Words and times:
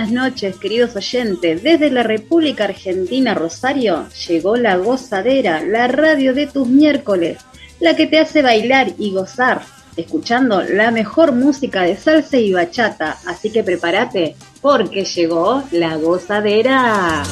Buenas 0.00 0.32
noches, 0.32 0.56
queridos 0.56 0.96
oyentes. 0.96 1.62
Desde 1.62 1.90
la 1.90 2.02
República 2.02 2.64
Argentina, 2.64 3.34
Rosario, 3.34 4.08
llegó 4.28 4.56
la 4.56 4.76
gozadera, 4.76 5.62
la 5.62 5.88
radio 5.88 6.32
de 6.32 6.46
tus 6.46 6.66
miércoles, 6.66 7.36
la 7.80 7.94
que 7.94 8.06
te 8.06 8.18
hace 8.18 8.40
bailar 8.40 8.92
y 8.96 9.12
gozar, 9.12 9.60
escuchando 9.98 10.62
la 10.62 10.90
mejor 10.90 11.32
música 11.32 11.82
de 11.82 11.98
salsa 11.98 12.38
y 12.38 12.54
bachata. 12.54 13.18
Así 13.26 13.50
que 13.50 13.62
prepárate, 13.62 14.36
porque 14.62 15.04
llegó 15.04 15.64
la 15.70 15.96
gozadera. 15.96 17.22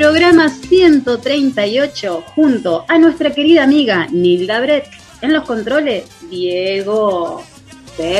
Programa 0.00 0.48
138 0.48 2.24
junto 2.34 2.86
a 2.88 2.98
nuestra 2.98 3.34
querida 3.34 3.64
amiga 3.64 4.06
Nilda 4.10 4.58
Brett. 4.58 4.86
En 5.20 5.34
los 5.34 5.44
controles, 5.44 6.04
Diego 6.30 7.44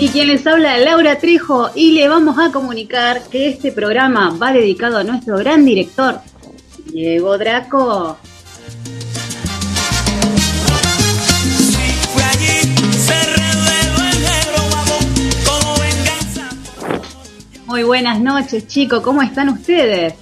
y 0.00 0.08
quien 0.10 0.28
les 0.28 0.46
habla, 0.46 0.78
Laura 0.78 1.18
Trejo, 1.18 1.70
y 1.74 1.90
le 1.90 2.06
vamos 2.06 2.38
a 2.38 2.52
comunicar 2.52 3.20
que 3.32 3.48
este 3.48 3.72
programa 3.72 4.30
va 4.40 4.52
dedicado 4.52 4.98
a 4.98 5.02
nuestro 5.02 5.38
gran 5.38 5.64
director, 5.64 6.20
Diego 6.92 7.36
Draco. 7.36 8.16
Muy 17.72 17.84
buenas 17.84 18.20
noches, 18.20 18.66
chicos. 18.68 19.00
¿Cómo 19.00 19.22
están 19.22 19.48
ustedes? 19.48 20.12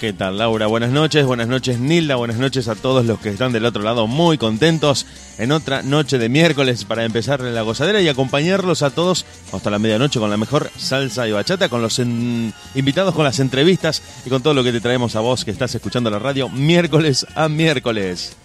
¿Qué 0.00 0.12
tal, 0.12 0.38
Laura? 0.38 0.66
Buenas 0.66 0.90
noches, 0.90 1.24
buenas 1.24 1.46
noches, 1.46 1.78
Nilda, 1.78 2.16
buenas 2.16 2.38
noches 2.38 2.66
a 2.66 2.74
todos 2.74 3.06
los 3.06 3.20
que 3.20 3.28
están 3.28 3.52
del 3.52 3.66
otro 3.66 3.84
lado, 3.84 4.08
muy 4.08 4.36
contentos 4.36 5.06
en 5.38 5.52
otra 5.52 5.82
noche 5.82 6.18
de 6.18 6.28
miércoles 6.28 6.84
para 6.84 7.04
empezar 7.04 7.38
la 7.40 7.62
gozadera 7.62 8.00
y 8.00 8.08
acompañarlos 8.08 8.82
a 8.82 8.90
todos 8.90 9.24
hasta 9.52 9.70
la 9.70 9.78
medianoche 9.78 10.18
con 10.18 10.28
la 10.28 10.36
mejor 10.36 10.72
salsa 10.76 11.28
y 11.28 11.30
bachata, 11.30 11.68
con 11.68 11.82
los 11.82 12.00
invitados, 12.00 13.14
con 13.14 13.22
las 13.22 13.38
entrevistas 13.38 14.02
y 14.26 14.28
con 14.28 14.42
todo 14.42 14.52
lo 14.52 14.64
que 14.64 14.72
te 14.72 14.80
traemos 14.80 15.14
a 15.14 15.20
vos 15.20 15.44
que 15.44 15.52
estás 15.52 15.72
escuchando 15.76 16.10
la 16.10 16.18
radio 16.18 16.48
miércoles 16.48 17.24
a 17.36 17.48
miércoles. 17.48 18.36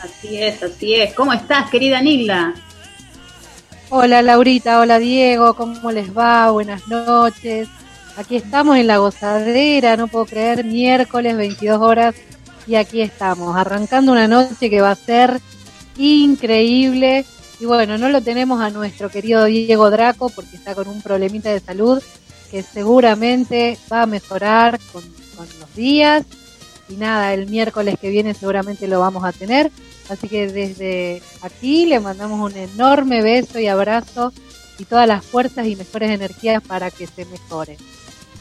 Así 0.00 0.40
es, 0.40 0.62
así 0.62 0.94
es. 0.94 1.12
¿Cómo 1.14 1.32
estás, 1.32 1.68
querida 1.70 2.00
Nilda? 2.00 2.54
Hola 3.94 4.22
Laurita, 4.22 4.80
hola 4.80 4.98
Diego, 4.98 5.52
¿cómo 5.52 5.92
les 5.92 6.16
va? 6.16 6.50
Buenas 6.50 6.88
noches. 6.88 7.68
Aquí 8.16 8.36
estamos 8.36 8.78
en 8.78 8.86
la 8.86 8.96
gozadera, 8.96 9.98
no 9.98 10.08
puedo 10.08 10.24
creer, 10.24 10.64
miércoles 10.64 11.36
22 11.36 11.78
horas 11.78 12.14
y 12.66 12.76
aquí 12.76 13.02
estamos, 13.02 13.54
arrancando 13.54 14.10
una 14.10 14.26
noche 14.28 14.70
que 14.70 14.80
va 14.80 14.92
a 14.92 14.94
ser 14.94 15.42
increíble. 15.98 17.26
Y 17.60 17.66
bueno, 17.66 17.98
no 17.98 18.08
lo 18.08 18.22
tenemos 18.22 18.62
a 18.62 18.70
nuestro 18.70 19.10
querido 19.10 19.44
Diego 19.44 19.90
Draco 19.90 20.30
porque 20.30 20.56
está 20.56 20.74
con 20.74 20.88
un 20.88 21.02
problemita 21.02 21.50
de 21.50 21.60
salud 21.60 22.02
que 22.50 22.62
seguramente 22.62 23.76
va 23.92 24.04
a 24.04 24.06
mejorar 24.06 24.80
con, 24.90 25.02
con 25.36 25.46
los 25.60 25.74
días. 25.74 26.24
Y 26.88 26.94
nada, 26.94 27.34
el 27.34 27.46
miércoles 27.46 27.96
que 28.00 28.08
viene 28.08 28.32
seguramente 28.32 28.88
lo 28.88 29.00
vamos 29.00 29.22
a 29.22 29.32
tener. 29.32 29.70
Así 30.08 30.28
que 30.28 30.48
desde 30.48 31.22
aquí 31.42 31.86
le 31.86 32.00
mandamos 32.00 32.52
un 32.52 32.58
enorme 32.58 33.22
beso 33.22 33.58
y 33.58 33.66
abrazo 33.68 34.32
y 34.78 34.84
todas 34.84 35.06
las 35.06 35.24
fuerzas 35.24 35.66
y 35.66 35.76
mejores 35.76 36.10
energías 36.10 36.62
para 36.62 36.90
que 36.90 37.06
se 37.06 37.24
mejore. 37.24 37.76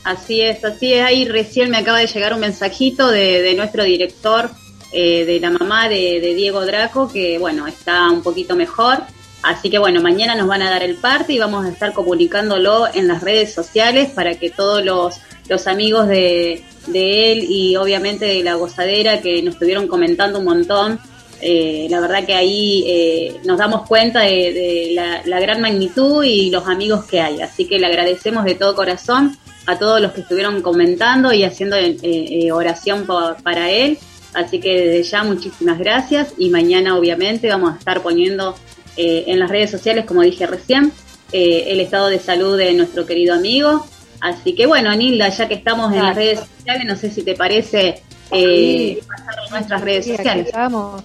Así 0.03 0.41
es, 0.41 0.63
así 0.65 0.93
es. 0.93 1.03
Ahí 1.03 1.25
recién 1.25 1.69
me 1.69 1.77
acaba 1.77 1.99
de 1.99 2.07
llegar 2.07 2.33
un 2.33 2.39
mensajito 2.39 3.09
de, 3.09 3.53
nuestro 3.55 3.83
director, 3.83 4.49
eh, 4.91 5.25
de 5.25 5.39
la 5.39 5.51
mamá 5.51 5.87
de, 5.89 6.33
Diego 6.35 6.65
Draco, 6.65 7.11
que 7.11 7.37
bueno, 7.37 7.67
está 7.67 8.09
un 8.09 8.23
poquito 8.23 8.55
mejor. 8.55 8.99
Así 9.43 9.69
que 9.69 9.79
bueno, 9.79 10.01
mañana 10.01 10.35
nos 10.35 10.47
van 10.47 10.61
a 10.61 10.69
dar 10.69 10.83
el 10.83 10.95
parte 10.95 11.33
y 11.33 11.39
vamos 11.39 11.65
a 11.65 11.69
estar 11.69 11.93
comunicándolo 11.93 12.87
en 12.93 13.07
las 13.07 13.21
redes 13.21 13.53
sociales 13.53 14.09
para 14.11 14.35
que 14.35 14.49
todos 14.49 14.83
los, 14.83 15.15
los 15.49 15.67
amigos 15.67 16.07
de, 16.07 16.63
de 16.87 17.31
él 17.31 17.45
y 17.49 17.75
obviamente 17.75 18.25
de 18.25 18.43
la 18.43 18.55
gozadera 18.55 19.21
que 19.21 19.41
nos 19.41 19.55
estuvieron 19.55 19.87
comentando 19.87 20.39
un 20.39 20.45
montón 20.45 20.99
eh, 21.41 21.87
la 21.89 21.99
verdad 21.99 22.25
que 22.25 22.35
ahí 22.35 22.83
eh, 22.87 23.35
nos 23.45 23.57
damos 23.57 23.87
cuenta 23.87 24.21
de, 24.21 24.91
la, 25.25 25.39
gran 25.39 25.59
magnitud 25.59 26.23
y 26.23 26.51
los 26.51 26.67
amigos 26.67 27.05
que 27.05 27.19
hay. 27.19 27.41
Así 27.41 27.65
que 27.65 27.79
le 27.79 27.87
agradecemos 27.87 28.45
de 28.45 28.55
todo 28.55 28.75
corazón 28.75 29.37
a 29.65 29.77
todos 29.77 30.01
los 30.01 30.11
que 30.11 30.21
estuvieron 30.21 30.61
comentando 30.61 31.33
y 31.33 31.43
haciendo 31.43 31.77
eh, 31.77 32.51
oración 32.51 33.07
para 33.43 33.71
él. 33.71 33.97
Así 34.33 34.59
que 34.59 34.79
desde 34.79 35.03
ya 35.03 35.23
muchísimas 35.23 35.77
gracias 35.79 36.33
y 36.37 36.49
mañana 36.49 36.97
obviamente 36.97 37.49
vamos 37.49 37.73
a 37.73 37.77
estar 37.77 38.01
poniendo 38.01 38.55
en 38.97 39.39
las 39.39 39.49
redes 39.49 39.71
sociales, 39.71 40.05
como 40.05 40.21
dije 40.21 40.45
recién, 40.45 40.91
el 41.31 41.79
estado 41.79 42.07
de 42.07 42.19
salud 42.19 42.57
de 42.57 42.73
nuestro 42.73 43.05
querido 43.05 43.33
amigo. 43.33 43.85
Así 44.19 44.53
que 44.53 44.67
bueno, 44.67 44.93
Nilda, 44.95 45.29
ya 45.29 45.47
que 45.47 45.55
estamos 45.55 45.91
en 45.93 46.03
las 46.03 46.15
redes 46.15 46.39
sociales, 46.39 46.85
no 46.85 46.95
sé 46.95 47.09
si 47.09 47.23
te 47.23 47.35
parece 47.35 48.03
pasar 48.29 49.39
a 49.39 49.49
nuestras 49.49 49.81
redes 49.81 50.05
sociales. 50.05 50.49
Vamos 50.53 51.03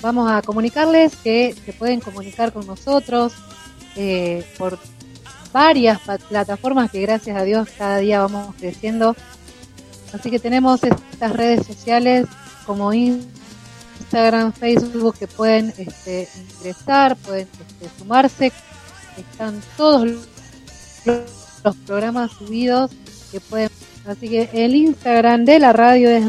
vamos 0.00 0.30
a 0.30 0.42
comunicarles 0.42 1.16
que 1.16 1.54
se 1.64 1.72
pueden 1.72 2.00
comunicar 2.00 2.52
con 2.52 2.66
nosotros 2.66 3.32
eh, 3.96 4.44
por 4.58 4.78
varias 5.52 6.00
plataformas 6.28 6.90
que 6.90 7.00
gracias 7.00 7.36
a 7.36 7.42
Dios 7.42 7.68
cada 7.76 7.98
día 7.98 8.20
vamos 8.20 8.54
creciendo. 8.58 9.16
Así 10.12 10.30
que 10.30 10.38
tenemos 10.38 10.82
estas 10.82 11.32
redes 11.32 11.66
sociales 11.66 12.26
como 12.66 12.92
Instagram, 12.92 14.52
Facebook 14.52 15.16
que 15.18 15.26
pueden 15.26 15.72
este, 15.76 16.28
ingresar, 16.58 17.16
pueden 17.16 17.48
este, 17.68 17.98
sumarse. 17.98 18.52
Están 19.16 19.60
todos 19.76 20.08
los 21.64 21.76
programas 21.86 22.32
subidos 22.32 22.90
que 23.30 23.40
pueden. 23.40 23.70
Así 24.06 24.28
que 24.28 24.48
el 24.52 24.74
Instagram 24.74 25.44
de 25.44 25.58
la 25.58 25.72
radio 25.72 26.10
es 26.10 26.28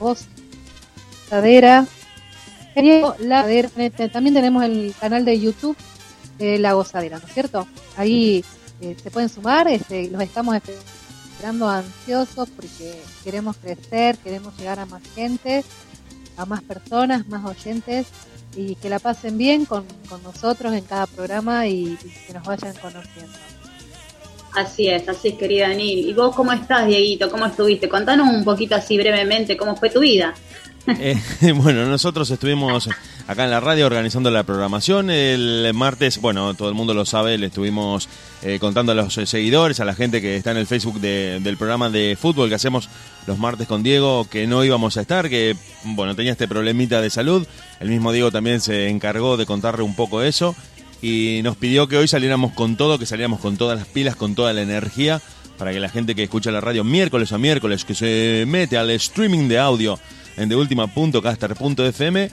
radio 0.00 0.16
gozadera. 1.28 1.86
La 3.20 3.46
también 4.12 4.34
tenemos 4.34 4.62
el 4.64 4.94
canal 5.00 5.24
de 5.24 5.40
YouTube 5.40 5.76
La 6.38 6.74
Gozadera, 6.74 7.18
¿no 7.18 7.26
es 7.26 7.32
cierto? 7.32 7.66
Ahí 7.96 8.44
eh, 8.80 8.96
se 9.02 9.10
pueden 9.10 9.30
sumar, 9.30 9.66
este, 9.68 10.10
los 10.10 10.20
estamos 10.20 10.54
esperando 10.56 11.68
ansiosos 11.68 12.50
porque 12.50 13.00
queremos 13.24 13.56
crecer, 13.56 14.18
queremos 14.18 14.56
llegar 14.58 14.78
a 14.78 14.86
más 14.86 15.02
gente, 15.14 15.64
a 16.36 16.44
más 16.44 16.62
personas, 16.62 17.26
más 17.28 17.44
oyentes 17.46 18.06
y 18.54 18.74
que 18.74 18.90
la 18.90 18.98
pasen 18.98 19.38
bien 19.38 19.64
con, 19.64 19.86
nosotros 20.22 20.74
en 20.74 20.84
cada 20.84 21.06
programa 21.06 21.66
y 21.66 21.96
que 22.26 22.32
nos 22.34 22.44
vayan 22.44 22.74
conociendo. 22.74 23.55
Así 24.56 24.88
es, 24.88 25.06
así 25.06 25.28
es, 25.28 25.34
querida 25.34 25.66
Anil. 25.66 26.08
¿Y 26.08 26.14
vos 26.14 26.34
cómo 26.34 26.50
estás, 26.50 26.86
Dieguito? 26.86 27.30
¿Cómo 27.30 27.44
estuviste? 27.44 27.90
Contanos 27.90 28.26
un 28.26 28.42
poquito 28.42 28.74
así 28.74 28.96
brevemente 28.96 29.54
cómo 29.54 29.76
fue 29.76 29.90
tu 29.90 30.00
vida. 30.00 30.32
Eh, 30.86 31.20
bueno, 31.56 31.84
nosotros 31.84 32.30
estuvimos 32.30 32.88
acá 33.26 33.44
en 33.44 33.50
la 33.50 33.60
radio 33.60 33.84
organizando 33.84 34.30
la 34.30 34.44
programación. 34.44 35.10
El 35.10 35.70
martes, 35.74 36.22
bueno, 36.22 36.54
todo 36.54 36.70
el 36.70 36.74
mundo 36.74 36.94
lo 36.94 37.04
sabe, 37.04 37.36
le 37.36 37.48
estuvimos 37.48 38.08
eh, 38.42 38.56
contando 38.58 38.92
a 38.92 38.94
los 38.94 39.12
seguidores, 39.12 39.78
a 39.80 39.84
la 39.84 39.94
gente 39.94 40.22
que 40.22 40.36
está 40.36 40.52
en 40.52 40.56
el 40.56 40.66
Facebook 40.66 41.00
del 41.00 41.56
programa 41.58 41.90
de 41.90 42.16
fútbol 42.18 42.48
que 42.48 42.54
hacemos 42.54 42.88
los 43.26 43.36
martes 43.36 43.68
con 43.68 43.82
Diego, 43.82 44.26
que 44.30 44.46
no 44.46 44.64
íbamos 44.64 44.96
a 44.96 45.02
estar, 45.02 45.28
que, 45.28 45.54
bueno, 45.84 46.16
tenía 46.16 46.32
este 46.32 46.48
problemita 46.48 47.02
de 47.02 47.10
salud. 47.10 47.46
El 47.78 47.90
mismo 47.90 48.10
Diego 48.10 48.30
también 48.30 48.62
se 48.62 48.88
encargó 48.88 49.36
de 49.36 49.44
contarle 49.44 49.82
un 49.82 49.94
poco 49.94 50.22
eso 50.22 50.56
y 51.02 51.40
nos 51.42 51.56
pidió 51.56 51.88
que 51.88 51.96
hoy 51.96 52.08
saliéramos 52.08 52.52
con 52.52 52.76
todo, 52.76 52.98
que 52.98 53.06
saliéramos 53.06 53.40
con 53.40 53.56
todas 53.56 53.78
las 53.78 53.88
pilas, 53.88 54.16
con 54.16 54.34
toda 54.34 54.52
la 54.52 54.62
energía 54.62 55.20
para 55.56 55.72
que 55.72 55.80
la 55.80 55.88
gente 55.88 56.14
que 56.14 56.24
escucha 56.24 56.50
la 56.50 56.60
radio 56.60 56.84
miércoles 56.84 57.32
a 57.32 57.38
miércoles, 57.38 57.84
que 57.84 57.94
se 57.94 58.44
mete 58.46 58.76
al 58.76 58.90
streaming 58.90 59.48
de 59.48 59.58
audio 59.58 59.98
en 60.36 60.48
deultima.caster.fm, 60.48 62.30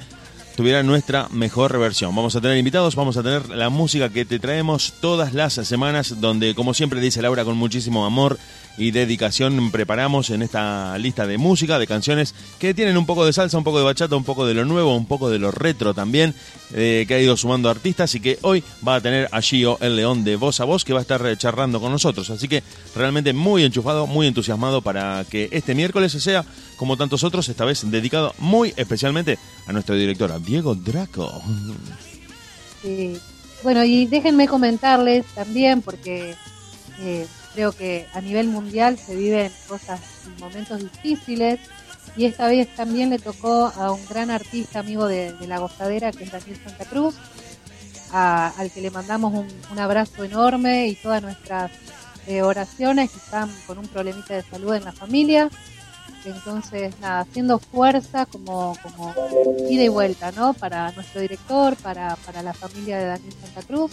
tuviera 0.55 0.83
nuestra 0.83 1.27
mejor 1.29 1.77
versión. 1.79 2.15
Vamos 2.15 2.35
a 2.35 2.41
tener 2.41 2.57
invitados, 2.57 2.95
vamos 2.95 3.17
a 3.17 3.23
tener 3.23 3.49
la 3.49 3.69
música 3.69 4.09
que 4.09 4.25
te 4.25 4.39
traemos 4.39 4.93
todas 4.99 5.33
las 5.33 5.53
semanas, 5.53 6.19
donde 6.19 6.53
como 6.53 6.73
siempre 6.73 6.99
dice 6.99 7.21
Laura 7.21 7.45
con 7.45 7.57
muchísimo 7.57 8.05
amor 8.05 8.37
y 8.77 8.91
dedicación 8.91 9.71
preparamos 9.71 10.29
en 10.29 10.41
esta 10.41 10.97
lista 10.97 11.27
de 11.27 11.37
música, 11.37 11.77
de 11.79 11.87
canciones 11.87 12.33
que 12.59 12.73
tienen 12.73 12.97
un 12.97 13.05
poco 13.05 13.25
de 13.25 13.33
salsa, 13.33 13.57
un 13.57 13.63
poco 13.63 13.77
de 13.77 13.85
bachata, 13.85 14.15
un 14.15 14.23
poco 14.23 14.45
de 14.45 14.53
lo 14.53 14.65
nuevo, 14.65 14.95
un 14.95 15.05
poco 15.05 15.29
de 15.29 15.39
lo 15.39 15.51
retro 15.51 15.93
también, 15.93 16.33
eh, 16.73 17.05
que 17.07 17.13
ha 17.13 17.19
ido 17.19 17.37
sumando 17.37 17.69
artistas 17.69 18.15
y 18.15 18.19
que 18.19 18.39
hoy 18.41 18.63
va 18.85 18.95
a 18.95 19.01
tener 19.01 19.29
a 19.31 19.41
Gio 19.41 19.77
el 19.81 19.95
León 19.95 20.23
de 20.23 20.35
voz 20.35 20.59
a 20.59 20.65
voz 20.65 20.83
que 20.83 20.93
va 20.93 20.99
a 20.99 21.03
estar 21.03 21.23
eh, 21.25 21.37
charlando 21.37 21.79
con 21.79 21.91
nosotros. 21.91 22.29
Así 22.29 22.47
que 22.47 22.63
realmente 22.95 23.33
muy 23.33 23.63
enchufado, 23.63 24.07
muy 24.07 24.27
entusiasmado 24.27 24.81
para 24.81 25.25
que 25.29 25.49
este 25.51 25.75
miércoles 25.75 26.11
sea, 26.13 26.45
como 26.77 26.97
tantos 26.97 27.23
otros, 27.23 27.49
esta 27.49 27.65
vez 27.65 27.89
dedicado 27.89 28.33
muy 28.39 28.73
especialmente 28.75 29.37
a 29.67 29.73
nuestra 29.73 29.95
directora, 29.95 30.39
Diego 30.39 30.73
Draco. 30.75 31.41
Sí. 32.81 33.17
Bueno, 33.61 33.83
y 33.85 34.07
déjenme 34.07 34.47
comentarles 34.47 35.25
también, 35.27 35.81
porque 35.81 36.35
eh, 36.99 37.27
Creo 37.53 37.71
que 37.71 38.07
a 38.13 38.21
nivel 38.21 38.47
mundial 38.47 38.97
se 38.97 39.15
viven 39.15 39.51
cosas 39.67 39.99
y 40.25 40.41
momentos 40.41 40.79
difíciles 40.79 41.59
y 42.15 42.25
esta 42.25 42.47
vez 42.47 42.67
también 42.75 43.09
le 43.09 43.19
tocó 43.19 43.71
a 43.75 43.91
un 43.91 44.05
gran 44.07 44.29
artista 44.29 44.79
amigo 44.79 45.07
de, 45.07 45.33
la 45.47 45.59
gozadera 45.59 46.11
que 46.11 46.23
es 46.23 46.31
Daniel 46.31 46.59
Santa 46.63 46.85
Cruz, 46.85 47.15
al 48.11 48.71
que 48.71 48.81
le 48.81 48.91
mandamos 48.91 49.33
un, 49.33 49.79
abrazo 49.79 50.23
enorme 50.23 50.87
y 50.87 50.95
todas 50.95 51.23
nuestras 51.23 51.71
eh, 52.27 52.43
oraciones 52.43 53.09
que 53.09 53.17
están 53.17 53.49
con 53.65 53.79
un 53.79 53.87
problemita 53.87 54.35
de 54.35 54.43
salud 54.43 54.75
en 54.75 54.85
la 54.85 54.91
familia. 54.91 55.49
Entonces, 56.25 56.93
nada, 57.01 57.21
haciendo 57.21 57.59
fuerza 57.59 58.25
como, 58.27 58.77
como 58.81 59.13
ida 59.69 59.83
y 59.83 59.89
vuelta, 59.89 60.31
¿no? 60.31 60.53
Para 60.53 60.91
nuestro 60.91 61.19
director, 61.19 61.75
para, 61.77 62.15
para 62.17 62.41
la 62.41 62.53
familia 62.53 62.97
de 62.97 63.05
Daniel 63.07 63.33
Santa 63.41 63.61
Cruz 63.63 63.91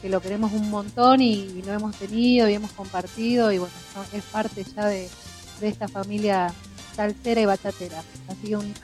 que 0.00 0.08
lo 0.08 0.20
queremos 0.20 0.52
un 0.52 0.70
montón 0.70 1.20
y, 1.20 1.62
lo 1.64 1.72
hemos 1.72 1.96
tenido 1.96 2.48
y 2.48 2.54
hemos 2.54 2.70
compartido 2.72 3.52
y 3.52 3.58
bueno, 3.58 3.74
es 4.12 4.22
parte 4.24 4.64
ya 4.64 4.86
de, 4.86 5.08
esta 5.60 5.88
familia 5.88 6.52
salsera 6.94 7.40
y 7.40 7.46
bachatera. 7.46 8.02
Así 8.28 8.48
que 8.48 8.56
un, 8.56 8.74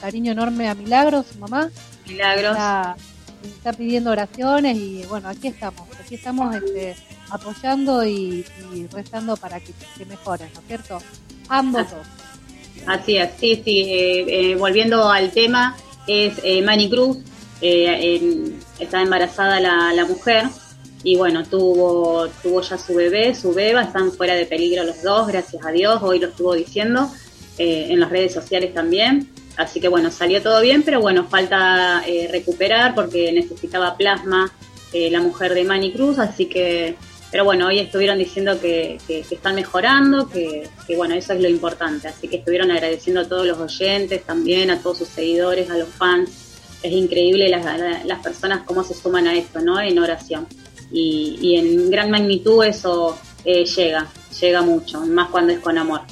cariño 0.00 0.32
enorme 0.32 0.68
a 0.68 0.74
Milagros, 0.74 1.26
su 1.32 1.38
mamá. 1.38 1.70
Milagros. 2.06 2.56
Está, 2.56 3.72
pidiendo 3.72 4.10
oraciones 4.10 4.76
y 4.76 5.04
bueno, 5.08 5.28
aquí 5.28 5.48
estamos, 5.48 5.88
aquí 6.00 6.14
estamos 6.14 6.54
este, 6.54 6.94
apoyando 7.28 8.04
y, 8.04 8.46
rezando 8.92 9.36
para 9.36 9.58
que, 9.58 9.74
mejoren, 10.06 10.48
¿no 10.54 10.60
es 10.60 10.66
cierto? 10.66 10.98
Ambos 11.48 11.90
dos. 11.90 12.06
Así 12.86 13.16
es, 13.16 13.30
sí, 13.38 13.60
sí. 13.64 13.80
Eh, 13.80 14.52
eh, 14.52 14.56
volviendo 14.56 15.10
al 15.10 15.32
tema, 15.32 15.76
es 16.06 16.34
eh, 16.44 16.62
Manny 16.62 16.88
Cruz, 16.88 17.18
eh, 17.60 18.52
está 18.78 19.02
embarazada 19.02 19.60
la, 19.60 19.92
la, 19.92 20.04
mujer 20.04 20.46
y 21.04 21.16
bueno, 21.16 21.44
tuvo, 21.44 22.28
tuvo 22.42 22.60
ya 22.62 22.78
su 22.78 22.94
bebé, 22.94 23.34
su 23.34 23.52
beba, 23.52 23.82
están 23.82 24.12
fuera 24.12 24.34
de 24.34 24.46
peligro 24.46 24.84
los 24.84 25.02
dos, 25.02 25.26
gracias 25.28 25.64
a 25.64 25.72
Dios, 25.72 26.00
hoy 26.02 26.20
lo 26.20 26.28
estuvo 26.28 26.54
diciendo, 26.54 27.10
eh, 27.58 27.88
en 27.90 28.00
las 28.00 28.10
redes 28.10 28.32
sociales 28.32 28.72
también. 28.72 29.28
Así 29.56 29.80
que 29.80 29.88
bueno, 29.88 30.10
salió 30.10 30.40
todo 30.42 30.60
bien, 30.62 30.82
pero 30.82 31.00
bueno, 31.00 31.26
falta 31.28 32.02
eh, 32.06 32.28
recuperar 32.30 32.94
porque 32.94 33.32
necesitaba 33.32 33.96
plasma 33.96 34.50
eh, 34.92 35.10
la 35.10 35.20
mujer 35.20 35.54
de 35.54 35.64
Manny 35.64 35.92
Cruz, 35.92 36.18
así 36.18 36.46
que, 36.46 36.96
pero 37.30 37.44
bueno, 37.44 37.66
hoy 37.66 37.80
estuvieron 37.80 38.18
diciendo 38.18 38.58
que, 38.60 38.98
están 39.08 39.54
mejorando, 39.56 40.28
que, 40.28 40.68
que, 40.86 40.96
bueno, 40.96 41.14
eso 41.14 41.32
es 41.34 41.40
lo 41.40 41.48
importante, 41.48 42.08
así 42.08 42.28
que 42.28 42.36
estuvieron 42.36 42.70
agradeciendo 42.70 43.22
a 43.22 43.28
todos 43.28 43.46
los 43.46 43.58
oyentes 43.58 44.24
también, 44.24 44.70
a 44.70 44.80
todos 44.80 44.98
sus 44.98 45.08
seguidores, 45.08 45.68
a 45.68 45.76
los 45.76 45.88
fans. 45.88 46.30
Es 46.82 46.92
increíble 46.92 47.48
las, 47.48 47.64
las 48.04 48.22
personas 48.22 48.62
cómo 48.64 48.82
se 48.82 48.94
suman 48.94 49.28
a 49.28 49.34
esto, 49.34 49.60
¿no? 49.60 49.80
En 49.80 49.98
oración 49.98 50.46
y, 50.92 51.56
en 51.56 51.90
gran 51.90 52.10
magnitud 52.10 52.64
eso 52.64 53.18
eh, 53.44 53.64
llega, 53.64 54.08
llega 54.40 54.62
mucho, 54.62 55.00
más 55.06 55.28
cuando 55.30 55.52
es 55.52 55.60
con 55.60 55.78
amor. 55.78 56.02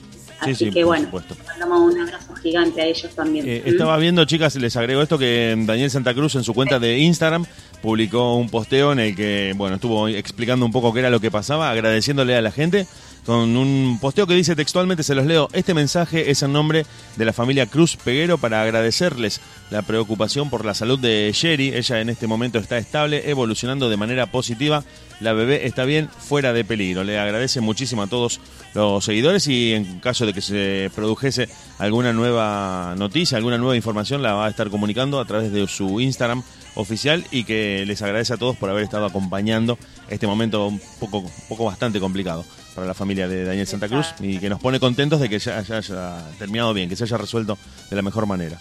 Así 0.41 0.71
que 0.71 0.85
bueno, 0.85 1.09
mandamos 1.47 1.93
un 1.93 2.01
abrazo 2.01 2.35
gigante 2.37 2.81
a 2.81 2.87
ellos 2.87 3.15
también. 3.15 3.47
Eh, 3.47 3.63
estaba 3.67 3.99
viendo, 3.99 4.25
chicas, 4.25 4.57
les 4.57 4.75
agrego 4.75 5.03
esto, 5.03 5.19
que 5.19 5.55
Daniel 5.67 5.91
Santa 5.91 6.15
Cruz 6.15 6.35
en 6.35 6.45
su 6.45 6.55
cuenta 6.55 6.79
de 6.79 6.99
Instagram 6.99 7.45
publicó 7.83 8.37
un 8.37 8.49
posteo 8.49 8.93
en 8.93 9.01
el 9.01 9.17
que, 9.17 9.53
bueno, 9.55 9.75
estuvo 9.75 10.09
explicando 10.09 10.65
un 10.65 10.73
poco 10.73 10.95
qué 10.95 11.01
era 11.01 11.11
lo 11.11 11.21
que 11.21 11.31
pasaba, 11.31 11.71
agradeciéndole 11.71 12.37
a 12.37 12.41
la 12.41 12.53
gente 12.53 12.87
con 13.25 13.57
un 13.57 13.99
posteo 14.01 14.27
que 14.27 14.35
dice 14.35 14.57
textualmente, 14.57 15.03
se 15.03 15.15
los 15.15 15.27
leo, 15.27 15.49
este 15.53 15.75
mensaje 15.75 16.31
es 16.31 16.43
en 16.43 16.53
nombre 16.53 16.87
de 17.17 17.25
la 17.25 17.33
familia 17.33 17.67
Cruz 17.67 17.97
Peguero 17.97 18.39
para 18.39 18.63
agradecerles 18.63 19.41
la 19.71 19.83
preocupación 19.83 20.51
por 20.51 20.65
la 20.65 20.75
salud 20.75 20.99
de 20.99 21.31
Sherry, 21.33 21.75
ella 21.75 22.01
en 22.01 22.09
este 22.09 22.27
momento 22.27 22.59
está 22.59 22.79
estable, 22.79 23.29
evolucionando 23.31 23.89
de 23.89 23.97
manera 23.97 24.27
positiva, 24.27 24.85
la 25.21 25.35
bebé 25.35 25.67
está 25.67 25.85
bien, 25.85 26.09
fuera 26.09 26.53
de 26.53 26.65
peligro. 26.65 27.05
Le 27.05 27.19
agradece 27.19 27.61
muchísimo 27.61 28.03
a 28.03 28.07
todos 28.07 28.41
los 28.75 29.05
seguidores 29.05 29.47
y 29.49 29.75
en 29.75 30.01
caso 30.01 30.25
de 30.25 30.33
que 30.33 30.41
se 30.41 30.91
produjese 30.95 31.49
alguna 31.79 32.13
nueva 32.13 32.95
noticia, 32.97 33.37
alguna 33.37 33.59
nueva 33.59 33.77
información, 33.77 34.23
la 34.23 34.33
va 34.33 34.47
a 34.47 34.51
estar 34.51 34.71
comunicando 34.71 35.21
a 35.21 35.25
través 35.27 35.53
de 35.53 35.67
su 35.69 36.01
Instagram 36.01 36.43
oficial 36.75 37.25
y 37.31 37.45
que 37.45 37.85
les 37.87 38.01
agradece 38.01 38.33
a 38.33 38.39
todos 38.39 38.57
por 38.57 38.71
haber 38.71 38.85
estado 38.85 39.05
acompañando 39.05 39.79
este 40.09 40.27
momento 40.27 40.67
un 40.69 40.81
poco, 40.99 41.19
un 41.19 41.31
poco 41.49 41.65
bastante 41.65 42.01
complicado 42.01 42.45
para 42.75 42.87
la 42.87 42.95
familia 42.95 43.29
de 43.29 43.45
Daniel 43.45 43.67
Santa 43.67 43.89
Cruz 43.89 44.15
y 44.21 44.39
que 44.39 44.49
nos 44.49 44.61
pone 44.61 44.81
contentos 44.81 45.21
de 45.21 45.29
que 45.29 45.39
ya, 45.39 45.59
haya 45.59 46.25
terminado 46.39 46.73
bien, 46.73 46.89
que 46.89 46.97
se 46.97 47.05
haya 47.05 47.17
resuelto 47.17 47.59
de 47.89 47.97
la 47.97 48.03
mejor 48.03 48.27
manera. 48.27 48.61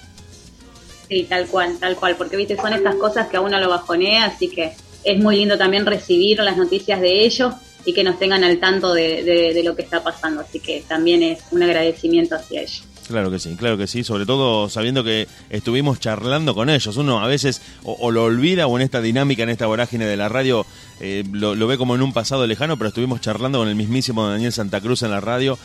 Sí, 1.07 1.25
tal 1.27 1.47
cual, 1.47 1.77
tal 1.79 1.95
cual, 1.95 2.15
porque 2.15 2.37
viste, 2.37 2.55
son 2.55 2.73
estas 2.73 2.95
cosas 2.95 3.27
que 3.27 3.37
a 3.37 3.41
uno 3.41 3.59
lo 3.59 3.69
bajonea, 3.69 4.25
así 4.25 4.49
que 4.49 4.73
es 5.03 5.19
muy 5.19 5.37
lindo 5.37 5.57
también 5.57 5.85
recibir 5.85 6.39
las 6.39 6.57
noticias 6.57 7.01
de 7.01 7.25
ellos 7.25 7.53
y 7.85 7.93
que 7.93 8.03
nos 8.03 8.19
tengan 8.19 8.43
al 8.43 8.59
tanto 8.59 8.93
de, 8.93 9.23
de 9.23 9.63
lo 9.63 9.75
que 9.75 9.81
está 9.81 10.03
pasando, 10.03 10.41
así 10.41 10.59
que 10.59 10.83
también 10.87 11.23
es 11.23 11.39
un 11.51 11.63
agradecimiento 11.63 12.35
hacia 12.35 12.61
ellos. 12.61 12.88
Claro 13.09 13.31
que 13.31 13.39
sí, 13.39 13.55
claro 13.55 13.75
que 13.75 13.87
sí, 13.87 14.03
sobre 14.03 14.27
todo 14.27 14.69
sabiendo 14.69 15.03
que 15.03 15.27
estuvimos 15.49 15.99
charlando 15.99 16.53
con 16.53 16.69
ellos. 16.69 16.95
Uno 16.95 17.21
a 17.21 17.27
veces 17.27 17.59
o, 17.83 18.11
lo 18.11 18.25
olvida 18.25 18.67
o 18.67 18.77
en 18.77 18.83
esta 18.83 19.01
dinámica, 19.01 19.41
en 19.41 19.49
esta 19.49 19.65
vorágine 19.65 20.05
de 20.05 20.15
la 20.15 20.29
radio, 20.29 20.63
eh, 20.99 21.23
lo, 21.31 21.55
ve 21.65 21.79
como 21.79 21.95
en 21.95 22.03
un 22.03 22.13
pasado 22.13 22.45
lejano, 22.45 22.77
pero 22.77 22.89
estuvimos 22.89 23.19
charlando 23.19 23.57
con 23.57 23.67
el 23.67 23.73
mismísimo 23.73 24.27
Daniel 24.27 24.53
Santa 24.53 24.79
Cruz 24.79 25.01
en 25.01 25.09
la 25.09 25.21
radio 25.21 25.57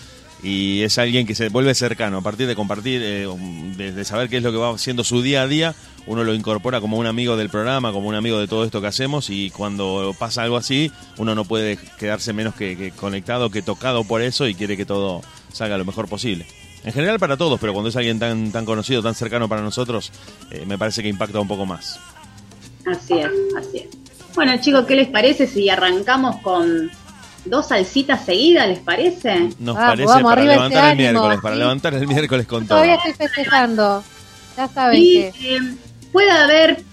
y 0.43 0.81
es 0.85 0.97
alguien 0.97 1.27
que 1.27 1.35
se 1.35 1.51
vuelve 1.51 1.75
cercano 1.75 2.17
a 2.17 2.21
partir 2.23 2.47
de 2.47 2.57
compartir, 2.57 3.03
eh, 3.05 3.29
de, 3.77 4.05
saber 4.07 4.31
qué 4.31 4.39
es 4.39 4.43
lo 4.43 4.51
que 4.51 4.57
va 4.57 4.71
haciendo 4.71 5.05
su 5.05 5.21
día 5.21 5.43
a 5.43 5.47
día, 5.47 5.75
uno 6.07 6.25
lo 6.25 6.33
incorpora 6.33 6.81
como 6.81 6.97
un 6.97 7.07
amigo 7.07 7.37
del 7.37 7.51
programa, 7.51 7.93
como 7.93 8.09
un 8.09 8.15
amigo 8.15 8.39
de 8.41 8.49
todo 8.49 8.65
esto 8.65 8.81
que 8.81 8.87
hacemos 8.87 9.29
y 9.29 9.51
cuando 9.51 10.17
pasa 10.19 10.45
algo 10.45 10.57
así, 10.57 10.91
uno 11.19 11.35
no 11.35 11.45
puede 11.45 11.79
quedarse 11.99 12.33
menos 12.33 12.55
que, 12.55 12.75
que 12.75 12.91
conectado, 12.91 13.51
que 13.51 13.61
tocado 13.61 14.03
por 14.05 14.23
eso 14.23 14.49
y 14.49 14.55
quiere 14.55 14.79
que 14.79 14.87
todo 14.87 15.21
salga 15.53 15.77
lo 15.77 15.85
mejor 15.85 16.09
posible. 16.09 16.47
En 16.85 16.93
general 16.93 17.19
para 17.19 17.37
todos, 17.37 17.59
pero 17.59 17.73
cuando 17.73 17.89
es 17.89 17.97
alguien 17.97 18.19
tan, 18.19 18.53
tan 18.53 18.65
conocido, 18.67 19.03
tan 19.03 19.15
cercano 19.15 19.49
para 19.49 19.63
nosotros, 19.63 20.13
eh, 20.51 20.65
me 20.67 20.77
parece 20.77 21.03
que 21.03 21.09
impacta 21.09 21.41
un 21.41 21.49
poco 21.49 21.65
más. 21.65 21.99
Así 22.87 23.15
es, 23.15 23.31
así 23.57 23.79
es. 23.79 23.89
Bueno 24.35 24.57
chicos, 24.61 24.85
¿qué 24.87 24.95
les 24.95 25.09
parece 25.09 25.47
si 25.47 25.71
arrancamos 25.71 26.37
con 26.43 26.91
dos 27.47 27.69
salsitas 27.69 28.25
seguidas, 28.25 28.69
les 28.69 28.81
parece? 28.81 29.51
Nos 29.59 29.77
parece 29.77 30.23
para 30.23 30.43
levantar 30.43 30.91
el 30.91 30.97
miércoles, 30.99 31.39
para 31.43 31.57
levantar 31.57 31.95
el 31.95 32.07
miércoles 32.07 32.47
con 32.47 32.67
todo. 32.67 32.79
Todavía 32.79 32.97
estoy 32.97 33.15
festejando, 33.15 34.05
ya 34.57 34.69
saben 34.69 35.01
que... 35.01 35.29
Eh, 35.29 35.61
puede 36.13 36.31
haber 36.31 36.85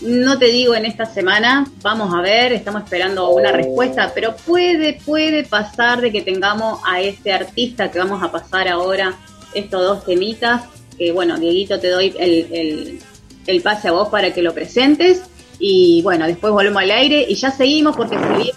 no 0.00 0.38
te 0.38 0.46
digo 0.46 0.74
en 0.74 0.84
esta 0.84 1.06
semana, 1.06 1.66
vamos 1.80 2.12
a 2.14 2.20
ver, 2.20 2.52
estamos 2.52 2.82
esperando 2.82 3.30
una 3.30 3.52
respuesta, 3.52 4.12
pero 4.14 4.34
puede, 4.36 5.00
puede 5.04 5.44
pasar 5.44 6.00
de 6.00 6.10
que 6.10 6.20
tengamos 6.20 6.80
a 6.84 7.00
este 7.00 7.32
artista 7.32 7.90
que 7.90 7.98
vamos 7.98 8.22
a 8.22 8.30
pasar 8.30 8.68
ahora 8.68 9.14
estos 9.54 9.82
dos 9.82 10.04
temitas, 10.04 10.62
que 10.98 11.12
bueno, 11.12 11.38
Dieguito, 11.38 11.78
te 11.80 11.88
doy 11.88 12.14
el, 12.18 12.46
el, 12.52 12.98
el 13.46 13.62
pase 13.62 13.88
a 13.88 13.92
vos 13.92 14.08
para 14.08 14.32
que 14.32 14.42
lo 14.42 14.54
presentes 14.54 15.22
y 15.58 16.02
bueno, 16.02 16.26
después 16.26 16.52
volvemos 16.52 16.82
al 16.82 16.90
aire 16.90 17.24
y 17.28 17.34
ya 17.34 17.50
seguimos 17.50 17.96
porque 17.96 18.16
se 18.16 18.52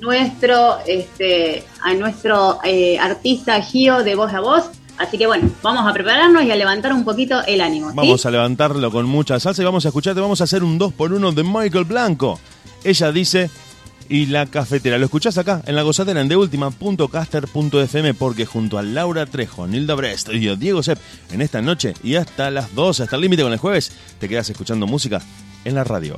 nuestro, 0.00 0.78
este, 0.86 1.64
a 1.82 1.94
nuestro 1.94 2.58
eh, 2.64 2.98
artista 2.98 3.60
Gio 3.62 4.02
de 4.04 4.14
voz 4.14 4.32
a 4.32 4.40
voz. 4.40 4.70
Así 4.98 5.16
que 5.16 5.26
bueno, 5.26 5.48
vamos 5.62 5.86
a 5.86 5.92
prepararnos 5.92 6.42
y 6.42 6.50
a 6.50 6.56
levantar 6.56 6.92
un 6.92 7.04
poquito 7.04 7.40
el 7.46 7.60
ánimo. 7.60 7.92
Vamos 7.94 8.26
a 8.26 8.30
levantarlo 8.30 8.90
con 8.90 9.06
mucha 9.06 9.38
salsa 9.38 9.62
y 9.62 9.64
vamos 9.64 9.84
a 9.84 9.88
escucharte, 9.88 10.20
vamos 10.20 10.40
a 10.40 10.44
hacer 10.44 10.64
un 10.64 10.76
2 10.76 10.92
por 10.92 11.12
1 11.12 11.32
de 11.32 11.44
Michael 11.44 11.84
Blanco. 11.84 12.40
Ella 12.82 13.12
dice, 13.12 13.50
y 14.08 14.26
la 14.26 14.46
cafetera. 14.46 14.98
Lo 14.98 15.04
escuchás 15.04 15.38
acá 15.38 15.62
en 15.66 15.76
la 15.76 15.82
gozadera 15.82 16.20
en 16.20 16.28
deultima.caster.fm 16.28 18.14
porque 18.14 18.46
junto 18.46 18.78
a 18.78 18.82
Laura 18.82 19.26
Trejo, 19.26 19.66
Nilda 19.66 19.94
Brest 19.94 20.28
y 20.30 20.54
Diego 20.56 20.82
Sepp 20.82 20.98
en 21.32 21.42
esta 21.42 21.62
noche 21.62 21.94
y 22.02 22.16
hasta 22.16 22.50
las 22.50 22.74
12, 22.74 23.04
hasta 23.04 23.16
el 23.16 23.22
límite 23.22 23.42
con 23.42 23.52
el 23.52 23.58
jueves, 23.58 23.92
te 24.18 24.28
quedas 24.28 24.48
escuchando 24.50 24.86
música 24.86 25.20
en 25.64 25.74
la 25.74 25.84
radio. 25.84 26.16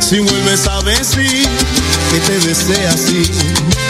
Si 0.00 0.18
vuelves 0.18 0.66
a 0.66 0.82
decir 0.82 1.46
que 2.10 2.20
te 2.20 2.38
besé 2.46 2.86
así. 2.88 3.89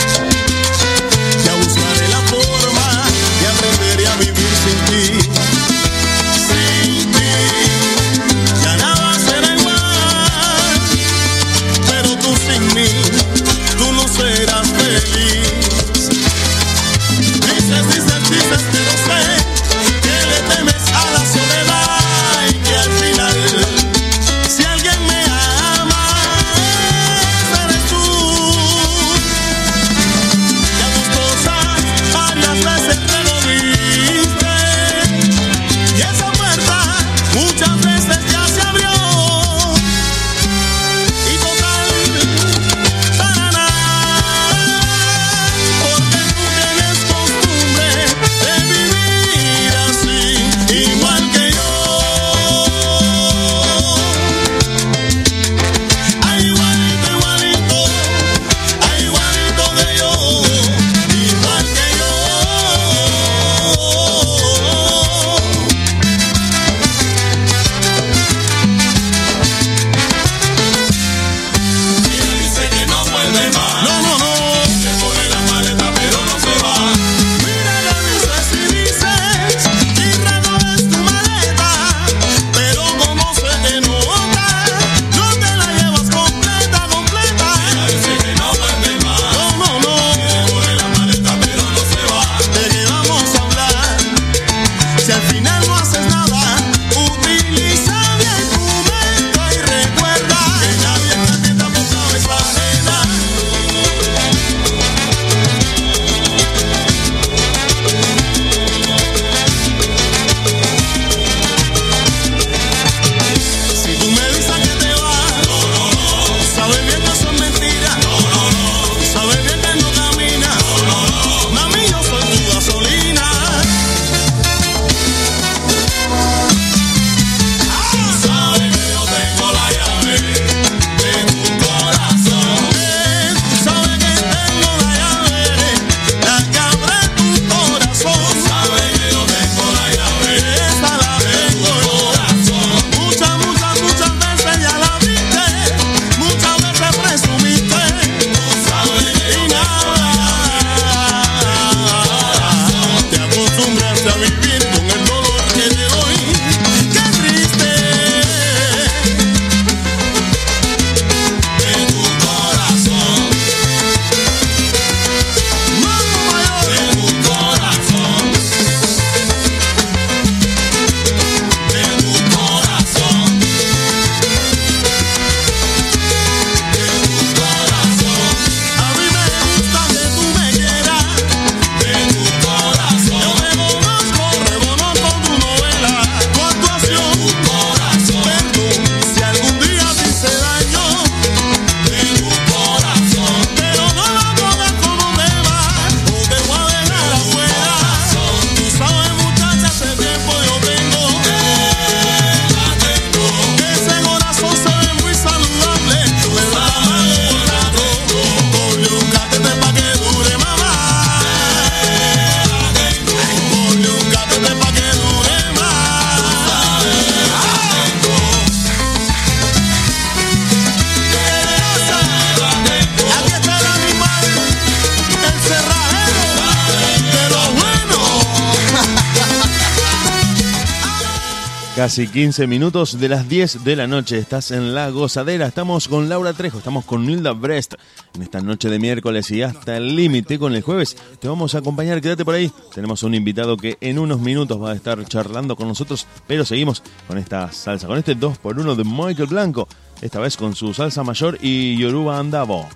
Casi 231.90 232.06
15 232.06 232.46
minutos 232.46 233.00
de 233.00 233.08
las 233.08 233.28
10 233.28 233.64
de 233.64 233.74
la 233.74 233.88
noche. 233.88 234.16
Estás 234.16 234.52
en 234.52 234.76
La 234.76 234.90
Gozadera. 234.90 235.48
Estamos 235.48 235.88
con 235.88 236.08
Laura 236.08 236.32
Trejo, 236.32 236.58
estamos 236.58 236.84
con 236.84 237.04
Nilda 237.04 237.32
Brest. 237.32 237.74
En 238.14 238.22
esta 238.22 238.40
noche 238.40 238.68
de 238.68 238.78
miércoles 238.78 239.28
y 239.32 239.42
hasta 239.42 239.76
el 239.76 239.96
límite 239.96 240.38
con 240.38 240.54
el 240.54 240.62
jueves. 240.62 240.96
Te 241.18 241.26
vamos 241.26 241.56
a 241.56 241.58
acompañar, 241.58 242.00
quédate 242.00 242.24
por 242.24 242.36
ahí. 242.36 242.52
Tenemos 242.72 243.02
un 243.02 243.16
invitado 243.16 243.56
que 243.56 243.76
en 243.80 243.98
unos 243.98 244.20
minutos 244.20 244.62
va 244.62 244.70
a 244.70 244.76
estar 244.76 245.04
charlando 245.04 245.56
con 245.56 245.66
nosotros. 245.66 246.06
Pero 246.28 246.44
seguimos 246.44 246.80
con 247.08 247.18
esta 247.18 247.50
salsa, 247.50 247.88
con 247.88 247.98
este 247.98 248.16
2x1 248.16 248.76
de 248.76 248.84
Michael 248.84 249.28
Blanco. 249.28 249.66
Esta 250.00 250.20
vez 250.20 250.36
con 250.36 250.54
su 250.54 250.72
salsa 250.72 251.02
mayor 251.02 251.38
y 251.42 251.76
Yoruba 251.76 252.20
Andavo. 252.20 252.68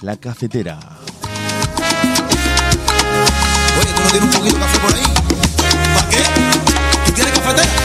La 0.00 0.16
cafetera. 0.16 0.78
Oye, 3.78 3.92
¿tú 3.94 4.20
no 4.20 4.24
un 4.24 4.32
poquito 4.32 4.54
de 4.54 4.60
café 4.62 4.78
por 4.78 4.94
ahí? 4.94 5.02
¿Para 5.94 6.08
qué? 6.08 6.22
¿Tú 7.04 7.40
cafetera? 7.42 7.83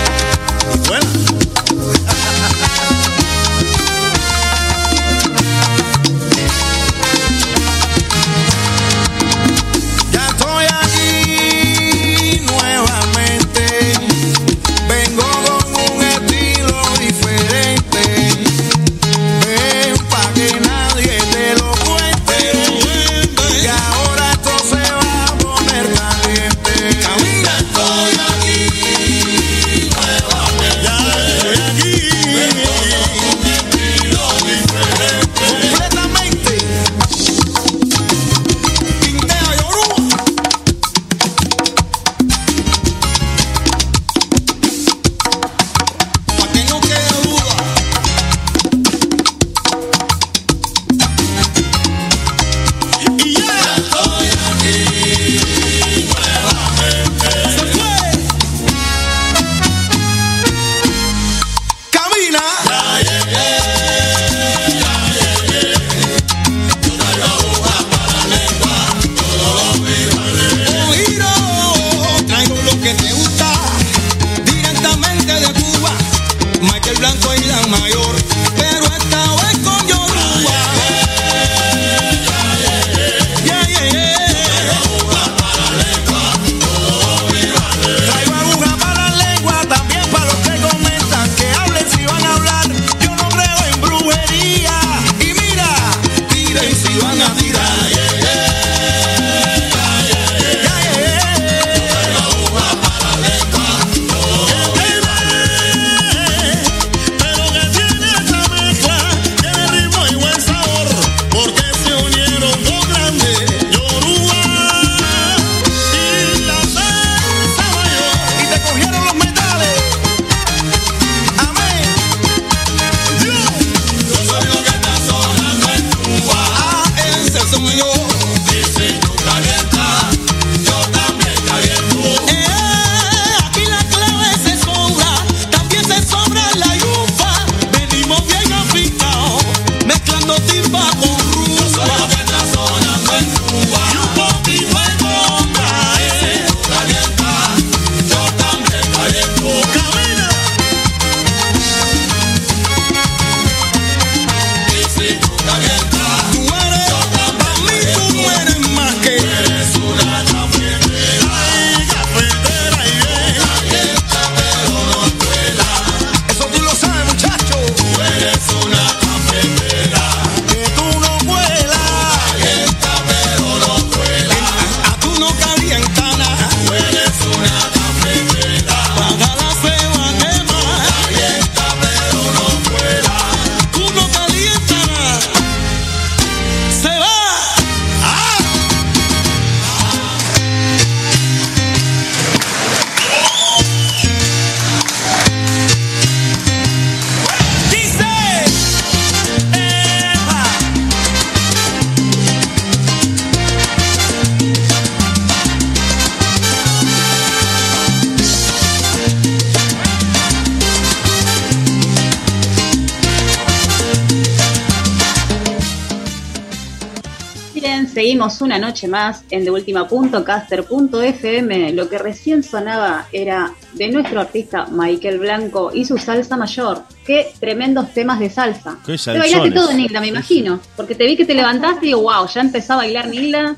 Noche 218.79 218.87
más 218.87 219.23
en 219.29 219.43
de 219.43 219.51
última 219.51 219.87
punto, 219.87 220.23
caster.fm. 220.23 221.73
Lo 221.73 221.89
que 221.89 221.97
recién 221.97 222.43
sonaba 222.43 223.07
era 223.11 223.53
de 223.73 223.89
nuestro 223.89 224.21
artista 224.21 224.67
Michael 224.71 225.19
Blanco 225.19 225.71
y 225.73 225.85
su 225.85 225.97
salsa 225.97 226.37
mayor. 226.37 226.83
Qué 227.05 227.33
tremendos 227.39 227.93
temas 227.93 228.19
de 228.19 228.29
salsa. 228.29 228.77
Qué 228.85 228.97
Te 228.97 229.17
bailaste 229.17 229.51
todo, 229.51 229.73
Nilda, 229.73 229.99
me 229.99 230.07
imagino. 230.07 230.59
Porque 230.77 230.95
te 230.95 231.05
vi 231.05 231.17
que 231.17 231.25
te 231.25 231.33
levantaste 231.33 231.85
y 231.85 231.89
digo, 231.89 232.03
wow, 232.03 232.27
ya 232.27 232.41
empezó 232.41 232.73
a 232.73 232.77
bailar 232.77 233.07
Nilda. 233.07 233.55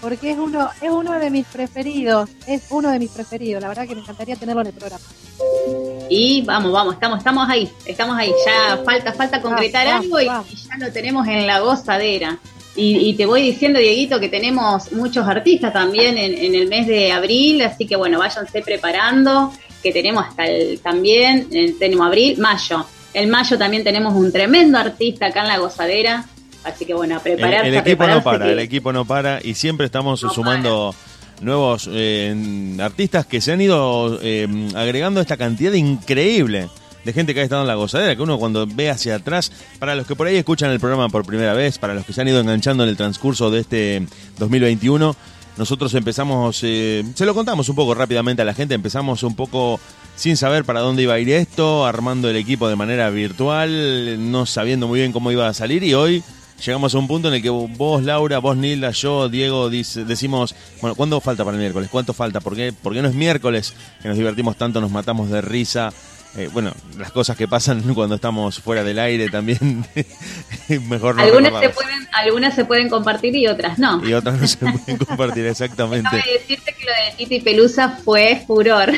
Porque 0.00 0.30
es 0.30 0.38
uno, 0.38 0.70
es 0.80 0.90
uno 0.90 1.12
de 1.18 1.28
mis 1.28 1.46
preferidos. 1.46 2.30
Es 2.46 2.62
uno 2.70 2.90
de 2.90 2.98
mis 2.98 3.10
preferidos. 3.10 3.60
La 3.60 3.68
verdad 3.68 3.86
que 3.86 3.94
me 3.94 4.00
encantaría 4.00 4.36
tenerlo 4.36 4.62
en 4.62 4.68
el 4.68 4.72
programa. 4.72 5.04
Y 6.08 6.42
vamos, 6.42 6.72
vamos, 6.72 6.94
estamos, 6.94 7.18
estamos 7.18 7.48
ahí, 7.48 7.70
estamos 7.84 8.16
ahí. 8.16 8.32
Ya 8.46 8.78
falta, 8.82 9.12
falta 9.12 9.42
concretar 9.42 9.86
Vamos, 9.86 10.04
algo 10.04 10.20
y, 10.20 10.26
vamos. 10.26 10.52
y 10.52 10.56
ya 10.56 10.76
lo 10.78 10.92
tenemos 10.92 11.26
en 11.28 11.46
la 11.46 11.60
gozadera. 11.60 12.38
Y, 12.76 12.96
y 13.10 13.14
te 13.14 13.26
voy 13.26 13.42
diciendo, 13.42 13.78
Dieguito, 13.80 14.20
que 14.20 14.28
tenemos 14.28 14.92
muchos 14.92 15.26
artistas 15.26 15.72
también 15.72 16.16
en, 16.16 16.32
en 16.38 16.54
el 16.54 16.68
mes 16.68 16.86
de 16.86 17.10
abril, 17.12 17.62
así 17.62 17.86
que 17.86 17.96
bueno, 17.96 18.18
váyanse 18.18 18.62
preparando, 18.62 19.52
que 19.82 19.92
tenemos 19.92 20.24
hasta 20.26 20.46
el 20.46 20.78
también, 20.80 21.48
eh, 21.52 21.74
tenemos 21.78 22.06
abril, 22.06 22.38
mayo. 22.38 22.86
En 23.12 23.28
mayo 23.28 23.58
también 23.58 23.82
tenemos 23.82 24.14
un 24.14 24.30
tremendo 24.30 24.78
artista 24.78 25.26
acá 25.26 25.42
en 25.42 25.48
la 25.48 25.58
gozadera, 25.58 26.24
así 26.62 26.84
que 26.84 26.94
bueno, 26.94 27.14
a 27.16 27.18
El, 27.18 27.22
prepararse. 27.24 27.68
el 27.68 27.74
equipo 27.74 28.06
no 28.06 28.22
para, 28.22 28.44
que- 28.46 28.52
el 28.52 28.58
equipo 28.60 28.92
no 28.92 29.04
para 29.04 29.40
y 29.42 29.54
siempre 29.54 29.86
estamos 29.86 30.22
No 30.22 30.30
sumando 30.32 30.94
nuevos 31.40 31.88
eh, 31.92 32.76
artistas 32.80 33.26
que 33.26 33.40
se 33.40 33.50
han 33.52 33.60
ido 33.60 34.20
eh, 34.22 34.46
agregando 34.76 35.20
esta 35.20 35.36
cantidad 35.36 35.72
increíble 35.72 36.68
de 37.04 37.12
gente 37.12 37.34
que 37.34 37.40
ha 37.40 37.42
estado 37.42 37.62
en 37.62 37.68
la 37.68 37.74
gozadera, 37.74 38.14
que 38.14 38.22
uno 38.22 38.38
cuando 38.38 38.66
ve 38.66 38.90
hacia 38.90 39.16
atrás, 39.16 39.52
para 39.78 39.94
los 39.94 40.06
que 40.06 40.16
por 40.16 40.26
ahí 40.26 40.36
escuchan 40.36 40.70
el 40.70 40.80
programa 40.80 41.08
por 41.08 41.24
primera 41.24 41.54
vez, 41.54 41.78
para 41.78 41.94
los 41.94 42.04
que 42.04 42.12
se 42.12 42.20
han 42.20 42.28
ido 42.28 42.40
enganchando 42.40 42.82
en 42.82 42.90
el 42.90 42.96
transcurso 42.96 43.50
de 43.50 43.60
este 43.60 44.06
2021, 44.38 45.16
nosotros 45.56 45.92
empezamos, 45.94 46.60
eh, 46.62 47.04
se 47.14 47.26
lo 47.26 47.34
contamos 47.34 47.68
un 47.68 47.76
poco 47.76 47.94
rápidamente 47.94 48.42
a 48.42 48.44
la 48.44 48.54
gente, 48.54 48.74
empezamos 48.74 49.22
un 49.22 49.34
poco 49.34 49.80
sin 50.16 50.36
saber 50.36 50.64
para 50.64 50.80
dónde 50.80 51.02
iba 51.02 51.14
a 51.14 51.18
ir 51.18 51.30
esto, 51.30 51.84
armando 51.84 52.30
el 52.30 52.36
equipo 52.36 52.68
de 52.68 52.76
manera 52.76 53.10
virtual, 53.10 54.30
no 54.30 54.46
sabiendo 54.46 54.86
muy 54.88 55.00
bien 55.00 55.12
cómo 55.12 55.32
iba 55.32 55.48
a 55.48 55.54
salir 55.54 55.82
y 55.82 55.94
hoy 55.94 56.22
llegamos 56.64 56.94
a 56.94 56.98
un 56.98 57.08
punto 57.08 57.28
en 57.28 57.34
el 57.34 57.42
que 57.42 57.50
vos, 57.50 58.02
Laura, 58.02 58.38
vos, 58.38 58.56
Nilda, 58.56 58.90
yo, 58.90 59.28
Diego, 59.28 59.70
decimos, 59.70 60.54
bueno, 60.80 60.94
¿cuándo 60.94 61.20
falta 61.20 61.44
para 61.44 61.56
el 61.56 61.60
miércoles? 61.60 61.88
¿Cuánto 61.90 62.12
falta? 62.12 62.40
¿Por 62.40 62.54
qué, 62.54 62.72
¿Por 62.72 62.92
qué 62.92 63.02
no 63.02 63.08
es 63.08 63.14
miércoles? 63.14 63.74
Que 64.02 64.08
nos 64.08 64.16
divertimos 64.16 64.56
tanto, 64.56 64.80
nos 64.80 64.90
matamos 64.90 65.30
de 65.30 65.40
risa. 65.40 65.92
Eh, 66.36 66.48
bueno, 66.52 66.72
las 66.96 67.10
cosas 67.10 67.36
que 67.36 67.48
pasan 67.48 67.82
cuando 67.94 68.14
estamos 68.14 68.60
fuera 68.60 68.84
del 68.84 68.98
aire 68.98 69.28
también, 69.28 69.84
mejor 70.88 71.16
no 71.16 71.22
Algunas 71.22 71.60
se, 71.60 71.70
pueden, 71.70 72.08
algunas 72.12 72.54
se 72.54 72.64
pueden 72.64 72.88
compartir 72.88 73.34
y 73.34 73.48
otras 73.48 73.78
no. 73.78 74.06
Y 74.06 74.12
otras 74.12 74.38
no 74.40 74.46
se 74.46 74.58
pueden 74.58 74.96
compartir 75.04 75.46
exactamente. 75.46 76.08
Déjame 76.12 76.32
decirte 76.32 76.74
que 76.74 76.84
lo 76.84 76.92
de 76.92 77.16
Tito 77.16 77.34
y 77.34 77.40
Pelusa 77.40 77.98
fue 78.04 78.44
furor. 78.46 78.92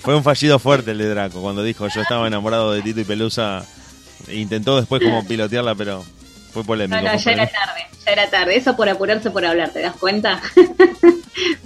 Fue 0.00 0.14
un 0.14 0.22
fallido 0.22 0.58
fuerte 0.58 0.90
el 0.90 0.98
de 0.98 1.08
Draco 1.08 1.40
cuando 1.40 1.62
dijo 1.62 1.88
yo 1.88 2.02
estaba 2.02 2.26
enamorado 2.26 2.72
de 2.72 2.82
Tito 2.82 3.00
y 3.00 3.04
Pelusa. 3.04 3.64
Intentó 4.30 4.76
después 4.76 5.02
como 5.02 5.26
pilotearla, 5.26 5.74
pero 5.74 6.04
fue 6.52 6.64
polémico. 6.64 7.00
No, 7.00 7.12
no, 7.12 7.18
ya 7.18 7.32
era 7.32 7.46
tarde, 7.46 7.86
ya 8.04 8.12
era 8.12 8.30
tarde. 8.30 8.56
Eso 8.56 8.76
por 8.76 8.88
apurarse 8.90 9.30
por 9.30 9.46
hablar, 9.46 9.70
¿te 9.70 9.80
das 9.80 9.96
cuenta? 9.96 10.42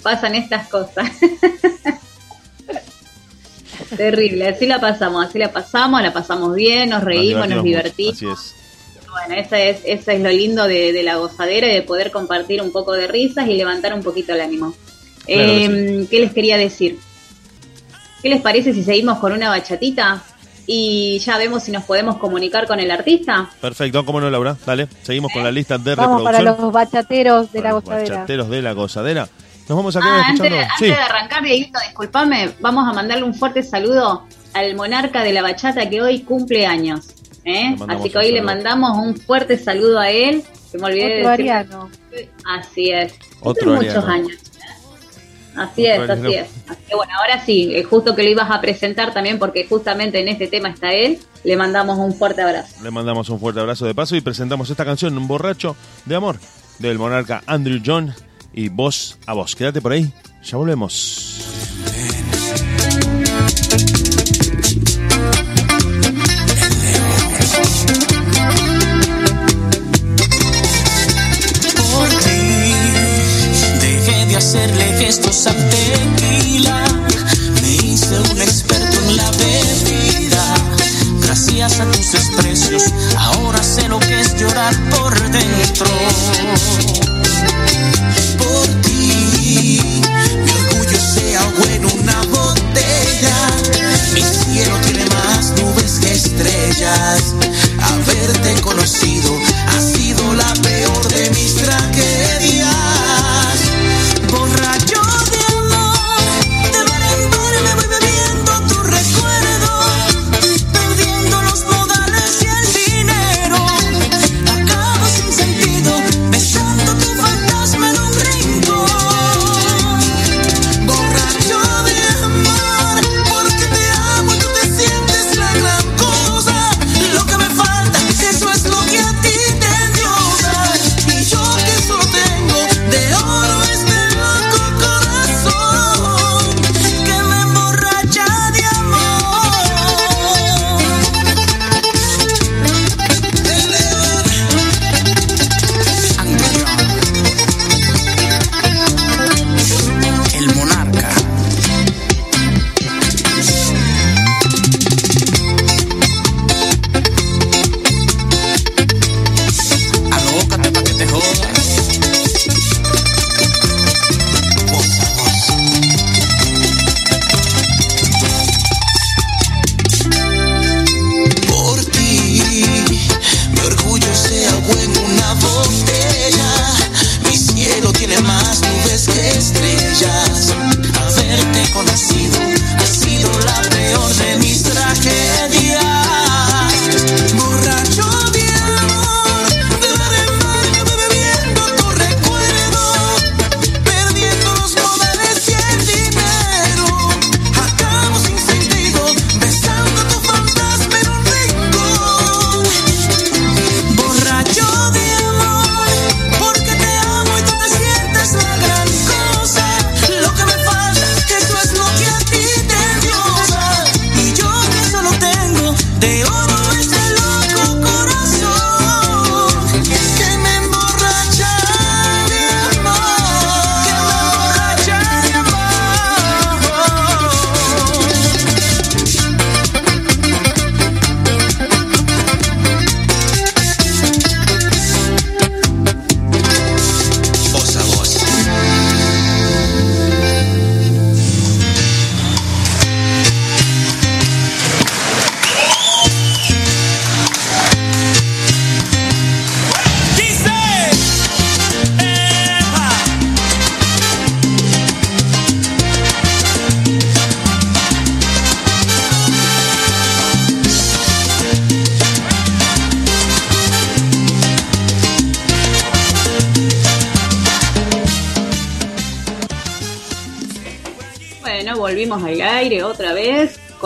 Pasan 0.02 0.36
estas 0.36 0.68
cosas. 0.68 1.10
Terrible, 3.96 4.48
así 4.48 4.66
la 4.66 4.80
pasamos, 4.80 5.26
así 5.26 5.38
la 5.38 5.52
pasamos, 5.52 6.02
la 6.02 6.12
pasamos 6.12 6.54
bien, 6.54 6.90
nos 6.90 7.02
reímos, 7.04 7.48
nos 7.48 7.62
divertimos. 7.64 8.14
Así 8.14 8.26
es. 8.26 8.54
Bueno, 9.10 9.34
eso 9.42 9.54
es, 9.56 9.78
eso 9.84 10.10
es 10.10 10.20
lo 10.20 10.30
lindo 10.30 10.66
de, 10.66 10.92
de 10.92 11.02
la 11.02 11.16
gozadera 11.16 11.66
y 11.68 11.74
de 11.74 11.82
poder 11.82 12.10
compartir 12.10 12.62
un 12.62 12.72
poco 12.72 12.92
de 12.92 13.06
risas 13.08 13.46
y 13.46 13.54
levantar 13.54 13.92
un 13.92 14.02
poquito 14.02 14.32
el 14.32 14.40
ánimo. 14.40 14.74
Claro 15.26 15.42
Eh, 15.52 16.06
¿Qué 16.10 16.18
les 16.20 16.32
quería 16.32 16.56
decir? 16.56 16.98
¿Qué 18.22 18.28
les 18.30 18.40
parece 18.40 18.72
si 18.72 18.82
seguimos 18.82 19.18
con 19.18 19.32
una 19.32 19.50
bachatita 19.50 20.22
y 20.66 21.18
ya 21.18 21.36
vemos 21.38 21.64
si 21.64 21.72
nos 21.72 21.84
podemos 21.84 22.16
comunicar 22.18 22.66
con 22.66 22.80
el 22.80 22.90
artista? 22.90 23.50
Perfecto, 23.60 24.04
¿cómo 24.06 24.20
no, 24.20 24.30
Laura? 24.30 24.56
Dale, 24.64 24.88
seguimos 25.02 25.30
con 25.32 25.42
la 25.44 25.50
lista 25.50 25.76
de 25.76 25.94
Vamos 25.94 26.22
para 26.22 26.38
reproducción. 26.38 26.64
los 26.66 26.72
bachateros 26.72 27.52
de 27.52 27.58
Para 27.60 27.68
la 27.70 27.74
los 27.74 27.84
gozadera. 27.84 28.14
bachateros 28.14 28.48
de 28.48 28.62
la 28.62 28.72
gozadera. 28.72 29.28
Nos 29.72 29.78
vamos 29.78 29.96
a 29.96 30.00
quedar 30.00 30.12
Ah, 30.12 30.24
antes, 30.28 30.44
escuchando. 30.44 30.56
antes 30.60 30.78
Sí, 30.78 30.84
de 30.84 30.92
arrancar, 30.94 31.42
Dieguito, 31.42 31.78
disculpame, 31.86 32.50
vamos 32.60 32.86
a 32.86 32.92
mandarle 32.92 33.24
un 33.24 33.32
fuerte 33.34 33.62
saludo 33.62 34.26
al 34.52 34.76
monarca 34.76 35.22
de 35.24 35.32
la 35.32 35.40
bachata 35.40 35.88
que 35.88 36.02
hoy 36.02 36.20
cumple 36.20 36.66
años. 36.66 37.06
¿eh? 37.46 37.74
Así 37.88 38.10
que 38.10 38.18
hoy 38.18 38.32
le 38.32 38.42
mandamos 38.42 38.98
un 38.98 39.16
fuerte 39.16 39.56
saludo 39.56 39.98
a 39.98 40.10
él. 40.10 40.44
Que 40.70 40.76
me 40.78 40.84
olvidé 40.88 41.04
Otro 41.04 41.14
de 41.14 41.16
decir. 41.16 41.30
ariano. 41.52 41.90
Así 42.46 42.90
es. 42.90 43.14
Otro 43.40 43.72
Hace 43.74 43.86
muchos 43.86 44.04
años. 44.04 44.36
Así 45.56 45.86
es, 45.86 46.10
así 46.10 46.34
es. 46.34 46.48
Así 46.68 46.80
que 46.88 46.94
bueno, 46.94 47.12
ahora 47.18 47.42
sí, 47.44 47.72
eh, 47.74 47.82
justo 47.82 48.14
que 48.14 48.22
lo 48.24 48.28
ibas 48.28 48.50
a 48.50 48.60
presentar 48.60 49.14
también, 49.14 49.38
porque 49.38 49.66
justamente 49.66 50.20
en 50.20 50.28
este 50.28 50.48
tema 50.48 50.68
está 50.68 50.92
él, 50.92 51.18
le 51.44 51.56
mandamos 51.56 51.96
un 51.98 52.14
fuerte 52.14 52.42
abrazo. 52.42 52.74
Le 52.82 52.90
mandamos 52.90 53.30
un 53.30 53.40
fuerte 53.40 53.60
abrazo 53.60 53.86
de 53.86 53.94
paso 53.94 54.16
y 54.16 54.20
presentamos 54.20 54.68
esta 54.68 54.84
canción, 54.84 55.16
Un 55.16 55.26
borracho 55.28 55.76
de 56.04 56.14
amor, 56.14 56.38
del 56.78 56.98
monarca 56.98 57.42
Andrew 57.46 57.80
John 57.84 58.14
y 58.52 58.68
voz 58.68 59.18
a 59.26 59.32
voz. 59.32 59.54
Quédate 59.54 59.80
por 59.80 59.92
ahí, 59.92 60.10
ya 60.42 60.56
volvemos. 60.56 61.38
Dejé 73.80 74.26
de 74.26 74.36
hacerle 74.36 74.84
gestos 74.98 75.46
a 75.46 75.52
tequila. 75.52 76.84
Me 77.62 77.74
hice 77.86 78.18
un 78.18 78.42
experto 78.42 78.98
en 79.08 79.16
la 79.16 79.30
bebida. 79.30 79.51
A 81.62 81.68
tus 81.68 82.10
desprecios, 82.10 82.92
ahora 83.16 83.62
sé 83.62 83.88
lo 83.88 84.00
que 84.00 84.20
es 84.20 84.34
llorar 84.34 84.74
por 84.90 85.14
dentro. 85.30 85.86
Por 88.36 88.66
ti, 88.82 89.78
mi 90.44 90.50
orgullo 90.50 90.98
se 90.98 91.36
ahogó 91.36 91.64
en 91.66 91.84
una 91.84 92.20
botella. 92.22 93.46
Mi 94.12 94.22
cielo 94.22 94.76
tiene 94.86 95.04
más 95.14 95.52
nubes 95.62 96.00
que 96.00 96.10
estrellas. 96.12 97.32
Haberte 97.80 98.60
conocido 98.60 99.32
ha 99.68 99.80
sido 99.80 100.34
la 100.34 100.52
peor 100.62 101.08
de 101.12 101.30
mis 101.30 101.54
tragedias. 101.54 102.41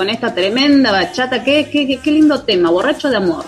Con 0.07 0.15
esta 0.15 0.33
tremenda 0.33 0.93
bachata. 0.93 1.43
Qué, 1.43 1.69
qué, 1.73 1.99
qué- 2.01 2.11
lindo 2.13 2.41
tema, 2.43 2.71
borracho 2.71 3.11
de 3.11 3.17
amor. 3.17 3.45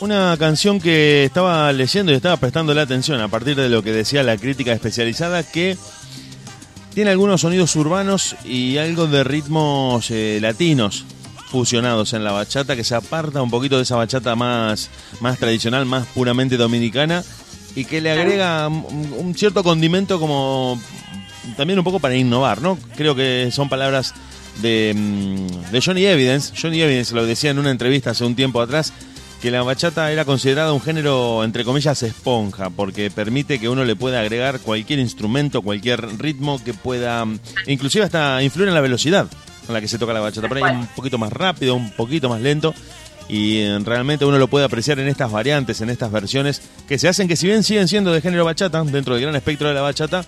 Una 0.00 0.34
canción 0.38 0.80
que 0.80 1.24
estaba 1.24 1.70
leyendo 1.72 2.12
y 2.12 2.14
estaba 2.14 2.36
prestando 2.38 2.72
la 2.72 2.82
atención 2.82 3.20
a 3.20 3.28
partir 3.28 3.56
de 3.56 3.68
lo 3.68 3.82
que 3.82 3.92
decía 3.92 4.22
la 4.22 4.36
crítica 4.38 4.72
especializada 4.72 5.42
que 5.42 5.76
tiene 6.94 7.10
algunos 7.10 7.42
sonidos 7.42 7.76
urbanos 7.76 8.36
y 8.44 8.78
algo 8.78 9.06
de 9.06 9.22
ritmos 9.22 10.10
eh, 10.10 10.38
latinos 10.40 11.04
fusionados 11.50 12.14
en 12.14 12.24
la 12.24 12.32
bachata 12.32 12.74
que 12.74 12.84
se 12.84 12.94
aparta 12.94 13.42
un 13.42 13.50
poquito 13.50 13.76
de 13.76 13.82
esa 13.82 13.96
bachata 13.96 14.34
más, 14.34 14.88
más 15.20 15.38
tradicional, 15.38 15.84
más 15.84 16.06
puramente 16.08 16.56
dominicana 16.56 17.22
y 17.74 17.84
que 17.84 18.00
le 18.00 18.12
agrega 18.12 18.68
un, 18.68 19.14
un 19.18 19.34
cierto 19.34 19.62
condimento 19.62 20.18
como 20.18 20.80
también 21.56 21.78
un 21.78 21.84
poco 21.84 22.00
para 22.00 22.16
innovar, 22.16 22.62
¿no? 22.62 22.78
Creo 22.96 23.14
que 23.14 23.50
son 23.52 23.68
palabras 23.68 24.14
de, 24.62 24.94
mm, 24.96 25.72
de 25.72 25.80
Johnny 25.80 26.06
Evidence. 26.06 26.52
Johnny 26.60 26.80
Evidence 26.80 27.14
lo 27.14 27.26
decía 27.26 27.50
en 27.50 27.58
una 27.58 27.70
entrevista 27.70 28.10
hace 28.10 28.24
un 28.24 28.34
tiempo 28.34 28.60
atrás 28.60 28.92
que 29.40 29.50
la 29.50 29.62
bachata 29.62 30.10
era 30.10 30.24
considerada 30.24 30.72
un 30.72 30.80
género, 30.80 31.44
entre 31.44 31.64
comillas, 31.64 32.02
esponja, 32.02 32.70
porque 32.70 33.10
permite 33.10 33.58
que 33.58 33.68
uno 33.68 33.84
le 33.84 33.94
pueda 33.94 34.20
agregar 34.20 34.60
cualquier 34.60 34.98
instrumento, 34.98 35.62
cualquier 35.62 36.18
ritmo 36.18 36.62
que 36.62 36.74
pueda, 36.74 37.24
mm, 37.24 37.38
inclusive 37.66 38.04
hasta 38.04 38.42
influir 38.42 38.68
en 38.68 38.74
la 38.74 38.80
velocidad 38.80 39.28
con 39.66 39.74
la 39.74 39.80
que 39.80 39.88
se 39.88 39.98
toca 39.98 40.12
la 40.12 40.20
bachata. 40.20 40.48
Por 40.48 40.56
ahí 40.58 40.74
un 40.74 40.86
poquito 40.88 41.18
más 41.18 41.32
rápido, 41.32 41.74
un 41.74 41.90
poquito 41.90 42.28
más 42.28 42.40
lento, 42.40 42.74
y 43.28 43.58
eh, 43.58 43.78
realmente 43.84 44.24
uno 44.24 44.38
lo 44.38 44.48
puede 44.48 44.64
apreciar 44.64 44.98
en 45.00 45.08
estas 45.08 45.30
variantes, 45.30 45.80
en 45.80 45.90
estas 45.90 46.10
versiones 46.10 46.62
que 46.88 46.98
se 46.98 47.08
hacen, 47.08 47.28
que 47.28 47.36
si 47.36 47.46
bien 47.46 47.64
siguen 47.64 47.88
siendo 47.88 48.12
de 48.12 48.20
género 48.20 48.44
bachata, 48.44 48.82
dentro 48.84 49.14
del 49.14 49.24
gran 49.24 49.36
espectro 49.36 49.68
de 49.68 49.74
la 49.74 49.82
bachata, 49.82 50.24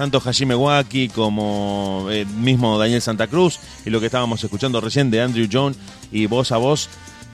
tanto 0.00 0.22
Hajime 0.24 0.54
Waki 0.54 1.10
como 1.10 2.08
el 2.10 2.24
mismo 2.26 2.78
Daniel 2.78 3.02
Santa 3.02 3.26
Cruz 3.26 3.58
y 3.84 3.90
lo 3.90 4.00
que 4.00 4.06
estábamos 4.06 4.42
escuchando 4.42 4.80
recién 4.80 5.10
de 5.10 5.20
Andrew 5.20 5.46
John 5.52 5.76
y 6.10 6.24
voz 6.24 6.52
a 6.52 6.56
voz 6.56 6.88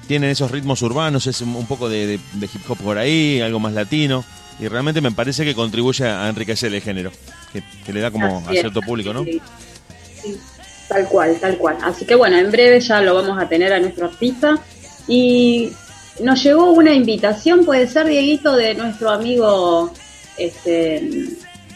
tienen 0.09 0.31
esos 0.31 0.51
ritmos 0.51 0.83
urbanos, 0.83 1.29
es 1.29 1.41
un 1.43 1.65
poco 1.67 1.89
de, 1.89 2.07
de- 2.09 2.21
de 2.33 2.47
hip 2.47 2.69
hop 2.69 2.77
por 2.79 2.99
ahí, 2.99 3.41
algo 3.41 3.61
más 3.61 3.73
latino. 3.73 4.25
y 4.59 4.67
realmente 4.67 5.01
me 5.01 5.13
parece 5.13 5.45
que 5.45 5.55
contribuye 5.55 6.05
a 6.09 6.29
enriquecer 6.29 6.75
el 6.75 6.83
género, 6.83 7.13
que, 7.53 7.63
que 7.85 7.93
le 7.93 8.01
da 8.01 8.11
como 8.11 8.39
Así 8.39 8.49
a 8.49 8.53
es. 8.55 8.61
cierto 8.63 8.81
público, 8.83 9.13
¿no? 9.13 9.23
Sí, 9.23 9.41
sí, 10.23 10.37
tal 10.89 11.07
cual, 11.07 11.37
tal 11.41 11.57
cual. 11.59 11.77
Así 11.85 12.05
que 12.05 12.17
bueno, 12.17 12.37
en 12.37 12.51
breve 12.51 12.81
ya 12.81 13.01
lo 13.01 13.15
vamos 13.15 13.41
a 13.41 13.49
tener 13.49 13.73
a 13.73 13.79
nuestro 13.79 14.07
artista. 14.07 14.59
Y 15.07 15.71
nos 16.21 16.43
llegó 16.43 16.73
una 16.73 16.93
invitación, 16.93 17.65
puede 17.65 17.87
ser, 17.87 18.07
Dieguito, 18.09 18.57
de 18.57 18.75
nuestro 18.75 19.11
amigo, 19.11 19.93
este, 20.37 21.29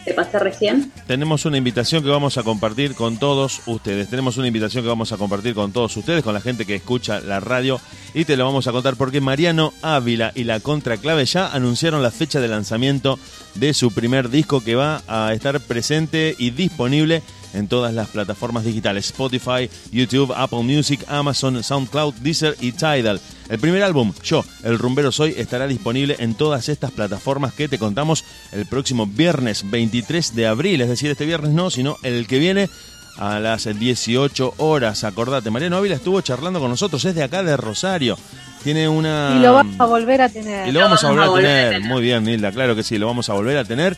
te 0.05 0.13
pasé 0.13 0.39
recién. 0.39 0.91
Tenemos 1.07 1.45
una 1.45 1.57
invitación 1.57 2.03
que 2.03 2.09
vamos 2.09 2.37
a 2.37 2.43
compartir 2.43 2.95
con 2.95 3.17
todos 3.17 3.61
ustedes. 3.65 4.09
Tenemos 4.09 4.37
una 4.37 4.47
invitación 4.47 4.83
que 4.83 4.89
vamos 4.89 5.11
a 5.11 5.17
compartir 5.17 5.53
con 5.53 5.71
todos 5.71 5.95
ustedes, 5.97 6.23
con 6.23 6.33
la 6.33 6.41
gente 6.41 6.65
que 6.65 6.75
escucha 6.75 7.19
la 7.21 7.39
radio. 7.39 7.79
Y 8.13 8.25
te 8.25 8.37
lo 8.37 8.45
vamos 8.45 8.67
a 8.67 8.71
contar 8.71 8.95
porque 8.95 9.21
Mariano 9.21 9.73
Ávila 9.81 10.31
y 10.35 10.43
la 10.43 10.59
Contraclave 10.59 11.25
ya 11.25 11.47
anunciaron 11.51 12.03
la 12.03 12.11
fecha 12.11 12.39
de 12.39 12.47
lanzamiento 12.47 13.19
de 13.55 13.73
su 13.73 13.91
primer 13.91 14.29
disco 14.29 14.63
que 14.63 14.75
va 14.75 15.01
a 15.07 15.33
estar 15.33 15.59
presente 15.59 16.35
y 16.37 16.51
disponible 16.51 17.21
en 17.53 17.67
todas 17.67 17.93
las 17.93 18.09
plataformas 18.09 18.63
digitales: 18.63 19.05
Spotify, 19.07 19.69
YouTube, 19.91 20.33
Apple 20.35 20.63
Music, 20.63 21.03
Amazon, 21.07 21.63
SoundCloud, 21.63 22.15
Deezer 22.15 22.55
y 22.59 22.71
Tidal. 22.71 23.19
El 23.49 23.59
primer 23.59 23.83
álbum, 23.83 24.13
Yo, 24.23 24.45
el 24.63 24.79
rumbero 24.79 25.11
soy, 25.11 25.33
estará 25.37 25.67
disponible 25.67 26.15
en 26.19 26.35
todas 26.35 26.69
estas 26.69 26.91
plataformas 26.91 27.53
que 27.53 27.67
te 27.67 27.77
contamos 27.77 28.23
el 28.51 28.65
próximo 28.65 29.05
viernes 29.05 29.69
23 29.69 30.35
de 30.35 30.47
abril, 30.47 30.81
es 30.81 30.89
decir, 30.89 31.11
este 31.11 31.25
viernes 31.25 31.51
no, 31.51 31.69
sino 31.69 31.97
el 32.03 32.27
que 32.27 32.39
viene 32.39 32.69
a 33.17 33.39
las 33.39 33.67
18 33.77 34.55
horas. 34.57 35.03
Acordate, 35.03 35.49
Mariano 35.51 35.77
Ávila 35.77 35.95
estuvo 35.95 36.21
charlando 36.21 36.59
con 36.59 36.69
nosotros, 36.69 37.03
es 37.05 37.15
de 37.15 37.23
acá 37.23 37.43
de 37.43 37.57
Rosario. 37.57 38.17
Tiene 38.63 38.87
una... 38.87 39.35
Y 39.37 39.41
lo 39.41 39.53
vamos 39.53 39.79
a 39.79 39.85
volver 39.85 40.21
a 40.21 40.29
tener. 40.29 40.67
Y 40.67 40.71
lo 40.71 40.81
vamos 40.81 41.03
a 41.03 41.09
volver 41.09 41.23
a 41.23 41.29
volver 41.29 41.45
a 41.45 41.49
tener. 41.49 41.73
tener. 41.73 41.89
Muy 41.89 42.01
bien, 42.01 42.23
Nilda, 42.23 42.51
claro 42.51 42.75
que 42.75 42.83
sí, 42.83 42.97
lo 42.97 43.07
vamos 43.07 43.29
a 43.29 43.33
volver 43.33 43.57
a 43.57 43.65
tener. 43.65 43.97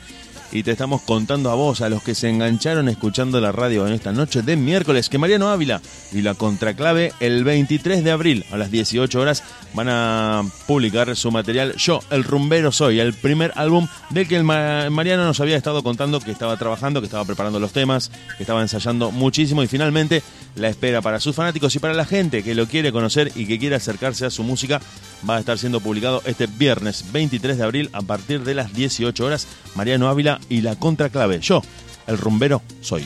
Y 0.55 0.61
te 0.61 0.69
estamos 0.69 1.01
contando 1.01 1.49
a 1.49 1.55
vos, 1.55 1.81
a 1.81 1.89
los 1.89 2.03
que 2.03 2.13
se 2.13 2.29
engancharon 2.29 2.87
escuchando 2.87 3.41
la 3.41 3.51
radio 3.51 3.87
en 3.87 3.93
esta 3.93 4.11
noche 4.11 4.43
de 4.43 4.55
miércoles, 4.55 5.09
que 5.09 5.17
Mariano 5.17 5.49
Ávila 5.49 5.81
y 6.11 6.21
la 6.21 6.35
Contraclave 6.35 7.11
el 7.19 7.43
23 7.43 8.03
de 8.03 8.11
abril 8.11 8.45
a 8.51 8.57
las 8.57 8.69
18 8.69 9.19
horas 9.19 9.43
van 9.73 9.87
a 9.89 10.43
publicar 10.67 11.15
su 11.15 11.31
material 11.31 11.73
Yo, 11.77 12.01
el 12.11 12.23
rumbero 12.23 12.71
soy, 12.71 12.99
el 12.99 13.13
primer 13.15 13.51
álbum 13.55 13.87
del 14.11 14.27
que 14.27 14.35
el 14.35 14.43
Ma- 14.43 14.91
Mariano 14.91 15.25
nos 15.25 15.39
había 15.39 15.57
estado 15.57 15.81
contando 15.81 16.19
que 16.19 16.29
estaba 16.29 16.55
trabajando, 16.55 17.01
que 17.01 17.07
estaba 17.07 17.25
preparando 17.25 17.59
los 17.59 17.73
temas, 17.73 18.11
que 18.37 18.43
estaba 18.43 18.61
ensayando 18.61 19.09
muchísimo 19.09 19.63
y 19.63 19.67
finalmente 19.67 20.21
la 20.55 20.69
espera 20.69 21.01
para 21.01 21.19
sus 21.19 21.35
fanáticos 21.35 21.75
y 21.75 21.79
para 21.79 21.95
la 21.95 22.05
gente 22.05 22.43
que 22.43 22.53
lo 22.53 22.67
quiere 22.67 22.91
conocer 22.91 23.31
y 23.35 23.47
que 23.47 23.57
quiere 23.57 23.75
acercarse 23.75 24.27
a 24.27 24.29
su 24.29 24.43
música 24.43 24.79
va 25.27 25.37
a 25.37 25.39
estar 25.39 25.57
siendo 25.57 25.79
publicado 25.79 26.21
este 26.25 26.45
viernes 26.45 27.05
23 27.11 27.57
de 27.57 27.63
abril 27.63 27.89
a 27.93 28.03
partir 28.03 28.43
de 28.43 28.53
las 28.53 28.71
18 28.75 29.25
horas. 29.25 29.47
Mariano 29.73 30.09
Ávila 30.09 30.39
y 30.49 30.61
la 30.61 30.75
Contraclave. 30.75 31.39
Yo, 31.39 31.61
el 32.07 32.17
rumbero, 32.17 32.61
soy. 32.81 33.05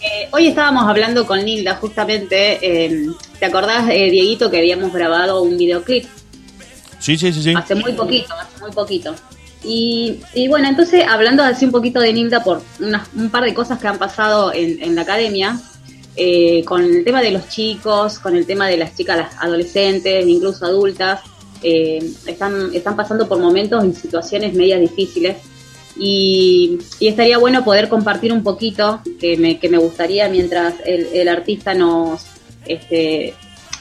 Eh, 0.00 0.28
hoy 0.32 0.48
estábamos 0.48 0.84
hablando 0.84 1.26
con 1.26 1.44
Nilda 1.44 1.76
justamente, 1.76 2.58
eh, 2.62 3.06
¿te 3.38 3.46
acordás, 3.46 3.88
eh, 3.90 4.10
Dieguito, 4.10 4.50
que 4.50 4.58
habíamos 4.58 4.92
grabado 4.92 5.42
un 5.42 5.56
videoclip? 5.56 6.04
Sí, 6.98 7.16
sí, 7.16 7.32
sí, 7.32 7.42
sí. 7.42 7.54
Hace 7.56 7.74
muy 7.74 7.92
poquito, 7.92 8.34
hace 8.34 8.60
muy 8.60 8.70
poquito. 8.72 9.14
Y, 9.62 10.20
y 10.34 10.48
bueno, 10.48 10.68
entonces 10.68 11.04
hablando 11.08 11.42
así 11.42 11.64
un 11.64 11.70
poquito 11.72 12.00
de 12.00 12.12
Nilda 12.12 12.44
por 12.44 12.62
unas- 12.80 13.08
un 13.16 13.30
par 13.30 13.44
de 13.44 13.54
cosas 13.54 13.78
que 13.78 13.88
han 13.88 13.96
pasado 13.98 14.52
en, 14.52 14.82
en 14.82 14.94
la 14.94 15.02
academia, 15.02 15.58
eh, 16.16 16.62
con 16.64 16.82
el 16.84 17.02
tema 17.04 17.22
de 17.22 17.30
los 17.30 17.48
chicos, 17.48 18.18
con 18.18 18.36
el 18.36 18.44
tema 18.46 18.68
de 18.68 18.76
las 18.76 18.94
chicas, 18.94 19.16
las 19.16 19.34
adolescentes, 19.42 20.26
incluso 20.26 20.66
adultas, 20.66 21.20
eh, 21.64 21.98
están, 22.26 22.74
están 22.74 22.94
pasando 22.94 23.26
por 23.26 23.38
momentos 23.40 23.84
y 23.84 23.92
situaciones 23.92 24.54
medias 24.54 24.80
difíciles. 24.80 25.38
Y, 25.96 26.78
y 27.00 27.08
estaría 27.08 27.38
bueno 27.38 27.64
poder 27.64 27.88
compartir 27.88 28.32
un 28.32 28.42
poquito, 28.42 29.00
que 29.20 29.36
me, 29.36 29.58
que 29.58 29.68
me 29.68 29.78
gustaría 29.78 30.28
mientras 30.28 30.74
el, 30.84 31.06
el 31.12 31.28
artista 31.28 31.72
nos 31.72 32.26
este, 32.66 33.34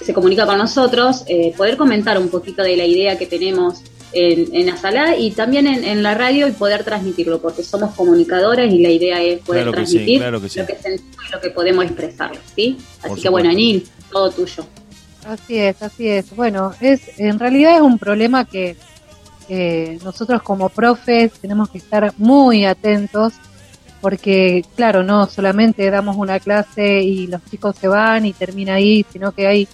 se 0.03 0.13
comunica 0.13 0.45
con 0.45 0.57
nosotros, 0.57 1.23
eh, 1.27 1.53
poder 1.55 1.77
comentar 1.77 2.17
un 2.19 2.29
poquito 2.29 2.61
de 2.61 2.75
la 2.77 2.85
idea 2.85 3.17
que 3.17 3.25
tenemos 3.25 3.81
en, 4.11 4.53
en 4.53 4.67
la 4.67 4.77
sala 4.77 5.17
y 5.17 5.31
también 5.31 5.65
en, 5.65 5.83
en 5.83 6.03
la 6.03 6.13
radio 6.13 6.47
y 6.47 6.51
poder 6.51 6.83
transmitirlo, 6.83 7.41
porque 7.41 7.63
somos 7.63 7.95
comunicadores 7.95 8.71
y 8.71 8.79
la 8.79 8.89
idea 8.89 9.21
es 9.21 9.39
poder 9.39 9.63
Claro 9.63 9.77
que 9.77 9.85
sí, 9.87 9.93
transmitir 9.93 10.19
claro 10.19 10.41
que 10.41 10.49
sí. 10.49 10.59
lo 10.59 10.67
que 10.67 10.75
sentimos 10.75 11.25
y 11.27 11.31
lo 11.31 11.41
que 11.41 11.49
podemos 11.49 11.85
expresarlo, 11.85 12.39
¿sí? 12.55 12.77
Así 13.01 13.21
que 13.21 13.29
bueno. 13.29 13.49
Anil, 13.49 13.87
todo 14.11 14.29
tuyo. 14.29 14.65
Así 15.25 15.57
es, 15.57 15.81
así 15.81 16.07
es. 16.09 16.35
Bueno, 16.35 16.73
es 16.81 17.17
en 17.19 17.39
realidad 17.39 17.75
es 17.77 17.81
un 17.81 17.97
problema 17.97 18.45
que 18.45 18.75
nosotros 20.03 20.41
como 20.41 20.69
profes 20.69 21.33
tenemos 21.33 21.69
que 21.69 21.77
estar 21.77 22.13
muy 22.17 22.65
atentos 22.65 23.33
porque, 24.01 24.65
claro, 24.75 25.03
no 25.03 25.27
solamente 25.27 25.89
damos 25.91 26.17
una 26.17 26.39
clase 26.39 27.01
y 27.01 27.27
los 27.27 27.41
chicos 27.49 27.75
se 27.79 27.87
van 27.87 28.25
y 28.25 28.33
termina 28.33 28.75
ahí, 28.75 29.05
sino 29.13 29.31
que 29.31 29.47
hay 29.47 29.67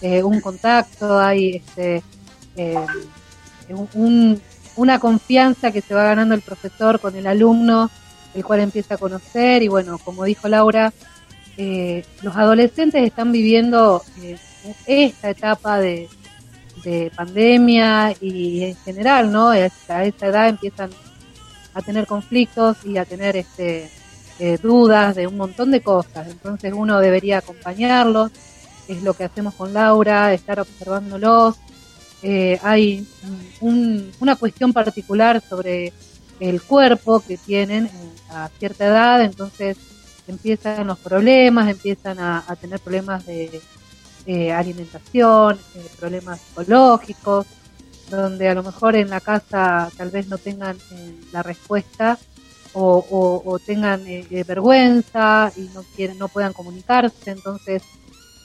eh, 0.00 0.22
un 0.22 0.40
contacto, 0.40 1.18
hay 1.18 1.56
este, 1.56 2.02
eh, 2.56 2.76
un- 3.94 4.40
una 4.76 4.98
confianza 4.98 5.72
que 5.72 5.80
se 5.80 5.94
va 5.94 6.04
ganando 6.04 6.34
el 6.34 6.42
profesor 6.42 7.00
con 7.00 7.16
el 7.16 7.26
alumno, 7.26 7.90
el 8.34 8.44
cual 8.44 8.60
empieza 8.60 8.94
a 8.94 8.98
conocer 8.98 9.62
y 9.62 9.68
bueno, 9.68 9.98
como 9.98 10.24
dijo 10.24 10.48
Laura, 10.48 10.92
eh, 11.56 12.04
los 12.22 12.36
adolescentes 12.36 13.02
están 13.02 13.32
viviendo 13.32 14.02
eh, 14.22 14.36
esta 14.86 15.30
etapa 15.30 15.78
de, 15.78 16.08
de 16.84 17.10
pandemia 17.14 18.14
y 18.20 18.62
en 18.64 18.76
general, 18.76 19.30
¿no? 19.32 19.48
A 19.50 19.58
esa 19.58 20.04
edad 20.04 20.48
empiezan 20.48 20.90
a 21.74 21.82
tener 21.82 22.06
conflictos 22.06 22.78
y 22.84 22.96
a 22.96 23.04
tener 23.04 23.36
este, 23.36 23.90
eh, 24.38 24.58
dudas 24.62 25.14
de 25.16 25.26
un 25.26 25.36
montón 25.36 25.70
de 25.70 25.80
cosas. 25.82 26.28
Entonces 26.28 26.72
uno 26.74 27.00
debería 27.00 27.38
acompañarlos, 27.38 28.30
es 28.88 29.02
lo 29.02 29.14
que 29.14 29.24
hacemos 29.24 29.54
con 29.54 29.72
Laura, 29.74 30.32
estar 30.32 30.58
observándolos. 30.60 31.56
Eh, 32.22 32.58
hay 32.62 33.06
un- 33.60 34.10
una 34.20 34.36
cuestión 34.36 34.72
particular 34.72 35.42
sobre 35.46 35.92
el 36.40 36.62
cuerpo 36.62 37.20
que 37.20 37.36
tienen 37.36 37.90
a 38.30 38.48
cierta 38.58 38.86
edad, 38.86 39.22
entonces 39.22 39.76
empiezan 40.26 40.86
los 40.86 40.98
problemas, 40.98 41.68
empiezan 41.70 42.18
a 42.18 42.42
tener 42.60 42.80
problemas 42.80 43.24
de 43.26 43.60
eh, 44.26 44.52
alimentación, 44.52 45.58
eh, 45.74 45.86
problemas 45.98 46.40
psicológicos, 46.40 47.46
donde 48.10 48.48
a 48.48 48.54
lo 48.54 48.62
mejor 48.62 48.94
en 48.96 49.10
la 49.10 49.20
casa 49.20 49.90
tal 49.96 50.10
vez 50.10 50.28
no 50.28 50.38
tengan 50.38 50.76
eh, 50.92 51.14
la 51.32 51.42
respuesta 51.42 52.18
o, 52.72 52.98
o- 53.10 53.42
o 53.50 53.58
tengan 53.58 54.06
eh, 54.06 54.44
vergüenza 54.46 55.50
y 55.56 55.62
no 55.74 55.82
quieren, 55.94 56.18
no 56.18 56.28
puedan 56.28 56.52
comunicarse, 56.52 57.30
entonces 57.30 57.82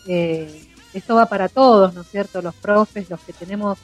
eh, 0.07 0.67
esto 0.93 1.15
va 1.15 1.25
para 1.27 1.49
todos, 1.49 1.93
¿no 1.93 2.01
es 2.01 2.07
cierto? 2.09 2.41
Los 2.41 2.55
profes, 2.55 3.09
los 3.09 3.21
que 3.21 3.33
tenemos 3.33 3.77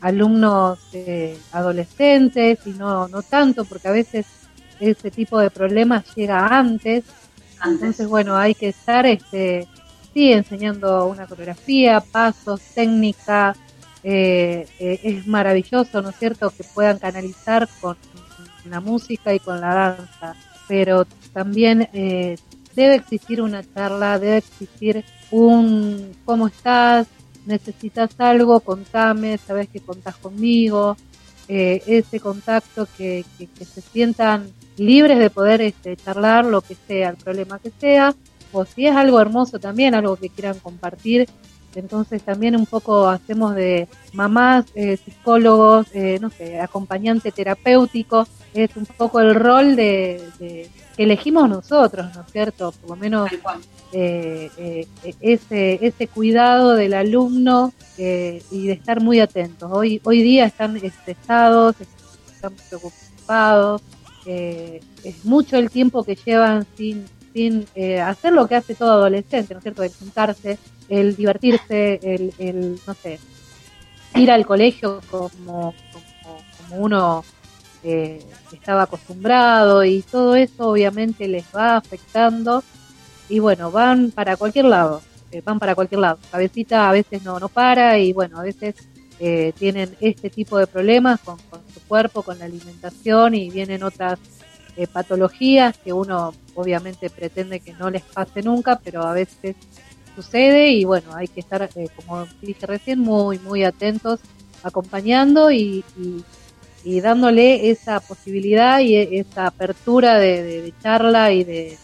alumnos 0.00 0.80
eh, 0.92 1.38
adolescentes 1.52 2.58
y 2.66 2.70
no, 2.74 3.08
no 3.08 3.22
tanto, 3.22 3.64
porque 3.64 3.88
a 3.88 3.92
veces 3.92 4.26
ese 4.80 5.10
tipo 5.10 5.38
de 5.38 5.50
problemas 5.50 6.04
llega 6.14 6.46
antes 6.58 7.04
Antes. 7.58 7.72
entonces, 7.74 8.08
bueno, 8.08 8.36
hay 8.36 8.54
que 8.54 8.68
estar, 8.70 9.06
este, 9.06 9.68
sí, 10.12 10.32
enseñando 10.32 11.06
una 11.06 11.26
coreografía, 11.26 12.00
pasos, 12.00 12.60
técnica. 12.74 13.54
eh, 14.04 14.66
eh, 14.80 15.00
es 15.02 15.26
maravilloso, 15.26 16.02
¿no 16.02 16.10
es 16.10 16.16
cierto?, 16.18 16.50
que 16.50 16.64
puedan 16.64 16.98
canalizar 16.98 17.68
con 17.80 17.96
la 18.64 18.80
música 18.80 19.32
y 19.32 19.38
con 19.38 19.60
la 19.60 19.74
danza. 19.74 20.34
Pero 20.68 21.06
también 21.32 21.88
eh, 21.92 22.36
debe 22.74 22.96
existir 22.96 23.40
una 23.40 23.62
charla, 23.62 24.18
debe 24.18 24.38
existir 24.38 25.04
un 25.30 26.12
¿cómo 26.24 26.48
estás? 26.48 27.06
¿Necesitas 27.46 28.10
algo? 28.18 28.60
Contame, 28.60 29.38
sabes 29.38 29.68
que 29.68 29.80
contás 29.80 30.16
conmigo. 30.16 30.96
Eh, 31.48 31.82
ese 31.86 32.20
contacto 32.20 32.86
que, 32.96 33.24
que, 33.36 33.46
que 33.46 33.64
se 33.64 33.80
sientan 33.80 34.50
libres 34.76 35.18
de 35.18 35.28
poder 35.28 35.60
este, 35.60 35.96
charlar 35.96 36.44
lo 36.44 36.60
que 36.62 36.76
sea, 36.86 37.10
el 37.10 37.16
problema 37.16 37.58
que 37.58 37.72
sea, 37.78 38.14
o 38.52 38.64
si 38.64 38.86
es 38.86 38.94
algo 38.94 39.20
hermoso 39.20 39.58
también, 39.58 39.94
algo 39.94 40.16
que 40.16 40.28
quieran 40.28 40.58
compartir. 40.58 41.28
Entonces 41.74 42.22
también 42.22 42.54
un 42.54 42.66
poco 42.66 43.08
hacemos 43.08 43.54
de 43.54 43.88
mamás, 44.12 44.66
eh, 44.74 44.98
psicólogos, 44.98 45.86
eh, 45.94 46.18
no 46.20 46.28
sé, 46.28 46.60
acompañante 46.60 47.32
terapéutico, 47.32 48.26
es 48.52 48.76
un 48.76 48.84
poco 48.84 49.20
el 49.20 49.34
rol 49.34 49.74
de, 49.74 50.22
de- 50.38 50.68
que 50.94 51.04
elegimos 51.04 51.48
nosotros, 51.48 52.14
¿no 52.14 52.20
es 52.20 52.30
cierto? 52.30 52.72
Por 52.72 52.90
lo 52.90 52.96
menos 52.96 53.30
eh, 53.94 54.86
ese, 55.22 55.78
ese 55.86 56.06
cuidado 56.08 56.74
del 56.74 56.92
alumno 56.92 57.72
y 57.96 58.66
de 58.66 58.72
estar 58.72 59.00
muy 59.00 59.20
atentos. 59.20 59.70
Hoy, 59.72 60.00
hoy 60.04 60.22
día 60.22 60.44
están 60.44 60.76
estresados, 60.76 61.76
están 62.34 62.52
preocupados, 62.68 63.80
es 64.26 65.24
mucho 65.24 65.56
el 65.56 65.70
tiempo 65.70 66.04
que 66.04 66.16
llevan 66.16 66.66
sin, 66.76 67.06
sin 67.32 67.66
eh, 67.74 68.00
hacer 68.00 68.32
lo 68.32 68.46
que 68.46 68.56
hace 68.56 68.74
todo 68.74 68.92
adolescente, 68.92 69.54
¿no 69.54 69.58
es 69.58 69.62
cierto? 69.62 69.82
El 69.82 69.92
juntarse, 69.92 70.58
el 70.88 71.16
divertirse, 71.16 72.00
el, 72.02 72.34
el 72.38 72.78
no 72.86 72.94
sé, 72.94 73.18
ir 74.14 74.30
al 74.30 74.46
colegio 74.46 75.00
como, 75.10 75.74
como, 75.92 76.82
uno 76.82 77.24
eh, 77.84 78.24
estaba 78.52 78.82
acostumbrado 78.82 79.84
y 79.84 80.02
todo 80.02 80.36
eso 80.36 80.70
obviamente 80.70 81.28
les 81.28 81.44
va 81.54 81.76
afectando 81.76 82.62
y 83.28 83.38
bueno, 83.38 83.70
van 83.70 84.10
para 84.10 84.36
cualquier 84.36 84.66
lado, 84.66 85.02
eh, 85.30 85.42
van 85.44 85.58
para 85.58 85.74
cualquier 85.74 86.00
lado. 86.00 86.18
Cabecita 86.30 86.88
a 86.88 86.92
veces 86.92 87.22
no, 87.22 87.38
no 87.40 87.48
para 87.48 87.98
y 87.98 88.12
bueno, 88.12 88.38
a 88.38 88.42
veces 88.42 88.74
eh, 89.18 89.52
tienen 89.58 89.96
este 90.00 90.30
tipo 90.30 90.58
de 90.58 90.66
problemas 90.66 91.20
con, 91.20 91.38
con 91.50 91.60
su 91.72 91.80
cuerpo, 91.82 92.22
con 92.22 92.38
la 92.38 92.46
alimentación 92.46 93.34
y 93.34 93.50
vienen 93.50 93.82
otras 93.82 94.18
eh, 94.76 94.86
patologías 94.86 95.76
que 95.78 95.92
uno 95.92 96.32
obviamente 96.54 97.10
pretende 97.10 97.60
que 97.60 97.72
no 97.74 97.90
les 97.90 98.02
pase 98.02 98.42
nunca, 98.42 98.78
pero 98.82 99.02
a 99.02 99.12
veces 99.12 99.56
sucede 100.14 100.68
y 100.70 100.84
bueno, 100.84 101.14
hay 101.14 101.28
que 101.28 101.40
estar, 101.40 101.68
eh, 101.74 101.88
como 101.96 102.26
dije 102.40 102.66
recién, 102.66 102.98
muy, 103.00 103.38
muy 103.38 103.64
atentos, 103.64 104.20
acompañando 104.62 105.50
y, 105.50 105.84
y, 106.84 107.00
dándole 107.00 107.70
esa 107.70 108.00
posibilidad 108.00 108.80
y 108.80 108.96
e- 108.96 109.20
esa 109.20 109.46
apertura 109.46 110.18
de, 110.18 110.42
de- 110.42 110.74
charla 110.82 111.32
y 111.32 111.44
de, 111.44 111.78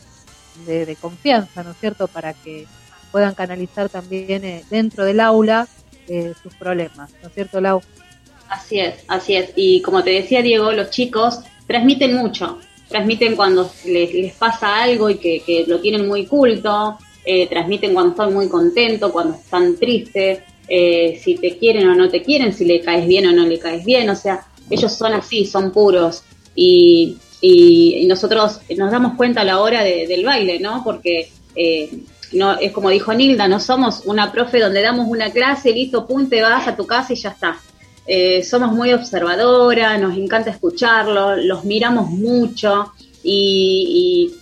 de- 0.66 0.86
de 0.86 0.96
confianza, 0.96 1.62
¿no 1.62 1.70
es 1.70 1.76
cierto?, 1.78 2.08
para 2.08 2.34
que 2.34 2.66
puedan 3.10 3.34
canalizar 3.34 3.88
también 3.88 4.44
eh, 4.44 4.64
dentro 4.70 5.04
del 5.04 5.20
aula 5.20 5.66
eh, 6.08 6.34
sus 6.42 6.54
problemas, 6.54 7.10
¿no 7.22 7.28
es 7.28 7.34
cierto, 7.34 7.60
Lau? 7.60 7.80
Así 8.48 8.80
es, 8.80 9.04
así 9.08 9.36
es. 9.36 9.50
Y 9.56 9.82
como 9.82 10.02
te 10.02 10.10
decía 10.10 10.42
Diego, 10.42 10.72
los 10.72 10.90
chicos 10.90 11.40
transmiten 11.66 12.14
mucho. 12.16 12.58
Transmiten 12.88 13.36
cuando 13.36 13.70
les, 13.86 14.12
les 14.14 14.32
pasa 14.34 14.82
algo 14.82 15.10
y 15.10 15.16
que, 15.16 15.42
que 15.44 15.64
lo 15.66 15.80
tienen 15.80 16.06
muy 16.08 16.26
culto. 16.26 16.98
eh, 17.24 17.46
transmiten 17.46 17.92
cuando 17.92 18.12
están 18.12 18.32
muy 18.32 18.48
contentos, 18.48 19.12
cuando 19.12 19.34
están 19.36 19.76
tristes. 19.76 20.40
eh, 20.70 21.18
si 21.22 21.34
te 21.36 21.56
quieren 21.58 21.88
o 21.88 21.94
no 21.94 22.08
te 22.10 22.22
quieren, 22.22 22.52
si 22.52 22.64
le 22.64 22.80
caes 22.80 23.06
bien 23.06 23.26
o 23.26 23.32
no 23.32 23.44
le 23.46 23.58
caes 23.58 23.84
bien. 23.84 24.08
O 24.10 24.14
sea, 24.16 24.46
ellos 24.70 24.92
son 24.92 25.12
así, 25.14 25.44
son 25.46 25.70
puros. 25.72 26.22
Y, 26.54 27.16
y- 27.40 28.06
nosotros 28.06 28.60
nos 28.76 28.90
damos 28.90 29.14
cuenta 29.16 29.42
a 29.42 29.44
la 29.44 29.60
hora 29.60 29.82
de- 29.84 30.06
del 30.06 30.24
baile, 30.24 30.58
¿no? 30.58 30.82
Porque 30.84 31.30
eh, 31.54 31.90
no 32.32 32.58
es 32.58 32.72
como 32.72 32.90
dijo 32.90 33.12
Nilda, 33.14 33.48
no 33.48 33.60
somos 33.60 34.02
una 34.04 34.30
profe 34.32 34.60
donde 34.60 34.82
damos 34.82 35.06
una 35.08 35.30
clase, 35.30 35.72
listo, 35.72 36.06
pum, 36.06 36.28
te 36.28 36.42
vas 36.42 36.66
a 36.68 36.76
tu 36.76 36.86
casa 36.86 37.12
y 37.12 37.16
ya 37.16 37.30
está. 37.30 37.58
Eh, 38.10 38.42
somos 38.42 38.72
muy 38.72 38.92
observadoras, 38.94 40.00
nos 40.00 40.16
encanta 40.16 40.50
escucharlo, 40.50 41.36
los 41.36 41.64
miramos 41.64 42.08
mucho 42.10 42.92
y, 43.22 44.32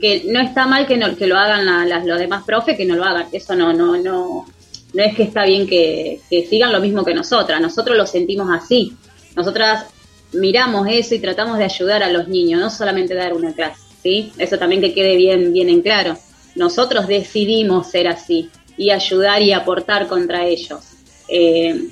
que 0.00 0.24
no 0.26 0.40
está 0.40 0.66
mal 0.66 0.86
que, 0.86 0.96
no, 0.96 1.14
que 1.16 1.26
lo 1.26 1.36
hagan 1.36 1.64
la- 1.66 1.84
las- 1.84 2.04
los 2.06 2.18
demás 2.18 2.42
profes, 2.44 2.76
que 2.76 2.84
no 2.86 2.96
lo 2.96 3.04
hagan. 3.04 3.26
Eso 3.30 3.54
no, 3.54 3.72
no, 3.72 3.96
no, 3.98 4.46
no 4.94 5.02
es 5.02 5.14
que 5.14 5.22
está 5.24 5.44
bien 5.44 5.66
que, 5.66 6.20
que 6.28 6.46
sigan 6.46 6.72
lo 6.72 6.80
mismo 6.80 7.04
que 7.04 7.14
nosotras. 7.14 7.60
Nosotros 7.60 7.96
lo 7.96 8.06
sentimos 8.06 8.48
así. 8.50 8.96
Nosotras 9.36 9.84
miramos 10.32 10.88
eso 10.90 11.14
y 11.14 11.20
tratamos 11.20 11.58
de 11.58 11.64
ayudar 11.64 12.02
a 12.02 12.10
los 12.10 12.26
niños, 12.28 12.60
no 12.60 12.70
solamente 12.70 13.14
dar 13.14 13.34
una 13.34 13.52
clase, 13.52 13.80
¿sí? 14.02 14.32
Eso 14.38 14.58
también 14.58 14.80
que 14.80 14.92
quede 14.94 15.16
bien, 15.16 15.52
bien 15.52 15.68
en 15.68 15.82
claro. 15.82 16.16
Nosotros 16.56 17.06
decidimos 17.06 17.88
ser 17.90 18.08
así 18.08 18.50
y 18.76 18.90
ayudar 18.90 19.40
y 19.42 19.52
aportar 19.52 20.08
contra 20.08 20.46
ellos. 20.46 20.80
Eh, 21.28 21.88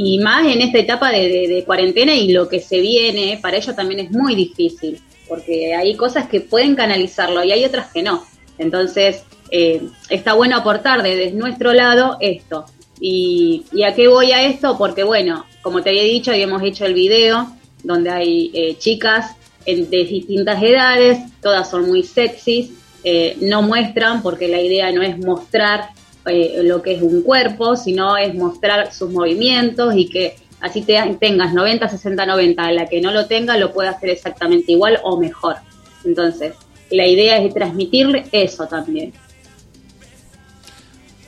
y 0.00 0.20
más 0.20 0.46
en 0.46 0.62
esta 0.62 0.78
etapa 0.78 1.10
de, 1.10 1.64
cuarentena 1.66 2.14
y 2.14 2.30
lo 2.32 2.48
que 2.48 2.60
se 2.60 2.80
viene, 2.80 3.36
para 3.42 3.56
ellos 3.56 3.74
también 3.74 3.98
es 3.98 4.12
muy 4.12 4.36
difícil, 4.36 5.00
porque 5.26 5.74
hay 5.74 5.96
cosas 5.96 6.28
que 6.28 6.40
pueden 6.40 6.76
canalizarlo 6.76 7.42
y 7.42 7.50
hay 7.50 7.64
otras 7.64 7.92
que 7.92 8.04
no. 8.04 8.24
Entonces, 8.58 9.24
eh, 9.50 9.82
está 10.08 10.34
bueno 10.34 10.56
aportar 10.56 11.02
desde 11.02 11.32
nuestro 11.32 11.72
lado 11.72 12.16
esto. 12.20 12.64
Y, 13.00 13.64
¿Y 13.72 13.82
a 13.82 13.92
qué 13.96 14.06
voy 14.06 14.30
a 14.30 14.44
esto? 14.44 14.78
Porque, 14.78 15.02
bueno, 15.02 15.44
como 15.62 15.82
te 15.82 15.90
había 15.90 16.04
dicho, 16.04 16.30
habíamos 16.30 16.62
hecho 16.62 16.86
el 16.86 16.94
video 16.94 17.48
donde 17.82 18.10
hay 18.10 18.52
eh, 18.54 18.76
chicas 18.78 19.34
en- 19.66 19.90
de 19.90 20.04
distintas 20.04 20.62
edades, 20.62 21.18
todas 21.42 21.68
son 21.68 21.88
muy 21.88 22.04
sexys, 22.04 22.70
eh, 23.02 23.36
no 23.40 23.62
muestran 23.62 24.22
porque 24.22 24.46
la 24.46 24.60
idea 24.60 24.92
no 24.92 25.02
es 25.02 25.18
mostrar 25.18 25.88
eh, 26.28 26.62
lo 26.62 26.82
que 26.82 26.94
es 26.94 27.02
un 27.02 27.22
cuerpo, 27.22 27.76
sino 27.76 28.16
es 28.16 28.34
mostrar 28.34 28.92
sus 28.92 29.10
movimientos 29.10 29.94
y 29.96 30.08
que 30.08 30.36
así 30.60 30.82
te, 30.82 30.98
tengas 31.20 31.52
90, 31.54 31.88
60, 31.88 32.26
90, 32.26 32.72
la 32.72 32.86
que 32.86 33.00
no 33.00 33.12
lo 33.12 33.26
tenga 33.26 33.56
lo 33.56 33.72
puede 33.72 33.88
hacer 33.88 34.10
exactamente 34.10 34.72
igual 34.72 34.98
o 35.02 35.18
mejor. 35.18 35.56
Entonces, 36.04 36.54
la 36.90 37.06
idea 37.06 37.38
es 37.38 37.52
transmitirle 37.54 38.24
eso 38.32 38.66
también. 38.66 39.12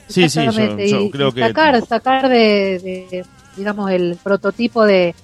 Sí, 0.08 0.28
sí, 0.28 0.40
yo, 0.88 1.10
creo 1.10 1.32
que... 1.32 1.40
sacar, 1.40 1.86
sacar 1.86 2.28
de, 2.28 3.06
de, 3.10 3.24
digamos, 3.56 3.90
el 3.92 4.16
prototipo 4.20 4.84
de, 4.84 5.14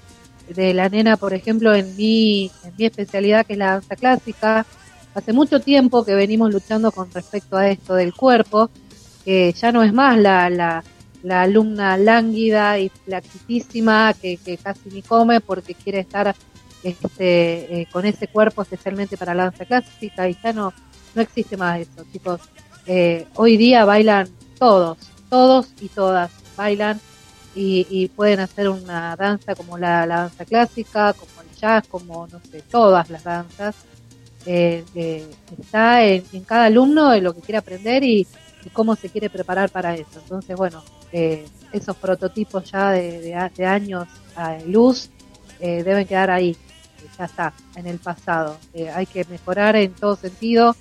de 0.49 0.73
la 0.73 0.89
nena, 0.89 1.17
por 1.17 1.33
ejemplo, 1.33 1.73
en 1.75 1.95
mi, 1.97 2.51
en 2.63 2.73
mi 2.77 2.85
especialidad, 2.85 3.45
que 3.45 3.53
es 3.53 3.59
la 3.59 3.71
danza 3.73 3.95
clásica. 3.95 4.65
Hace 5.13 5.33
mucho 5.33 5.59
tiempo 5.59 6.05
que 6.05 6.15
venimos 6.15 6.53
luchando 6.53 6.91
con 6.91 7.11
respecto 7.11 7.57
a 7.57 7.69
esto 7.69 7.95
del 7.95 8.13
cuerpo, 8.13 8.69
que 9.27 9.51
ya 9.51 9.73
no 9.73 9.83
es 9.83 9.91
más 9.91 10.17
la, 10.17 10.49
la, 10.49 10.81
la 11.21 11.41
alumna 11.41 11.97
lánguida 11.97 12.79
y 12.79 12.87
flaquitísima 12.87 14.13
que, 14.13 14.37
que 14.37 14.55
casi 14.55 14.89
ni 14.89 15.01
come 15.01 15.41
porque 15.41 15.73
quiere 15.73 15.99
estar 15.99 16.33
este, 16.81 17.81
eh, 17.81 17.87
con 17.91 18.05
ese 18.05 18.29
cuerpo 18.29 18.61
especialmente 18.61 19.17
para 19.17 19.33
la 19.33 19.43
danza 19.43 19.65
clásica 19.65 20.29
y 20.29 20.37
ya 20.41 20.53
no, 20.53 20.71
no 21.13 21.21
existe 21.21 21.57
más 21.57 21.81
eso, 21.81 22.05
chicos. 22.09 22.39
Eh, 22.85 23.27
hoy 23.35 23.57
día 23.57 23.83
bailan 23.83 24.29
todos, 24.57 24.97
todos 25.29 25.73
y 25.81 25.89
todas 25.89 26.31
bailan 26.55 26.97
y, 27.53 27.85
y 27.89 28.07
pueden 28.07 28.39
hacer 28.39 28.69
una 28.69 29.17
danza 29.17 29.55
como 29.55 29.77
la, 29.77 30.05
la 30.05 30.21
danza 30.21 30.45
clásica, 30.45 31.11
como 31.11 31.41
el 31.41 31.59
jazz, 31.59 31.85
como 31.89 32.27
no 32.27 32.39
sé, 32.49 32.61
todas 32.61 33.09
las 33.09 33.25
danzas. 33.25 33.75
Eh, 34.45 34.85
eh, 34.95 35.27
está 35.59 36.05
en, 36.05 36.23
en 36.31 36.45
cada 36.45 36.67
alumno 36.67 37.13
lo 37.19 37.33
que 37.33 37.41
quiere 37.41 37.57
aprender 37.57 38.05
y, 38.05 38.25
y 38.67 38.69
cómo 38.69 38.95
se 38.97 39.09
quiere 39.09 39.29
preparar 39.29 39.69
para 39.69 39.95
eso. 39.95 40.19
Entonces, 40.21 40.55
bueno, 40.57 40.83
eh, 41.13 41.47
esos 41.71 41.95
prototipos 41.95 42.69
ya 42.69 42.91
de, 42.91 43.21
de 43.21 43.51
de 43.55 43.65
años 43.65 44.07
a 44.35 44.57
luz 44.65 45.09
eh, 45.59 45.83
deben 45.83 46.05
quedar 46.05 46.29
ahí, 46.29 46.51
eh, 46.51 47.07
ya 47.17 47.25
está, 47.25 47.53
en 47.75 47.87
el 47.87 47.97
pasado. 47.97 48.57
Eh, 48.73 48.89
hay 48.89 49.05
que 49.05 49.25
mejorar 49.25 49.75
en 49.75 49.93
todo 49.93 50.15
sentido 50.15 50.75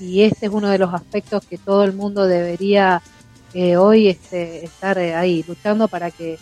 y 0.00 0.22
este 0.22 0.46
es 0.46 0.52
uno 0.52 0.68
de 0.68 0.78
los 0.78 0.92
aspectos 0.92 1.44
que 1.44 1.58
todo 1.58 1.84
el 1.84 1.92
mundo 1.92 2.26
debería 2.26 3.02
hoy 3.78 4.08
este, 4.08 4.64
estar 4.64 4.98
ahí 4.98 5.44
luchando 5.48 5.88
para 5.88 6.10
que, 6.10 6.38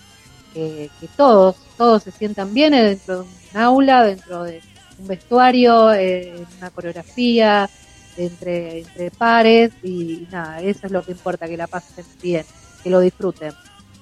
todos, 1.17 1.57
todos 1.79 2.03
se 2.03 2.11
sientan 2.11 2.53
bien 2.53 2.73
dentro 2.73 3.19
de 3.19 3.21
un 3.23 3.61
aula, 3.61 4.05
dentro 4.05 4.43
de 4.43 4.61
un 4.99 5.07
vestuario, 5.07 5.93
en 5.93 6.47
una 6.59 6.71
coreografía, 6.71 7.71
entre, 8.17 8.81
entre 8.81 9.11
pares 9.11 9.73
y 9.83 10.27
nada, 10.31 10.61
eso 10.61 10.87
es 10.87 10.93
lo 10.93 11.03
que 11.03 11.13
importa, 11.13 11.47
que 11.47 11.57
la 11.57 11.67
pasen 11.67 12.05
bien, 12.23 12.45
que 12.83 12.91
lo 12.91 13.01
disfruten. 13.01 13.53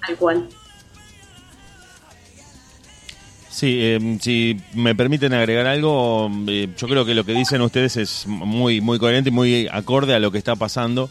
Tal 0.07 0.17
cual. 0.17 0.49
Sí, 3.55 3.79
eh, 3.81 4.19
si 4.21 4.61
me 4.75 4.97
permiten 4.97 5.33
agregar 5.33 5.69
algo, 5.69 6.29
eh, 6.49 6.69
yo 6.77 6.89
creo 6.89 7.05
que 7.05 7.15
lo 7.15 7.25
que 7.25 7.35
dicen 7.35 7.61
ustedes 7.61 7.97
es 7.97 8.27
muy, 8.27 8.81
muy 8.81 8.99
coherente 8.99 9.31
y 9.31 9.33
muy 9.33 9.69
acorde 9.71 10.13
a 10.13 10.19
lo 10.19 10.33
que 10.33 10.39
está 10.39 10.57
pasando. 10.57 11.09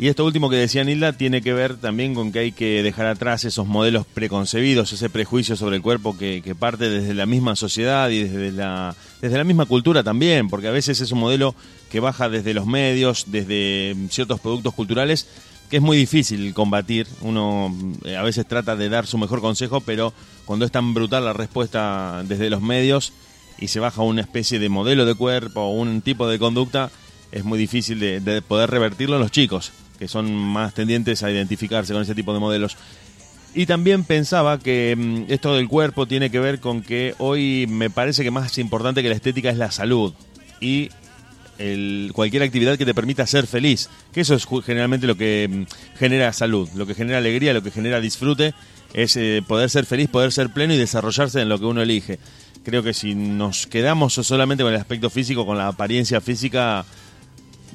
Y 0.00 0.06
esto 0.06 0.24
último 0.24 0.48
que 0.48 0.54
decía 0.54 0.84
Nilda 0.84 1.12
tiene 1.12 1.42
que 1.42 1.52
ver 1.52 1.76
también 1.76 2.14
con 2.14 2.30
que 2.30 2.38
hay 2.38 2.52
que 2.52 2.84
dejar 2.84 3.06
atrás 3.06 3.44
esos 3.44 3.66
modelos 3.66 4.06
preconcebidos, 4.06 4.92
ese 4.92 5.10
prejuicio 5.10 5.56
sobre 5.56 5.74
el 5.74 5.82
cuerpo 5.82 6.16
que, 6.16 6.40
parte 6.56 6.88
desde 6.88 7.14
la 7.14 7.26
misma 7.26 7.56
sociedad 7.56 8.08
y 8.08 8.22
desde 8.22 8.52
la, 8.52 8.94
desde 9.20 9.36
la 9.36 9.42
misma 9.42 9.66
cultura 9.66 10.04
también, 10.04 10.48
porque 10.48 10.68
a 10.68 10.70
veces 10.70 11.00
es 11.00 11.10
un 11.10 11.18
modelo 11.18 11.52
que 11.90 11.98
baja 11.98 12.28
desde 12.28 12.54
los 12.54 12.64
medios, 12.64 13.24
desde 13.26 13.96
ciertos 14.08 14.38
productos 14.38 14.72
culturales, 14.72 15.26
que 15.68 15.78
es 15.78 15.82
muy 15.82 15.96
difícil 15.96 16.54
combatir. 16.54 17.08
Uno 17.20 17.74
eh, 18.04 18.16
a 18.16 18.22
veces 18.22 18.46
trata 18.46 18.76
de 18.76 18.88
dar 18.88 19.04
su 19.04 19.18
mejor 19.18 19.40
consejo, 19.40 19.80
pero 19.80 20.12
cuando 20.44 20.64
es 20.64 20.70
tan 20.70 20.94
brutal 20.94 21.24
la 21.24 21.32
respuesta 21.32 22.22
desde 22.24 22.50
los 22.50 22.62
medios 22.62 23.12
y 23.58 23.66
se 23.66 23.80
baja 23.80 24.02
una 24.02 24.20
especie 24.20 24.60
de 24.60 24.68
modelo 24.68 25.04
de 25.06 25.16
cuerpo 25.16 25.62
o 25.62 25.72
un 25.72 26.02
tipo 26.02 26.28
de 26.28 26.38
conducta, 26.38 26.92
es 27.32 27.44
muy 27.44 27.58
difícil 27.58 27.98
de, 27.98 28.20
de 28.20 28.42
poder 28.42 28.70
revertirlo 28.70 29.16
en 29.16 29.22
los 29.22 29.32
chicos, 29.32 29.72
que 29.98 30.08
son 30.08 30.32
más 30.32 30.74
tendientes 30.74 31.22
a 31.22 31.30
identificarse 31.30 31.92
con 31.92 32.02
ese 32.02 32.14
tipo 32.14 32.32
de 32.32 32.38
modelos. 32.40 32.76
Y 33.54 33.66
también 33.66 34.04
pensaba 34.04 34.58
que 34.58 34.94
mm, 34.96 35.32
esto 35.32 35.54
del 35.54 35.68
cuerpo 35.68 36.06
tiene 36.06 36.30
que 36.30 36.38
ver 36.38 36.60
con 36.60 36.82
que 36.82 37.14
hoy 37.18 37.66
me 37.68 37.90
parece 37.90 38.22
que 38.22 38.30
más 38.30 38.56
importante 38.58 39.02
que 39.02 39.08
la 39.08 39.14
estética 39.14 39.50
es 39.50 39.56
la 39.56 39.70
salud 39.70 40.12
y 40.60 40.90
el- 41.58 42.10
cualquier 42.14 42.42
actividad 42.44 42.76
que 42.78 42.84
te 42.84 42.94
permita 42.94 43.26
ser 43.26 43.46
feliz, 43.46 43.88
que 44.12 44.20
eso 44.20 44.34
es 44.34 44.46
generalmente 44.64 45.06
lo 45.06 45.16
que 45.16 45.48
mm, 45.50 45.96
genera 45.98 46.32
salud, 46.32 46.68
lo 46.74 46.86
que 46.86 46.94
genera 46.94 47.18
alegría, 47.18 47.52
lo 47.54 47.62
que 47.62 47.70
genera 47.70 48.00
disfrute, 48.00 48.54
es 48.94 49.16
eh, 49.16 49.42
poder 49.46 49.68
ser 49.70 49.84
feliz, 49.86 50.08
poder 50.08 50.30
ser 50.32 50.50
pleno 50.50 50.72
y 50.74 50.76
desarrollarse 50.78 51.40
en 51.40 51.48
lo 51.48 51.58
que 51.58 51.64
uno 51.66 51.82
elige. 51.82 52.18
Creo 52.64 52.82
que 52.82 52.92
si 52.94 53.14
nos 53.14 53.66
quedamos 53.66 54.14
solamente 54.14 54.62
con 54.62 54.72
el 54.72 54.78
aspecto 54.80 55.10
físico, 55.10 55.46
con 55.46 55.56
la 55.58 55.68
apariencia 55.68 56.20
física, 56.20 56.84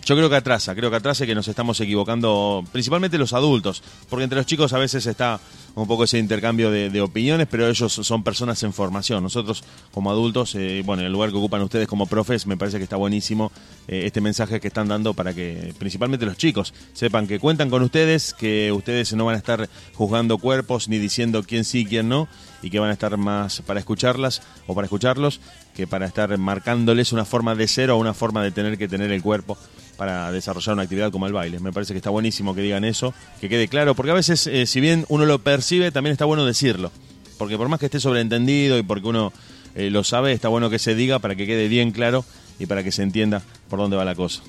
yo 0.05 0.15
creo 0.15 0.29
que 0.29 0.35
atrasa, 0.35 0.75
creo 0.75 0.89
que 0.89 0.97
atrasa 0.97 1.23
y 1.23 1.27
que 1.27 1.35
nos 1.35 1.47
estamos 1.47 1.79
equivocando, 1.79 2.63
principalmente 2.71 3.17
los 3.17 3.33
adultos, 3.33 3.83
porque 4.09 4.23
entre 4.23 4.37
los 4.37 4.45
chicos 4.45 4.73
a 4.73 4.77
veces 4.77 5.05
está 5.05 5.39
un 5.75 5.87
poco 5.87 6.03
ese 6.03 6.19
intercambio 6.19 6.69
de, 6.69 7.01
opiniones, 7.01 7.47
pero 7.49 7.67
ellos 7.67 7.91
son 7.91 8.23
personas 8.23 8.61
en 8.63 8.73
formación. 8.73 9.23
Nosotros 9.23 9.63
como 9.91 10.11
adultos, 10.11 10.55
eh, 10.55 10.83
bueno, 10.85 11.01
en 11.01 11.07
el 11.07 11.11
lugar 11.11 11.31
que 11.31 11.37
ocupan 11.37 11.61
ustedes 11.61 11.87
como 11.87 12.05
profes, 12.05 12.45
me 12.45 12.57
parece 12.57 12.77
que 12.77 12.83
está 12.83 12.95
buenísimo 12.95 13.51
eh, 13.87 14.03
este 14.05 14.21
mensaje 14.21 14.59
que 14.59 14.67
están 14.67 14.87
dando 14.87 15.13
para 15.13 15.33
que 15.33 15.73
principalmente 15.79 16.25
los 16.25 16.37
chicos 16.37 16.73
sepan 16.93 17.27
que 17.27 17.39
cuentan 17.39 17.69
con 17.69 17.81
ustedes, 17.81 18.33
que 18.33 18.71
ustedes 18.71 19.13
no 19.13 19.25
van 19.25 19.35
a 19.35 19.39
estar 19.39 19.67
juzgando 19.95 20.37
cuerpos 20.37 20.87
ni 20.87 20.99
diciendo 20.99 21.43
quién 21.43 21.65
sí, 21.65 21.85
quién 21.85 22.07
no, 22.07 22.27
y 22.61 22.69
que 22.69 22.79
van 22.79 22.89
a 22.89 22.93
estar 22.93 23.17
más 23.17 23.61
para 23.61 23.79
escucharlas 23.79 24.41
o 24.67 24.75
para 24.75 24.85
escucharlos 24.85 25.41
que 25.75 25.87
para 25.87 26.05
estar 26.05 26.37
marcándoles 26.37 27.11
una 27.11 27.25
forma 27.25 27.55
de 27.55 27.67
ser 27.67 27.89
o 27.89 27.97
una 27.97 28.13
forma 28.13 28.43
de 28.43 28.51
tener 28.51 28.77
que 28.77 28.87
tener 28.87 29.11
el 29.11 29.21
cuerpo 29.21 29.57
para 29.97 30.31
desarrollar 30.31 30.73
una 30.73 30.83
actividad 30.83 31.11
como 31.11 31.27
el 31.27 31.33
baile. 31.33 31.59
Me 31.59 31.71
parece 31.71 31.93
que 31.93 31.97
está 31.97 32.09
buenísimo 32.09 32.55
que 32.55 32.61
digan 32.61 32.83
eso, 32.83 33.13
que 33.39 33.49
quede 33.49 33.67
claro, 33.67 33.95
porque 33.95 34.11
a 34.11 34.15
veces, 34.15 34.47
eh, 34.47 34.65
si 34.65 34.79
bien 34.79 35.05
uno 35.09 35.25
lo 35.25 35.39
percibe, 35.39 35.91
también 35.91 36.11
está 36.11 36.25
bueno 36.25 36.45
decirlo. 36.45 36.91
Porque 37.37 37.57
por 37.57 37.69
más 37.69 37.79
que 37.79 37.85
esté 37.87 37.99
sobreentendido 37.99 38.77
y 38.77 38.83
porque 38.83 39.07
uno 39.07 39.33
eh, 39.75 39.89
lo 39.89 40.03
sabe, 40.03 40.33
está 40.33 40.47
bueno 40.47 40.69
que 40.69 40.79
se 40.79 40.95
diga 40.95 41.19
para 41.19 41.35
que 41.35 41.45
quede 41.45 41.67
bien 41.67 41.91
claro 41.91 42.25
y 42.59 42.65
para 42.65 42.83
que 42.83 42.91
se 42.91 43.03
entienda 43.03 43.41
por 43.69 43.79
dónde 43.79 43.97
va 43.97 44.05
la 44.05 44.15
cosa. 44.15 44.41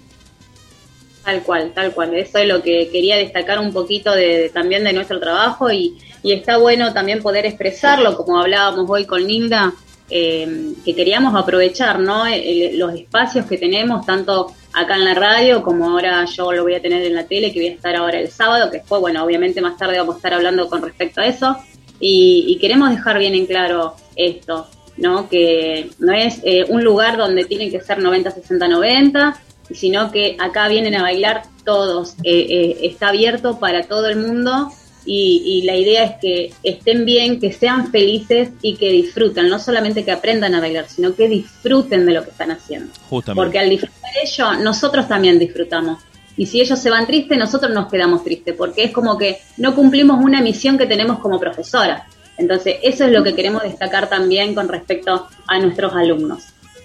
Tal 1.24 1.42
cual, 1.42 1.72
tal 1.74 1.92
cual. 1.92 2.14
Eso 2.14 2.38
es 2.38 2.46
lo 2.46 2.62
que 2.62 2.90
quería 2.92 3.16
destacar 3.16 3.58
un 3.58 3.72
poquito 3.72 4.14
de, 4.14 4.50
también 4.52 4.84
de 4.84 4.92
nuestro 4.92 5.18
trabajo 5.20 5.70
y, 5.70 5.96
está 6.22 6.56
bueno 6.56 6.94
también 6.94 7.20
poder 7.20 7.44
expresarlo, 7.44 8.16
como 8.16 8.40
hablábamos 8.40 8.88
hoy 8.88 9.04
con 9.04 9.22
Linda, 9.22 9.74
eh, 10.08 10.72
que 10.82 10.94
queríamos 10.94 11.34
aprovechar 11.34 11.98
¿no? 12.00 12.24
Los 12.72 12.94
espacios 12.94 13.44
que 13.44 13.58
tenemos, 13.58 14.06
tanto 14.06 14.54
acá 14.74 14.96
en 14.96 15.04
la 15.04 15.14
radio 15.14 15.62
como 15.62 15.88
ahora 15.88 16.24
yo 16.24 16.52
lo 16.52 16.62
voy 16.62 16.74
a 16.74 16.82
tener 16.82 17.02
en 17.04 17.14
la 17.14 17.26
tele, 17.26 17.52
que 17.52 17.60
voy 17.60 17.68
a 17.68 17.72
estar 17.72 17.94
ahora 17.96 18.18
el 18.18 18.30
sábado, 18.30 18.70
que 18.70 18.78
después, 18.78 19.00
bueno, 19.00 19.24
obviamente 19.24 19.60
más 19.60 19.76
tarde 19.76 19.98
vamos 19.98 20.16
a 20.16 20.18
estar 20.18 20.34
hablando 20.34 20.68
con 20.68 20.82
respecto 20.82 21.20
a 21.20 21.26
eso. 21.26 21.56
Y, 22.00 22.44
y 22.48 22.58
queremos 22.58 22.90
dejar 22.90 23.18
bien 23.18 23.34
en 23.34 23.46
claro 23.46 23.94
esto, 24.16 24.66
¿no? 24.96 25.28
Que 25.28 25.90
no 26.00 26.12
es 26.12 26.40
eh, 26.42 26.64
un 26.68 26.82
lugar 26.82 27.16
donde 27.16 27.44
tienen 27.44 27.70
que 27.70 27.80
ser 27.80 27.98
90, 27.98 28.32
60, 28.32 28.68
90, 28.68 29.40
sino 29.70 30.10
que 30.10 30.36
acá 30.38 30.68
vienen 30.68 30.96
a 30.96 31.02
bailar 31.02 31.42
todos. 31.64 32.16
Eh, 32.24 32.46
eh, 32.50 32.78
está 32.82 33.08
abierto 33.08 33.58
para 33.58 33.84
todo 33.84 34.08
el 34.08 34.16
mundo 34.16 34.70
y, 35.06 35.42
y 35.46 35.62
la 35.62 35.76
idea 35.76 36.04
es 36.04 36.12
que 36.20 36.52
estén 36.62 37.04
bien, 37.04 37.38
que 37.38 37.52
sean 37.52 37.90
felices 37.90 38.50
y 38.60 38.76
que 38.76 38.90
disfruten, 38.90 39.48
no 39.48 39.58
solamente 39.58 40.04
que 40.04 40.12
aprendan 40.12 40.54
a 40.54 40.60
bailar, 40.60 40.88
sino 40.88 41.14
que 41.14 41.28
disfruten 41.28 42.06
de 42.06 42.12
lo 42.12 42.24
que 42.24 42.30
están 42.30 42.50
haciendo. 42.50 42.92
Justamente. 43.08 43.44
Porque 43.44 43.58
al 43.58 43.70
disfrutar 43.70 44.03
ellos, 44.22 44.58
nosotros 44.60 45.08
también 45.08 45.38
disfrutamos. 45.38 46.02
Y 46.36 46.46
si 46.46 46.60
ellos 46.60 46.78
se 46.78 46.90
van 46.90 47.06
tristes, 47.06 47.38
nosotros 47.38 47.72
nos 47.72 47.88
quedamos 47.90 48.24
tristes, 48.24 48.54
porque 48.56 48.84
es 48.84 48.90
como 48.90 49.16
que 49.16 49.38
no 49.56 49.74
cumplimos 49.74 50.22
una 50.22 50.40
misión 50.40 50.76
que 50.76 50.86
tenemos 50.86 51.20
como 51.20 51.38
profesora. 51.38 52.06
Entonces, 52.36 52.76
eso 52.82 53.04
es 53.04 53.12
lo 53.12 53.22
que 53.22 53.34
queremos 53.34 53.62
destacar 53.62 54.08
también 54.08 54.54
con 54.54 54.68
respecto 54.68 55.28
a 55.46 55.58
nuestros 55.60 55.92
alumnos. 55.94 56.42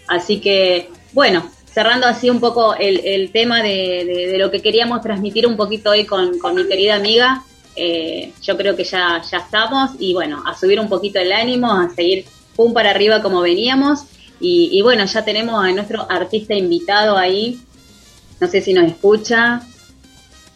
Así 0.07 0.39
que, 0.39 0.89
bueno, 1.13 1.49
cerrando 1.71 2.05
así 2.05 2.30
un 2.30 2.39
poco 2.39 2.75
el, 2.75 3.32
tema 3.32 3.63
de, 3.63 4.03
de- 4.05 4.27
de 4.32 4.38
lo 4.38 4.51
que 4.51 4.61
queríamos 4.61 5.01
transmitir 5.01 5.47
un 5.47 5.57
poquito 5.57 5.89
hoy 5.91 6.05
con, 6.05 6.38
con 6.38 6.53
mi 6.55 6.67
querida 6.67 6.95
amiga, 6.95 7.43
eh, 7.75 8.34
yo 8.43 8.57
creo 8.57 8.75
que 8.75 8.84
ya, 8.84 9.21
ya 9.32 9.38
estamos 9.39 9.91
y 9.99 10.13
bueno, 10.13 10.43
a 10.45 10.55
subir 10.55 10.80
un 10.80 10.89
poquito 10.89 11.19
el 11.19 11.32
ánimo, 11.32 11.71
a 11.73 11.89
seguir 11.89 12.25
pum 12.55 12.73
para 12.73 12.89
arriba 12.91 13.21
como 13.23 13.41
veníamos. 13.41 14.01
Y, 14.40 14.70
y 14.72 14.82
bueno, 14.82 15.06
ya 15.06 15.24
tenemos 15.26 15.64
a 15.64 15.72
nuestro 15.72 16.10
artista 16.10 16.54
invitado 16.54 17.18
ahí. 17.18 17.60
No 18.40 18.48
sé 18.48 18.62
si 18.62 18.74
nos 18.74 18.86
escucha. 18.88 19.62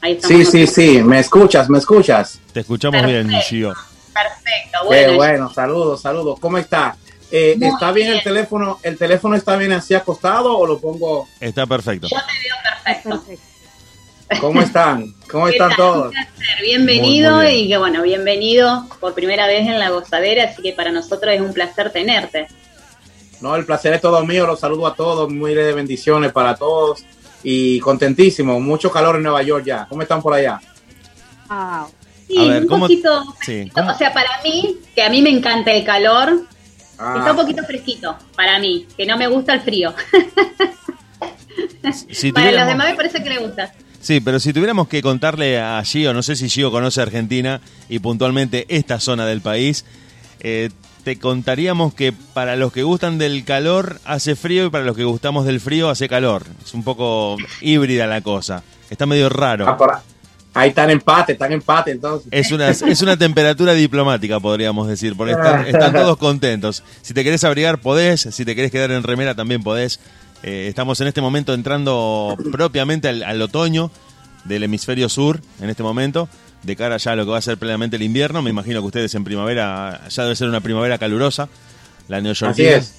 Ahí 0.02 0.14
estamos 0.14 0.38
Sí, 0.38 0.66
sí, 0.66 0.68
sí, 0.68 1.02
me 1.04 1.20
escuchas, 1.20 1.70
me 1.70 1.78
escuchas. 1.80 2.40
Te 2.54 2.62
escuchamos 2.62 3.06
bien, 3.06 3.28
Perfecto. 3.28 3.48
Gio. 3.50 3.74
Perfecto, 4.14 4.80
Qué 4.82 4.86
bueno. 4.86 5.14
bueno, 5.16 5.54
saludos, 5.54 6.02
saludos. 6.02 6.40
¿Cómo 6.40 6.58
está? 6.58 6.96
Eh, 7.32 7.58
¿Está 7.60 7.92
bien, 7.92 8.12
el 8.14 8.22
teléfono? 8.22 8.80
¿El 8.84 8.98
teléfono 8.98 9.36
está 9.36 9.56
bien 9.58 9.72
así 9.72 9.94
acostado 9.96 10.56
o 10.58 10.68
lo 10.68 10.80
pongo? 10.80 11.28
Está 11.40 11.66
perfecto. 11.66 12.08
Yo 12.08 12.18
te 12.18 12.34
veo 12.44 12.56
perfecto. 12.84 13.10
Perfecto. 13.10 13.44
¿Cómo 14.40 14.62
están? 14.62 15.14
¿Cómo 15.32 15.46
¿Qué 15.46 15.52
están 15.54 15.70
tal? 15.70 15.78
todos? 15.78 16.06
Un 16.08 16.12
placer. 16.12 16.62
Bienvenido 16.64 17.32
Muy, 17.36 17.44
muy 17.44 17.52
bien. 17.54 17.66
y 17.66 17.70
que 17.70 17.78
bueno, 17.78 18.02
bienvenido 18.04 18.88
por 19.00 19.14
primera 19.14 19.48
vez 19.48 19.62
en 19.68 19.80
la 19.80 19.90
gozadera, 19.90 20.46
así 20.46 20.62
que 20.62 20.74
para 20.74 20.92
nosotros 20.92 21.34
es 21.34 21.42
un 21.42 21.54
placer 21.54 21.92
tenerte. 21.92 22.48
No, 23.44 23.56
el 23.58 23.66
placer 23.66 23.94
es 23.94 24.00
todo 24.02 24.26
mío. 24.26 24.48
Los 24.48 24.62
saludo 24.62 24.88
a 24.88 24.96
todos. 24.96 25.30
Muy 25.30 25.54
de 25.54 25.74
bendiciones 25.74 26.32
para 26.32 26.56
todos. 26.56 27.04
Y 27.44 27.80
contentísimo. 27.82 28.58
Mucho 28.62 28.90
calor 28.90 29.18
en 29.18 29.24
Nueva 29.24 29.44
York 29.44 29.66
ya. 29.66 29.86
¿Cómo 29.90 30.02
están 30.02 30.22
por 30.22 30.34
allá? 30.34 30.62
Wow. 31.50 31.88
Sí, 32.26 32.38
A 32.40 32.44
ver, 32.54 32.62
un 32.62 32.68
¿cómo- 32.70 32.86
poquito 32.86 33.22
Sí, 33.42 33.46
fresquito. 33.46 33.74
¿cómo- 33.76 33.92
O 33.92 33.98
sea, 33.98 34.14
para 34.14 34.30
mí, 34.46 34.78
que 34.96 35.04
a 35.04 35.10
mí 35.10 35.22
me 35.22 35.30
encanta 35.30 35.72
el 35.74 35.84
calor, 35.84 36.48
Ah, 36.98 37.16
está 37.18 37.32
un 37.32 37.38
poquito 37.38 37.64
fresquito 37.66 38.16
para 38.36 38.60
mí, 38.60 38.88
que 38.96 39.06
no 39.06 39.18
me 39.18 39.28
gusta 39.28 39.54
el 39.56 39.62
frío. 39.62 39.94
Si 42.12 42.32
para 42.32 42.52
los 42.52 42.66
demás 42.68 42.90
me 42.92 42.96
parece 42.96 43.22
que 43.22 43.30
le 43.30 43.40
gusta. 43.40 43.74
Sí, 44.00 44.20
pero 44.22 44.40
si 44.40 44.54
tuviéramos 44.54 44.88
que 44.88 45.02
contarle 45.02 45.60
a 45.60 45.82
Gio, 45.84 46.14
no 46.14 46.24
sé 46.24 46.36
si 46.36 46.50
Gio 46.50 46.72
conoce 46.72 47.02
Argentina 47.02 47.60
y 47.90 48.00
puntualmente 48.00 48.66
esta 48.70 49.00
zona 49.00 49.26
del 49.26 49.42
país, 49.42 49.86
eh, 50.40 50.70
te 51.04 51.20
contaríamos 51.20 51.94
que 51.94 52.14
para 52.14 52.56
los 52.56 52.72
que 52.72 52.84
gustan 52.84 53.18
del 53.18 53.44
calor 53.44 54.00
hace 54.06 54.36
frío 54.36 54.66
y 54.66 54.70
para 54.70 54.86
los 54.86 54.96
que 54.96 55.04
gustamos 55.04 55.46
del 55.46 55.60
frío 55.60 55.90
hace 55.90 56.08
calor. 56.08 56.44
Es 56.64 56.74
un 56.74 56.84
poco 56.84 57.38
híbrida 57.62 58.08
la 58.08 58.22
cosa. 58.22 58.64
Está 58.90 59.06
medio 59.06 59.28
ah, 59.28 59.30
raro. 59.30 59.78
por 59.78 59.94
ahí. 59.94 60.02
Ahí 60.56 60.70
está 60.70 60.84
en 60.84 60.92
empate, 60.92 61.34
está 61.34 61.48
en 61.48 61.54
empate 61.54 61.92
entonces. 61.92 62.28
Es 62.32 62.52
una, 62.52 62.70
es 62.70 63.02
una 63.02 63.18
temperatura 63.18 63.74
diplomática, 63.74 64.40
podríamos 64.40 64.88
decir, 64.88 65.16
porque 65.18 65.34
están, 65.34 65.66
están 65.66 65.94
todos 65.94 66.16
contentos. 66.18 66.84
Si 67.02 67.14
te 67.14 67.24
querés 67.24 67.44
abrigar, 67.44 67.80
podés. 67.80 68.22
Si 68.22 68.46
te 68.46 68.56
querés 68.56 68.72
quedar 68.72 68.92
en 68.92 69.02
remera, 69.02 69.34
también 69.34 69.64
podés. 69.64 70.00
Eh, 70.44 70.68
estamos 70.70 71.02
en 71.02 71.08
este 71.08 71.22
momento 71.22 71.56
entrando 71.56 72.38
propiamente 72.52 73.08
al, 73.08 73.24
al 73.24 73.42
otoño 73.42 73.90
del 74.44 74.64
hemisferio 74.64 75.10
sur, 75.10 75.42
en 75.60 75.70
este 75.70 75.82
momento, 75.82 76.30
de 76.64 76.76
cara 76.76 76.98
ya 76.98 77.12
a 77.12 77.16
lo 77.16 77.26
que 77.26 77.32
va 77.32 77.38
a 77.38 77.42
ser 77.42 77.58
plenamente 77.58 77.98
el 77.98 78.02
invierno. 78.04 78.42
Me 78.42 78.50
imagino 78.50 78.82
que 78.82 78.88
ustedes 78.88 79.14
en 79.16 79.24
primavera, 79.24 80.08
ya 80.10 80.24
debe 80.24 80.36
ser 80.36 80.50
una 80.50 80.62
primavera 80.62 80.98
calurosa, 80.98 81.50
la 82.08 82.18
Así 82.18 82.24
neoyorquina. 82.24 82.70
es. 82.70 82.94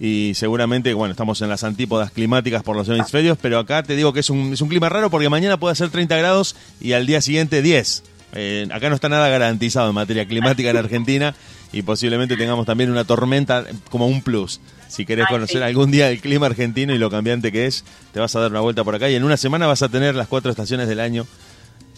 Y 0.00 0.32
seguramente, 0.34 0.92
bueno, 0.94 1.12
estamos 1.12 1.40
en 1.42 1.48
las 1.48 1.62
antípodas 1.62 2.10
climáticas 2.10 2.62
por 2.62 2.74
los 2.76 2.88
hemisferios, 2.88 3.38
pero 3.40 3.58
acá 3.58 3.82
te 3.84 3.94
digo 3.94 4.12
que 4.12 4.20
es 4.20 4.30
un, 4.30 4.52
es 4.52 4.60
un 4.60 4.68
clima 4.68 4.88
raro 4.88 5.08
porque 5.08 5.28
mañana 5.28 5.56
puede 5.58 5.76
ser 5.76 5.90
30 5.90 6.16
grados 6.16 6.56
y 6.80 6.92
al 6.92 7.06
día 7.06 7.20
siguiente 7.20 7.62
10. 7.62 8.02
Eh, 8.36 8.66
acá 8.72 8.88
no 8.88 8.96
está 8.96 9.08
nada 9.08 9.28
garantizado 9.28 9.88
en 9.88 9.94
materia 9.94 10.26
climática 10.26 10.70
en 10.70 10.76
Argentina 10.76 11.34
y 11.72 11.82
posiblemente 11.82 12.36
tengamos 12.36 12.66
también 12.66 12.90
una 12.90 13.04
tormenta 13.04 13.64
como 13.90 14.08
un 14.08 14.22
plus. 14.22 14.60
Si 14.88 15.06
querés 15.06 15.26
conocer 15.28 15.62
algún 15.62 15.92
día 15.92 16.10
el 16.10 16.20
clima 16.20 16.46
argentino 16.46 16.92
y 16.92 16.98
lo 16.98 17.10
cambiante 17.10 17.52
que 17.52 17.66
es, 17.66 17.84
te 18.12 18.18
vas 18.18 18.34
a 18.34 18.40
dar 18.40 18.50
una 18.50 18.60
vuelta 18.60 18.82
por 18.82 18.96
acá 18.96 19.08
y 19.08 19.14
en 19.14 19.22
una 19.22 19.36
semana 19.36 19.68
vas 19.68 19.82
a 19.82 19.88
tener 19.88 20.16
las 20.16 20.26
cuatro 20.26 20.50
estaciones 20.50 20.88
del 20.88 20.98
año 20.98 21.26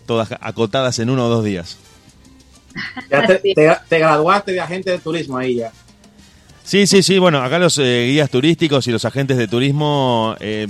todas 0.07 0.31
acotadas 0.41 0.99
en 0.99 1.11
uno 1.11 1.27
o 1.27 1.29
dos 1.29 1.45
días. 1.45 1.79
Ya 3.11 3.27
te, 3.27 3.99
graduaste 3.99 4.53
de 4.53 4.61
agente 4.61 4.91
de 4.91 4.99
turismo 4.99 5.39
ahí 5.39 5.57
ya. 5.57 5.73
Sí, 6.65 6.87
sí, 6.87 7.03
sí. 7.03 7.19
Bueno, 7.19 7.43
acá 7.43 7.59
los 7.59 7.79
eh, 7.79 8.07
guías 8.11 8.31
turísticos 8.31 8.87
y 8.87 8.93
los 8.93 9.05
agentes 9.05 9.37
de 9.37 9.49
turismo 9.49 10.37
eh, 10.41 10.67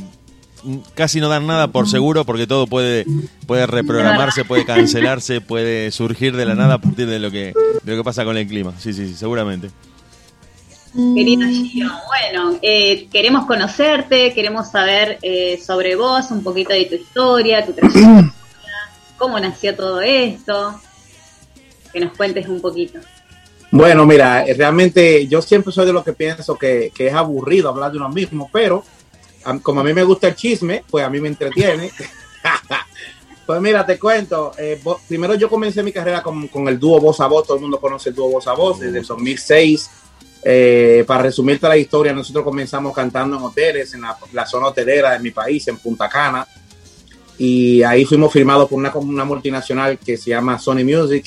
casi 0.94 1.20
no 1.20 1.28
dan 1.28 1.46
nada 1.46 1.68
por 1.68 1.88
seguro 1.88 2.24
porque 2.24 2.46
todo 2.46 2.66
puede, 2.66 3.06
puede 3.46 3.66
reprogramarse, 3.66 4.44
puede 4.44 4.64
cancelarse, 4.66 5.40
puede 5.40 5.90
surgir 5.90 6.36
de 6.36 6.44
la 6.44 6.54
nada 6.54 6.74
a 6.74 6.78
partir 6.78 7.06
de 7.06 7.18
lo 7.18 7.30
que, 7.30 7.54
de 7.82 7.92
lo 7.92 7.96
que 7.96 8.04
pasa 8.04 8.24
con 8.24 8.36
el 8.36 8.46
clima. 8.46 8.74
Sí, 8.78 8.92
sí, 8.92 9.08
sí, 9.08 9.14
seguramente. 9.14 9.70
Querido 11.14 11.46
Gio, 11.46 11.90
bueno, 12.06 12.58
eh, 12.62 13.06
queremos 13.12 13.44
conocerte, 13.44 14.32
queremos 14.32 14.70
saber 14.70 15.18
eh, 15.20 15.60
sobre 15.64 15.94
vos, 15.94 16.30
un 16.30 16.42
poquito 16.42 16.72
de 16.72 16.86
tu 16.86 16.94
historia, 16.94 17.66
tu 17.66 17.74
trayectoria, 17.74 18.32
cómo 19.16 19.38
nació 19.40 19.74
todo 19.74 20.00
esto, 20.00 20.80
que 21.92 22.00
nos 22.00 22.16
cuentes 22.16 22.48
un 22.48 22.60
poquito. 22.60 22.98
Bueno, 23.70 24.06
mira, 24.06 24.46
eh, 24.46 24.54
realmente 24.54 25.26
yo 25.26 25.42
siempre 25.42 25.72
soy 25.72 25.86
de 25.86 25.92
los 25.92 26.04
que 26.04 26.12
pienso 26.12 26.56
que, 26.56 26.92
que 26.94 27.08
es 27.08 27.14
aburrido 27.14 27.68
hablar 27.68 27.90
de 27.90 27.98
uno 27.98 28.08
mismo, 28.08 28.48
pero 28.52 28.84
a- 29.44 29.58
como 29.58 29.80
a 29.80 29.84
mí 29.84 29.92
me 29.92 30.04
gusta 30.04 30.28
el 30.28 30.36
chisme, 30.36 30.84
pues 30.88 31.04
a 31.04 31.10
mí 31.10 31.20
me 31.20 31.28
entretiene. 31.28 31.90
pues 33.46 33.60
mira, 33.60 33.84
te 33.84 33.98
cuento, 33.98 34.52
eh, 34.58 34.80
bo- 34.82 35.00
primero 35.08 35.34
yo 35.34 35.48
comencé 35.48 35.82
mi 35.82 35.92
carrera 35.92 36.22
con, 36.22 36.48
con 36.48 36.68
el 36.68 36.78
dúo 36.78 37.00
Voz 37.00 37.20
a 37.20 37.26
Voz, 37.26 37.46
todo 37.46 37.56
el 37.56 37.62
mundo 37.62 37.80
conoce 37.80 38.10
el 38.10 38.14
dúo 38.14 38.28
Voz 38.30 38.46
a 38.46 38.52
Voz 38.54 38.80
desde 38.80 38.98
el 38.98 39.04
2006. 39.04 39.90
Eh, 40.48 41.02
para 41.06 41.24
resumirte 41.24 41.66
la 41.68 41.76
historia, 41.76 42.12
nosotros 42.12 42.44
comenzamos 42.44 42.94
cantando 42.94 43.36
en 43.36 43.42
hoteles, 43.42 43.92
en 43.94 44.02
la, 44.02 44.16
la 44.32 44.46
zona 44.46 44.68
hotelera 44.68 45.10
de 45.12 45.18
mi 45.18 45.32
país, 45.32 45.66
en 45.66 45.76
Punta 45.78 46.08
Cana, 46.08 46.46
y 47.38 47.82
ahí 47.82 48.04
fuimos 48.04 48.32
firmados 48.32 48.68
por 48.68 48.78
una, 48.78 48.94
una 48.94 49.24
multinacional 49.24 49.98
que 49.98 50.16
se 50.16 50.30
llama 50.30 50.58
Sony 50.58 50.84
Music 50.84 51.26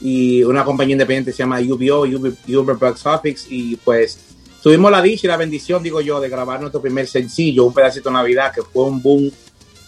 y 0.00 0.42
una 0.44 0.64
compañía 0.64 0.92
independiente 0.92 1.32
se 1.32 1.38
llama 1.38 1.60
UBO, 1.60 2.02
Uber, 2.02 2.32
Uber 2.48 2.76
Box 2.76 3.06
Office, 3.06 3.46
y 3.50 3.76
pues 3.76 4.18
tuvimos 4.62 4.90
la 4.90 5.02
dicha 5.02 5.26
y 5.26 5.28
la 5.28 5.36
bendición, 5.36 5.82
digo 5.82 6.00
yo, 6.00 6.20
de 6.20 6.28
grabar 6.28 6.60
nuestro 6.60 6.80
primer 6.80 7.06
sencillo, 7.06 7.64
un 7.64 7.74
pedacito 7.74 8.08
de 8.08 8.14
Navidad, 8.14 8.52
que 8.54 8.62
fue 8.62 8.84
un 8.84 9.02
boom 9.02 9.30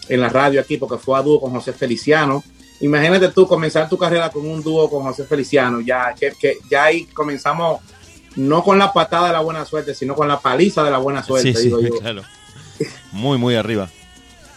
en 0.09 0.19
la 0.19 0.29
radio 0.29 0.59
aquí, 0.59 0.77
porque 0.77 0.97
fue 0.97 1.17
a 1.17 1.21
dúo 1.21 1.39
con 1.39 1.51
José 1.51 1.71
Feliciano, 1.73 2.43
imagínate 2.81 3.29
tú 3.29 3.47
comenzar 3.47 3.87
tu 3.87 3.97
carrera 3.97 4.29
con 4.29 4.45
un 4.45 4.61
dúo 4.61 4.89
con 4.89 5.03
José 5.03 5.23
Feliciano, 5.25 5.79
ya 5.79 6.13
que, 6.13 6.33
que 6.39 6.57
ya 6.69 6.85
ahí 6.85 7.05
comenzamos 7.05 7.79
no 8.35 8.63
con 8.63 8.77
la 8.77 8.91
patada 8.91 9.27
de 9.27 9.33
la 9.33 9.41
buena 9.41 9.65
suerte, 9.65 9.93
sino 9.93 10.15
con 10.15 10.27
la 10.27 10.39
paliza 10.39 10.83
de 10.83 10.91
la 10.91 10.97
buena 10.97 11.23
suerte, 11.23 11.53
sí, 11.53 11.59
sí, 11.59 11.63
digo 11.65 11.79
yo. 11.81 11.99
claro. 11.99 12.23
Muy, 13.11 13.37
muy 13.37 13.55
arriba. 13.55 13.89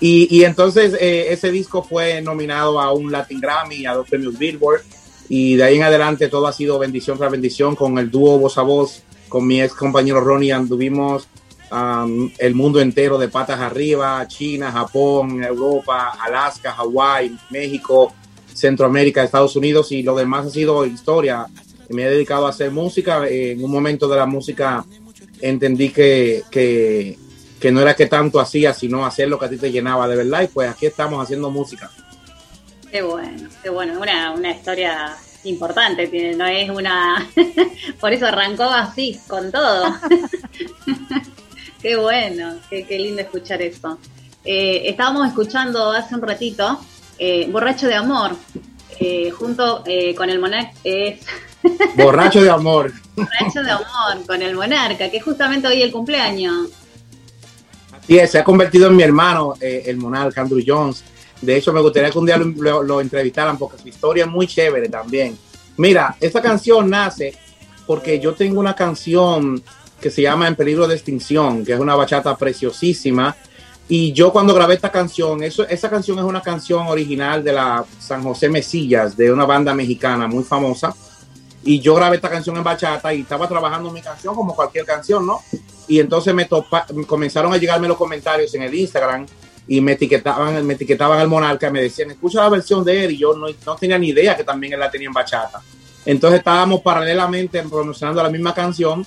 Y, 0.01 0.29
y 0.37 0.45
entonces 0.45 0.95
eh, 1.01 1.27
ese 1.31 1.51
disco 1.51 1.83
fue 1.83 2.21
nominado 2.21 2.81
a 2.81 2.93
un 2.93 3.11
Latin 3.11 3.41
Grammy 3.41 3.87
a 3.87 3.95
dos 3.95 4.09
premios 4.09 4.39
Billboard. 4.39 4.83
Y 5.29 5.57
de 5.57 5.65
ahí 5.65 5.77
en 5.77 5.85
adelante 5.85 6.29
todo 6.29 6.47
ha 6.47 6.53
sido 6.53 6.79
bendición 6.79 7.17
tras 7.17 7.31
bendición 7.31 7.75
con 7.75 7.99
el 7.99 8.11
dúo 8.11 8.39
voz 8.39 8.59
a 8.59 8.63
voz, 8.63 9.03
con 9.29 9.47
mi 9.47 9.63
ex 9.63 9.73
compañero 9.73 10.21
Ronnie 10.21 10.53
anduvimos 10.53 11.29
el 12.39 12.55
mundo 12.55 12.81
entero 12.81 13.19
de 13.19 13.29
patas 13.29 13.59
arriba, 13.61 14.27
China, 14.29 14.71
Japón, 14.71 15.43
Europa, 15.43 16.11
Alaska, 16.21 16.73
Hawái, 16.73 17.37
México, 17.51 18.13
Centroamérica, 18.53 19.25
Estados 19.25 19.57
Unidos 19.57 19.91
y 19.91 20.03
lo 20.03 20.15
demás 20.15 20.47
ha 20.47 20.51
sido 20.51 20.87
historia. 20.87 21.47
Me 21.89 22.05
he 22.05 22.11
dedicado 22.11 22.47
a 22.47 22.51
hacer 22.51 22.71
música. 22.71 23.27
En 23.29 23.63
un 23.65 23.71
momento 23.71 24.09
de 24.09 24.17
la 24.17 24.27
música 24.27 24.85
entendí 25.41 25.91
que, 25.91 26.43
que, 26.51 27.19
que 27.65 27.73
no 27.73 27.81
era 27.81 27.97
que 27.97 28.05
tanto 28.05 28.41
hacía, 28.41 28.75
sino 28.75 29.07
hacer 29.07 29.27
lo 29.27 29.39
que 29.39 29.47
a 29.47 29.49
ti 29.49 29.57
te 29.57 29.73
llenaba 29.73 30.07
de 30.07 30.17
verdad. 30.17 30.43
Y 30.43 30.49
pues 30.49 30.69
aquí 30.69 30.85
estamos 30.85 31.25
haciendo 31.25 31.51
música. 31.51 31.91
Qué 32.91 33.01
bueno, 33.01 33.49
qué 33.63 33.71
bueno. 33.71 33.99
Una, 33.99 34.33
una 34.33 34.51
historia 34.51 35.17
importante 35.45 36.09
tiene, 36.09 36.35
no 36.35 36.45
es 36.45 36.69
una. 36.69 37.27
Por 38.01 38.13
eso 38.13 38.27
arrancó 38.27 38.65
así, 38.65 39.19
con 39.27 39.51
todo. 39.51 39.99
qué 41.81 41.97
bueno, 41.97 42.57
qué, 42.69 42.85
qué 42.85 42.99
lindo 42.99 43.23
escuchar 43.23 43.63
eso. 43.63 43.99
Eh, 44.45 44.83
estábamos 44.85 45.27
escuchando 45.27 45.91
hace 45.91 46.17
un 46.17 46.21
ratito 46.21 46.79
eh, 47.19 47.49
Borracho 47.51 47.87
de 47.87 47.95
Amor, 47.95 48.33
eh, 49.01 49.31
junto 49.31 49.83
eh, 49.87 50.15
con 50.15 50.29
el 50.29 50.39
Monarca, 50.39 50.71
es 50.85 51.19
Borracho 51.97 52.43
de 52.43 52.51
amor. 52.51 52.93
Borracho 53.17 53.63
de 53.63 53.71
Amor, 53.71 54.27
con 54.27 54.43
el 54.43 54.55
Monarca, 54.55 55.11
que 55.11 55.19
justamente 55.19 55.67
hoy 55.67 55.79
es 55.79 55.85
el 55.85 55.93
cumpleaños. 55.93 56.69
Es, 58.09 58.31
se 58.33 58.39
ha 58.39 58.45
convertido 58.45 58.87
en 58.89 58.97
mi 58.97 59.03
hermano, 59.03 59.55
eh, 59.61 59.83
el 59.87 59.97
monarca 59.97 60.41
Andrew 60.43 60.63
Jones. 60.67 61.03
De 61.41 61.57
hecho, 61.57 61.73
me 61.73 61.81
gustaría 61.81 62.11
que 62.11 62.19
un 62.19 62.27
día 62.27 62.37
lo, 62.37 62.47
lo- 62.47 62.83
lo 62.83 63.01
entrevistaran 63.01 63.59
porque 63.59 63.79
su 63.79 63.89
historia 63.89 64.25
es 64.25 64.31
muy 64.31 64.47
chévere 64.47 64.89
también. 64.89 65.37
Mira, 65.77 66.17
esta 66.21 66.41
canción 66.41 66.89
nace 66.89 67.35
porque 67.87 68.21
yo 68.21 68.35
tengo 68.35 68.61
una 68.61 68.75
canción 68.75 69.63
que 70.01 70.11
se 70.11 70.23
llama 70.23 70.49
En 70.49 70.55
peligro 70.55 70.87
de 70.87 70.95
extinción, 70.95 71.65
que 71.65 71.73
es 71.73 71.81
una 71.81 71.95
bachata 71.95 72.37
preciosísima. 72.37 73.35
Y 73.89 74.13
yo 74.13 74.33
cuando 74.33 74.55
grabé 74.55 74.75
esta 74.75 74.91
canción, 74.91 75.43
eso, 75.43 75.67
esa 75.69 75.91
canción 75.91 76.19
es 76.19 76.25
una 76.25 76.41
canción 76.41 76.87
original 76.87 77.45
de 77.45 77.53
la 77.53 77.85
San 77.99 78.23
José 78.23 78.49
Mesillas, 78.49 79.17
de 79.17 79.31
una 79.33 79.45
banda 79.45 79.75
mexicana 79.75 80.27
muy 80.27 80.43
famosa. 80.45 80.95
Y 81.65 81.81
yo 81.81 81.95
grabé 81.95 82.17
esta 82.17 82.29
canción 82.29 82.57
en 82.57 82.65
bachata 82.65 83.13
y 83.15 83.23
estaba 83.23 83.49
trabajando 83.49 83.91
mi 83.91 84.03
canción 84.03 84.35
como 84.35 84.55
cualquier 84.55 84.85
canción, 84.85 85.27
¿no? 85.27 85.41
Y 85.89 85.99
entonces 85.99 86.35
me 86.35 86.45
topa, 86.45 86.87
comenzaron 87.07 87.53
a 87.53 87.57
llegarme 87.57 87.89
los 87.89 87.97
comentarios 87.97 88.55
en 88.55 88.63
el 88.63 88.75
Instagram 88.75 89.27
y 89.67 89.81
me 89.81 89.93
etiquetaban, 89.93 90.65
me 90.67 90.75
etiquetaban 90.75 91.19
al 91.19 91.29
monarca, 91.29 91.71
me 91.71 91.83
decían, 91.83 92.11
escucha 92.11 92.43
la 92.43 92.51
versión 92.51 92.85
de 92.85 93.05
él 93.05 93.13
y 93.13 93.19
yo 93.19 93.35
no, 93.35 93.47
no 93.65 93.77
tenía 93.77 93.99
ni 93.99 94.09
idea 94.09 94.37
que 94.37 94.45
también 94.45 94.75
él 94.75 94.81
la 94.81 94.91
tenía 94.91 95.09
en 95.09 95.15
bachata. 95.15 95.63
Entonces 96.05 96.41
estábamos 96.41 96.83
paralelamente 96.83 97.63
promocionando 97.63 98.23
la 98.23 98.29
misma 98.29 98.53
canción 98.53 99.07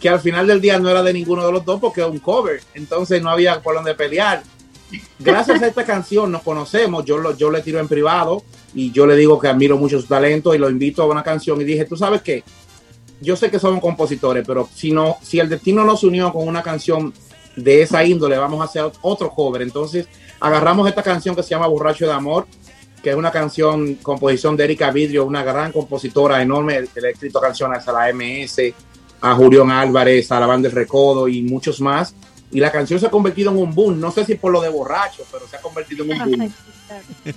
que 0.00 0.08
al 0.10 0.20
final 0.20 0.46
del 0.46 0.60
día 0.60 0.78
no 0.78 0.90
era 0.90 1.02
de 1.02 1.14
ninguno 1.14 1.46
de 1.46 1.52
los 1.52 1.64
dos 1.64 1.80
porque 1.80 2.02
era 2.02 2.10
un 2.10 2.18
cover, 2.18 2.62
entonces 2.74 3.22
no 3.22 3.30
había 3.30 3.62
por 3.62 3.74
dónde 3.74 3.94
pelear. 3.94 4.42
Gracias 5.18 5.62
a 5.62 5.66
esta 5.66 5.84
canción 5.84 6.30
nos 6.30 6.42
conocemos, 6.42 7.04
yo, 7.04 7.18
lo, 7.18 7.36
yo 7.36 7.50
le 7.50 7.62
tiro 7.62 7.78
en 7.80 7.88
privado 7.88 8.42
y 8.74 8.90
yo 8.90 9.06
le 9.06 9.16
digo 9.16 9.38
que 9.38 9.48
admiro 9.48 9.78
mucho 9.78 10.00
su 10.00 10.06
talento 10.06 10.54
y 10.54 10.58
lo 10.58 10.68
invito 10.68 11.02
a 11.02 11.06
una 11.06 11.22
canción 11.22 11.60
y 11.60 11.64
dije, 11.64 11.84
tú 11.84 11.96
sabes 11.96 12.22
qué, 12.22 12.42
yo 13.20 13.36
sé 13.36 13.50
que 13.50 13.58
somos 13.58 13.80
compositores, 13.80 14.44
pero 14.46 14.68
si, 14.74 14.92
no, 14.92 15.16
si 15.22 15.40
el 15.40 15.48
destino 15.48 15.84
nos 15.84 16.04
unió 16.04 16.32
con 16.32 16.46
una 16.46 16.62
canción 16.62 17.12
de 17.56 17.82
esa 17.82 18.04
índole, 18.04 18.36
vamos 18.36 18.60
a 18.60 18.64
hacer 18.64 18.84
otro 19.02 19.30
cover. 19.30 19.62
Entonces 19.62 20.06
agarramos 20.40 20.88
esta 20.88 21.02
canción 21.02 21.34
que 21.34 21.42
se 21.42 21.50
llama 21.50 21.66
Borracho 21.66 22.06
de 22.06 22.12
Amor, 22.12 22.46
que 23.02 23.10
es 23.10 23.16
una 23.16 23.30
canción, 23.30 23.96
composición 23.96 24.56
de 24.56 24.64
Erika 24.64 24.90
Vidrio, 24.90 25.24
una 25.24 25.42
gran 25.42 25.72
compositora 25.72 26.40
enorme, 26.40 26.84
le 26.94 27.08
ha 27.08 27.10
escrito 27.10 27.40
canciones 27.40 27.86
a 27.86 27.92
la 27.92 28.12
MS, 28.12 28.60
a 29.20 29.34
Julián 29.34 29.70
Álvarez, 29.70 30.30
a 30.32 30.40
la 30.40 30.46
banda 30.46 30.68
El 30.68 30.74
Recodo 30.74 31.28
y 31.28 31.42
muchos 31.42 31.80
más. 31.80 32.14
Y 32.54 32.60
la 32.60 32.70
canción 32.72 32.98
se 32.98 33.06
ha 33.06 33.10
convertido 33.10 33.50
en 33.50 33.58
un 33.58 33.74
boom, 33.74 34.00
no 34.00 34.10
sé 34.10 34.24
si 34.24 34.36
por 34.36 34.50
lo 34.52 34.60
de 34.62 34.68
borracho, 34.70 35.24
pero 35.30 35.46
se 35.46 35.56
ha 35.56 35.60
convertido 35.60 36.04
en 36.04 36.12
un 36.12 36.18
boom. 36.30 36.52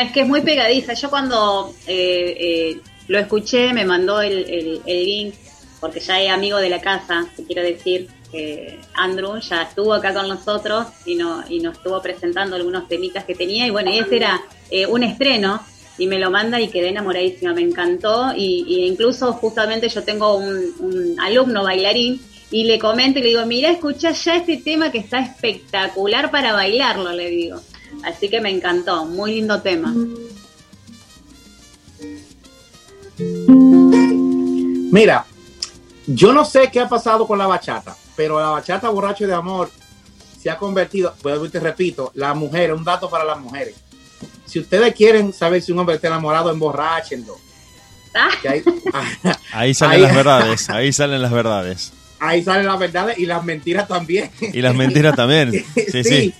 Es 0.00 0.10
que 0.12 0.22
es 0.22 0.26
muy 0.26 0.40
pegadiza. 0.40 0.94
Yo 0.94 1.08
cuando 1.10 1.72
eh, 1.86 2.36
eh, 2.38 2.80
lo 3.06 3.18
escuché, 3.18 3.72
me 3.72 3.84
mandó 3.84 4.20
el, 4.20 4.38
el- 4.50 4.80
el 4.86 5.04
link, 5.04 5.34
porque 5.80 6.00
ya 6.00 6.20
es 6.20 6.30
amigo 6.30 6.58
de 6.58 6.68
la 6.68 6.80
casa, 6.80 7.26
te 7.36 7.44
quiero 7.44 7.62
decir 7.62 8.08
que 8.32 8.80
Andrew 8.94 9.38
ya 9.38 9.62
estuvo 9.62 9.94
acá 9.94 10.12
con 10.12 10.26
nosotros 10.28 10.86
y, 11.06 11.14
no, 11.14 11.44
y 11.48 11.60
nos 11.60 11.76
estuvo 11.76 12.02
presentando 12.02 12.56
algunos 12.56 12.88
temitas 12.88 13.24
que 13.24 13.36
tenía. 13.36 13.66
Y 13.66 13.70
bueno, 13.70 13.90
ese 13.92 14.16
era 14.16 14.40
eh, 14.70 14.86
un 14.86 15.04
estreno 15.04 15.62
y 15.96 16.08
me 16.08 16.18
lo 16.18 16.28
manda 16.30 16.60
y 16.60 16.66
quedé 16.68 16.88
enamoradísima, 16.88 17.54
me 17.54 17.62
encantó. 17.62 18.32
Y, 18.36 18.64
y 18.66 18.86
incluso 18.88 19.32
justamente 19.34 19.88
yo 19.88 20.02
tengo 20.02 20.36
un, 20.36 20.74
un 20.80 21.20
alumno 21.20 21.62
bailarín 21.62 22.20
y 22.54 22.62
le 22.62 22.78
comento 22.78 23.18
y 23.18 23.22
le 23.22 23.28
digo, 23.30 23.44
mira, 23.46 23.68
escucha 23.68 24.12
ya 24.12 24.36
este 24.36 24.58
tema 24.58 24.92
que 24.92 24.98
está 24.98 25.18
espectacular 25.18 26.30
para 26.30 26.52
bailarlo, 26.52 27.10
le 27.10 27.28
digo. 27.28 27.60
Así 28.04 28.28
que 28.28 28.40
me 28.40 28.48
encantó, 28.48 29.06
muy 29.06 29.34
lindo 29.34 29.60
tema. 29.60 29.92
Mira, 34.92 35.26
yo 36.06 36.32
no 36.32 36.44
sé 36.44 36.70
qué 36.70 36.78
ha 36.78 36.88
pasado 36.88 37.26
con 37.26 37.38
la 37.38 37.48
bachata, 37.48 37.96
pero 38.14 38.38
la 38.38 38.50
bachata 38.50 38.88
borracho 38.88 39.26
de 39.26 39.34
amor 39.34 39.68
se 40.40 40.48
ha 40.48 40.56
convertido, 40.56 41.12
vuelvo 41.24 41.46
y 41.46 41.48
te 41.48 41.58
repito, 41.58 42.12
las 42.14 42.36
mujeres, 42.36 42.76
un 42.76 42.84
dato 42.84 43.10
para 43.10 43.24
las 43.24 43.40
mujeres. 43.40 43.74
Si 44.46 44.60
ustedes 44.60 44.94
quieren 44.94 45.32
saber 45.32 45.60
si 45.60 45.72
un 45.72 45.80
hombre 45.80 45.96
está 45.96 46.06
enamorado, 46.06 46.52
emborráchenlo. 46.52 47.36
Ah, 48.14 48.28
ahí, 48.48 48.62
Ahí 49.52 49.74
salen 49.74 49.96
Ahí- 49.96 50.02
las 50.02 50.14
verdades, 50.14 50.70
ahí 50.70 50.92
salen 50.92 51.20
las 51.20 51.32
verdades. 51.32 51.92
Ahí 52.28 52.42
salen 52.42 52.66
las 52.66 52.78
verdades 52.78 53.18
y 53.18 53.26
las 53.26 53.44
mentiras 53.44 53.86
también. 53.86 54.30
Y 54.40 54.60
las 54.60 54.74
mentiras 54.74 55.14
también. 55.16 55.52
Sí, 55.74 56.04
sí. 56.04 56.34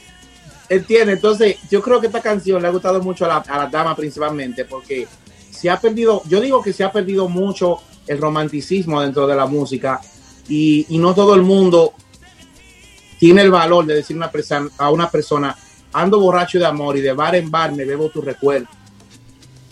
Entiende, 0.69 1.13
entonces 1.13 1.57
yo 1.71 1.83
creo 1.83 2.01
que 2.01 2.07
esta 2.07 2.23
canción 2.23 2.63
le 2.63 2.69
ha 2.69 2.71
gustado 2.71 3.03
mucho 3.03 3.27
a 3.27 3.29
la, 3.29 3.37
a 3.37 3.59
la 3.59 3.67
dama 3.67 3.95
principalmente 3.95 4.65
porque 4.65 5.07
se 5.51 5.69
ha 5.69 5.79
perdido, 5.79 6.23
yo 6.27 6.41
digo 6.41 6.63
que 6.63 6.73
se 6.73 6.83
ha 6.85 6.91
perdido 6.91 7.29
mucho 7.29 7.81
el 8.07 8.19
romanticismo 8.19 9.03
dentro 9.03 9.27
de 9.27 9.37
la 9.37 9.47
música 9.47 10.01
y, 10.49 10.87
y 10.89 10.99
no 10.99 11.15
todo 11.15 11.35
el 11.35 11.43
mundo 11.43 11.93
tiene 13.19 13.43
el 13.43 13.51
valor 13.51 13.85
de 13.87 13.95
decir 13.97 14.17
una 14.17 14.31
persona, 14.31 14.71
a 14.79 14.91
una 14.91 15.11
persona, 15.11 15.57
ando 15.93 16.19
borracho 16.19 16.59
de 16.59 16.67
amor 16.67 16.97
y 16.97 17.03
de 17.03 17.13
bar 17.13 17.35
en 17.37 17.51
bar 17.51 17.73
me 17.73 17.85
bebo 17.85 18.09
tu 18.09 18.23
recuerdo, 18.23 18.69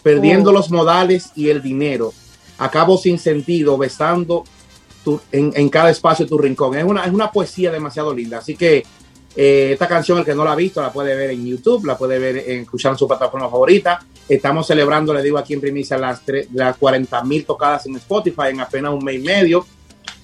perdiendo 0.02 0.50
Oh. 0.50 0.52
los 0.52 0.70
modales 0.70 1.30
y 1.34 1.48
el 1.48 1.62
dinero, 1.62 2.12
acabo 2.58 2.98
sin 2.98 3.18
sentido, 3.18 3.78
besando 3.78 4.44
tu- 5.04 5.20
en, 5.30 5.52
en 5.54 5.68
cada 5.68 5.90
espacio 5.90 6.26
tu 6.26 6.38
rincón. 6.38 6.76
Es 6.76 6.84
una, 6.84 7.04
es 7.04 7.12
una 7.12 7.30
poesía 7.30 7.70
demasiado 7.70 8.14
linda, 8.14 8.38
así 8.38 8.56
que 8.56 8.84
eh, 9.34 9.70
esta 9.72 9.88
canción, 9.88 10.18
el 10.18 10.24
que 10.24 10.34
no 10.34 10.44
la 10.44 10.52
ha 10.52 10.56
visto, 10.56 10.82
la 10.82 10.92
puede 10.92 11.14
ver 11.14 11.30
en 11.30 11.46
YouTube, 11.46 11.86
la 11.86 11.96
puede 11.96 12.18
ver 12.18 12.36
en, 12.46 12.60
escuchar 12.62 12.92
en 12.92 12.98
su 12.98 13.08
plataforma 13.08 13.48
favorita. 13.48 14.04
Estamos 14.28 14.66
celebrando, 14.66 15.14
le 15.14 15.22
digo 15.22 15.38
aquí 15.38 15.54
en 15.54 15.60
primicia, 15.60 15.96
las, 15.98 16.22
las 16.52 16.76
40 16.76 17.24
mil 17.24 17.44
tocadas 17.44 17.86
en 17.86 17.96
Spotify 17.96 18.48
en 18.50 18.60
apenas 18.60 18.92
un 18.92 19.02
mes 19.04 19.16
y 19.16 19.18
medio. 19.20 19.66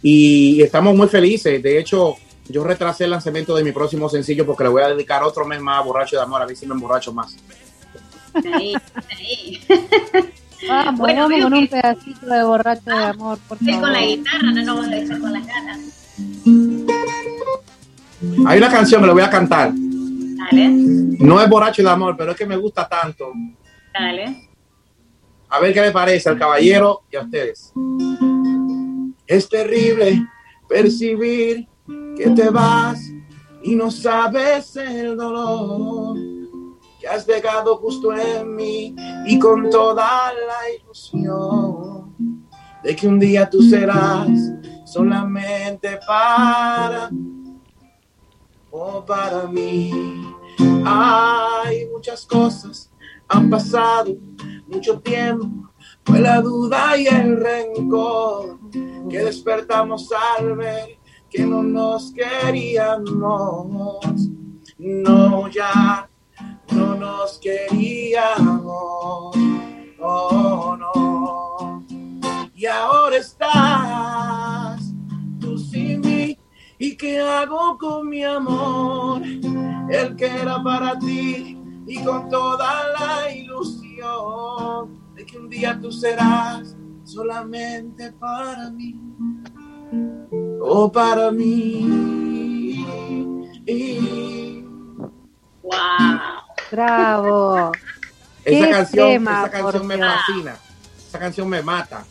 Y 0.03 0.62
estamos 0.62 0.95
muy 0.95 1.09
felices. 1.09 1.62
De 1.62 1.79
hecho, 1.79 2.16
yo 2.49 2.62
retrasé 2.64 3.05
el 3.05 3.11
lanzamiento 3.11 3.57
de 3.57 3.64
mi 3.64 3.72
próximo 3.72 4.09
sencillo 4.09 4.45
porque 4.47 4.64
le 4.64 4.70
voy 4.70 4.83
a 4.83 4.89
dedicar 4.89 5.22
otro 5.22 5.45
mes 5.47 5.61
más 5.61 5.79
a 5.81 5.83
Borracho 5.85 6.16
de 6.16 6.22
Amor, 6.22 6.43
a 6.43 6.47
ver 6.47 6.57
si 6.57 6.66
me 6.66 6.74
emborracho 6.74 7.12
más. 7.12 7.35
ahí, 8.35 8.74
ahí. 9.11 9.61
Vamos, 10.66 10.98
Bueno, 10.98 11.22
vamos 11.28 11.40
con 11.42 11.52
que- 11.52 11.59
un 11.59 11.68
pedacito 11.68 12.26
de 12.26 12.42
borracho 12.42 12.82
de 12.90 12.92
amor, 13.04 13.38
por 13.48 13.59
con 13.59 13.92
la 13.92 14.02
guitarra, 14.02 14.50
no 14.52 14.62
nos 14.64 14.78
vas 14.78 14.86
a 14.88 14.90
dejar 14.90 15.20
con 15.20 15.32
las 15.32 15.46
ganas. 15.46 15.78
Hay 18.46 18.59
una 18.59 18.70
canción 18.70 19.00
que 19.00 19.06
le 19.06 19.12
voy 19.12 19.22
a 19.22 19.30
cantar. 19.30 19.72
Dale, 19.72 20.68
No 21.20 21.40
es 21.40 21.48
Borracho 21.48 21.82
de 21.82 21.90
Amor, 21.90 22.16
pero 22.16 22.32
es 22.32 22.36
que 22.36 22.46
me 22.46 22.56
gusta 22.56 22.88
tanto. 22.88 23.32
dale. 23.92 24.48
A 25.50 25.61
ver 25.61 25.72
qué 25.72 25.80
le 25.80 25.90
parece 25.92 26.28
al 26.28 26.38
caballero 26.38 27.02
y 27.11 27.16
a 27.16 27.22
ustedes. 27.22 27.72
Es 29.26 29.48
terrible 29.48 30.26
percibir 30.68 31.66
que 32.16 32.30
te 32.30 32.50
vas 32.50 33.00
y 33.62 33.74
no 33.74 33.90
sabes 33.90 34.76
el 34.76 35.16
dolor 35.16 36.16
has 37.09 37.26
dejado 37.26 37.76
justo 37.76 38.12
en 38.14 38.54
mí 38.54 38.94
y 39.26 39.38
con 39.38 39.70
toda 39.70 40.32
la 40.32 40.70
ilusión 40.80 42.14
de 42.82 42.94
que 42.94 43.06
un 43.09 43.18
día 43.18 43.48
tú 43.48 43.62
serás 43.62 44.28
solamente 44.84 45.98
para 46.06 47.11
o 48.70 49.04
para 49.04 49.46
mí. 49.46 49.90
Hay 50.84 51.86
muchas 51.92 52.24
cosas 52.26 52.90
Han 53.28 53.50
pasado 53.50 54.16
mucho 54.66 54.98
tiempo, 55.00 55.46
fue 56.04 56.20
la 56.20 56.40
duda 56.40 56.96
y 56.96 57.06
el 57.06 57.36
rencor 57.36 58.59
que 59.11 59.18
despertamos 59.18 60.09
al 60.38 60.56
ver 60.56 60.98
que 61.28 61.44
no 61.44 61.62
nos 61.62 62.12
queríamos. 62.12 63.09
No, 64.78 65.48
ya 65.48 66.09
no 66.72 66.94
nos 66.94 67.38
queríamos. 67.38 68.58
Oh, 70.00 70.76
no. 70.78 71.84
Y 72.54 72.66
ahora 72.66 73.16
estás 73.16 74.94
tú 75.40 75.58
sin 75.58 76.00
mí. 76.00 76.38
¿Y 76.78 76.96
qué 76.96 77.20
hago 77.20 77.76
con 77.78 78.08
mi 78.08 78.22
amor? 78.24 79.22
El 79.90 80.16
que 80.16 80.26
era 80.26 80.62
para 80.62 80.98
ti 80.98 81.58
y 81.86 82.02
con 82.04 82.28
toda 82.28 82.88
la 82.98 83.34
ilusión 83.34 84.98
de 85.14 85.26
que 85.26 85.38
un 85.38 85.48
día 85.48 85.78
tú 85.80 85.90
serás 85.90 86.76
solamente 87.04 88.12
para 88.12 88.70
mí. 88.70 89.00
O 90.60 90.90
para 90.92 91.30
mí. 91.30 92.84
¡Wow! 95.62 96.47
Bravo. 96.70 97.72
Esa 98.44 98.70
canción, 98.70 99.08
tema, 99.08 99.40
esa 99.40 99.50
canción 99.50 99.86
me 99.86 99.96
Dios. 99.96 100.08
fascina. 100.08 100.56
Esa 101.08 101.18
canción 101.18 101.48
me 101.48 101.62
mata. 101.62 102.04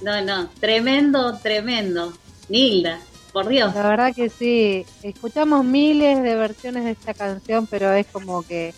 No, 0.00 0.20
no, 0.22 0.48
tremendo, 0.60 1.38
tremendo. 1.38 2.12
Nilda, 2.48 3.00
por 3.32 3.48
Dios. 3.48 3.74
La 3.74 3.88
verdad 3.88 4.14
que 4.14 4.28
sí. 4.28 4.86
Escuchamos 5.02 5.64
miles 5.64 6.22
de 6.22 6.34
versiones 6.34 6.84
de 6.84 6.92
esta 6.92 7.14
canción, 7.14 7.66
pero 7.66 7.92
es 7.92 8.06
como 8.06 8.42
que 8.42 8.74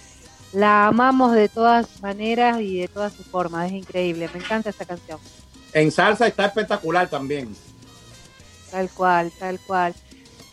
la 0.53 0.86
amamos 0.86 1.32
de 1.34 1.49
todas 1.49 2.01
maneras 2.01 2.61
y 2.61 2.80
de 2.80 2.89
todas 2.89 3.12
sus 3.12 3.26
formas. 3.26 3.66
Es 3.66 3.72
increíble. 3.72 4.30
Me 4.32 4.41
encanta 4.41 4.70
esta 4.70 4.84
canción. 4.84 5.18
En 5.72 5.91
salsa 5.91 6.26
está 6.26 6.47
espectacular 6.47 7.09
también. 7.09 7.55
Tal 8.70 8.89
cual, 8.91 9.32
tal 9.39 9.59
cual. 9.61 9.95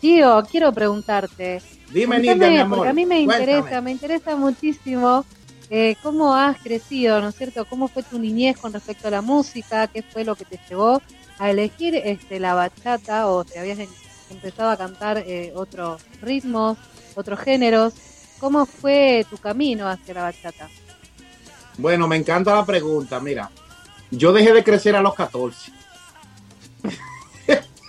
Tío, 0.00 0.42
quiero 0.50 0.72
preguntarte. 0.72 1.62
Dime, 1.90 2.18
Nilda, 2.18 2.48
mi 2.48 2.58
amor. 2.58 2.78
Porque 2.78 2.90
a 2.90 2.92
mí 2.92 3.06
me 3.06 3.24
cuéntame. 3.24 3.52
interesa, 3.52 3.80
me 3.80 3.90
interesa 3.90 4.36
muchísimo 4.36 5.24
eh, 5.68 5.96
cómo 6.02 6.34
has 6.34 6.58
crecido, 6.58 7.20
¿no 7.20 7.28
es 7.28 7.36
cierto? 7.36 7.64
¿Cómo 7.64 7.88
fue 7.88 8.02
tu 8.02 8.18
niñez 8.18 8.56
con 8.58 8.72
respecto 8.72 9.08
a 9.08 9.10
la 9.10 9.22
música? 9.22 9.88
¿Qué 9.88 10.02
fue 10.02 10.24
lo 10.24 10.36
que 10.36 10.44
te 10.44 10.60
llevó 10.68 11.02
a 11.38 11.50
elegir 11.50 11.96
este, 11.96 12.38
la 12.38 12.54
bachata 12.54 13.26
o 13.28 13.44
te 13.44 13.58
habías 13.58 13.78
empezado 14.30 14.70
a 14.70 14.76
cantar 14.76 15.18
eh, 15.18 15.52
otros 15.54 16.02
ritmos, 16.22 16.78
otros 17.14 17.40
géneros? 17.40 17.94
¿Cómo 18.38 18.66
fue 18.66 19.26
tu 19.28 19.38
camino 19.38 19.88
hacia 19.88 20.14
la 20.14 20.22
bachata? 20.22 20.68
Bueno, 21.78 22.06
me 22.06 22.16
encanta 22.16 22.54
la 22.54 22.64
pregunta. 22.64 23.18
Mira, 23.18 23.50
yo 24.10 24.32
dejé 24.32 24.52
de 24.52 24.62
crecer 24.62 24.94
a 24.94 25.02
los 25.02 25.14
14. 25.14 25.72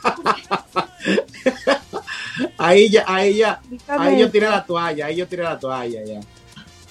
ahí 2.58 2.90
ya, 2.90 3.04
ahí 3.08 3.38
ya, 3.38 3.62
ahí 3.88 4.20
yo 4.20 4.32
tiré 4.32 4.50
la 4.50 4.66
toalla, 4.66 5.06
ahí 5.08 5.16
yo 5.16 5.28
tiré 5.28 5.44
la 5.44 5.60
toalla 5.60 6.04
ya. 6.04 6.20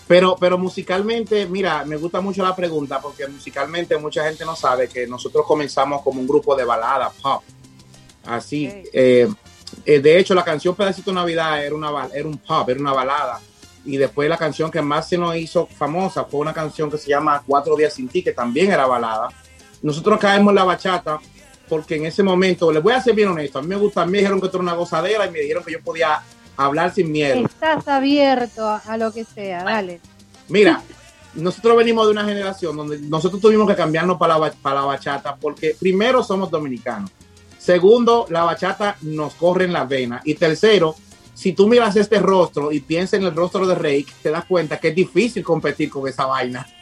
Pero, 0.06 0.36
pero 0.38 0.56
musicalmente, 0.56 1.46
mira, 1.46 1.84
me 1.84 1.96
gusta 1.96 2.20
mucho 2.20 2.42
la 2.42 2.54
pregunta 2.54 3.00
porque 3.00 3.26
musicalmente 3.26 3.96
mucha 3.98 4.24
gente 4.24 4.44
no 4.44 4.54
sabe 4.54 4.88
que 4.88 5.06
nosotros 5.06 5.44
comenzamos 5.46 6.02
como 6.02 6.20
un 6.20 6.28
grupo 6.28 6.54
de 6.54 6.64
balada 6.64 7.10
pop. 7.10 7.42
Así, 8.24 8.66
eh, 8.92 9.28
eh, 9.84 10.00
de 10.00 10.18
hecho, 10.18 10.34
la 10.34 10.44
canción 10.44 10.74
Pedacito 10.76 11.10
de 11.10 11.16
Navidad 11.16 11.64
era, 11.64 11.74
una, 11.74 12.08
era 12.14 12.28
un 12.28 12.38
pop, 12.38 12.68
era 12.68 12.80
una 12.80 12.92
balada. 12.92 13.40
Y 13.84 13.96
después 13.96 14.28
la 14.28 14.36
canción 14.36 14.70
que 14.70 14.82
más 14.82 15.08
se 15.08 15.18
nos 15.18 15.36
hizo 15.36 15.66
famosa 15.66 16.24
fue 16.24 16.40
una 16.40 16.52
canción 16.52 16.90
que 16.90 16.98
se 16.98 17.08
llama 17.08 17.42
Cuatro 17.44 17.76
días 17.76 17.94
sin 17.94 18.08
ti, 18.08 18.22
que 18.22 18.32
también 18.32 18.70
era 18.70 18.86
balada. 18.86 19.28
Nosotros 19.82 20.18
caemos 20.20 20.50
en 20.50 20.56
la 20.56 20.64
bachata 20.64 21.20
porque 21.68 21.96
en 21.96 22.06
ese 22.06 22.22
momento, 22.22 22.70
les 22.72 22.82
voy 22.82 22.92
a 22.92 23.00
ser 23.00 23.14
bien 23.14 23.28
honesto, 23.28 23.58
a 23.58 23.62
mí 23.62 23.68
me 23.68 23.76
gusta, 23.76 24.02
a 24.02 24.06
mí 24.06 24.12
me 24.12 24.18
dijeron 24.18 24.40
que 24.40 24.46
esto 24.46 24.58
era 24.58 24.62
una 24.62 24.74
gozadera 24.74 25.26
y 25.26 25.30
me 25.30 25.40
dijeron 25.40 25.64
que 25.64 25.72
yo 25.72 25.80
podía 25.82 26.22
hablar 26.56 26.94
sin 26.94 27.10
miedo. 27.12 27.46
Estás 27.46 27.86
abierto 27.88 28.66
a, 28.66 28.96
lo 28.96 29.12
que 29.12 29.24
sea, 29.24 29.64
dale. 29.64 30.00
Mira, 30.48 30.82
nosotros 31.34 31.76
venimos 31.76 32.06
de 32.06 32.12
una 32.12 32.24
generación 32.24 32.76
donde 32.76 32.98
nosotros 33.00 33.40
tuvimos 33.40 33.68
que 33.68 33.76
cambiarnos 33.76 34.16
para 34.16 34.38
la, 34.38 34.50
para 34.50 34.80
la 34.80 34.86
bachata 34.86 35.36
porque 35.36 35.76
primero 35.78 36.22
somos 36.22 36.50
dominicanos. 36.50 37.10
Segundo, 37.58 38.26
la 38.30 38.44
bachata 38.44 38.96
nos 39.02 39.34
corre 39.34 39.64
en 39.64 39.72
las 39.72 39.88
venas. 39.88 40.22
Y 40.24 40.34
tercero, 40.34 40.94
si 41.34 41.52
tú 41.52 41.66
miras 41.68 41.96
este 41.96 42.18
rostro 42.20 42.72
y 42.72 42.80
piensas 42.80 43.20
en 43.20 43.26
el 43.26 43.34
rostro 43.34 43.66
de 43.66 43.74
Rey, 43.74 44.06
te 44.22 44.30
das 44.30 44.44
cuenta 44.44 44.78
que 44.78 44.88
es 44.88 44.94
difícil 44.94 45.42
competir 45.42 45.90
con 45.90 46.08
esa 46.08 46.26
vaina. 46.26 46.66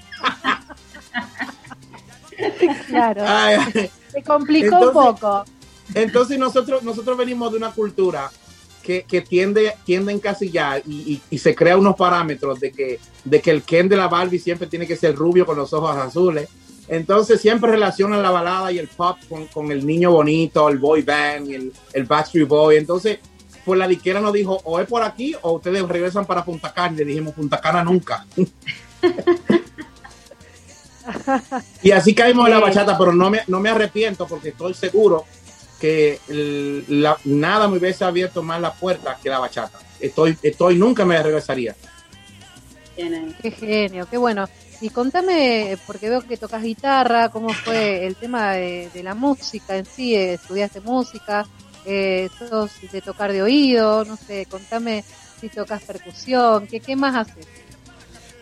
Claro. 2.88 3.22
Ay, 3.24 3.90
Se 4.14 4.22
complicó 4.22 4.66
Entonces- 4.76 4.88
un 4.96 5.14
poco. 5.16 5.44
Entonces 5.94 6.38
nosotros, 6.38 6.82
nosotros 6.82 7.18
venimos 7.18 7.50
de 7.50 7.58
una 7.58 7.70
cultura 7.72 8.30
que, 8.82 9.02
que 9.02 9.20
tiende, 9.20 9.74
tiende 9.84 10.12
a 10.12 10.14
encasillar 10.14 10.82
y, 10.86 10.92
y- 11.14 11.22
y 11.30 11.38
se 11.38 11.54
crea 11.54 11.76
unos 11.76 11.96
parámetros 11.96 12.58
de 12.60 12.72
que, 12.72 12.98
de 13.24 13.40
que 13.40 13.50
el 13.50 13.62
Ken 13.62 13.88
de 13.88 13.96
la 13.96 14.08
Barbie 14.08 14.38
siempre 14.38 14.66
tiene 14.66 14.86
que 14.86 14.96
ser 14.96 15.14
rubio 15.14 15.44
con 15.44 15.56
los 15.56 15.72
ojos 15.72 15.96
azules. 15.96 16.48
Entonces 16.88 17.40
siempre 17.40 17.70
relacionan 17.70 18.22
la 18.22 18.30
balada 18.30 18.70
y 18.72 18.78
el 18.78 18.88
pop 18.88 19.16
con, 19.28 19.46
con 19.46 19.72
el 19.72 19.86
niño 19.86 20.10
bonito, 20.12 20.68
el 20.68 20.78
boy 20.78 21.02
band, 21.02 21.50
el, 21.50 21.72
el 21.94 22.04
Backstreet 22.04 22.46
Boy. 22.48 22.76
Entonces, 22.76 23.18
pues 23.64 23.78
la 23.78 23.88
diquera 23.88 24.20
nos 24.20 24.34
dijo, 24.34 24.60
o 24.64 24.78
es 24.80 24.86
por 24.86 25.02
aquí 25.02 25.34
o 25.42 25.52
ustedes 25.52 25.82
regresan 25.88 26.26
para 26.26 26.44
Punta 26.44 26.72
Cana. 26.74 26.92
Y 26.94 26.98
le 26.98 27.04
dijimos, 27.06 27.32
Punta 27.34 27.58
Cana 27.60 27.82
nunca. 27.84 28.26
y 31.82 31.90
así 31.90 32.14
caímos 32.14 32.46
en 32.46 32.52
la 32.54 32.60
bachata, 32.60 32.96
pero 32.98 33.12
no 33.12 33.30
me, 33.30 33.40
no 33.48 33.60
me 33.60 33.68
arrepiento 33.70 34.26
porque 34.26 34.50
estoy 34.50 34.74
seguro 34.74 35.24
que 35.80 36.18
el- 36.28 36.84
la- 37.02 37.18
nada 37.24 37.68
me 37.68 37.78
hubiese 37.78 38.04
abierto 38.04 38.42
más 38.42 38.60
la 38.60 38.72
puerta 38.72 39.18
que 39.22 39.28
la 39.28 39.38
bachata. 39.38 39.78
Estoy, 40.00 40.36
estoy, 40.42 40.76
nunca 40.76 41.04
me 41.04 41.22
regresaría. 41.22 41.74
Qué 43.42 43.50
genio, 43.50 44.06
qué 44.08 44.16
bueno. 44.16 44.48
Y 44.80 44.90
contame, 44.90 45.76
porque 45.86 46.08
veo 46.08 46.20
que 46.22 46.36
tocas 46.36 46.62
guitarra, 46.62 47.28
cómo 47.28 47.50
fue 47.50 48.06
el 48.06 48.16
tema 48.16 48.52
de, 48.52 48.90
de 48.92 49.02
la 49.02 49.14
música 49.14 49.76
en 49.76 49.86
sí, 49.86 50.14
eh, 50.14 50.34
estudiaste 50.34 50.80
música, 50.80 51.46
eh, 51.86 52.28
sos 52.38 52.70
de 52.92 53.00
tocar 53.00 53.32
de 53.32 53.42
oído, 53.42 54.04
no 54.04 54.16
sé, 54.16 54.46
contame 54.46 55.04
si 55.40 55.48
tocas 55.48 55.82
percusión, 55.82 56.66
¿qué, 56.66 56.80
qué 56.80 56.96
más 56.96 57.14
haces? 57.28 57.46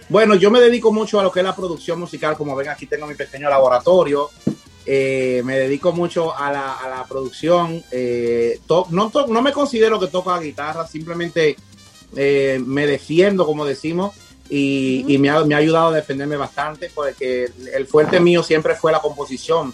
Bueno, 0.09 0.35
yo 0.35 0.51
me 0.51 0.61
dedico 0.61 0.93
mucho 0.93 1.19
a 1.19 1.23
lo 1.23 1.33
que 1.33 1.41
es 1.41 1.45
la 1.45 1.57
producción 1.57 1.99
musical. 1.99 2.37
Como 2.37 2.55
ven, 2.55 2.69
aquí 2.69 2.87
tengo 2.87 3.07
mi 3.07 3.15
pequeño 3.15 3.49
laboratorio. 3.49 4.31
Eh, 4.85 5.43
me 5.45 5.57
dedico 5.59 5.93
mucho 5.93 6.37
a 6.37 6.51
la, 6.53 6.73
a 6.75 6.89
la 6.89 7.05
producción. 7.05 7.83
Eh, 7.91 8.61
to- 8.67 8.87
no, 8.91 9.11
to- 9.11 9.27
no 9.29 9.41
me 9.41 9.53
considero 9.53 9.99
que 9.99 10.09
toco 10.09 10.31
la 10.33 10.41
guitarra, 10.43 10.87
simplemente 10.87 11.57
eh, 12.17 12.61
me 12.65 12.87
defiendo, 12.87 13.47
como 13.47 13.65
decimos, 13.65 14.15
y, 14.51 15.05
y 15.09 15.19
me, 15.19 15.31
ha, 15.31 15.45
me 15.45 15.55
ha 15.55 15.59
ayudado 15.59 15.89
a 15.89 15.93
defenderme 15.95 16.37
bastante, 16.37 16.91
porque 16.95 17.45
el, 17.45 17.69
el 17.69 17.87
fuerte 17.87 18.21
mío 18.21 18.43
siempre 18.43 18.75
fue 18.75 18.93
la 18.93 19.01
composición. 19.01 19.73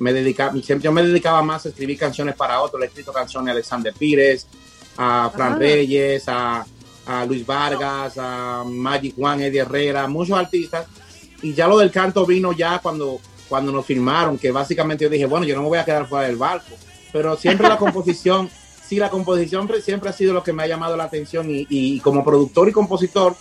Me 0.00 0.12
dedica, 0.12 0.52
siempre, 0.62 0.80
yo 0.84 0.92
me 0.92 1.02
dedicaba 1.02 1.40
más 1.42 1.64
a 1.64 1.70
escribir 1.70 1.98
canciones 1.98 2.34
para 2.34 2.60
otros. 2.60 2.78
Le 2.80 2.86
he 2.86 2.88
escrito 2.88 3.12
canciones 3.12 3.48
a 3.48 3.52
Alexander 3.52 3.94
Pires, 3.98 4.46
a 4.96 5.30
Fran 5.34 5.54
Ah. 5.54 5.58
Reyes, 5.58 6.24
a, 6.28 6.66
a 7.08 7.24
Luis 7.24 7.44
Vargas, 7.46 8.14
a 8.18 8.62
Magic 8.66 9.14
Juan, 9.16 9.40
Eddie 9.40 9.60
Herrera, 9.60 10.06
muchos 10.06 10.38
artistas. 10.38 10.86
Y 11.42 11.54
ya 11.54 11.66
lo 11.66 11.78
del 11.78 11.90
canto 11.90 12.26
vino 12.26 12.52
ya 12.52 12.78
cuando, 12.80 13.18
cuando 13.48 13.72
nos 13.72 13.86
firmaron, 13.86 14.36
que 14.38 14.50
básicamente 14.50 15.04
yo 15.04 15.10
dije, 15.10 15.24
bueno, 15.26 15.46
yo 15.46 15.56
no 15.56 15.62
me 15.62 15.68
voy 15.68 15.78
a 15.78 15.84
quedar 15.84 16.06
fuera 16.06 16.26
del 16.28 16.36
barco. 16.36 16.74
Pero 17.12 17.36
siempre 17.36 17.66
la 17.68 17.78
composición, 17.78 18.50
sí, 18.86 18.96
la 18.96 19.08
composición 19.08 19.68
siempre- 19.82 20.10
ha 20.10 20.12
sido 20.12 20.34
lo 20.34 20.42
que 20.42 20.52
me 20.52 20.62
ha 20.64 20.66
llamado 20.66 20.96
la 20.96 21.04
atención 21.04 21.48
y, 21.50 21.66
y 21.70 21.98
como 22.00 22.22
productor 22.24 22.68
y 22.68 22.72
compositor, 22.72 23.34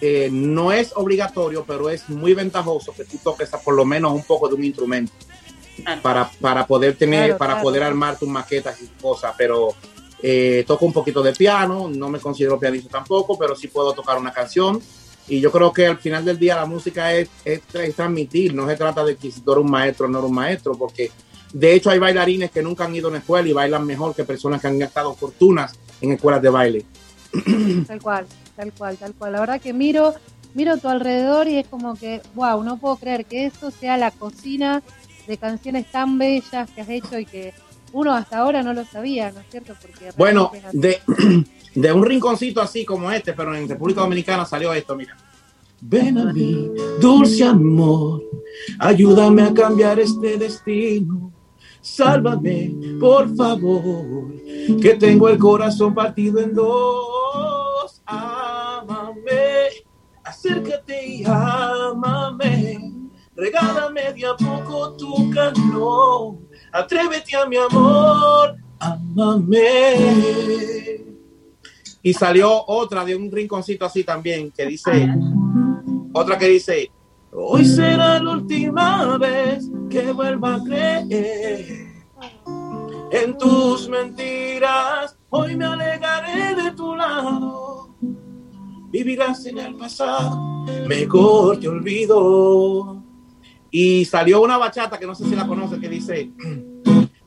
eh, 0.00 0.28
no 0.32 0.72
es 0.72 0.90
obligatorio, 0.96 1.64
pero 1.66 1.88
es 1.88 2.08
muy 2.08 2.34
ventajoso 2.34 2.92
que 2.96 3.04
tú 3.04 3.16
toques 3.22 3.48
por 3.64 3.74
lo 3.74 3.84
menos 3.84 4.12
un 4.12 4.24
poco 4.24 4.48
de 4.48 4.54
un 4.56 4.64
instrumento 4.64 5.12
Claro. 5.82 6.02
para, 6.02 6.30
para 6.40 6.66
poder 6.68 6.96
tener, 6.96 7.24
Claro, 7.26 7.38
para 7.38 7.52
claro. 7.54 7.62
poder 7.64 7.82
armar 7.82 8.16
tus 8.18 8.28
maquetas 8.28 8.80
y 8.80 8.86
cosas, 9.00 9.34
pero 9.36 9.68
eh, 10.22 10.64
toco 10.66 10.86
un 10.86 10.92
poquito 10.92 11.22
de 11.22 11.32
piano, 11.32 11.88
no 11.88 12.08
me 12.08 12.18
considero 12.18 12.58
pianista 12.58 12.88
tampoco, 12.88 13.38
pero 13.38 13.54
sí 13.54 13.68
puedo 13.68 13.92
tocar 13.92 14.18
una 14.18 14.32
canción. 14.32 14.80
Y 15.26 15.40
yo 15.40 15.50
creo 15.50 15.72
que 15.72 15.86
al 15.86 15.98
final 15.98 16.24
del 16.24 16.38
día 16.38 16.56
la 16.56 16.66
música 16.66 17.12
es, 17.14 17.30
es, 17.44 17.62
transmitir, 17.94 18.54
no 18.54 18.68
se 18.68 18.76
trata 18.76 19.04
de 19.04 19.16
que 19.16 19.30
si 19.30 19.40
tú 19.40 19.52
eres 19.52 19.64
un 19.64 19.70
maestro 19.70 20.06
o 20.06 20.08
no 20.08 20.18
eres 20.18 20.28
un 20.28 20.34
maestro, 20.34 20.74
porque 20.74 21.10
de 21.52 21.74
hecho 21.74 21.90
hay 21.90 21.98
bailarines 21.98 22.50
que 22.50 22.62
nunca 22.62 22.84
han 22.84 22.94
ido 22.94 23.06
a 23.06 23.10
una 23.10 23.18
escuela 23.20 23.48
y 23.48 23.52
bailan 23.52 23.86
mejor 23.86 24.14
que 24.14 24.24
personas 24.24 24.60
que 24.60 24.66
han 24.66 24.78
gastado 24.78 25.14
fortunas 25.14 25.78
en 26.00 26.12
escuelas 26.12 26.42
de 26.42 26.50
baile. 26.50 26.84
Tal 27.86 28.00
cual, 28.00 28.26
tal 28.54 28.72
cual, 28.72 28.96
tal 28.96 29.14
cual. 29.14 29.32
La 29.32 29.40
verdad 29.40 29.60
que 29.60 29.72
miro, 29.72 30.14
miro 30.54 30.76
tu 30.76 30.88
alrededor 30.88 31.48
y 31.48 31.58
es 31.58 31.66
como 31.66 31.96
que, 31.96 32.20
wow, 32.34 32.62
no 32.62 32.76
puedo 32.76 32.96
creer 32.96 33.24
que 33.24 33.46
eso 33.46 33.72
sea 33.72 33.96
la 33.96 34.12
cocina 34.12 34.82
de 35.26 35.36
canciones 35.36 35.90
tan 35.90 36.18
bellas 36.18 36.70
que 36.70 36.80
has 36.80 36.88
hecho 36.88 37.18
y 37.18 37.26
que 37.26 37.54
uno 37.94 38.12
hasta 38.12 38.38
ahora 38.38 38.62
no 38.62 38.74
lo 38.74 38.84
sabía, 38.84 39.30
¿no 39.30 39.40
es 39.40 39.46
cierto? 39.50 39.74
Porque 39.80 40.10
Bueno, 40.16 40.50
de, 40.72 41.00
de 41.74 41.92
un 41.92 42.04
rinconcito 42.04 42.60
así 42.60 42.84
como 42.84 43.10
este, 43.10 43.32
pero 43.32 43.54
en 43.54 43.68
República 43.68 44.00
Dominicana 44.00 44.44
salió 44.44 44.72
esto, 44.74 44.96
mira. 44.96 45.16
ven 45.80 46.18
a 46.18 46.32
mí, 46.32 46.70
dulce 47.00 47.44
amor, 47.44 48.20
ayúdame 48.80 49.42
a 49.42 49.54
cambiar 49.54 50.00
este 50.00 50.36
destino. 50.36 51.32
Sálvame, 51.80 52.74
por 52.98 53.32
favor, 53.36 54.32
que 54.80 54.94
tengo 54.98 55.28
el 55.28 55.38
corazón 55.38 55.94
partido 55.94 56.40
en 56.40 56.54
dos. 56.54 58.02
Ámame, 58.06 59.68
acércate 60.24 61.06
y 61.06 61.24
ámame. 61.26 62.90
Regálame 63.36 64.12
de 64.14 64.26
a 64.26 64.34
poco 64.34 64.96
tu 64.96 65.30
calor. 65.30 66.43
Atrévete 66.74 67.36
a 67.36 67.46
mi 67.46 67.56
amor, 67.56 68.56
ámame. 68.80 69.94
Y 72.02 72.12
salió 72.12 72.64
otra 72.66 73.04
de 73.04 73.14
un 73.14 73.30
rinconcito 73.30 73.84
así 73.84 74.02
también 74.02 74.50
que 74.50 74.66
dice, 74.66 75.08
otra 76.12 76.36
que 76.36 76.48
dice, 76.48 76.90
hoy 77.30 77.64
será 77.64 78.20
la 78.20 78.32
última 78.32 79.16
vez 79.18 79.70
que 79.88 80.10
vuelva 80.10 80.56
a 80.56 80.64
creer 80.64 81.94
en 83.12 83.38
tus 83.38 83.88
mentiras. 83.88 85.16
Hoy 85.30 85.54
me 85.54 85.66
alegaré 85.66 86.56
de 86.56 86.72
tu 86.72 86.96
lado. 86.96 87.94
Vivirás 88.90 89.46
en 89.46 89.58
el 89.58 89.76
pasado, 89.76 90.64
mejor 90.88 91.60
te 91.60 91.68
olvido. 91.68 93.03
Y 93.76 94.04
salió 94.04 94.40
una 94.40 94.56
bachata 94.56 95.00
que 95.00 95.04
no 95.06 95.16
sé 95.16 95.24
si 95.28 95.34
la 95.34 95.48
conoce 95.48 95.80
que 95.80 95.88
dice, 95.88 96.30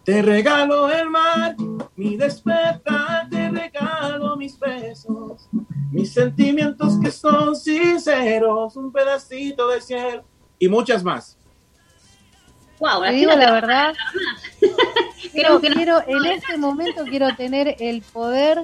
te 0.06 0.22
regalo 0.22 0.90
el 0.90 1.10
mar, 1.10 1.58
mi 1.98 2.16
despertar, 2.16 3.28
te 3.30 3.50
regalo 3.50 4.38
mis 4.38 4.58
besos, 4.58 5.50
mis 5.92 6.14
sentimientos 6.14 6.98
que 7.04 7.12
son 7.12 7.54
sinceros, 7.54 8.78
un 8.78 8.94
pedacito 8.94 9.68
de 9.68 9.82
cielo 9.82 10.24
y 10.58 10.70
muchas 10.70 11.04
más. 11.04 11.38
Wow, 12.80 13.02
Te 13.04 13.12
digo 13.12 13.34
la 13.34 13.52
verdad, 13.52 13.94
quiero, 15.34 15.60
quiero- 15.60 16.02
en 16.08 16.26
este 16.28 16.58
momento 16.58 17.04
quiero 17.04 17.36
tener 17.36 17.76
el 17.82 18.04
poder 18.04 18.64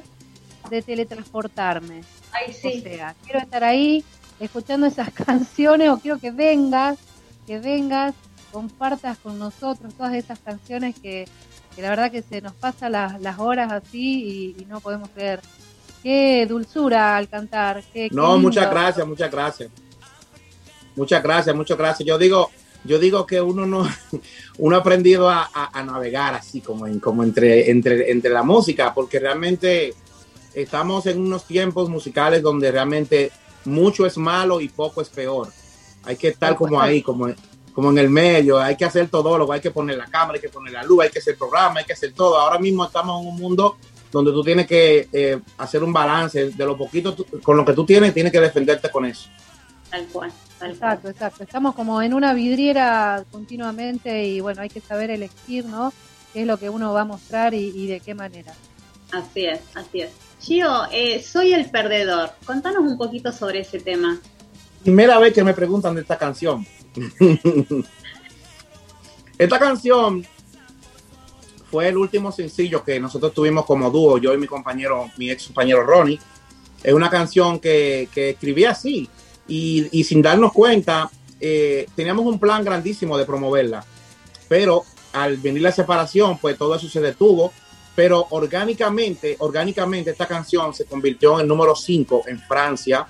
de 0.70 0.82
teletransportarme. 0.82 2.02
Ay, 2.32 2.52
O 2.52 2.54
sí. 2.54 2.80
sea, 2.80 3.14
quiero 3.26 3.40
estar 3.40 3.62
ahí 3.66 4.06
escuchando 4.40 4.88
esas 4.88 5.10
canciones 5.14 5.90
o 5.90 6.00
quiero 6.00 6.18
que 6.18 6.32
vengas, 6.32 6.98
que 7.46 7.60
vengas, 7.60 8.14
compartas 8.52 9.18
con 9.18 9.40
nosotros 9.40 9.94
todas 9.96 10.14
esas 10.14 10.40
canciones 10.40 10.96
que, 11.00 11.28
que 11.76 11.82
la 11.82 11.90
verdad 11.90 12.12
que 12.12 12.22
se 12.22 12.42
nos 12.42 12.54
pasan 12.54 12.92
las, 12.94 13.20
las 13.22 13.40
horas 13.40 13.72
así 13.72 14.54
y, 14.58 14.62
y 14.62 14.66
no 14.66 14.80
podemos 14.80 15.10
creer. 15.10 15.42
Qué 16.04 16.46
dulzura 16.48 17.16
al 17.18 17.30
cantar. 17.30 17.84
Qué, 17.94 18.10
No, 18.12 18.38
muchas 18.38 18.70
gracias, 18.70 19.08
muchas 19.08 19.32
gracias. 19.32 19.70
Muchas 20.96 21.24
gracias, 21.24 21.56
muchas 21.56 21.78
gracias. 21.78 22.06
Yo 22.08 22.18
digo, 22.18 22.52
yo 22.84 23.00
digo 23.00 23.26
que 23.26 23.42
uno 23.42 23.66
no, 23.66 23.88
uno 24.60 24.76
ha 24.76 24.80
aprendido 24.80 25.30
a, 25.30 25.50
a- 25.54 25.80
a 25.80 25.84
navegar 25.84 26.34
así 26.36 26.62
como, 26.62 26.86
en, 26.88 27.00
como 27.00 27.24
entre, 27.24 27.72
entre, 27.72 28.12
entre 28.12 28.32
la 28.32 28.44
música, 28.44 28.94
porque 28.94 29.20
realmente 29.20 29.94
estamos 30.54 31.06
en 31.08 31.20
unos 31.20 31.46
tiempos 31.46 31.90
musicales 31.90 32.42
donde 32.44 32.72
realmente 32.72 33.32
mucho 33.66 34.06
es 34.06 34.18
malo 34.18 34.62
y 34.62 34.68
poco 34.70 35.02
es 35.02 35.10
peor. 35.10 35.48
Hay 36.06 36.16
que 36.16 36.30
estar 36.30 36.56
como 36.56 36.80
ahí, 36.82 37.02
como, 37.02 37.28
como 37.74 37.90
en 37.92 37.98
el 37.98 38.10
medio, 38.10 38.60
hay 38.60 38.76
que 38.76 38.86
hacer 38.86 39.08
todo, 39.10 39.52
hay 39.52 39.62
que 39.62 39.72
poner 39.72 39.98
la 39.98 40.06
cámara, 40.08 40.34
hay 40.36 40.42
que 40.42 40.50
poner 40.50 40.74
la 40.74 40.84
luz, 40.84 41.04
hay 41.04 41.10
que 41.10 41.20
hacer 41.20 41.38
programa, 41.38 41.80
hay 41.80 41.86
que 41.86 41.94
hacer 41.94 42.14
todo. 42.14 42.38
Ahora 42.38 42.60
mismo 42.60 42.86
estamos 42.86 43.22
en 43.22 43.28
un 43.30 43.36
mundo 43.40 43.78
donde 44.12 44.32
tú 44.32 44.44
tienes 44.44 44.68
que 44.68 45.08
eh, 45.12 45.40
hacer 45.58 45.84
un 45.84 45.92
balance 45.92 46.50
de 46.52 46.66
lo 46.66 46.78
poquito 46.78 47.14
tú- 47.16 47.26
con 47.42 47.58
lo 47.58 47.66
que 47.66 47.74
tú 47.74 47.86
tienes, 47.86 48.14
tienes 48.14 48.32
que 48.32 48.40
defenderte 48.40 48.92
con 48.92 49.06
eso. 49.06 49.28
Tal 49.90 50.06
cual, 50.08 50.32
tal 50.60 50.60
cual. 50.60 50.72
Exacto, 50.74 51.10
exacto. 51.10 51.44
Estamos 51.44 51.74
como 51.76 52.02
en 52.02 52.14
una 52.14 52.34
vidriera 52.34 53.24
continuamente 53.32 54.24
y 54.26 54.40
bueno, 54.40 54.62
hay 54.62 54.70
que 54.70 54.82
saber 54.82 55.10
elegir, 55.12 55.66
¿no? 55.66 55.92
Qué 56.32 56.42
es 56.42 56.48
lo 56.48 56.58
que 56.58 56.70
uno 56.70 56.94
va 56.94 57.02
a 57.02 57.06
mostrar 57.06 57.54
y, 57.54 57.72
y 57.76 57.88
de 57.88 58.00
qué 58.00 58.14
manera. 58.16 58.54
Así 59.12 59.46
es, 59.46 59.60
así 59.76 60.02
es. 60.02 60.10
Gio, 60.42 60.86
eh, 60.92 61.22
soy 61.24 61.54
el 61.54 61.70
perdedor. 61.70 62.32
Contanos 62.46 62.82
un 62.84 62.98
poquito 62.98 63.32
sobre 63.32 63.60
ese 63.60 63.80
tema. 63.80 64.20
Primera 64.84 65.18
vez 65.18 65.34
que 65.34 65.44
me 65.44 65.54
preguntan 65.54 65.96
de 65.96 66.02
esta 66.02 66.18
canción. 66.18 66.66
esta 69.38 69.60
canción 69.60 70.26
fue 71.72 71.88
el 71.88 71.98
último 71.98 72.32
sencillo 72.32 72.84
que 72.84 73.00
nosotros 73.00 73.34
tuvimos 73.34 73.66
como 73.66 73.90
dúo, 73.90 74.18
yo 74.18 74.34
y 74.34 74.38
mi 74.38 74.46
compañero, 74.46 75.10
mi 75.18 75.32
ex 75.32 75.48
compañero 75.48 75.84
Ronnie. 75.84 76.20
Es 76.84 76.94
una 76.94 77.10
canción 77.10 77.60
que, 77.60 78.10
que 78.14 78.32
escribí 78.32 78.66
así 78.66 79.10
y, 79.48 79.88
y 79.92 80.04
sin 80.04 80.22
darnos 80.22 80.52
cuenta, 80.52 81.10
eh, 81.40 81.88
teníamos 81.96 82.26
un 82.26 82.40
plan 82.40 82.64
grandísimo 82.64 83.18
de 83.18 83.26
promoverla, 83.26 83.86
pero 84.48 84.84
al 85.14 85.38
venir 85.38 85.62
la 85.62 85.72
separación, 85.72 86.38
pues 86.38 86.58
todo 86.58 86.76
eso 86.76 86.90
se 86.90 87.00
detuvo, 87.00 87.54
pero 87.96 88.28
orgánicamente, 88.32 89.36
orgánicamente 89.40 90.12
esta 90.12 90.28
canción 90.28 90.74
se 90.74 90.86
convirtió 90.86 91.36
en 91.36 91.42
el 91.42 91.48
número 91.48 91.76
5 91.76 92.24
en 92.28 92.40
Francia, 92.40 93.08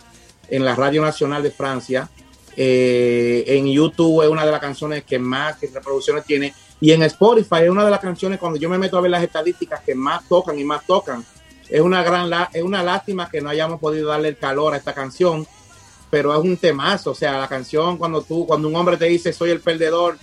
en 0.49 0.65
la 0.65 0.75
Radio 0.75 1.01
Nacional 1.01 1.43
de 1.43 1.51
Francia. 1.51 2.09
Eh, 2.55 3.43
en 3.47 3.65
YouTube 3.67 4.23
es 4.23 4.29
una 4.29 4.45
de 4.45 4.51
las 4.51 4.61
canciones 4.61 5.03
que 5.03 5.19
más 5.19 5.59
reproducciones 5.61 6.25
tiene. 6.25 6.53
Y 6.79 6.91
en 6.91 7.03
Spotify 7.03 7.63
es 7.63 7.69
una 7.69 7.85
de 7.85 7.91
las 7.91 7.99
canciones 7.99 8.39
cuando 8.39 8.59
yo 8.59 8.69
me 8.69 8.77
meto 8.77 8.97
a 8.97 9.01
ver 9.01 9.11
las 9.11 9.23
estadísticas 9.23 9.81
que 9.81 9.95
más 9.95 10.27
tocan 10.27 10.59
y 10.59 10.63
más 10.63 10.85
tocan. 10.85 11.25
Es 11.69 11.81
una 11.81 12.03
gran 12.03 12.29
es 12.53 12.61
una 12.61 12.83
lástima 12.83 13.29
que 13.29 13.41
no 13.41 13.49
hayamos 13.49 13.79
podido 13.79 14.09
darle 14.09 14.29
el 14.29 14.37
calor 14.37 14.73
a 14.73 14.77
esta 14.77 14.93
canción, 14.93 15.47
pero 16.09 16.33
es 16.33 16.39
un 16.43 16.57
temazo. 16.57 17.11
O 17.11 17.15
sea, 17.15 17.39
la 17.39 17.47
canción 17.47 17.97
cuando 17.97 18.21
tú, 18.21 18.45
cuando 18.45 18.67
un 18.67 18.75
hombre 18.75 18.97
te 18.97 19.05
dice 19.05 19.31
soy 19.31 19.51
el 19.51 19.61
perdedor, 19.61 20.17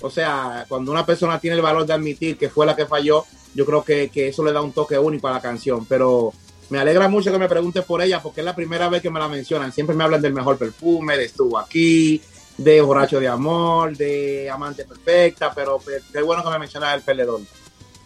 o 0.00 0.10
sea, 0.10 0.66
cuando 0.68 0.92
una 0.92 1.06
persona 1.06 1.40
tiene 1.40 1.56
el 1.56 1.62
valor 1.62 1.86
de 1.86 1.94
admitir 1.94 2.36
que 2.36 2.50
fue 2.50 2.66
la 2.66 2.76
que 2.76 2.86
falló, 2.86 3.24
yo 3.54 3.64
creo 3.64 3.82
que, 3.82 4.10
que 4.10 4.28
eso 4.28 4.44
le 4.44 4.52
da 4.52 4.60
un 4.60 4.72
toque 4.72 4.98
único 4.98 5.26
a 5.28 5.32
la 5.32 5.40
canción. 5.40 5.86
Pero 5.86 6.34
me 6.74 6.80
alegra 6.80 7.08
mucho 7.08 7.30
que 7.30 7.38
me 7.38 7.48
preguntes 7.48 7.84
por 7.84 8.02
ella 8.02 8.20
porque 8.20 8.40
es 8.40 8.44
la 8.44 8.54
primera 8.56 8.88
vez 8.88 9.00
que 9.00 9.08
me 9.10 9.20
la 9.20 9.28
mencionan. 9.28 9.72
Siempre 9.72 9.94
me 9.94 10.02
hablan 10.02 10.20
del 10.20 10.32
mejor 10.32 10.58
perfume, 10.58 11.16
de 11.16 11.26
estuvo 11.26 11.56
aquí, 11.56 12.20
de 12.58 12.80
borracho 12.80 13.20
de 13.20 13.28
amor, 13.28 13.96
de 13.96 14.50
amante 14.50 14.84
perfecta, 14.84 15.52
pero 15.54 15.80
qué 16.12 16.20
bueno 16.22 16.42
que 16.42 16.50
me 16.50 16.58
mencionas 16.58 16.94
el 16.96 17.02
perdedor. 17.02 17.40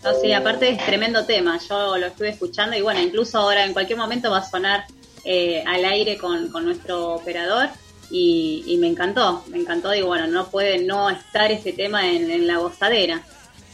No, 0.05 0.15
sí, 0.21 0.33
aparte 0.35 0.69
es 0.69 0.85
tremendo 0.85 1.25
tema. 1.25 1.59
Yo 1.67 1.97
lo 1.97 2.07
estuve 2.07 2.29
escuchando 2.29 2.77
y 2.77 2.83
bueno, 2.83 3.01
incluso 3.01 3.39
ahora 3.39 3.65
en 3.65 3.73
cualquier 3.73 3.99
momento 3.99 4.31
va 4.31 4.39
a 4.39 4.45
sonar 4.49 4.85
eh, 5.25 5.65
al 5.67 5.85
aire 5.87 6.19
con, 6.19 6.49
con 6.53 6.65
nuestro 6.67 7.15
operador 7.15 7.71
y, 8.11 8.65
y 8.67 8.77
me 8.77 8.87
encantó, 8.89 9.45
me 9.49 9.59
encantó. 9.59 9.91
Digo, 9.91 10.09
bueno, 10.09 10.27
no 10.27 10.49
puede 10.51 10.85
no 10.85 11.09
estar 11.09 11.51
ese 11.51 11.73
tema 11.73 12.07
en, 12.11 12.31
en 12.31 12.47
la 12.47 12.59
gozadera. 12.59 13.23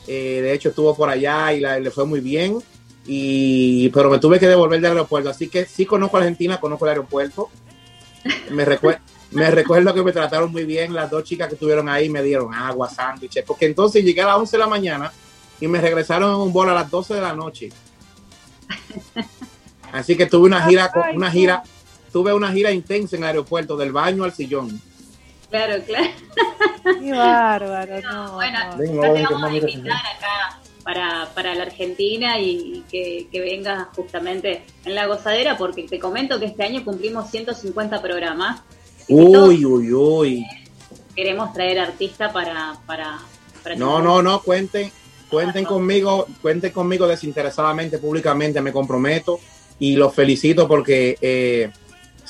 Eh, 0.07 0.39
de 0.41 0.53
hecho, 0.53 0.69
estuvo 0.69 0.95
por 0.95 1.09
allá 1.09 1.53
y 1.53 1.59
la- 1.59 1.79
le 1.79 1.91
fue 1.91 2.05
muy 2.05 2.19
bien. 2.21 2.57
Y, 3.05 3.89
pero 3.89 4.09
me 4.09 4.19
tuve 4.19 4.39
que 4.39 4.47
devolver 4.47 4.81
del 4.81 4.91
aeropuerto. 4.91 5.29
Así 5.29 5.47
que 5.47 5.65
sí 5.65 5.85
conozco 5.85 6.17
Argentina, 6.17 6.59
conozco 6.59 6.85
el 6.85 6.89
aeropuerto. 6.89 7.49
Me, 8.51 8.65
recue- 8.65 8.99
me 9.31 9.49
recuerdo 9.51 9.93
que 9.93 10.03
me 10.03 10.11
trataron 10.11 10.51
muy 10.51 10.65
bien. 10.65 10.93
Las 10.93 11.09
dos 11.09 11.23
chicas 11.23 11.47
que 11.47 11.53
estuvieron 11.55 11.87
ahí 11.87 12.09
me 12.09 12.21
dieron 12.21 12.53
agua, 12.53 12.89
sándwiches. 12.89 13.45
Porque 13.45 13.65
entonces 13.65 14.03
llegué 14.03 14.21
a 14.21 14.27
las 14.27 14.37
11 14.37 14.57
de 14.57 14.59
la 14.59 14.67
mañana 14.67 15.11
y 15.61 15.67
me 15.67 15.79
regresaron 15.79 16.31
en 16.31 16.35
un 16.37 16.51
vuelo 16.53 16.71
a 16.71 16.75
las 16.75 16.91
12 16.91 17.13
de 17.13 17.21
la 17.21 17.33
noche. 17.33 17.69
Así 19.91 20.17
que 20.17 20.25
tuve 20.25 20.47
una 20.47 20.65
gira, 20.67 20.91
una 21.15 21.31
gira, 21.31 21.63
tuve 22.11 22.33
una 22.33 22.51
gira 22.51 22.71
intensa 22.71 23.15
en 23.15 23.23
el 23.23 23.27
aeropuerto, 23.29 23.77
del 23.77 23.91
baño 23.91 24.23
al 24.23 24.33
sillón. 24.33 24.81
Claro, 25.49 25.81
claro. 25.85 26.07
Qué 26.99 27.11
bárbaro, 27.11 28.01
no. 28.01 28.33
bueno, 28.33 28.59
no. 28.77 29.01
Vamos, 29.01 29.15
te 29.15 29.33
vamos 29.33 29.51
a 29.51 29.55
invitar 29.55 29.97
acá 29.97 30.59
para, 30.83 31.29
para 31.33 31.53
la 31.55 31.63
Argentina 31.63 32.39
y, 32.39 32.49
y 32.49 32.85
que, 32.89 33.27
que 33.31 33.41
vengas 33.41 33.87
justamente 33.95 34.63
en 34.85 34.95
la 34.95 35.05
gozadera 35.05 35.57
porque 35.57 35.83
te 35.83 35.99
comento 35.99 36.39
que 36.39 36.45
este 36.45 36.63
año 36.63 36.83
cumplimos 36.83 37.29
150 37.29 38.01
programas. 38.01 38.61
Uy, 39.09 39.65
uy, 39.65 39.93
uy. 39.93 40.45
queremos 41.15 41.53
traer 41.53 41.79
artistas 41.79 42.31
para, 42.31 42.77
para, 42.85 43.19
para 43.63 43.75
No, 43.75 44.01
no, 44.01 44.21
no, 44.21 44.41
cuenten, 44.41 44.91
cuenten 45.29 45.65
conmigo, 45.65 46.27
cuenten 46.41 46.71
conmigo 46.71 47.07
desinteresadamente, 47.07 47.99
públicamente, 47.99 48.61
me 48.61 48.71
comprometo 48.71 49.39
y 49.79 49.95
los 49.95 50.13
felicito 50.13 50.67
porque 50.67 51.17
eh, 51.21 51.69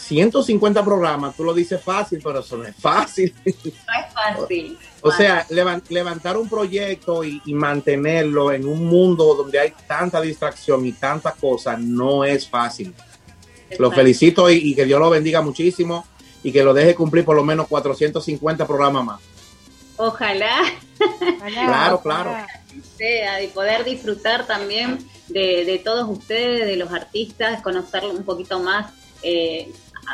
150 0.08 0.84
programas, 0.84 1.36
tú 1.36 1.44
lo 1.44 1.54
dices 1.54 1.82
fácil, 1.82 2.20
pero 2.24 2.40
eso 2.40 2.58
no 2.58 2.66
es 2.66 2.76
fácil. 2.76 3.34
No 3.46 3.52
es 3.54 4.14
fácil. 4.14 4.78
O 5.02 5.12
sea, 5.12 5.46
levan- 5.50 5.84
levantar 5.90 6.38
un 6.38 6.50
proyecto 6.50 7.24
y, 7.24 7.42
y 7.46 7.54
mantenerlo 7.54 8.52
en 8.52 8.66
un 8.68 8.86
mundo 8.86 9.36
donde 9.36 9.60
hay 9.60 9.74
tanta 9.88 10.20
distracción 10.22 10.86
y 10.86 10.92
tantas 10.94 11.36
cosas 11.36 11.80
no 11.80 12.24
es 12.26 12.48
fácil. 12.50 12.94
Lo 12.98 13.70
Exacto. 13.88 13.92
felicito 13.92 14.50
y, 14.50 14.56
y 14.72 14.76
que 14.76 14.86
Dios 14.86 15.00
lo 15.00 15.10
bendiga 15.10 15.42
muchísimo 15.42 16.06
y 16.44 16.52
que 16.52 16.64
lo 16.64 16.74
deje 16.74 16.96
cumplir 16.96 17.26
por 17.26 17.36
lo 17.36 17.44
menos 17.44 17.68
450 17.68 18.66
programas 18.66 19.04
más. 19.04 19.22
Ojalá 19.98 20.62
Ojalá, 21.00 21.66
Claro, 21.66 21.96
ojalá. 21.96 22.48
sea 22.98 23.44
y 23.44 23.48
poder 23.48 23.84
disfrutar 23.84 24.46
también 24.48 25.00
de, 25.28 25.66
de 25.66 25.80
todos 25.80 26.08
ustedes, 26.10 26.66
de 26.66 26.76
los 26.78 26.92
artistas, 26.92 27.62
conocerlo 27.62 28.12
un 28.12 28.24
poquito 28.24 28.60
más, 28.60 28.94
eh, 29.24 29.72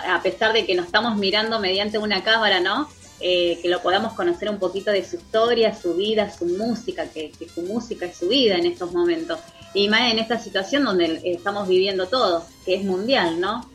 a 0.08 0.22
pesar 0.22 0.54
de 0.54 0.66
que 0.66 0.76
nos 0.76 0.86
estamos 0.88 1.18
mirando 1.18 1.60
mediante 1.60 1.98
una 1.98 2.24
cámara, 2.24 2.60
¿no? 2.60 2.88
Eh, 3.20 3.60
que 3.62 3.70
lo 3.70 3.82
podamos 3.82 4.14
conocer 4.14 4.50
un 4.50 4.60
poquito 4.60 4.92
de 4.92 5.06
su 5.06 5.16
historia, 5.16 5.74
su 5.74 5.94
vida, 5.94 6.30
su 6.32 6.46
música, 6.46 7.06
que, 7.10 7.32
su 7.54 7.62
música 7.62 8.06
es 8.06 8.18
su 8.18 8.28
vida 8.28 8.56
en 8.56 8.66
estos 8.66 8.92
momentos. 8.92 9.40
Y 9.74 9.88
más 9.88 10.12
en 10.12 10.20
esta 10.20 10.38
situación 10.40 10.84
donde 10.84 11.22
estamos 11.24 11.68
viviendo 11.68 12.08
todos, 12.08 12.44
que 12.66 12.76
es 12.76 12.84
mundial, 12.84 13.40
¿no? 13.40 13.70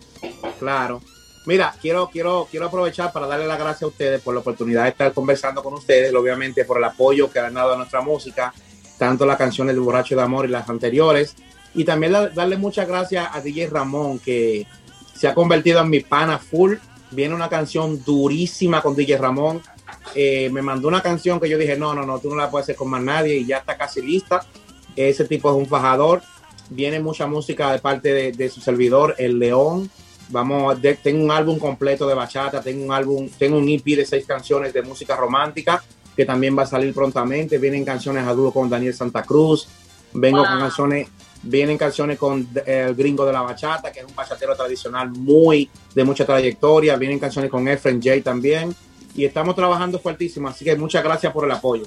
Claro. 0.58 1.00
Mira, 1.46 1.74
quiero, 1.80 2.10
quiero, 2.10 2.46
quiero 2.50 2.66
aprovechar 2.66 3.10
para 3.12 3.26
darle 3.26 3.46
las 3.46 3.58
gracias 3.58 3.84
a 3.84 3.86
ustedes 3.86 4.20
por 4.20 4.34
la 4.34 4.40
oportunidad 4.40 4.82
de 4.82 4.90
estar 4.90 5.12
conversando 5.14 5.62
con 5.62 5.72
ustedes, 5.74 6.12
obviamente 6.14 6.64
por 6.64 6.76
el 6.76 6.84
apoyo 6.84 7.30
que 7.30 7.38
han 7.38 7.54
dado 7.54 7.72
a 7.72 7.76
nuestra 7.76 8.02
música, 8.02 8.52
tanto 8.98 9.24
las 9.24 9.38
canciones 9.38 9.74
de 9.74 9.80
Borracho 9.80 10.14
de 10.14 10.22
Amor 10.22 10.44
y 10.44 10.48
las 10.50 10.68
anteriores, 10.68 11.36
y 11.74 11.84
también 11.84 12.12
la- 12.12 12.28
darle 12.28 12.58
muchas 12.58 12.86
gracias 12.86 13.28
a 13.32 13.40
DJ 13.40 13.68
Ramón, 13.68 14.18
que 14.18 14.66
se 15.18 15.28
ha 15.28 15.34
convertido 15.34 15.80
en 15.80 15.90
mi 15.90 16.00
pana 16.00 16.38
full. 16.38 16.74
Viene 17.10 17.34
una 17.34 17.48
canción 17.48 18.02
durísima 18.04 18.80
con 18.82 18.94
DJ 18.94 19.18
Ramón. 19.18 19.60
Eh, 20.14 20.48
me 20.52 20.62
mandó 20.62 20.88
una 20.88 21.02
canción 21.02 21.40
que 21.40 21.48
yo 21.48 21.58
dije, 21.58 21.76
no, 21.76 21.94
no, 21.94 22.04
no, 22.06 22.18
tú 22.18 22.30
no 22.30 22.36
la 22.36 22.50
puedes 22.50 22.64
hacer 22.66 22.76
con 22.76 22.88
más 22.90 23.02
nadie 23.02 23.36
y 23.36 23.46
ya 23.46 23.58
está 23.58 23.76
casi 23.76 24.02
lista. 24.02 24.44
Ese 24.94 25.24
tipo 25.24 25.50
es 25.50 25.56
un 25.56 25.66
fajador. 25.66 26.22
Viene 26.70 27.00
mucha 27.00 27.26
música 27.26 27.72
de 27.72 27.78
parte 27.78 28.12
de, 28.12 28.32
de 28.32 28.48
su 28.50 28.60
servidor, 28.60 29.14
El 29.18 29.38
León. 29.38 29.90
Vamos, 30.30 30.80
de- 30.82 30.94
tengo 30.96 31.24
un 31.24 31.30
álbum 31.30 31.58
completo 31.58 32.06
de 32.06 32.14
bachata, 32.14 32.60
tengo 32.60 32.84
un 32.84 32.92
álbum, 32.92 33.30
tengo 33.38 33.56
un 33.56 33.68
EP 33.68 33.84
de 33.96 34.04
seis 34.04 34.26
canciones 34.26 34.74
de 34.74 34.82
música 34.82 35.16
romántica 35.16 35.82
que 36.14 36.26
también 36.26 36.56
va 36.58 36.64
a 36.64 36.66
salir 36.66 36.92
prontamente. 36.92 37.56
Vienen 37.56 37.84
canciones 37.84 38.26
a 38.26 38.34
dúo 38.34 38.52
con 38.52 38.68
Daniel 38.68 38.92
Santa 38.92 39.22
Cruz. 39.22 39.68
Vengo 40.12 40.38
Wow. 40.38 40.46
con 40.48 40.58
canciones, 40.60 41.08
vienen 41.42 41.78
canciones 41.78 42.18
con 42.18 42.48
eh, 42.66 42.86
el 42.88 42.94
gringo 42.94 43.24
de 43.24 43.32
la 43.32 43.42
bachata, 43.42 43.92
que 43.92 44.00
es 44.00 44.06
un 44.06 44.14
bachatero 44.14 44.56
tradicional 44.56 45.10
muy 45.10 45.70
de 45.94 46.04
mucha 46.04 46.24
trayectoria. 46.24 46.96
Vienen 46.96 47.18
canciones 47.18 47.50
con 47.50 47.66
Efren 47.68 48.00
J 48.02 48.22
también. 48.22 48.74
Y 49.14 49.24
estamos 49.24 49.56
trabajando 49.56 49.98
fuertísimo, 49.98 50.48
así 50.48 50.64
que 50.64 50.76
muchas 50.76 51.02
gracias 51.02 51.32
por 51.32 51.44
el 51.44 51.50
apoyo. 51.50 51.86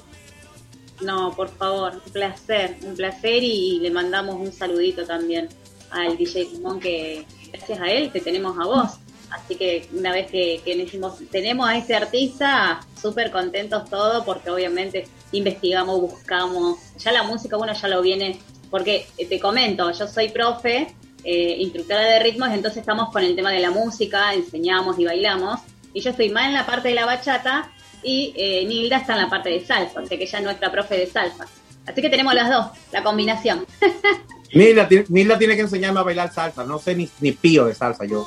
No, 1.00 1.34
por 1.34 1.48
favor, 1.48 2.00
un 2.04 2.12
placer, 2.12 2.76
un 2.82 2.94
placer 2.94 3.42
y 3.42 3.80
le 3.80 3.90
mandamos 3.90 4.36
un 4.36 4.52
saludito 4.52 5.04
también 5.04 5.48
al 5.90 6.16
DJ 6.16 6.46
Simón 6.46 6.78
que 6.78 7.26
gracias 7.52 7.80
a 7.80 7.90
él 7.90 8.10
te 8.12 8.20
tenemos 8.20 8.58
a 8.58 8.64
vos. 8.64 8.98
Así 9.30 9.56
que 9.56 9.88
una 9.94 10.12
vez 10.12 10.30
que, 10.30 10.60
que 10.62 10.76
decimos, 10.76 11.14
tenemos 11.30 11.66
a 11.66 11.76
ese 11.76 11.94
artista, 11.94 12.80
súper 13.00 13.30
contentos 13.30 13.88
todos 13.88 14.24
porque 14.24 14.50
obviamente 14.50 15.06
investigamos, 15.32 16.00
buscamos, 16.00 16.78
ya 16.98 17.12
la 17.12 17.22
música 17.22 17.56
uno 17.56 17.72
ya 17.72 17.88
lo 17.88 18.02
viene, 18.02 18.38
porque 18.72 19.06
eh, 19.18 19.26
te 19.26 19.38
comento, 19.38 19.92
yo 19.92 20.08
soy 20.08 20.30
profe, 20.30 20.92
eh, 21.22 21.56
instructora 21.60 22.00
de 22.00 22.18
ritmos, 22.18 22.48
entonces 22.50 22.78
estamos 22.80 23.10
con 23.12 23.22
el 23.22 23.36
tema 23.36 23.52
de 23.52 23.60
la 23.60 23.70
música, 23.70 24.34
enseñamos 24.34 24.98
y 24.98 25.04
bailamos, 25.04 25.60
y 25.94 26.00
yo 26.00 26.10
estoy 26.10 26.30
más 26.30 26.46
en 26.48 26.54
la 26.54 26.66
parte 26.66 26.88
de 26.88 26.94
la 26.96 27.06
bachata 27.06 27.70
y 28.02 28.32
eh, 28.36 28.64
Nilda 28.66 28.96
está 28.96 29.12
en 29.12 29.20
la 29.20 29.30
parte 29.30 29.50
de 29.50 29.64
salsa, 29.64 30.00
o 30.00 30.06
sea 30.06 30.18
que 30.18 30.24
ella 30.24 30.38
es 30.38 30.44
nuestra 30.44 30.72
profe 30.72 30.96
de 30.96 31.06
salsa. 31.06 31.46
Así 31.86 32.00
que 32.00 32.08
tenemos 32.10 32.32
las 32.34 32.48
dos, 32.50 32.66
la 32.92 33.02
combinación. 33.04 33.64
Nilda, 34.54 34.88
Nilda 35.08 35.38
tiene 35.38 35.54
que 35.54 35.62
enseñarme 35.62 36.00
a 36.00 36.02
bailar 36.02 36.32
salsa. 36.32 36.62
No 36.64 36.78
sé 36.78 36.94
ni, 36.94 37.08
ni 37.20 37.32
pío 37.32 37.64
de 37.66 37.74
salsa 37.74 38.04
yo. 38.04 38.26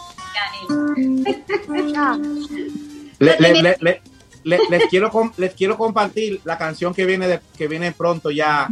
Ah, 1.96 2.18
Le- 3.20 3.36
le- 3.40 3.62
le- 3.62 3.78
le- 3.80 4.02
le- 4.44 4.60
les, 4.70 4.86
quiero, 4.90 5.10
com- 5.10 5.32
les 5.38 5.54
quiero 5.54 5.78
compartir 5.78 6.42
la 6.44 6.58
canción 6.58 6.94
que 6.94 7.06
viene, 7.06 7.28
de- 7.28 7.40
que 7.58 7.68
viene 7.68 7.92
pronto 7.94 8.30
ya. 8.32 8.68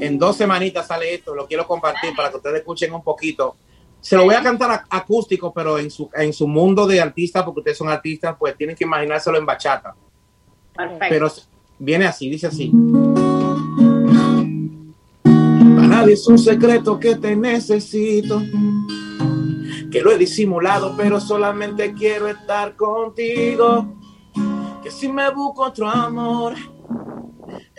En 0.00 0.18
dos 0.18 0.36
semanitas 0.36 0.86
sale 0.86 1.14
esto. 1.14 1.34
Lo 1.34 1.46
quiero 1.46 1.66
compartir 1.66 2.14
para 2.16 2.30
que 2.30 2.36
ustedes 2.36 2.56
escuchen 2.56 2.92
un 2.92 3.02
poquito. 3.02 3.56
Se 4.00 4.16
lo 4.16 4.24
voy 4.24 4.34
a 4.34 4.42
cantar 4.42 4.70
ac- 4.70 4.86
acústico, 4.90 5.52
pero 5.54 5.78
en 5.78 5.90
su, 5.90 6.10
en 6.14 6.32
su 6.32 6.46
mundo 6.46 6.86
de 6.86 7.00
artista, 7.00 7.44
porque 7.44 7.60
ustedes 7.60 7.78
son 7.78 7.88
artistas, 7.88 8.36
pues 8.38 8.56
tienen 8.56 8.76
que 8.76 8.84
imaginárselo 8.84 9.38
en 9.38 9.46
bachata. 9.46 9.94
Perfecto. 10.76 11.06
Pero 11.08 11.32
viene 11.78 12.04
así, 12.06 12.28
dice 12.28 12.48
así. 12.48 12.70
Para 15.22 15.88
nadie 15.88 16.14
es 16.14 16.26
un 16.28 16.38
secreto 16.38 16.98
que 17.00 17.16
te 17.16 17.34
necesito. 17.34 18.42
Que 19.90 20.02
lo 20.02 20.10
he 20.10 20.18
disimulado, 20.18 20.94
pero 20.96 21.20
solamente 21.20 21.94
quiero 21.94 22.28
estar 22.28 22.76
contigo. 22.76 23.94
Que 24.82 24.90
si 24.90 25.08
me 25.08 25.30
busco 25.30 25.62
otro 25.62 25.88
amor, 25.88 26.54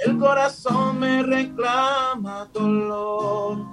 el 0.05 0.17
corazón 0.17 0.99
me 0.99 1.23
reclama 1.23 2.49
dolor. 2.53 3.65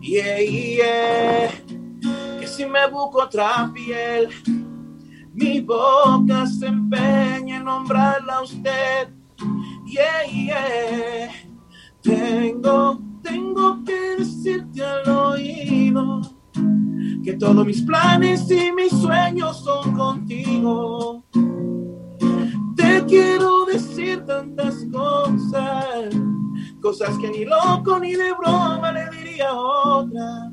Yeah, 0.00 0.38
yeah. 0.40 1.50
Que 2.38 2.46
si 2.46 2.64
me 2.64 2.86
busco 2.88 3.22
otra 3.22 3.70
piel, 3.74 4.28
mi 5.34 5.60
boca 5.60 6.46
se 6.46 6.66
empeña 6.66 7.56
en 7.56 7.64
nombrarla 7.64 8.36
a 8.36 8.42
usted. 8.42 9.08
Yeah, 9.86 10.24
yeah. 10.30 11.30
Tengo, 12.02 13.00
tengo 13.22 13.82
que 13.84 14.16
decirte 14.18 14.84
al 14.84 15.08
oído 15.08 16.20
que 17.24 17.34
todos 17.34 17.66
mis 17.66 17.82
planes 17.82 18.48
y 18.50 18.70
mis 18.72 18.92
sueños 18.92 19.64
son 19.64 19.96
contigo. 19.96 21.24
Te 22.96 23.04
quiero 23.04 23.66
decir 23.66 24.24
tantas 24.24 24.86
cosas, 24.90 26.14
cosas 26.80 27.18
que 27.18 27.28
ni 27.28 27.44
loco 27.44 27.98
ni 27.98 28.14
de 28.14 28.32
broma 28.32 28.90
le 28.90 29.10
diría 29.10 29.50
a 29.50 29.54
otra. 29.54 30.50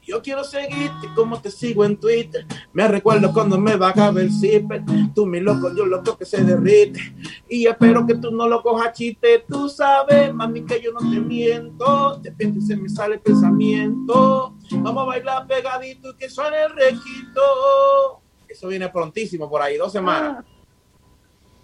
Yo 0.00 0.22
quiero 0.22 0.42
seguirte 0.42 1.06
como 1.14 1.38
te 1.38 1.50
sigo 1.50 1.84
en 1.84 1.98
Twitter. 1.98 2.46
Me 2.72 2.88
recuerdo 2.88 3.30
cuando 3.30 3.58
me 3.58 3.76
bajaba 3.76 4.22
el 4.22 4.32
zipper. 4.32 4.84
Tú 5.14 5.26
mi 5.26 5.38
loco, 5.38 5.70
yo 5.76 5.84
loco 5.84 6.16
que 6.16 6.24
se 6.24 6.42
derrite. 6.42 7.14
Y 7.46 7.66
espero 7.66 8.06
que 8.06 8.14
tú 8.14 8.30
no 8.30 8.48
lo 8.48 8.62
cojas 8.62 8.94
chiste. 8.94 9.44
Tú 9.46 9.68
sabes, 9.68 10.32
mami, 10.32 10.64
que 10.64 10.80
yo 10.80 10.92
no 10.92 11.00
te 11.00 11.20
miento. 11.20 12.18
Te 12.22 12.32
pienso 12.32 12.58
y 12.58 12.62
se 12.62 12.76
me 12.78 12.88
sale 12.88 13.16
el 13.16 13.20
pensamiento. 13.20 14.54
Vamos 14.70 15.02
a 15.02 15.06
bailar 15.06 15.46
pegadito 15.46 16.12
y 16.12 16.16
que 16.16 16.30
suene 16.30 16.56
el 16.62 16.70
requito. 16.74 18.22
Eso 18.48 18.68
viene 18.68 18.88
prontísimo 18.88 19.50
por 19.50 19.60
ahí, 19.60 19.76
dos 19.76 19.92
semanas. 19.92 20.42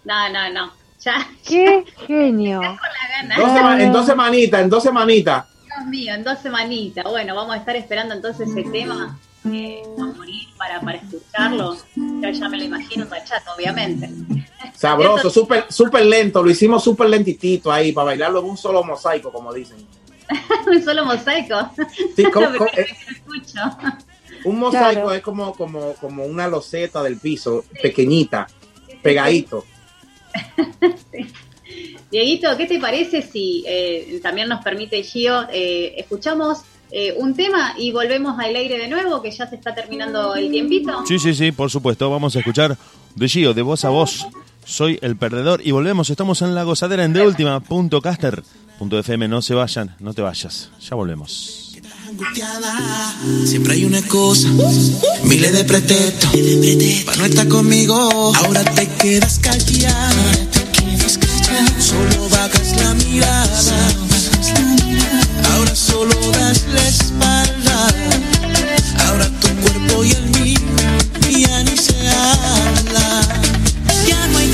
No, 0.05 0.29
no, 0.29 0.49
no. 0.51 0.71
Ya, 1.01 1.27
qué 1.47 1.83
genio. 2.07 2.59
con 2.59 2.65
la 2.75 3.27
gana. 3.35 3.35
Dos 3.37 3.81
en 3.81 3.91
dos 3.91 4.05
semanitas, 4.05 4.61
en 4.61 4.69
dos 4.69 4.83
semanitas. 4.83 5.45
Dios 5.65 5.85
mío, 5.87 6.13
en 6.13 6.23
dos 6.23 6.39
semanitas. 6.39 7.03
Bueno, 7.05 7.35
vamos 7.35 7.55
a 7.55 7.57
estar 7.59 7.75
esperando 7.75 8.13
entonces 8.13 8.47
ese 8.49 8.63
tema 8.69 9.19
eh, 9.51 9.81
a 9.99 10.03
morir 10.05 10.47
para, 10.57 10.79
para 10.79 10.97
escucharlo. 10.99 11.75
Ya 11.95 12.47
me 12.49 12.57
lo 12.57 12.63
imagino 12.63 13.03
en 13.03 13.09
bachata, 13.09 13.53
obviamente. 13.53 14.09
Sabroso, 14.75 15.29
súper 15.29 15.65
súper 15.69 16.05
lento. 16.05 16.41
Lo 16.41 16.49
hicimos 16.49 16.83
súper 16.83 17.09
lentitito 17.09 17.71
ahí 17.71 17.91
para 17.91 18.05
bailarlo 18.05 18.39
en 18.39 18.45
un 18.45 18.57
solo 18.57 18.83
mosaico, 18.83 19.31
como 19.31 19.53
dicen. 19.53 19.77
Un 20.67 20.81
solo 20.83 21.05
mosaico. 21.05 21.69
Sí, 22.15 22.23
co- 22.31 22.39
Pero 22.39 22.57
co- 22.57 22.65
que 22.73 22.81
eh, 22.81 22.87
lo 23.27 23.39
escucho. 23.41 23.59
un 24.45 24.57
mosaico 24.59 25.01
Claro. 25.01 25.11
es 25.13 25.21
como, 25.21 25.53
como, 25.53 25.93
como 25.95 26.23
una 26.25 26.47
loseta 26.47 27.03
del 27.03 27.17
piso, 27.17 27.65
pequeñita, 27.81 28.47
pegadito. 29.01 29.65
Dieguito, 32.11 32.55
¿qué 32.57 32.65
te 32.67 32.79
parece 32.79 33.21
si 33.21 33.63
eh, 33.67 34.19
también 34.21 34.49
nos 34.49 34.63
permite 34.63 35.01
Gio? 35.03 35.47
eh, 35.51 35.95
escuchamos 35.97 36.59
eh, 36.91 37.15
un 37.17 37.33
tema 37.33 37.73
y 37.75 37.91
volvemos 37.91 38.37
al 38.37 38.55
aire 38.55 38.77
de 38.77 38.87
nuevo, 38.87 39.19
que 39.19 39.31
ya 39.31 39.49
se 39.49 39.55
está 39.55 39.73
terminando 39.73 40.35
el 40.35 40.51
tiempito. 40.51 41.03
Sí, 41.07 41.17
sí, 41.17 41.33
sí, 41.33 41.51
por 41.51 41.71
supuesto. 41.71 42.07
Vamos 42.11 42.35
a 42.35 42.39
escuchar 42.39 42.77
de 43.15 43.27
Gio, 43.27 43.55
de 43.55 43.63
voz 43.63 43.83
a 43.83 43.89
voz. 43.89 44.27
Soy 44.63 44.99
el 45.01 45.17
perdedor. 45.17 45.61
Y 45.65 45.71
volvemos, 45.71 46.11
estamos 46.11 46.43
en 46.43 46.53
la 46.53 46.61
gozadera 46.63 47.03
en 47.03 47.13
deultima.caster.fm. 47.13 49.27
No 49.27 49.41
se 49.41 49.55
vayan, 49.55 49.95
no 49.99 50.13
te 50.13 50.21
vayas. 50.21 50.69
Ya 50.87 50.95
volvemos. 50.95 51.62
Siempre 53.45 53.73
hay 53.73 53.85
una 53.85 53.97
excusa, 53.99 54.47
miles 55.23 55.51
de 55.53 55.63
pretextos. 55.63 56.31
Para 57.05 57.17
no 57.17 57.25
estar 57.25 57.47
conmigo, 57.47 57.95
ahora 58.35 58.63
te 58.75 58.87
quedas 58.87 59.39
callada. 59.39 60.11
Solo 61.79 62.29
bajas 62.29 62.75
la 62.77 62.93
mirada. 62.93 63.95
Ahora 65.53 65.75
solo 65.75 66.15
das 66.33 66.65
la 66.73 66.87
espalda. 66.87 67.87
Ahora 69.07 69.29
tu 69.39 69.47
cuerpo 69.61 70.03
y 70.03 70.11
el 70.11 70.29
mío 70.29 70.59
ya 71.29 71.63
ni 71.63 71.77
se 71.77 72.09
habla. 72.09 73.21
Ya 74.07 74.27
no 74.27 74.37
hay 74.37 74.52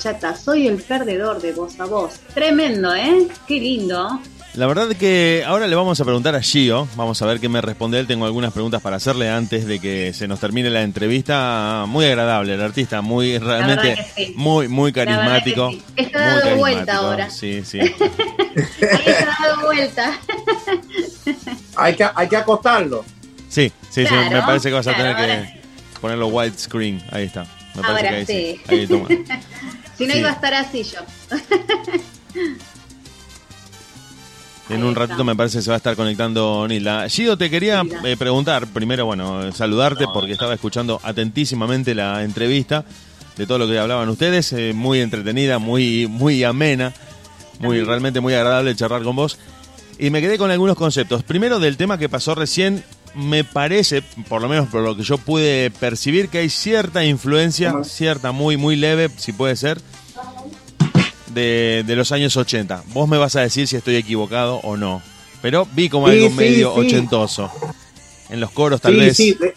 bachata. 0.00 0.34
Soy 0.34 0.66
el 0.66 0.82
perdedor 0.82 1.42
de 1.42 1.52
voz 1.52 1.78
a 1.78 1.84
voz. 1.84 2.20
Tremendo, 2.32 2.94
¿eh? 2.94 3.28
Qué 3.46 3.60
lindo. 3.60 4.20
La 4.54 4.66
verdad 4.66 4.88
que 4.96 5.44
ahora 5.46 5.68
le 5.68 5.76
vamos 5.76 6.00
a 6.00 6.04
preguntar 6.04 6.34
a 6.34 6.40
Gio, 6.42 6.88
vamos 6.96 7.20
a 7.22 7.26
ver 7.26 7.38
qué 7.38 7.48
me 7.48 7.60
responde 7.60 8.00
él, 8.00 8.06
tengo 8.08 8.24
algunas 8.24 8.52
preguntas 8.52 8.82
para 8.82 8.96
hacerle 8.96 9.28
antes 9.28 9.64
de 9.64 9.78
que 9.78 10.12
se 10.12 10.26
nos 10.26 10.40
termine 10.40 10.70
la 10.70 10.82
entrevista. 10.82 11.84
Muy 11.86 12.06
agradable 12.06 12.54
el 12.54 12.60
artista, 12.60 13.00
muy 13.02 13.38
realmente 13.38 14.04
sí. 14.16 14.32
muy 14.36 14.68
muy 14.68 14.92
carismático. 14.92 15.70
sí. 15.70 15.82
Está 15.96 16.18
muy 16.18 16.40
dado 16.40 16.56
vuelta 16.56 16.96
ahora. 16.96 17.30
Sí, 17.30 17.62
sí. 17.64 17.78
Ahí 17.80 17.94
está 18.78 19.36
dado 19.40 19.66
vuelta. 19.66 20.18
Hay 21.76 21.94
que, 21.94 22.06
hay 22.14 22.28
que 22.28 22.36
acostarlo. 22.36 23.04
Sí, 23.48 23.72
sí, 23.88 24.04
sí, 24.06 24.14
me 24.30 24.42
parece 24.42 24.68
que 24.68 24.74
vas 24.74 24.86
a 24.86 24.92
claro, 24.92 25.16
tener 25.16 25.46
que 25.46 25.60
ponerlo 25.98 26.26
widescreen. 26.26 27.02
Ahí 27.10 27.24
está. 27.24 27.46
Me 27.74 27.82
parece 27.82 27.88
Ahora 27.90 28.10
que 28.10 28.16
ahí 28.16 28.26
sí. 28.26 28.60
sí. 28.68 28.74
Ahí 28.74 28.86
toma. 28.86 29.08
si 30.00 30.06
no 30.06 30.12
Sí. 30.14 30.18
iba 30.20 30.30
a 30.30 30.32
estar 30.32 30.54
así 30.54 30.82
yo. 30.82 30.98
En 34.68 34.84
un 34.84 34.94
ratito 34.94 35.24
me 35.24 35.34
parece 35.34 35.58
que 35.58 35.62
se 35.62 35.70
va 35.70 35.74
a 35.74 35.78
estar 35.78 35.96
conectando 35.96 36.64
Nilda. 36.68 37.08
Gio, 37.08 37.36
te 37.36 37.50
quería 37.50 37.82
eh, 38.04 38.16
preguntar, 38.16 38.68
primero, 38.68 39.04
bueno, 39.04 39.50
saludarte 39.50 40.04
porque 40.14 40.30
estaba 40.32 40.54
escuchando 40.54 41.00
atentísimamente 41.02 41.94
la 41.94 42.22
entrevista. 42.22 42.84
de 43.36 43.46
todo 43.46 43.58
lo 43.58 43.66
que 43.66 43.78
hablaban 43.78 44.08
ustedes, 44.10 44.52
eh, 44.52 44.72
muy 44.74 45.00
entretenida, 45.00 45.58
muy, 45.58 46.06
muy 46.06 46.44
amena, 46.44 46.92
muy 47.58 47.82
realmente 47.82 48.20
muy 48.20 48.34
agradable 48.34 48.76
charlar 48.76 49.02
con 49.02 49.16
vos. 49.16 49.38
Y 49.98 50.10
me 50.10 50.20
quedé 50.20 50.36
con 50.36 50.50
algunos 50.50 50.76
conceptos. 50.76 51.22
Primero 51.22 51.58
del 51.58 51.76
tema 51.78 51.96
que 51.98 52.08
pasó 52.10 52.34
recién, 52.34 52.84
me 53.14 53.42
parece, 53.42 54.02
por 54.28 54.42
lo 54.42 54.48
menos 54.48 54.68
por 54.68 54.82
lo 54.82 54.94
que 54.96 55.02
yo 55.04 55.16
pude 55.18 55.70
percibir, 55.70 56.28
que 56.28 56.38
hay 56.38 56.50
cierta 56.50 57.02
influencia, 57.04 57.74
cierta, 57.82 58.30
muy, 58.30 58.56
muy 58.58 58.76
leve, 58.76 59.08
si 59.16 59.32
puede 59.32 59.56
ser, 59.56 59.80
de, 61.34 61.84
de 61.86 61.96
los 61.96 62.12
años 62.12 62.36
80. 62.36 62.84
Vos 62.88 63.08
me 63.08 63.18
vas 63.18 63.36
a 63.36 63.40
decir 63.40 63.66
si 63.66 63.76
estoy 63.76 63.96
equivocado 63.96 64.56
o 64.56 64.76
no. 64.76 65.02
Pero 65.42 65.66
vi 65.72 65.88
como 65.88 66.08
Sí, 66.08 66.14
algo 66.14 66.28
sí, 66.28 66.34
medio 66.34 66.74
sí. 66.74 66.80
ochentoso. 66.80 67.50
En 68.28 68.40
los 68.40 68.50
coros 68.50 68.80
tal 68.80 68.96
vez. 68.96 69.16
de- 69.16 69.54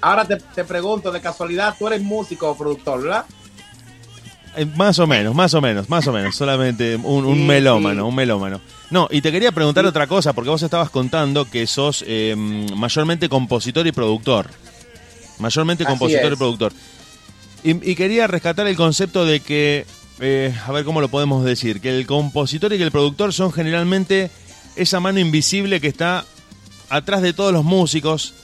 Ahora 0.00 0.24
te, 0.24 0.36
te 0.36 0.64
pregunto, 0.64 1.10
de 1.10 1.20
casualidad, 1.20 1.74
tú 1.78 1.88
eres 1.88 2.00
músico 2.02 2.50
o 2.50 2.56
productor, 2.56 3.02
¿verdad? 3.02 3.24
Eh, 4.56 4.64
Más 4.64 4.98
o 5.00 5.06
menos, 5.06 5.34
más 5.34 5.52
o 5.54 5.60
menos, 5.60 5.88
más 5.88 6.06
o 6.06 6.12
menos. 6.12 6.36
Solamente 6.36 6.96
un, 6.96 7.46
melómano, 7.46 8.06
un 8.06 8.14
melómano. 8.14 8.60
No, 8.90 9.08
y 9.10 9.20
te 9.20 9.30
quería 9.32 9.52
preguntar 9.52 9.84
otra 9.86 10.06
cosa, 10.06 10.32
porque 10.32 10.50
vos 10.50 10.62
estabas 10.62 10.88
contando 10.90 11.44
que 11.50 11.66
sos 11.66 12.04
eh, 12.06 12.34
mayormente 12.76 13.28
compositor 13.28 13.86
y 13.86 13.92
productor. 13.92 14.48
Mayormente 15.38 15.82
Así 15.84 15.90
compositor 15.90 16.32
y 16.32 16.36
productor. 16.36 16.72
Y, 17.64 17.90
y 17.90 17.94
quería 17.96 18.26
rescatar 18.28 18.66
el 18.68 18.76
concepto 18.76 19.26
de 19.26 19.40
que, 19.40 19.84
eh, 20.20 20.54
a 20.66 20.72
ver 20.72 20.84
cómo 20.84 21.00
lo 21.00 21.08
podemos 21.08 21.44
decir, 21.44 21.80
que 21.80 21.96
el 21.96 22.06
compositor 22.06 22.72
y 22.72 22.78
que 22.78 22.84
el 22.84 22.90
productor 22.90 23.32
son 23.32 23.52
generalmente 23.52 24.30
esa 24.76 25.00
mano 25.00 25.18
invisible 25.18 25.80
que 25.80 25.88
está 25.88 26.24
atrás 26.88 27.22
de 27.22 27.32
todos 27.32 27.52
los 27.52 27.64
músicos, 27.64 28.34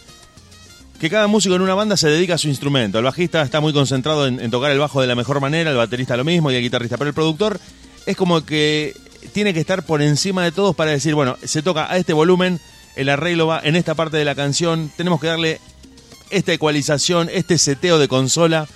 que 1.00 1.10
cada 1.10 1.26
músico 1.26 1.54
en 1.54 1.62
una 1.62 1.74
banda 1.74 1.96
se 1.96 2.08
dedica 2.08 2.34
a 2.34 2.38
su 2.38 2.48
instrumento. 2.48 2.98
El 2.98 3.04
bajista 3.04 3.42
está 3.42 3.60
muy 3.60 3.72
concentrado 3.72 4.26
en, 4.26 4.40
en 4.40 4.50
tocar 4.50 4.70
el 4.70 4.78
bajo 4.78 5.00
de 5.00 5.06
la 5.06 5.14
mejor 5.14 5.40
manera, 5.40 5.70
el 5.70 5.76
baterista 5.76 6.16
lo 6.16 6.24
mismo 6.24 6.50
y 6.50 6.54
el 6.54 6.62
guitarrista, 6.62 6.96
pero 6.96 7.08
el 7.08 7.14
productor 7.14 7.58
es 8.06 8.16
como 8.16 8.44
que 8.44 8.94
tiene 9.32 9.54
que 9.54 9.60
estar 9.60 9.84
por 9.84 10.02
encima 10.02 10.44
de 10.44 10.52
todos 10.52 10.76
para 10.76 10.90
decir, 10.90 11.14
bueno, 11.14 11.36
se 11.42 11.62
toca 11.62 11.90
a 11.90 11.96
este 11.96 12.12
volumen, 12.12 12.60
el 12.96 13.08
arreglo 13.08 13.46
va 13.46 13.60
en 13.62 13.76
esta 13.76 13.94
parte 13.94 14.16
de 14.16 14.24
la 14.24 14.34
canción, 14.34 14.90
tenemos 14.96 15.20
que 15.20 15.26
darle 15.26 15.60
esta 16.30 16.52
ecualización, 16.52 17.28
este 17.32 17.58
seteo 17.58 17.98
de 17.98 18.08
consola, 18.08 18.66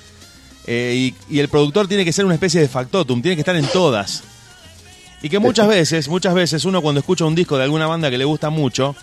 eh, 0.70 1.12
y, 1.30 1.34
y 1.34 1.38
el 1.38 1.48
productor 1.48 1.88
tiene 1.88 2.04
que 2.04 2.12
ser 2.12 2.26
una 2.26 2.34
especie 2.34 2.60
de 2.60 2.68
factotum, 2.68 3.22
tiene 3.22 3.36
que 3.36 3.40
estar 3.40 3.56
en 3.56 3.66
todas. 3.68 4.22
Y 5.22 5.30
que 5.30 5.38
muchas 5.38 5.66
veces, 5.66 6.08
muchas 6.08 6.34
veces 6.34 6.66
uno 6.66 6.82
cuando 6.82 7.00
escucha 7.00 7.24
un 7.24 7.34
disco 7.34 7.56
de 7.56 7.64
alguna 7.64 7.86
banda 7.86 8.10
que 8.10 8.18
le 8.18 8.26
gusta 8.26 8.50
mucho, 8.50 8.94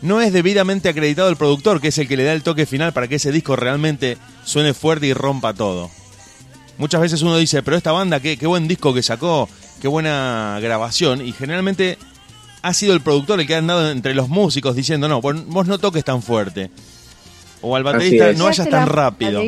no 0.00 0.22
es 0.22 0.32
debidamente 0.32 0.88
acreditado 0.88 1.28
el 1.28 1.36
productor, 1.36 1.82
que 1.82 1.88
es 1.88 1.98
el 1.98 2.08
que 2.08 2.16
le 2.16 2.24
da 2.24 2.32
el 2.32 2.42
toque 2.42 2.64
final 2.64 2.94
para 2.94 3.08
que 3.08 3.16
ese 3.16 3.30
disco 3.30 3.56
realmente 3.56 4.16
suene 4.44 4.72
fuerte 4.72 5.06
y 5.06 5.12
rompa 5.12 5.52
todo. 5.52 5.90
Muchas 6.78 7.02
veces 7.02 7.20
uno 7.20 7.36
dice, 7.36 7.62
pero 7.62 7.76
esta 7.76 7.92
banda, 7.92 8.20
qué, 8.20 8.38
qué 8.38 8.46
buen 8.46 8.66
disco 8.66 8.94
que 8.94 9.02
sacó, 9.02 9.50
qué 9.82 9.88
buena 9.88 10.58
grabación, 10.62 11.20
y 11.24 11.32
generalmente 11.32 11.98
ha 12.62 12.72
sido 12.72 12.94
el 12.94 13.02
productor 13.02 13.38
el 13.38 13.46
que 13.46 13.54
ha 13.54 13.58
andado 13.58 13.90
entre 13.90 14.14
los 14.14 14.30
músicos 14.30 14.74
diciendo, 14.74 15.06
no, 15.08 15.20
vos, 15.20 15.46
vos 15.46 15.66
no 15.66 15.78
toques 15.78 16.04
tan 16.04 16.22
fuerte. 16.22 16.70
O 17.62 17.76
al 17.76 17.82
baterista, 17.82 18.32
no 18.32 18.44
vayas 18.44 18.70
tan 18.70 18.86
rápido. 18.88 19.42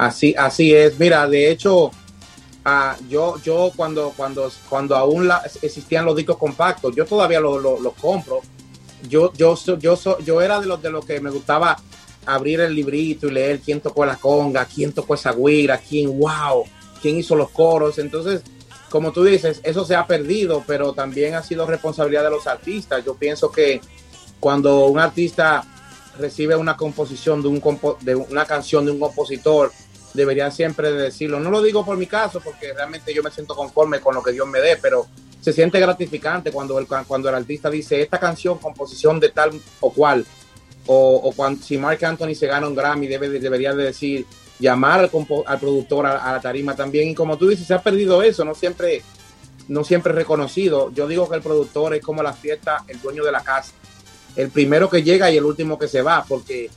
Así, 0.00 0.34
así 0.38 0.74
es. 0.74 0.98
Mira, 0.98 1.28
de 1.28 1.50
hecho, 1.50 1.90
ah, 2.64 2.96
yo, 3.10 3.36
yo 3.42 3.70
cuando, 3.76 4.14
cuando, 4.16 4.50
cuando 4.68 4.96
aún 4.96 5.28
la- 5.28 5.42
existían 5.60 6.06
los 6.06 6.16
discos 6.16 6.38
compactos, 6.38 6.96
yo 6.96 7.04
todavía 7.04 7.38
los 7.38 7.62
los 7.62 7.92
compro. 8.00 8.40
Yo, 9.06 9.30
yo, 9.34 9.54
yo, 9.78 9.96
so- 9.96 10.18
yo 10.20 10.40
era 10.40 10.58
de 10.58 10.66
los 10.66 10.80
de 10.80 10.90
los 10.90 11.04
que 11.04 11.20
me 11.20 11.28
gustaba 11.30 11.76
abrir 12.24 12.60
el 12.60 12.74
librito 12.74 13.26
y 13.28 13.30
leer 13.32 13.60
quién 13.60 13.80
tocó 13.82 14.06
la 14.06 14.16
conga, 14.16 14.64
quién 14.64 14.92
tocó 14.92 15.14
esa 15.14 15.32
guira, 15.32 15.76
quién, 15.78 16.18
wow, 16.18 16.64
quién 17.02 17.18
hizo 17.18 17.36
los 17.36 17.50
coros. 17.50 17.98
Entonces, 17.98 18.40
como 18.88 19.12
tú 19.12 19.22
dices, 19.24 19.60
eso 19.64 19.84
se 19.84 19.94
ha 19.96 20.06
perdido, 20.06 20.64
pero 20.66 20.94
también 20.94 21.34
ha 21.34 21.42
sido 21.42 21.66
responsabilidad 21.66 22.24
de 22.24 22.30
los 22.30 22.46
artistas. 22.46 23.04
Yo 23.04 23.14
pienso 23.16 23.50
que 23.52 23.82
cuando 24.38 24.86
un 24.86 24.98
artista 24.98 25.62
recibe 26.18 26.56
una 26.56 26.76
composición 26.76 27.42
de, 27.42 27.48
un 27.48 27.60
compo- 27.60 27.98
de 28.00 28.14
una 28.14 28.46
canción 28.46 28.84
de 28.86 28.92
un 28.92 28.98
compositor, 28.98 29.70
debería 30.14 30.50
siempre 30.50 30.92
de 30.92 31.02
decirlo. 31.02 31.40
No 31.40 31.50
lo 31.50 31.62
digo 31.62 31.84
por 31.84 31.96
mi 31.96 32.06
caso, 32.06 32.40
porque 32.40 32.72
realmente 32.72 33.14
yo 33.14 33.22
me 33.22 33.30
siento 33.30 33.54
conforme 33.54 34.00
con 34.00 34.14
lo 34.14 34.22
que 34.22 34.32
Dios 34.32 34.46
me 34.46 34.60
dé, 34.60 34.76
pero 34.76 35.06
se 35.40 35.52
siente 35.52 35.80
gratificante 35.80 36.52
cuando 36.52 36.78
el, 36.78 36.86
cuando 36.86 37.28
el 37.28 37.34
artista 37.34 37.70
dice 37.70 38.02
esta 38.02 38.18
canción, 38.18 38.58
composición 38.58 39.18
de 39.20 39.30
tal 39.30 39.50
o 39.80 39.92
cual, 39.92 40.26
o, 40.86 41.32
cuando, 41.36 41.62
si 41.62 41.78
Mark 41.78 42.04
Anthony 42.04 42.34
se 42.34 42.46
gana 42.46 42.66
un 42.66 42.74
Grammy, 42.74 43.06
debe, 43.06 43.28
de- 43.28 43.38
debería 43.38 43.72
de 43.74 43.84
decir, 43.84 44.26
llamar 44.58 45.00
al, 45.00 45.10
al 45.46 45.58
productor 45.60 46.06
a, 46.06 46.32
la 46.32 46.40
tarima 46.40 46.74
también. 46.74 47.08
Y 47.08 47.14
como 47.14 47.38
tú 47.38 47.48
dices, 47.48 47.66
se 47.66 47.74
ha 47.74 47.82
perdido 47.82 48.22
eso, 48.22 48.44
no 48.44 48.54
siempre, 48.54 49.02
no 49.68 49.84
siempre 49.84 50.12
reconocido. 50.12 50.90
Yo 50.92 51.06
digo 51.06 51.28
que 51.28 51.36
el 51.36 51.42
productor 51.42 51.94
es 51.94 52.02
como 52.02 52.22
la 52.22 52.32
fiesta, 52.32 52.84
el 52.88 53.00
dueño 53.00 53.24
de 53.24 53.32
la 53.32 53.40
casa. 53.42 53.72
El 54.36 54.50
primero 54.50 54.90
que 54.90 55.02
llega 55.02 55.30
y 55.30 55.36
el 55.36 55.44
último 55.44 55.78
que 55.78 55.88
se 55.88 56.02
va, 56.02 56.24
porque 56.28 56.70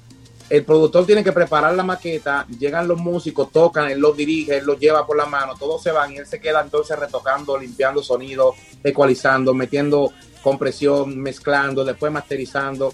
el 0.49 0.65
productor 0.65 1.06
tiene 1.06 1.24
que 1.24 1.32
preparar 1.32 1.74
la 1.74 1.84
maqueta, 1.84 2.45
llegan 2.60 2.88
los 2.88 2.99
músicos, 2.99 3.52
tocan, 3.52 3.90
él 3.90 3.99
los 3.99 4.15
dirige, 4.15 4.57
él 4.57 4.65
los 4.65 4.80
lleva 4.80 5.06
por 5.07 5.18
la 5.18 5.26
mano, 5.26 5.56
todos 5.57 5.82
se 5.82 5.91
van 5.91 6.11
y 6.11 6.18
él 6.18 6.28
se 6.28 6.40
queda 6.40 6.61
entonces 6.61 6.98
retocando, 6.99 7.57
limpiando 7.57 8.03
sonido, 8.03 8.53
ecualizando, 8.84 9.53
metiendo 9.53 10.11
compresión, 10.41 11.18
mezclando, 11.18 11.84
después 11.84 12.11
masterizando. 12.11 12.94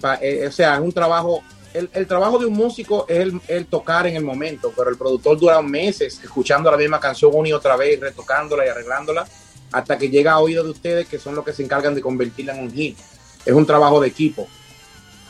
Pa- 0.00 0.18
eh, 0.22 0.46
o 0.46 0.52
sea, 0.52 0.76
es 0.76 0.80
un 0.80 0.92
trabajo, 0.92 1.42
el, 1.74 2.06
trabajo 2.06 2.38
de 2.38 2.46
un 2.46 2.54
músico 2.54 3.04
es 3.08 3.32
el, 3.48 3.66
tocar 3.66 4.06
en 4.06 4.16
el 4.16 4.22
momento, 4.24 4.72
pero 4.76 4.88
el 4.90 4.96
productor 4.96 5.38
dura 5.38 5.60
meses 5.60 6.20
escuchando 6.22 6.70
la 6.70 6.76
misma 6.76 7.00
canción 7.00 7.32
una 7.34 7.48
y 7.48 7.52
otra 7.52 7.76
vez, 7.76 7.98
retocándola 8.00 8.64
y 8.64 8.68
arreglándola, 8.68 9.26
hasta 9.72 9.98
que 9.98 10.08
llega 10.08 10.32
a 10.32 10.38
oídos 10.38 10.64
de 10.66 10.70
ustedes 10.70 11.08
que 11.08 11.18
son 11.18 11.34
los 11.34 11.44
que 11.44 11.52
se 11.52 11.64
encargan 11.64 11.94
de 11.94 12.00
convertirla 12.00 12.54
en 12.56 12.62
un 12.62 12.72
hit. 12.72 12.96
Es 13.44 13.52
un 13.52 13.66
trabajo 13.66 14.00
de 14.00 14.08
equipo. 14.08 14.46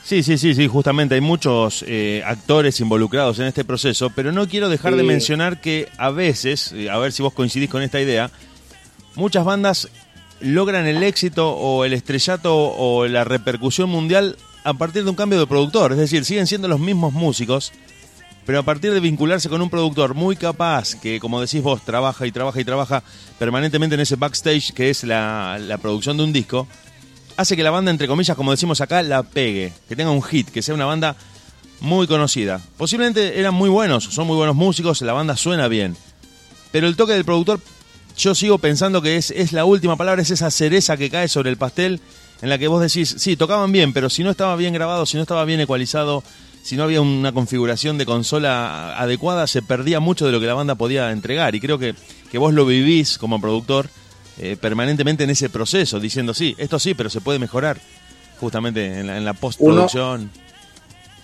Sí, 0.05 0.23
sí, 0.23 0.37
sí, 0.37 0.55
sí, 0.55 0.69
justamente 0.69 1.15
hay 1.15 1.23
muchos 1.23 1.83
eh, 1.89 2.23
actores 2.27 2.79
involucrados 2.81 3.39
en 3.39 3.47
este 3.47 3.65
proceso, 3.65 4.11
pero 4.11 4.33
no 4.33 4.47
quiero 4.47 4.69
dejar 4.69 4.97
de 4.97 5.03
mencionar 5.03 5.63
que 5.63 5.89
a 5.97 6.11
veces, 6.11 6.73
eh, 6.73 6.91
a 6.91 6.99
ver 6.99 7.11
si 7.11 7.23
vos 7.23 7.33
coincidís 7.33 7.71
con 7.71 7.81
esta 7.81 7.99
idea, 7.99 8.31
muchas 9.15 9.47
bandas 9.47 9.89
logran 10.41 10.87
el 10.87 11.03
éxito 11.03 11.53
o 11.53 11.87
el 11.87 11.95
estrellato 11.95 12.55
o 12.55 13.07
la 13.07 13.25
repercusión 13.25 13.89
mundial 13.89 14.37
a 14.63 14.75
partir 14.75 15.05
de 15.05 15.11
un 15.11 15.17
cambio 15.17 15.39
de 15.39 15.47
productor, 15.47 15.93
es 15.93 15.99
decir, 15.99 16.27
siguen 16.27 16.47
siendo 16.47 16.69
los 16.69 16.81
mismos 16.81 17.15
músicos, 17.15 17.73
pero 18.45 18.59
a 18.59 18.63
partir 18.63 18.93
de 18.93 19.01
vincularse 19.01 19.49
con 19.49 19.63
un 19.63 19.71
productor 19.71 20.13
muy 20.13 20.37
capaz, 20.37 20.97
que 20.97 21.19
como 21.19 21.41
decís 21.41 21.63
vos, 21.63 21.83
trabaja 21.83 22.27
y 22.27 22.33
trabaja 22.33 22.61
y 22.61 22.65
trabaja 22.65 23.03
permanentemente 23.39 23.95
en 23.95 24.03
ese 24.03 24.17
backstage 24.17 24.75
que 24.75 24.91
es 24.91 25.03
la, 25.03 25.59
la 25.59 25.79
producción 25.79 26.19
de 26.19 26.25
un 26.25 26.33
disco, 26.35 26.69
hace 27.37 27.57
que 27.57 27.63
la 27.63 27.71
banda, 27.71 27.91
entre 27.91 28.07
comillas, 28.07 28.37
como 28.37 28.51
decimos 28.51 28.81
acá, 28.81 29.03
la 29.03 29.23
pegue, 29.23 29.73
que 29.89 29.97
tenga 29.97 30.11
un 30.11 30.23
hit, 30.23 30.49
que 30.51 30.63
sea 30.63 30.75
una 30.75 30.87
banda 30.87 31.17
muy 31.81 32.07
conocida. 32.07 32.61
Posiblemente 32.77 33.39
eran 33.39 33.55
muy 33.55 33.69
buenos, 33.69 34.05
son 34.05 34.27
muy 34.27 34.37
buenos 34.37 34.57
músicos, 34.57 35.03
la 35.03 35.13
banda 35.13 35.37
suena 35.37 35.69
bien, 35.69 35.97
pero 36.73 36.87
el 36.87 36.97
toque 36.97 37.13
del 37.13 37.25
productor, 37.25 37.61
yo 38.17 38.35
sigo 38.35 38.59
pensando 38.59 39.03
que 39.03 39.17
es, 39.17 39.31
es 39.31 39.53
la 39.53 39.65
última 39.65 39.97
palabra, 39.97 40.23
es 40.23 40.31
esa 40.31 40.51
cereza 40.51 40.97
que 40.97 41.11
cae 41.11 41.29
sobre 41.29 41.51
el 41.51 41.57
pastel 41.57 42.01
en 42.43 42.49
la 42.49 42.59
que 42.59 42.69
vos 42.69 42.81
decís, 42.81 43.15
sí, 43.19 43.37
tocaban 43.37 43.73
bien, 43.73 43.93
pero 43.93 44.11
si 44.11 44.23
no 44.23 44.31
estaba 44.31 44.57
bien 44.57 44.75
grabado, 44.75 45.07
si 45.07 45.17
no 45.17 45.23
estaba 45.23 45.45
bien 45.45 45.61
ecualizado, 45.61 46.23
si 46.63 46.77
no 46.77 46.85
había 46.85 47.01
una 47.01 47.33
configuración 47.33 47.99
de 47.99 48.07
consola 48.07 48.99
adecuada, 48.99 49.47
se 49.47 49.63
perdía 49.63 50.01
mucho 50.01 50.27
de 50.27 50.33
lo 50.33 50.41
que 50.41 50.47
la 50.47 50.55
banda 50.55 50.75
podía 50.75 51.11
entregar. 51.11 51.55
Y 51.55 51.61
creo 51.61 51.79
que, 51.79 51.95
que 52.31 52.39
vos 52.39 52.55
lo 52.55 52.65
vivís 52.65 53.19
como 53.19 53.41
productor 53.41 53.91
eh, 54.39 54.57
permanentemente 54.61 55.25
en 55.25 55.31
ese 55.31 55.49
proceso, 55.49 56.01
diciendo, 56.01 56.35
sí, 56.35 56.55
esto 56.59 56.79
sí, 56.79 56.95
pero 56.95 57.11
se 57.11 57.21
puede 57.21 57.39
mejorar, 57.39 57.79
justamente 58.41 59.01
en 59.01 59.25
la, 59.25 59.33
postproducción. 59.35 60.31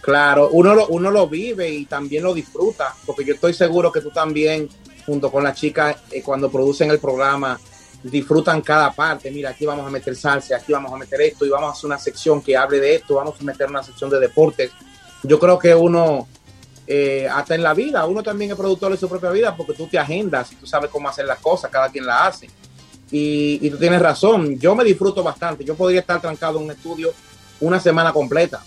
Claro, 0.01 0.49
uno 0.53 0.75
lo, 0.75 0.89
uno 0.89 1.11
lo 1.11 1.29
vive 1.29 1.71
y 1.71 1.85
también 1.85 2.23
lo 2.23 2.33
disfruta, 2.33 2.95
porque 3.05 3.25
yo 3.25 3.35
estoy 3.35 3.53
seguro 3.53 3.93
que 3.93 4.01
tú 4.01 4.11
también, 4.11 4.69
junto 5.05 5.31
con 5.31 5.45
las 5.45 5.59
chicas, 5.59 5.97
eh, 6.11 6.23
cuando 6.23 6.51
producen 6.51 6.91
el 6.91 6.99
programa, 6.99 7.61
disfrutan 8.03 8.63
cada 8.63 8.93
parte. 8.93 9.31
Mira, 9.31 9.51
aquí 9.51 9.67
vamos 9.67 9.87
a 9.87 9.91
meter 9.91 10.17
salsa, 10.17 10.57
aquí 10.57 10.73
vamos 10.73 10.93
a 10.93 10.97
meter 10.97 11.21
esto 11.21 11.45
y 11.45 11.51
vamos 11.51 11.69
a 11.69 11.73
hacer 11.73 11.87
una 11.87 11.99
sección 11.99 12.41
que 12.41 12.57
hable 12.57 12.81
de 12.81 12.97
esto, 12.97 13.17
vamos 13.17 13.35
a 13.41 13.45
meter 13.45 13.69
una 13.69 13.83
sección 13.83 14.11
de 14.11 14.21
deportes. 14.21 14.71
Yo 15.23 15.39
creo 15.39 15.59
que 15.59 15.75
uno, 15.75 16.27
eh, 16.87 17.29
hasta 17.31 17.55
en 17.55 17.63
la 17.63 17.75
vida, 17.75 18.07
uno 18.07 18.23
también 18.23 18.53
es 18.53 18.57
productor 18.57 18.93
de 18.93 18.99
su 18.99 19.09
propia 19.09 19.31
vida 19.31 19.55
porque 19.55 19.75
tú 19.75 19.87
te 19.87 19.99
agendas 19.99 20.51
tú 20.59 20.67
sabes 20.67 20.91
cómo 20.91 21.09
hacer 21.09 21.27
las 21.27 21.39
cosas, 21.39 21.71
cada 21.71 21.91
quien 21.91 22.07
la 22.07 22.27
hace. 22.27 22.49
Y, 23.11 23.59
y 23.61 23.71
tú 23.71 23.77
tienes 23.77 24.01
razón, 24.01 24.59
yo 24.59 24.75
me 24.75 24.85
disfruto 24.85 25.23
bastante. 25.23 25.65
Yo 25.65 25.75
podría 25.75 26.01
estar 26.01 26.21
trancado 26.21 26.59
en 26.59 26.67
un 26.67 26.71
estudio 26.71 27.13
una 27.61 27.81
semana 27.81 28.13
completa 28.13 28.63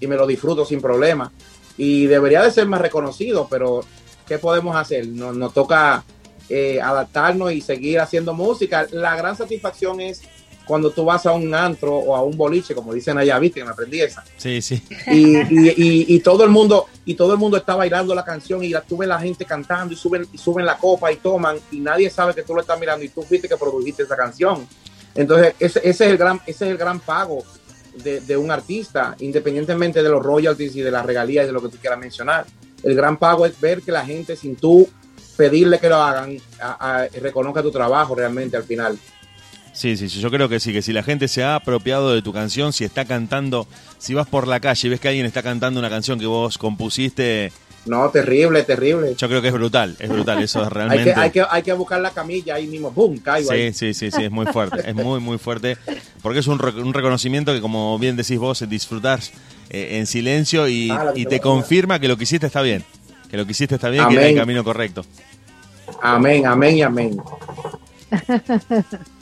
y 0.00 0.06
me 0.06 0.16
lo 0.16 0.26
disfruto 0.26 0.64
sin 0.64 0.80
problema. 0.80 1.30
Y 1.76 2.06
debería 2.06 2.42
de 2.42 2.50
ser 2.50 2.66
más 2.66 2.80
reconocido, 2.80 3.46
pero 3.50 3.80
¿qué 4.26 4.38
podemos 4.38 4.76
hacer? 4.76 5.06
Nos, 5.08 5.36
nos 5.36 5.54
toca 5.54 6.04
eh, 6.48 6.80
adaptarnos 6.80 7.52
y 7.52 7.60
seguir 7.60 8.00
haciendo 8.00 8.34
música. 8.34 8.86
La 8.90 9.16
gran 9.16 9.36
satisfacción 9.36 10.00
es 10.00 10.22
cuando 10.68 10.90
tú 10.90 11.04
vas 11.04 11.26
a 11.26 11.32
un 11.32 11.52
antro 11.54 11.96
o 11.96 12.14
a 12.14 12.22
un 12.22 12.36
boliche, 12.36 12.74
como 12.74 12.92
dicen 12.94 13.18
allá, 13.18 13.38
viste, 13.40 13.58
que 13.60 13.64
me 13.64 13.72
aprendí 13.72 14.00
esa. 14.00 14.22
Sí, 14.36 14.62
sí. 14.62 14.80
Y, 15.08 15.36
y- 15.38 15.74
y- 15.76 16.06
y 16.14 16.20
todo 16.20 16.44
el 16.44 16.50
mundo 16.50 16.86
y 17.04 17.14
todo 17.14 17.32
el 17.32 17.38
mundo 17.38 17.56
está 17.56 17.74
bailando 17.74 18.14
la 18.14 18.24
canción 18.24 18.62
y 18.62 18.68
la, 18.68 18.82
tú 18.82 18.98
ves 18.98 19.08
la 19.08 19.18
gente 19.18 19.44
cantando 19.46 19.94
y 19.94 19.96
suben 19.96 20.26
y 20.32 20.38
suben 20.38 20.64
la 20.66 20.76
copa 20.76 21.10
y 21.10 21.16
toman 21.16 21.56
y 21.72 21.80
nadie 21.80 22.10
sabe 22.10 22.34
que 22.34 22.42
tú 22.42 22.54
lo 22.54 22.60
estás 22.60 22.78
mirando 22.78 23.04
y 23.04 23.08
tú 23.08 23.22
fuiste 23.22 23.48
que 23.48 23.56
produjiste 23.56 24.02
esa 24.04 24.14
canción. 24.16 24.68
Entonces 25.14 25.54
ese, 25.58 25.78
ese 25.80 25.88
es 26.04 26.10
el 26.12 26.18
gran 26.18 26.40
ese 26.46 26.66
es 26.66 26.70
el 26.72 26.76
gran 26.76 27.00
pago 27.00 27.42
de, 28.04 28.20
de 28.20 28.36
un 28.36 28.50
artista, 28.50 29.16
independientemente 29.18 30.02
de 30.02 30.08
los 30.08 30.22
royalties 30.22 30.76
y 30.76 30.82
de 30.82 30.90
las 30.90 31.04
regalías 31.04 31.44
y 31.44 31.46
de 31.46 31.52
lo 31.52 31.62
que 31.62 31.68
tú 31.70 31.78
quieras 31.78 31.98
mencionar. 31.98 32.44
El 32.82 32.94
gran 32.94 33.16
pago 33.16 33.44
es 33.46 33.58
ver 33.60 33.82
que 33.82 33.90
la 33.90 34.04
gente 34.04 34.36
sin 34.36 34.54
tú 34.54 34.88
pedirle 35.36 35.78
que 35.78 35.88
lo 35.88 35.96
hagan 35.96 36.36
a- 36.60 37.00
a- 37.02 37.08
reconozca 37.20 37.62
tu 37.62 37.70
trabajo 37.70 38.14
realmente 38.14 38.56
al 38.56 38.64
final. 38.64 38.98
Sí, 39.78 39.96
sí, 39.96 40.08
sí, 40.08 40.18
yo 40.20 40.28
creo 40.32 40.48
que 40.48 40.58
sí, 40.58 40.72
que 40.72 40.82
si 40.82 40.92
la 40.92 41.04
gente 41.04 41.28
se 41.28 41.44
ha 41.44 41.54
apropiado 41.54 42.12
de 42.12 42.20
tu 42.20 42.32
canción, 42.32 42.72
si 42.72 42.82
está 42.82 43.04
cantando, 43.04 43.68
si 43.98 44.12
vas 44.12 44.26
por 44.26 44.48
la 44.48 44.58
calle 44.58 44.88
y 44.88 44.90
ves 44.90 44.98
que 44.98 45.06
alguien 45.06 45.24
está 45.24 45.40
cantando 45.40 45.78
una 45.78 45.88
canción 45.88 46.18
que 46.18 46.26
vos 46.26 46.58
compusiste, 46.58 47.52
No, 47.86 48.10
terrible, 48.10 48.64
terrible. 48.64 49.14
yo 49.16 49.28
creo 49.28 49.40
que 49.40 49.46
es 49.46 49.54
brutal, 49.54 49.94
es 50.00 50.08
brutal, 50.08 50.42
eso 50.42 50.62
es 50.62 50.66
Hay 50.70 50.72
realmente... 50.74 51.04
que, 51.04 51.20
hay, 51.20 51.30
que, 51.30 51.44
hay 51.48 51.62
que 51.62 51.72
buscar 51.74 52.00
la 52.00 52.10
camilla 52.10 52.56
ahí 52.56 52.66
mismo, 52.66 52.90
¡boom! 52.90 53.18
Caigo 53.18 53.52
ahí. 53.52 53.72
Sí, 53.72 53.94
sí, 53.94 54.10
sí, 54.10 54.16
sí, 54.16 54.24
es 54.24 54.30
muy 54.32 54.46
fuerte, 54.46 54.82
es 54.84 54.96
muy, 54.96 55.20
muy 55.20 55.38
fuerte, 55.38 55.76
porque 56.22 56.40
es 56.40 56.48
un, 56.48 56.60
un 56.60 56.92
reconocimiento 56.92 57.54
que, 57.54 57.60
como 57.60 57.96
bien 58.00 58.16
decís 58.16 58.36
vos, 58.40 58.68
disfrutar 58.68 59.20
en 59.70 60.06
silencio 60.06 60.66
y, 60.66 60.90
Ah, 60.90 61.12
y 61.14 61.24
te 61.26 61.38
confirma 61.38 62.00
que 62.00 62.08
lo 62.08 62.16
que 62.16 62.24
hiciste 62.24 62.46
está 62.48 62.62
bien, 62.62 62.82
que 63.30 63.36
lo 63.36 63.44
que 63.46 63.52
hiciste 63.52 63.76
está 63.76 63.90
bien, 63.90 64.08
que 64.08 64.14
era 64.14 64.22
el 64.24 64.30
Amén. 64.30 64.38
camino 64.42 64.64
correcto. 64.64 65.04
Amén, 66.02 66.46
amén 66.46 66.76
y 66.78 66.82
amén. 66.82 67.16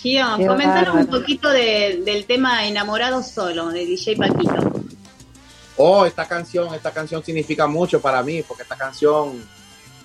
Gio, 0.00 0.24
Qué 0.38 0.46
comentanos 0.46 0.94
un 0.94 1.06
poquito 1.06 1.50
de- 1.50 2.02
del 2.04 2.24
tema 2.24 2.66
Enamorado 2.66 3.22
Solo, 3.22 3.68
de 3.68 3.84
DJ 3.84 4.16
Paquito. 4.16 4.72
Oh, 5.76 6.04
esta 6.06 6.26
canción, 6.26 6.74
esta 6.74 6.90
canción 6.90 7.22
significa 7.24 7.66
mucho 7.66 8.00
para 8.00 8.22
mí, 8.22 8.42
porque 8.42 8.62
esta 8.62 8.76
canción, 8.76 9.42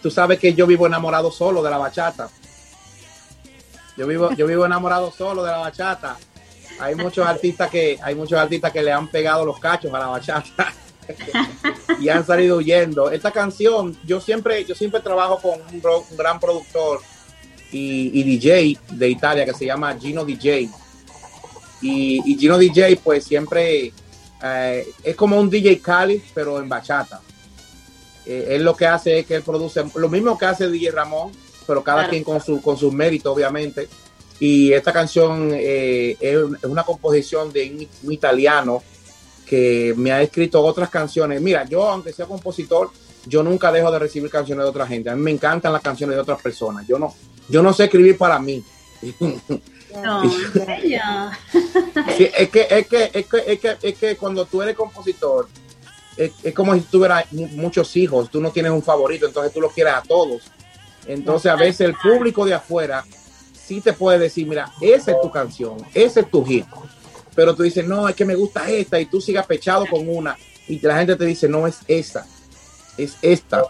tú 0.01 0.09
sabes 0.11 0.39
que 0.39 0.53
yo 0.53 0.65
vivo 0.67 0.87
enamorado 0.87 1.31
solo 1.31 1.61
de 1.63 1.69
la 1.69 1.77
bachata. 1.77 2.29
Yo 3.97 4.07
vivo, 4.07 4.31
yo 4.33 4.47
vivo 4.47 4.65
enamorado 4.65 5.11
solo 5.11 5.43
de 5.43 5.51
la 5.51 5.57
bachata. 5.59 6.17
Hay 6.79 6.95
muchos 6.95 7.25
artistas 7.25 7.69
que, 7.69 7.97
hay 8.01 8.15
muchos 8.15 8.37
artistas 8.37 8.71
que 8.71 8.83
le 8.83 8.91
han 8.91 9.07
pegado 9.07 9.45
los 9.45 9.59
cachos 9.59 9.93
a 9.93 9.99
la 9.99 10.07
bachata 10.07 10.73
y 12.01 12.09
han 12.09 12.25
salido 12.25 12.57
huyendo. 12.57 13.09
Esta 13.11 13.31
canción, 13.31 13.97
yo 14.05 14.19
siempre, 14.19 14.65
yo 14.65 14.75
siempre 14.75 14.99
trabajo 14.99 15.39
con 15.41 15.61
un 15.61 15.81
gran 16.17 16.39
productor 16.39 16.99
y, 17.75 18.21
y 18.21 18.23
DJ 18.23 18.79
de 18.91 19.09
Italia 19.09 19.43
que 19.45 19.53
se 19.53 19.65
llama 19.65 19.97
Gino 19.99 20.23
DJ. 20.23 20.69
Y, 21.81 22.21
y 22.25 22.37
Gino 22.37 22.57
DJ, 22.57 22.95
pues 23.03 23.25
siempre 23.25 23.91
eh, 24.41 24.87
es 25.03 25.15
como 25.15 25.37
un 25.37 25.49
DJ 25.49 25.79
Cali, 25.81 26.23
pero 26.33 26.59
en 26.59 26.69
bachata. 26.69 27.21
Eh, 28.25 28.47
él 28.51 28.63
lo 28.63 28.75
que 28.75 28.87
hace 28.87 29.19
es 29.19 29.25
que 29.25 29.35
él 29.35 29.43
produce 29.43 29.83
lo 29.95 30.07
mismo 30.07 30.37
que 30.37 30.45
hace 30.45 30.69
DJ 30.69 30.91
Ramón, 30.91 31.33
pero 31.67 31.83
cada 31.83 31.99
Claro. 31.99 32.11
quien 32.11 32.23
con 32.23 32.41
su 32.41 32.61
con 32.61 32.77
sus 32.77 32.93
méritos, 32.93 33.35
obviamente. 33.35 33.89
Y 34.39 34.71
esta 34.71 34.93
canción 34.93 35.51
eh, 35.53 36.15
es, 36.19 36.37
una 36.63 36.83
composición 36.83 37.51
de 37.51 37.87
un 38.03 38.11
italiano 38.13 38.81
que 39.45 39.93
me 39.97 40.13
ha 40.13 40.21
escrito 40.21 40.63
otras 40.63 40.89
canciones. 40.89 41.41
Mira, 41.41 41.65
yo 41.65 41.87
aunque 41.87 42.13
sea 42.13 42.25
compositor, 42.25 42.89
yo 43.25 43.43
nunca 43.43 43.71
dejo 43.71 43.91
de 43.91 43.99
recibir 43.99 44.29
canciones 44.29 44.63
de 44.63 44.69
otra 44.69 44.85
gente. 44.87 45.09
A 45.09 45.15
mí 45.15 45.21
me 45.21 45.31
encantan 45.31 45.73
las 45.73 45.81
canciones 45.81 46.15
de 46.15 46.21
otras 46.21 46.41
personas. 46.41 46.85
Yo 46.87 46.97
no, 46.99 47.13
yo 47.49 47.61
no 47.61 47.73
sé 47.73 47.85
escribir 47.85 48.17
para 48.17 48.39
mí. 48.39 48.63
No. 50.03 50.23
Sí, 52.17 52.27
es 52.37 52.49
que, 52.49 52.67
es 52.69 52.87
que, 52.87 53.11
es 53.13 53.25
que, 53.27 53.43
es 53.47 53.59
que, 53.59 53.77
es 53.81 53.97
que 53.97 54.17
cuando 54.17 54.45
tú 54.45 54.61
eres 54.61 54.75
compositor, 54.75 55.47
es, 56.17 56.31
es 56.43 56.53
como 56.53 56.73
si 56.73 56.81
tuvieras 56.81 57.31
mu- 57.31 57.47
muchos 57.47 57.95
hijos, 57.95 58.29
tú 58.29 58.41
no 58.41 58.51
tienes 58.51 58.71
un 58.71 58.83
favorito, 58.83 59.25
entonces 59.25 59.53
tú 59.53 59.61
lo 59.61 59.69
quieres 59.69 59.93
a 59.93 60.01
todos. 60.01 60.43
Entonces 61.07 61.51
a 61.51 61.55
veces 61.55 61.81
el 61.81 61.95
público 61.95 62.45
de 62.45 62.53
afuera 62.55 63.05
sí 63.53 63.79
te 63.81 63.93
puede 63.93 64.19
decir, 64.19 64.47
mira, 64.47 64.71
esa 64.81 65.11
es 65.11 65.21
tu 65.21 65.31
canción, 65.31 65.77
ese 65.93 66.21
es 66.21 66.29
tu 66.31 66.43
hit. 66.45 66.65
Pero 67.35 67.55
tú 67.55 67.63
dices, 67.63 67.85
no, 67.85 68.07
es 68.09 68.15
que 68.15 68.25
me 68.25 68.35
gusta 68.35 68.69
esta 68.69 68.99
y 68.99 69.05
tú 69.05 69.21
sigas 69.21 69.45
pechado 69.45 69.85
con 69.89 70.07
una 70.09 70.37
y 70.67 70.79
la 70.79 70.97
gente 70.97 71.15
te 71.15 71.25
dice, 71.25 71.47
no 71.47 71.67
es 71.67 71.77
esa, 71.87 72.25
es 72.97 73.17
esta. 73.21 73.63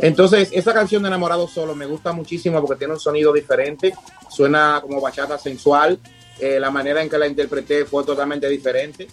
Entonces, 0.00 0.50
esa 0.52 0.72
canción 0.72 1.02
de 1.02 1.08
Enamorado 1.08 1.48
Solo 1.48 1.74
me 1.74 1.86
gusta 1.86 2.12
muchísimo 2.12 2.60
porque 2.60 2.78
tiene 2.78 2.94
un 2.94 3.00
sonido 3.00 3.32
diferente, 3.32 3.94
suena 4.30 4.80
como 4.82 5.00
bachata 5.00 5.38
sensual, 5.38 5.98
eh, 6.38 6.58
la 6.58 6.70
manera 6.70 7.02
en 7.02 7.08
que 7.08 7.18
la 7.18 7.26
interpreté 7.26 7.84
fue 7.84 8.04
totalmente 8.04 8.48
diferente. 8.48 9.08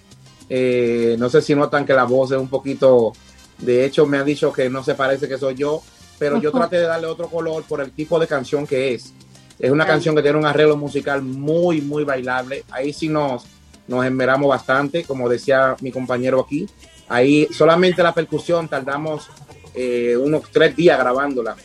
Eh, 0.49 1.15
no 1.19 1.29
sé 1.29 1.41
si 1.41 1.53
notan 1.53 1.85
que 1.85 1.93
la 1.93 2.05
voz 2.05 2.31
es 2.31 2.37
un 2.37 2.49
poquito, 2.49 3.13
de 3.59 3.85
hecho 3.85 4.05
me 4.05 4.17
han 4.17 4.25
dicho 4.25 4.51
que 4.51 4.69
no 4.69 4.83
se 4.83 4.95
parece 4.95 5.27
que 5.27 5.37
soy 5.37 5.55
yo, 5.55 5.81
pero 6.17 6.41
yo 6.41 6.51
traté 6.53 6.77
de 6.77 6.85
darle 6.85 7.07
otro 7.07 7.27
color 7.27 7.63
por 7.63 7.81
el 7.81 7.91
tipo 7.91 8.19
de 8.19 8.27
canción 8.27 8.65
que 8.65 8.93
es. 8.93 9.13
Es 9.59 9.71
una 9.71 9.85
canción 9.85 10.15
que 10.15 10.21
tiene 10.21 10.37
un 10.37 10.45
arreglo 10.45 10.77
musical 10.77 11.21
muy, 11.21 11.81
muy 11.81 12.05
bailable. 12.05 12.63
Ahí 12.71 12.93
sí 12.93 13.09
nos, 13.09 13.43
nos 13.89 14.05
esmeramos 14.05 14.47
bastante, 14.47 15.03
como 15.03 15.27
decía 15.27 15.75
mi 15.81 15.91
compañero 15.91 16.39
aquí. 16.39 16.65
Ahí 17.09 17.47
solamente 17.51 18.03
la 18.03 18.13
percusión 18.13 18.67
tardamos 18.67 19.27
eh, 19.73 20.15
unos 20.17 20.43
tres 20.51 20.75
días 20.75 20.97
grabándola, 20.99 21.55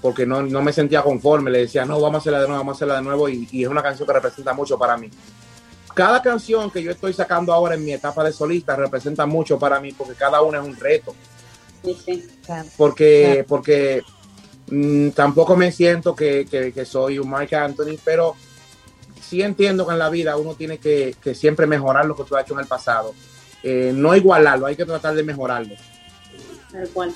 porque 0.00 0.24
no, 0.26 0.42
no 0.42 0.62
me 0.62 0.72
sentía 0.72 1.02
conforme. 1.02 1.50
Le 1.50 1.58
decía, 1.60 1.84
no, 1.84 2.00
vamos 2.00 2.16
a 2.16 2.18
hacerla 2.20 2.40
de 2.40 2.46
nuevo, 2.48 2.60
vamos 2.60 2.74
a 2.74 2.78
hacerla 2.78 2.96
de 2.96 3.02
nuevo, 3.02 3.28
y, 3.28 3.48
y 3.50 3.64
es 3.64 3.68
una 3.68 3.82
canción 3.82 4.06
que 4.06 4.14
representa 4.14 4.52
mucho 4.54 4.78
para 4.78 4.96
mí. 4.96 5.10
Cada 5.94 6.20
canción 6.22 6.70
que 6.70 6.82
yo 6.82 6.90
estoy 6.90 7.12
sacando 7.12 7.52
ahora 7.52 7.74
en 7.76 7.84
mi 7.84 7.92
etapa 7.92 8.24
de 8.24 8.32
solista 8.32 8.74
representa 8.74 9.26
mucho 9.26 9.58
para 9.58 9.78
mí, 9.80 9.92
porque 9.92 10.14
cada 10.14 10.42
una 10.42 10.58
es 10.60 10.64
un 10.64 10.76
reto 10.76 11.14
Sí, 11.84 11.96
sí. 12.04 12.26
Claro. 12.46 12.68
porque, 12.76 13.44
porque 13.46 14.02
mm, 14.70 15.10
tampoco 15.10 15.54
me 15.54 15.70
siento 15.70 16.14
que, 16.16 16.46
que- 16.46 16.72
que 16.72 16.84
soy 16.84 17.18
un 17.18 17.30
Mike 17.30 17.54
Anthony, 17.54 17.96
pero 18.04 18.34
sí 19.20 19.42
entiendo 19.42 19.86
que 19.86 19.92
en 19.92 19.98
la 19.98 20.08
vida 20.10 20.36
uno 20.36 20.54
tiene 20.54 20.78
que, 20.78 21.14
que 21.22 21.34
siempre 21.34 21.66
mejorar 21.66 22.06
lo 22.06 22.16
que 22.16 22.24
tú 22.24 22.36
has 22.36 22.44
hecho 22.44 22.54
en 22.54 22.60
el 22.60 22.66
pasado. 22.66 23.14
Eh, 23.66 23.92
no 23.94 24.14
igualarlo, 24.14 24.66
hay 24.66 24.76
que 24.76 24.84
tratar 24.84 25.14
de 25.14 25.22
mejorarlo. 25.22 25.74
Tal 26.70 26.88
cual. 26.90 27.14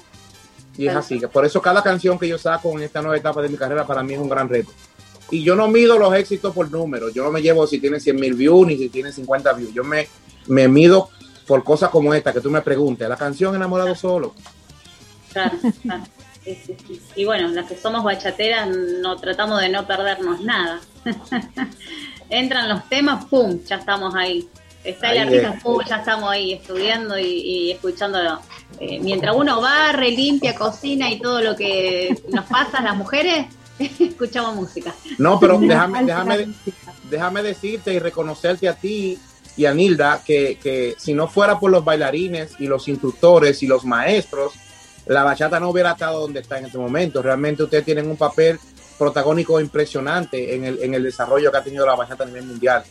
Y 0.78 0.86
es 0.86 0.96
así, 0.96 1.20
que 1.20 1.28
por 1.28 1.44
eso 1.44 1.60
cada 1.60 1.82
canción 1.82 2.18
que 2.18 2.26
yo 2.26 2.38
saco 2.38 2.72
en 2.72 2.84
esta 2.84 3.02
nueva 3.02 3.18
etapa 3.18 3.42
de 3.42 3.50
mi 3.50 3.56
carrera 3.56 3.86
para 3.86 4.02
mí 4.02 4.14
es 4.14 4.20
un 4.20 4.30
gran 4.30 4.48
reto. 4.48 4.72
Y 5.30 5.42
yo 5.42 5.54
no 5.54 5.68
mido 5.68 5.98
los 5.98 6.14
éxitos 6.14 6.54
por 6.54 6.70
números, 6.70 7.12
yo 7.12 7.22
no 7.22 7.30
me 7.30 7.42
llevo 7.42 7.66
si 7.66 7.78
tiene 7.80 8.00
100 8.00 8.16
mil 8.16 8.32
views 8.34 8.66
ni 8.66 8.78
si 8.78 8.88
tiene 8.88 9.12
50 9.12 9.52
views, 9.52 9.74
yo 9.74 9.84
me, 9.84 10.08
me 10.46 10.68
mido 10.68 11.10
por 11.46 11.62
cosas 11.64 11.90
como 11.90 12.14
esta 12.14 12.32
que 12.32 12.40
tú 12.40 12.48
me 12.48 12.62
preguntes, 12.62 13.06
la 13.06 13.16
canción 13.16 13.54
Enamorado 13.54 13.94
Solo. 13.94 14.34
Claro, 15.32 15.58
claro. 15.82 16.04
Y 17.14 17.24
bueno, 17.26 17.48
las 17.48 17.68
que 17.68 17.76
somos 17.76 18.02
bachateras 18.04 18.68
no 19.02 19.16
tratamos 19.16 19.60
de 19.60 19.68
no 19.68 19.86
perdernos 19.86 20.40
nada. 20.40 20.80
Entran 22.30 22.68
los 22.68 22.88
temas, 22.88 23.26
¡pum! 23.26 23.60
Ya 23.66 23.76
estamos 23.76 24.14
ahí. 24.14 24.48
Está 24.84 25.12
el 25.12 25.18
Ahí 25.18 25.38
artista, 25.38 25.54
es. 25.82 25.88
Ya 25.88 25.96
estamos 25.96 26.30
ahí 26.30 26.52
estudiando 26.52 27.18
y, 27.18 27.24
y 27.24 27.70
escuchándolo. 27.72 28.40
Eh, 28.80 29.00
mientras 29.00 29.34
uno 29.34 29.60
barre, 29.60 30.10
limpia, 30.10 30.54
cocina 30.54 31.10
y 31.10 31.18
todo 31.18 31.40
lo 31.40 31.56
que 31.56 32.16
nos 32.32 32.44
pasa 32.46 32.78
a 32.78 32.82
las 32.82 32.96
mujeres, 32.96 33.46
escuchamos 33.78 34.54
música. 34.54 34.94
No, 35.18 35.40
pero 35.40 35.58
déjame, 35.60 36.04
déjame, 36.04 36.48
déjame 37.10 37.42
decirte 37.42 37.92
y 37.94 37.98
reconocerte 37.98 38.68
a 38.68 38.74
ti 38.74 39.18
y 39.56 39.66
a 39.66 39.74
Nilda 39.74 40.22
que, 40.24 40.58
que 40.62 40.94
si 40.98 41.14
no 41.14 41.26
fuera 41.26 41.58
por 41.58 41.70
los 41.70 41.84
bailarines 41.84 42.52
y 42.60 42.66
los 42.66 42.86
instructores 42.86 43.62
y 43.62 43.66
los 43.66 43.84
maestros, 43.84 44.54
la 45.06 45.24
bachata 45.24 45.58
no 45.58 45.70
hubiera 45.70 45.92
estado 45.92 46.20
donde 46.20 46.40
está 46.40 46.58
en 46.58 46.66
este 46.66 46.78
momento. 46.78 47.22
Realmente 47.22 47.64
ustedes 47.64 47.84
tienen 47.84 48.08
un 48.08 48.16
papel 48.16 48.60
protagónico 48.98 49.60
impresionante 49.60 50.54
en 50.54 50.64
el, 50.64 50.82
en 50.82 50.94
el 50.94 51.02
desarrollo 51.02 51.50
que 51.50 51.56
ha 51.56 51.62
tenido 51.64 51.86
la 51.86 51.96
bachata 51.96 52.24
a 52.24 52.26
nivel 52.26 52.44
mundial. 52.44 52.84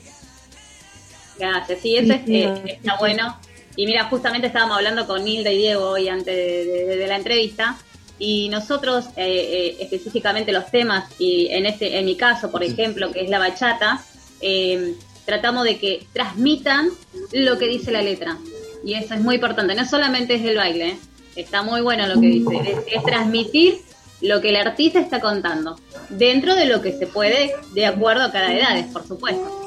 Gracias, 1.39 1.79
sí, 1.81 1.95
eso 1.97 2.13
es, 2.13 2.21
Sí, 2.25 2.41
eh, 2.43 2.53
sí. 2.65 2.71
está 2.71 2.97
bueno. 2.97 3.37
Y 3.75 3.85
mira, 3.85 4.05
justamente 4.05 4.47
estábamos 4.47 4.77
hablando 4.77 5.05
con 5.05 5.23
Nilda 5.23 5.51
y 5.51 5.57
Diego 5.57 5.89
hoy 5.91 6.07
antes 6.07 6.35
de, 6.35 6.65
de- 6.65 6.97
de 6.97 7.07
la 7.07 7.15
entrevista. 7.15 7.77
Y 8.19 8.49
nosotros, 8.49 9.05
eh, 9.15 9.15
eh, 9.17 9.77
específicamente 9.79 10.51
los 10.51 10.71
temas, 10.71 11.05
y 11.19 11.47
en 11.51 11.67
este, 11.67 11.99
en 11.99 12.05
mi 12.05 12.15
caso, 12.15 12.49
por 12.49 12.63
ejemplo, 12.63 13.11
que 13.11 13.21
es 13.21 13.29
la 13.29 13.37
bachata, 13.37 14.03
eh, 14.41 14.95
tratamos 15.25 15.63
de 15.65 15.77
que 15.77 16.07
transmitan 16.13 16.89
lo 17.31 17.59
que 17.59 17.67
dice 17.67 17.91
la 17.91 18.01
letra. 18.01 18.37
Y 18.83 18.95
eso 18.95 19.13
es 19.13 19.19
muy 19.21 19.35
importante. 19.35 19.75
No 19.75 19.85
solamente 19.87 20.33
es 20.35 20.43
el 20.45 20.57
baile, 20.57 20.87
¿eh? 20.89 20.97
está 21.35 21.61
muy 21.61 21.81
bueno 21.81 22.07
lo 22.07 22.19
que 22.19 22.27
dice. 22.27 22.55
Es, 22.87 22.95
es 22.97 23.03
transmitir 23.03 23.81
lo 24.21 24.41
que 24.41 24.49
el 24.49 24.55
artista 24.55 24.99
está 24.99 25.19
contando. 25.19 25.79
Dentro 26.09 26.55
de 26.55 26.65
lo 26.65 26.81
que 26.81 26.93
se 26.93 27.05
puede, 27.05 27.53
de 27.75 27.85
acuerdo 27.85 28.23
a 28.23 28.31
cada 28.31 28.51
edad, 28.55 28.83
por 28.91 29.07
supuesto. 29.07 29.63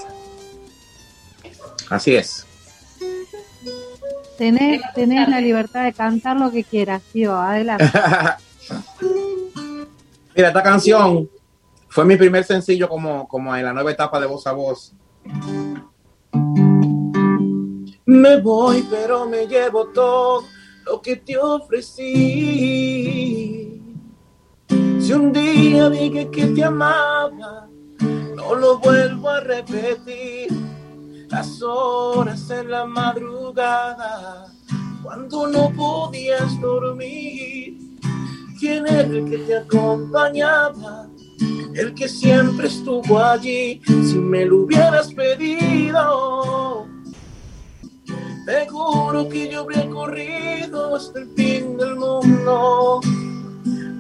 Así 1.91 2.15
es. 2.15 2.47
Tenés, 4.39 4.81
tenés 4.95 5.29
la 5.29 5.41
libertad 5.41 5.85
de 5.85 5.93
cantar 5.93 6.39
lo 6.39 6.51
que 6.51 6.65
quieras, 6.65 7.03
tío. 7.13 7.37
Adelante. 7.37 7.85
Mira, 10.35 10.49
esta 10.49 10.63
canción 10.63 11.29
fue 11.89 12.05
mi 12.05 12.17
primer 12.17 12.45
sencillo 12.45 12.89
como, 12.89 13.27
como 13.29 13.55
en 13.55 13.65
la 13.65 13.73
nueva 13.75 13.91
etapa 13.91 14.19
de 14.21 14.27
Voz 14.27 14.47
a 14.47 14.53
Voz. 14.53 14.95
Me 18.07 18.41
voy, 18.41 18.87
pero 18.89 19.27
me 19.27 19.47
llevo 19.47 19.89
todo 19.89 20.45
lo 20.87 21.03
que 21.03 21.17
te 21.17 21.37
ofrecí. 21.37 22.07
Si 25.01 25.13
un 25.13 25.33
día 25.33 25.91
dije 25.91 26.31
que 26.31 26.47
te 26.47 26.65
amaba, 26.65 27.69
no 28.37 28.55
lo 28.55 28.79
vuelvo 28.79 29.29
a 29.29 29.41
repetir. 29.41 30.70
Las 31.31 31.63
horas 31.63 32.51
en 32.51 32.71
la 32.71 32.85
madrugada, 32.85 34.53
cuando 35.03 35.47
no 35.47 35.71
podías 35.71 36.61
dormir. 36.61 37.79
¿Quién 38.59 38.87
era 38.87 39.03
el 39.03 39.31
que 39.31 39.39
te 39.39 39.57
acompañaba? 39.57 41.09
El 41.75 41.95
que 41.95 42.09
siempre 42.09 42.67
estuvo 42.67 43.19
allí, 43.19 43.81
si 43.87 44.19
me 44.19 44.45
lo 44.45 44.65
hubieras 44.65 45.15
pedido. 45.15 46.87
Te 48.45 48.67
juro 48.69 49.29
que 49.29 49.49
yo 49.51 49.61
habría 49.61 49.89
corrido 49.89 50.97
hasta 50.97 51.21
el 51.21 51.29
fin 51.37 51.77
del 51.77 51.95
mundo 51.95 53.01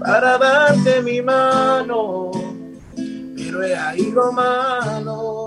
para 0.00 0.36
darte 0.36 1.00
mi 1.02 1.22
mano. 1.22 2.32
Pero 3.36 3.62
he 3.62 3.76
ahí 3.76 4.10
lo 4.10 4.32
malo, 4.32 5.39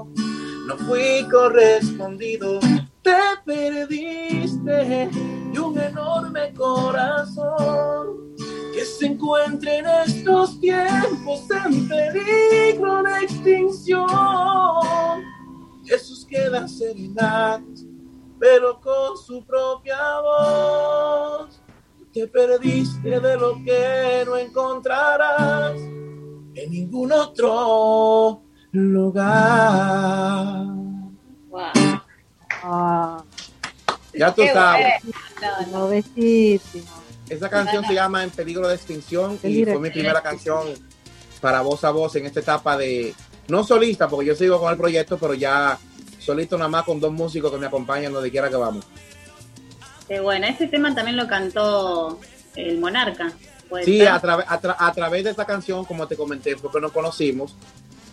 no 0.65 0.77
fui 0.77 1.27
correspondido. 1.29 2.59
Te 3.01 3.19
perdiste 3.45 5.09
de 5.51 5.59
un 5.59 5.77
enorme 5.77 6.53
corazón 6.53 8.33
que 8.73 8.85
se 8.85 9.07
encuentra 9.07 9.75
en 9.75 9.85
estos 9.85 10.59
tiempos 10.59 11.43
en 11.65 11.87
peligro 11.87 13.03
de 13.03 13.19
extinción. 13.23 14.07
Jesús 15.85 16.25
queda 16.25 16.67
serenados, 16.67 17.85
pero 18.39 18.79
con 18.79 19.17
su 19.17 19.43
propia 19.45 19.97
voz. 20.21 21.61
Te 22.13 22.27
perdiste 22.27 23.19
de 23.19 23.37
lo 23.37 23.55
que 23.63 24.23
no 24.25 24.37
encontrarás 24.37 25.75
en 25.75 26.71
ningún 26.71 27.11
otro 27.11 28.43
lugar. 28.73 30.65
Ah, 32.65 33.23
Ya 34.13 34.33
tú 34.33 34.41
Qué 34.41 34.53
sabes. 34.53 34.93
no. 35.71 35.89
Esa 37.29 37.49
canción 37.49 37.85
se 37.85 37.93
llama 37.93 38.23
En 38.23 38.29
peligro 38.31 38.67
de 38.67 38.75
extinción 38.75 39.39
y 39.43 39.63
fue 39.65 39.79
mi 39.79 39.89
primera 39.89 40.21
canción 40.21 40.67
para 41.41 41.61
voz 41.61 41.83
a 41.83 41.91
voz 41.91 42.15
en 42.15 42.25
esta 42.25 42.39
etapa 42.39 42.77
de, 42.77 43.13
no 43.49 43.63
solista, 43.63 44.07
porque 44.07 44.27
yo 44.27 44.35
sigo 44.35 44.59
con 44.59 44.71
el 44.71 44.77
proyecto, 44.77 45.17
pero 45.17 45.33
ya 45.33 45.77
solito 46.19 46.57
nada 46.57 46.69
más 46.69 46.83
con 46.83 46.99
dos 47.01 47.11
músicos 47.11 47.51
que 47.51 47.57
me 47.57 47.65
acompañan 47.65 48.13
donde 48.13 48.31
quiera 48.31 48.49
que 48.49 48.55
vamos. 48.55 48.85
Qué 50.07 50.19
bueno, 50.21 50.45
este 50.47 50.67
tema 50.67 50.93
también 50.95 51.17
lo 51.17 51.27
cantó 51.27 52.19
el 52.55 52.79
Monarca. 52.79 53.31
¿puede 53.67 53.83
Sí, 53.83 54.05
a, 54.05 54.21
tra- 54.21 54.75
a 54.77 54.93
través 54.93 55.23
de 55.25 55.31
esta 55.31 55.45
canción, 55.45 55.83
como 55.85 56.07
te 56.07 56.15
comenté, 56.15 56.55
fue 56.55 56.71
que 56.71 56.79
nos 56.79 56.91
conocimos. 56.93 57.55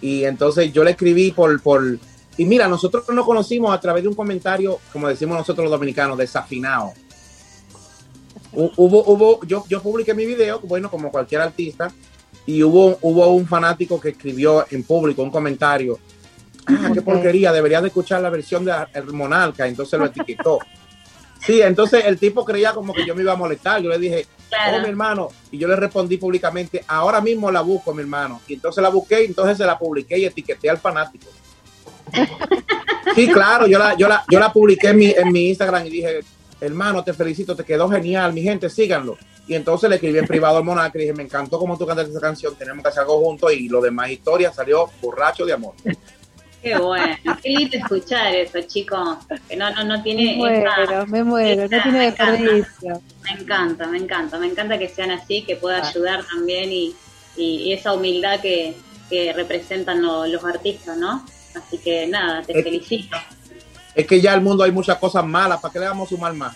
Y 0.00 0.24
entonces 0.24 0.72
yo 0.72 0.82
le 0.84 0.92
escribí 0.92 1.30
por, 1.32 1.60
por... 1.62 1.98
Y 2.36 2.44
mira, 2.46 2.68
nosotros 2.68 3.04
nos 3.10 3.26
conocimos 3.26 3.74
a 3.74 3.80
través 3.80 4.02
de 4.02 4.08
un 4.08 4.14
comentario, 4.14 4.78
como 4.92 5.08
decimos 5.08 5.36
nosotros 5.36 5.64
los 5.64 5.70
dominicanos, 5.72 6.16
desafinado. 6.16 6.92
Hu- 8.52 8.72
Hubo, 8.76 9.04
hubo, 9.04 9.40
yo, 9.46 9.64
yo 9.68 9.82
publiqué 9.82 10.14
mi 10.14 10.26
video, 10.26 10.60
bueno, 10.60 10.90
como 10.90 11.10
cualquier 11.10 11.42
artista, 11.42 11.92
y 12.46 12.62
hubo, 12.62 12.98
hubo 13.02 13.28
un 13.28 13.46
fanático 13.46 14.00
que 14.00 14.10
escribió 14.10 14.66
en 14.70 14.82
público 14.84 15.22
un 15.22 15.30
comentario. 15.30 15.98
Ah, 16.66 16.90
qué 16.94 17.02
porquería, 17.02 17.52
deberías 17.52 17.82
de 17.82 17.88
escuchar 17.88 18.22
la 18.22 18.30
versión 18.30 18.64
de 18.64 18.72
El 18.94 19.04
Monarca, 19.12 19.66
entonces 19.66 19.98
lo 19.98 20.06
etiquetó. 20.06 20.58
Sí, 21.46 21.62
entonces 21.62 22.04
el 22.04 22.18
tipo 22.18 22.44
creía 22.44 22.72
como 22.72 22.92
que 22.92 23.06
yo 23.06 23.14
me 23.14 23.22
iba 23.22 23.32
a 23.32 23.36
molestar. 23.36 23.80
Yo 23.82 23.88
le 23.90 23.98
dije, 23.98 24.26
Claro. 24.48 24.78
oh, 24.78 24.80
mi 24.80 24.88
hermano. 24.88 25.28
Y 25.50 25.58
yo 25.58 25.68
le 25.68 25.76
respondí 25.76 26.16
públicamente, 26.16 26.84
ahora 26.88 27.20
mismo 27.20 27.50
la 27.50 27.60
busco, 27.60 27.94
mi 27.94 28.02
hermano. 28.02 28.40
Y 28.48 28.54
entonces 28.54 28.82
la 28.82 28.88
busqué, 28.88 29.22
y 29.22 29.26
entonces 29.26 29.56
se 29.56 29.64
la 29.64 29.78
publiqué 29.78 30.18
y 30.18 30.24
etiqueté 30.24 30.68
al 30.70 30.78
fanático. 30.78 31.26
Sí, 33.14 33.26
claro, 33.28 33.66
yo 33.66 33.76
la, 33.78 33.96
yo 33.96 34.06
la, 34.06 34.24
yo 34.30 34.38
la 34.38 34.52
publiqué 34.52 34.88
en 34.88 34.96
mi, 34.96 35.06
en 35.06 35.32
mi 35.32 35.48
Instagram 35.48 35.84
y 35.86 35.90
dije, 35.90 36.20
hermano, 36.60 37.02
te 37.02 37.12
felicito, 37.12 37.56
te 37.56 37.64
quedó 37.64 37.88
genial, 37.88 38.32
mi 38.32 38.42
gente, 38.42 38.70
síganlo. 38.70 39.18
Y 39.48 39.54
entonces 39.54 39.90
le 39.90 39.96
escribí 39.96 40.18
en 40.18 40.26
privado 40.26 40.58
al 40.58 40.64
Monarca 40.64 40.96
y 40.96 41.02
dije, 41.02 41.14
me 41.14 41.24
encantó 41.24 41.58
cómo 41.58 41.76
tú 41.76 41.86
cantaste 41.86 42.12
esa 42.12 42.20
canción, 42.20 42.54
tenemos 42.54 42.82
que 42.84 42.88
hacer 42.88 43.00
algo 43.00 43.20
juntos 43.20 43.52
y 43.52 43.68
lo 43.68 43.80
demás 43.80 44.10
historia 44.10 44.52
salió 44.52 44.88
borracho 45.02 45.44
de 45.44 45.52
amor. 45.52 45.74
Qué 46.62 46.76
bueno, 46.76 47.16
qué 47.42 47.48
lindo 47.48 47.76
escuchar 47.78 48.34
eso, 48.34 48.60
chicos. 48.66 49.18
Que 49.48 49.56
no, 49.56 49.70
no, 49.70 49.84
no 49.84 50.02
tiene 50.02 50.36
Me 50.36 50.58
esa- 50.60 50.76
muero, 50.76 51.06
me 51.06 51.24
muero, 51.24 51.62
no 51.68 51.82
tiene 51.82 51.98
desperdicio. 52.10 53.02
Me 53.22 53.30
encanta, 53.42 53.86
me 53.86 53.98
encanta, 53.98 54.38
me 54.38 54.46
encanta 54.46 54.78
que 54.78 54.88
sean 54.88 55.10
así, 55.10 55.42
que 55.42 55.56
pueda 55.56 55.78
Ah. 55.82 55.88
ayudar 55.88 56.22
también 56.26 56.70
y, 56.70 56.94
y- 57.36 57.62
y 57.62 57.72
esa 57.72 57.94
humildad 57.94 58.40
que, 58.40 58.76
que 59.08 59.32
representan 59.32 60.02
lo- 60.02 60.26
los 60.26 60.44
artistas, 60.44 60.98
¿no? 60.98 61.24
Así 61.54 61.78
que 61.78 62.06
nada, 62.06 62.42
te 62.42 62.62
felicito. 62.62 63.16
Es 63.94 64.06
que 64.06 64.20
ya 64.20 64.32
en 64.34 64.38
el 64.40 64.44
mundo 64.44 64.62
hay 64.62 64.70
muchas 64.70 64.98
cosas 64.98 65.24
malas, 65.24 65.60
¿para 65.60 65.72
qué 65.72 65.80
le 65.80 65.86
vamos 65.86 66.06
a 66.08 66.10
sumar 66.10 66.34
más? 66.34 66.54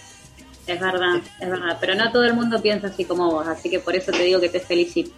Es 0.66 0.78
verdad, 0.80 1.16
es 1.40 1.50
verdad. 1.50 1.78
Pero 1.80 1.94
no 1.94 2.12
todo 2.12 2.24
el 2.24 2.34
mundo 2.34 2.60
piensa 2.60 2.88
así 2.88 3.04
como 3.06 3.30
vos, 3.30 3.46
así 3.48 3.70
que 3.70 3.80
por 3.80 3.96
eso 3.96 4.12
te 4.12 4.22
digo 4.22 4.38
que 4.40 4.48
te 4.50 4.60
felicito. 4.60 5.12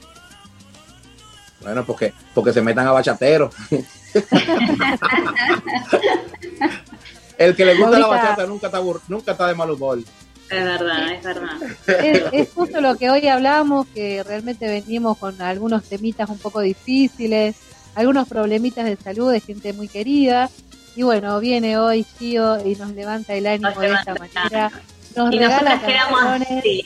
Bueno, 1.60 1.84
porque, 1.84 2.12
porque 2.34 2.52
se 2.52 2.62
metan 2.62 2.86
a 2.86 2.92
bachatero. 2.92 3.50
El 7.38 7.55
que 7.55 7.66
le 7.66 7.76
gusta 7.76 7.98
la 7.98 8.06
bachata 8.06 8.47
nunca 8.47 8.68
está, 8.68 8.80
nunca 9.09 9.32
está 9.32 9.48
de 9.48 9.55
mal 9.55 9.70
humor. 9.70 9.98
Es 9.98 10.64
verdad, 10.64 11.12
es 11.12 11.22
verdad. 11.22 11.51
Es, 11.86 12.22
es 12.32 12.48
justo 12.55 12.80
lo 12.80 12.97
que 12.97 13.10
hoy 13.10 13.28
hablamos, 13.28 13.86
que 13.88 14.22
realmente 14.22 14.66
venimos 14.68 15.18
con 15.18 15.43
algunos 15.43 15.84
temitas 15.84 16.30
un 16.30 16.38
poco 16.38 16.60
difíciles, 16.60 17.56
algunos 17.94 18.28
problemitas 18.28 18.84
de 18.84 18.97
salud 18.97 19.32
de 19.32 19.40
gente 19.40 19.72
muy 19.72 19.88
querida. 19.88 20.51
Y 20.94 21.02
bueno, 21.02 21.40
viene 21.40 21.78
hoy 21.78 22.06
Gio 22.18 22.64
y 22.66 22.76
nos 22.76 22.93
levanta 22.93 23.34
el 23.34 23.47
ánimo 23.47 23.70
Nos 23.70 23.80
de 23.80 23.93
esta 23.93 24.14
manera. 24.14 24.70
Nos 25.16 25.32
Y 25.32 25.38
nosotras 25.38 25.82
quedamos 25.82 26.20
así. 26.22 26.84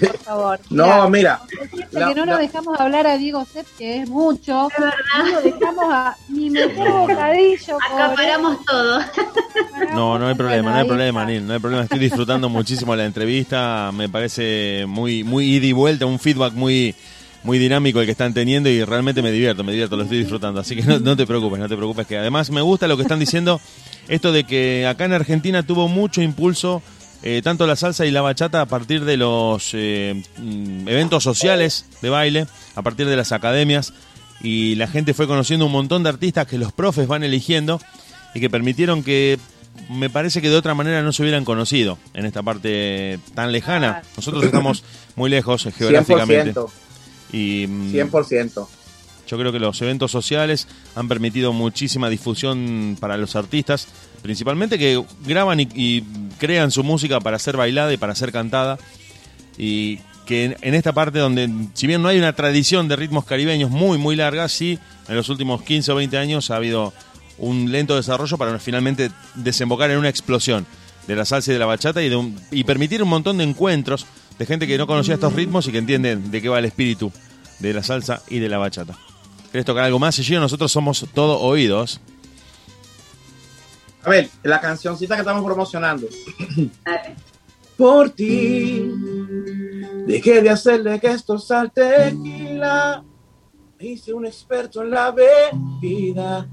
por 0.00 0.18
favor. 0.18 0.60
No, 0.70 1.08
mira, 1.08 1.40
Siempre 1.48 2.00
la- 2.00 2.08
que 2.08 2.14
no 2.16 2.26
la- 2.26 2.32
nos 2.32 2.40
dejamos 2.40 2.80
hablar 2.80 3.06
a 3.06 3.16
Diego 3.18 3.46
Sepp, 3.52 3.66
que 3.78 4.02
es 4.02 4.08
mucho, 4.08 4.68
no 4.78 5.26
lo 5.30 5.40
dejamos 5.42 5.84
a 5.92 6.16
ni 6.28 6.50
meter 6.50 6.90
bocadillo. 6.90 7.78
Acaparamos 7.92 8.64
todo. 8.64 9.00
No, 9.94 10.18
no 10.18 10.26
hay 10.28 10.34
problema, 10.34 10.70
no 10.72 10.76
hay 10.78 10.86
problema. 10.86 11.24
Nil, 11.24 11.46
no 11.46 11.52
hay 11.54 11.58
problema. 11.60 11.84
Estoy 11.84 11.98
disfrutando 12.00 12.48
muchísimo 12.48 12.94
la 12.96 13.04
entrevista. 13.04 13.90
Me 13.94 14.08
parece 14.08 14.84
muy, 14.88 15.22
muy 15.24 15.46
ida 15.56 15.66
y 15.66 15.72
vuelta, 15.72 16.06
un 16.06 16.18
feedback 16.18 16.52
muy, 16.54 16.94
muy 17.44 17.58
dinámico 17.58 18.00
el 18.00 18.06
que 18.06 18.12
están 18.12 18.34
teniendo 18.34 18.68
y 18.68 18.82
realmente 18.84 19.22
me 19.22 19.30
divierto, 19.30 19.62
me 19.62 19.70
divierto, 19.72 19.96
lo 19.96 20.02
estoy 20.02 20.18
disfrutando. 20.18 20.60
Así 20.60 20.74
que 20.74 20.82
no, 20.82 20.98
no 20.98 21.16
te 21.16 21.26
preocupes, 21.26 21.60
no 21.60 21.68
te 21.68 21.76
preocupes. 21.76 22.06
Que 22.08 22.18
además 22.18 22.50
me 22.50 22.60
gusta 22.60 22.88
lo 22.88 22.96
que 22.96 23.02
están 23.02 23.20
diciendo, 23.20 23.60
esto 24.08 24.32
de 24.32 24.44
que 24.44 24.86
acá 24.86 25.04
en 25.04 25.12
Argentina 25.12 25.62
tuvo 25.62 25.86
mucho 25.88 26.20
impulso. 26.22 26.82
Eh, 27.28 27.42
tanto 27.42 27.66
la 27.66 27.74
salsa 27.74 28.06
y 28.06 28.12
la 28.12 28.22
bachata 28.22 28.60
a 28.60 28.66
partir 28.66 29.04
de 29.04 29.16
los 29.16 29.70
eh, 29.72 30.22
mm, 30.38 30.86
eventos 30.86 31.24
sociales 31.24 31.84
de 32.00 32.08
baile, 32.08 32.46
a 32.76 32.82
partir 32.82 33.08
de 33.08 33.16
las 33.16 33.32
academias, 33.32 33.92
y 34.40 34.76
la 34.76 34.86
gente 34.86 35.12
fue 35.12 35.26
conociendo 35.26 35.66
un 35.66 35.72
montón 35.72 36.04
de 36.04 36.10
artistas 36.10 36.46
que 36.46 36.56
los 36.56 36.72
profes 36.72 37.08
van 37.08 37.24
eligiendo 37.24 37.80
y 38.32 38.38
que 38.38 38.48
permitieron 38.48 39.02
que 39.02 39.40
me 39.90 40.08
parece 40.08 40.40
que 40.40 40.50
de 40.50 40.54
otra 40.54 40.74
manera 40.74 41.02
no 41.02 41.12
se 41.12 41.22
hubieran 41.22 41.44
conocido 41.44 41.98
en 42.14 42.26
esta 42.26 42.44
parte 42.44 43.18
tan 43.34 43.50
lejana. 43.50 44.02
Nosotros 44.16 44.44
estamos 44.44 44.84
muy 45.16 45.28
lejos 45.28 45.66
eh, 45.66 45.72
geográficamente. 45.72 46.54
100%. 46.54 46.70
Y 47.32 47.66
mm, 47.66 47.92
100%. 47.92 48.68
yo 49.26 49.36
creo 49.36 49.50
que 49.50 49.58
los 49.58 49.82
eventos 49.82 50.12
sociales 50.12 50.68
han 50.94 51.08
permitido 51.08 51.52
muchísima 51.52 52.08
difusión 52.08 52.96
para 53.00 53.16
los 53.16 53.34
artistas, 53.34 53.88
principalmente 54.26 54.76
que 54.76 55.00
graban 55.24 55.60
y, 55.60 55.68
y 55.72 56.02
crean 56.36 56.72
su 56.72 56.82
música 56.82 57.20
para 57.20 57.38
ser 57.38 57.56
bailada 57.56 57.92
y 57.92 57.96
para 57.96 58.12
ser 58.16 58.32
cantada. 58.32 58.76
Y 59.56 60.00
que 60.26 60.56
en, 60.60 60.74
esta 60.74 60.92
parte 60.92 61.20
donde, 61.20 61.48
si 61.74 61.86
bien 61.86 62.02
no 62.02 62.08
hay 62.08 62.18
una 62.18 62.32
tradición 62.32 62.88
de 62.88 62.96
ritmos 62.96 63.24
caribeños 63.24 63.70
muy, 63.70 63.98
muy 63.98 64.16
larga, 64.16 64.48
sí, 64.48 64.80
en 65.06 65.14
los 65.14 65.28
últimos 65.28 65.62
15 65.62 65.92
o 65.92 65.94
20 65.94 66.18
años 66.18 66.50
ha 66.50 66.56
habido 66.56 66.92
un 67.38 67.70
lento 67.70 67.94
desarrollo 67.94 68.36
para 68.36 68.58
finalmente 68.58 69.12
desembocar 69.36 69.92
en 69.92 69.98
una 69.98 70.08
explosión 70.08 70.66
de 71.06 71.14
la 71.14 71.24
salsa 71.24 71.52
y 71.52 71.54
de 71.54 71.60
la 71.60 71.66
bachata 71.66 72.02
y, 72.02 72.10
y 72.50 72.64
permitir 72.64 73.00
un 73.00 73.08
montón 73.08 73.38
de 73.38 73.44
encuentros 73.44 74.06
de 74.40 74.46
gente 74.46 74.66
que 74.66 74.76
no 74.76 74.88
conocía 74.88 75.14
estos 75.14 75.32
ritmos 75.34 75.68
y 75.68 75.72
que 75.72 75.78
entienden 75.78 76.32
de 76.32 76.42
qué 76.42 76.48
va 76.48 76.58
el 76.58 76.64
espíritu 76.64 77.12
de 77.60 77.72
la 77.72 77.84
salsa 77.84 78.22
y 78.28 78.40
de 78.40 78.48
la 78.48 78.58
bachata. 78.58 78.98
¿Querés 79.52 79.64
tocar 79.64 79.84
algo 79.84 80.00
más, 80.00 80.16
Gio? 80.16 80.40
Nosotros 80.40 80.72
somos 80.72 81.06
todo 81.14 81.38
oídos. 81.38 82.00
A 84.06 84.10
ver, 84.10 84.30
la 84.44 84.60
cancioncita 84.60 85.16
que 85.16 85.22
estamos 85.22 85.44
promocionando. 85.44 86.06
Dale. 86.84 87.16
Por 87.76 88.10
ti, 88.10 88.88
dejé 90.06 90.40
de 90.42 90.48
hacerle 90.48 91.00
gestos 91.00 91.50
al 91.50 91.72
tequila. 91.72 93.02
Me 93.76 93.86
hice 93.86 94.14
un 94.14 94.24
experto 94.24 94.80
en 94.82 94.90
la 94.90 95.10
bebida. 95.10 96.48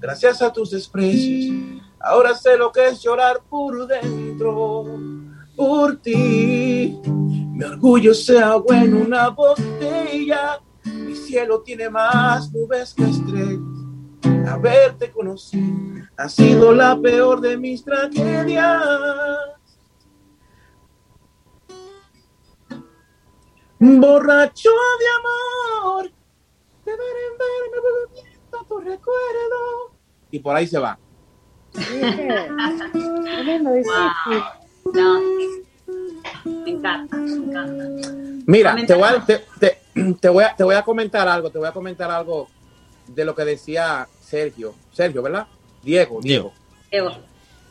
gracias 0.00 0.42
a 0.42 0.52
tus 0.52 0.72
desprecios. 0.72 1.80
Ahora 2.00 2.34
sé 2.34 2.56
lo 2.56 2.72
que 2.72 2.88
es 2.88 3.00
llorar 3.00 3.40
por 3.48 3.86
dentro, 3.86 4.84
por 5.54 5.98
ti. 5.98 6.98
Mi 7.04 7.62
orgullo 7.62 8.14
se 8.14 8.40
ahogó 8.40 8.74
en 8.74 8.94
una 8.94 9.28
botella. 9.28 10.58
Mi 10.84 11.14
cielo 11.14 11.60
tiene 11.60 11.88
más 11.88 12.52
nubes 12.52 12.92
que 12.94 13.04
estrellas. 13.04 13.75
Haberte 14.48 15.10
conocido 15.10 16.06
ha 16.16 16.28
sido 16.28 16.72
la 16.72 16.96
peor 17.00 17.40
de 17.40 17.56
mis 17.58 17.84
tragedias. 17.84 18.82
Borracho 23.78 24.70
de 24.70 25.06
amor, 25.18 26.10
de 26.84 26.92
ver 26.92 27.00
en 27.00 27.38
verme 27.38 27.78
bebiendo 28.14 28.64
tu 28.68 28.78
recuerdo. 28.78 29.92
Y 30.30 30.38
por 30.38 30.56
ahí 30.56 30.66
se 30.66 30.78
va. 30.78 30.98
Tremendo 31.72 33.72
difícil. 33.72 34.42
No. 34.94 35.20
Me 36.44 36.70
encanta, 36.70 37.16
me 37.16 37.34
encanta. 37.34 37.84
Mira, 38.46 38.74
te 38.86 38.94
voy, 38.94 39.04
a, 39.04 39.20
Coméntanos. 39.20 39.26
te, 39.26 39.44
te- 39.94 40.14
te 40.14 40.28
voy 40.28 40.44
a, 40.44 40.54
te 40.56 40.64
voy 40.64 40.74
a 40.74 40.82
comentar 40.82 41.28
algo, 41.28 41.50
te 41.50 41.58
voy 41.58 41.68
a 41.68 41.72
comentar 41.72 42.10
algo 42.10 42.48
de 43.08 43.24
lo 43.24 43.34
que 43.34 43.44
decía 43.44 44.08
Sergio. 44.28 44.74
Sergio, 44.92 45.22
¿verdad? 45.22 45.46
Diego, 45.82 46.20
Diego. 46.20 46.52
Diego. 46.90 47.10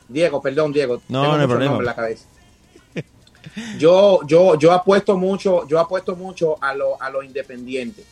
Diego, 0.07 0.41
perdón, 0.41 0.71
Diego. 0.71 1.01
No, 1.09 1.21
Tengo 1.21 1.35
no 1.35 1.41
hay 1.41 1.47
problema. 1.47 1.77
en 1.77 1.85
la 1.85 1.95
cabeza. 1.95 2.25
Yo, 3.77 4.21
yo, 4.25 4.57
yo 4.57 4.71
apuesto 4.73 5.17
mucho, 5.17 5.67
yo 5.67 5.79
apuesto 5.79 6.15
mucho 6.15 6.57
a 6.61 6.73
lo, 6.73 7.01
a 7.01 7.09
lo 7.09 7.21
independiente. 7.23 8.03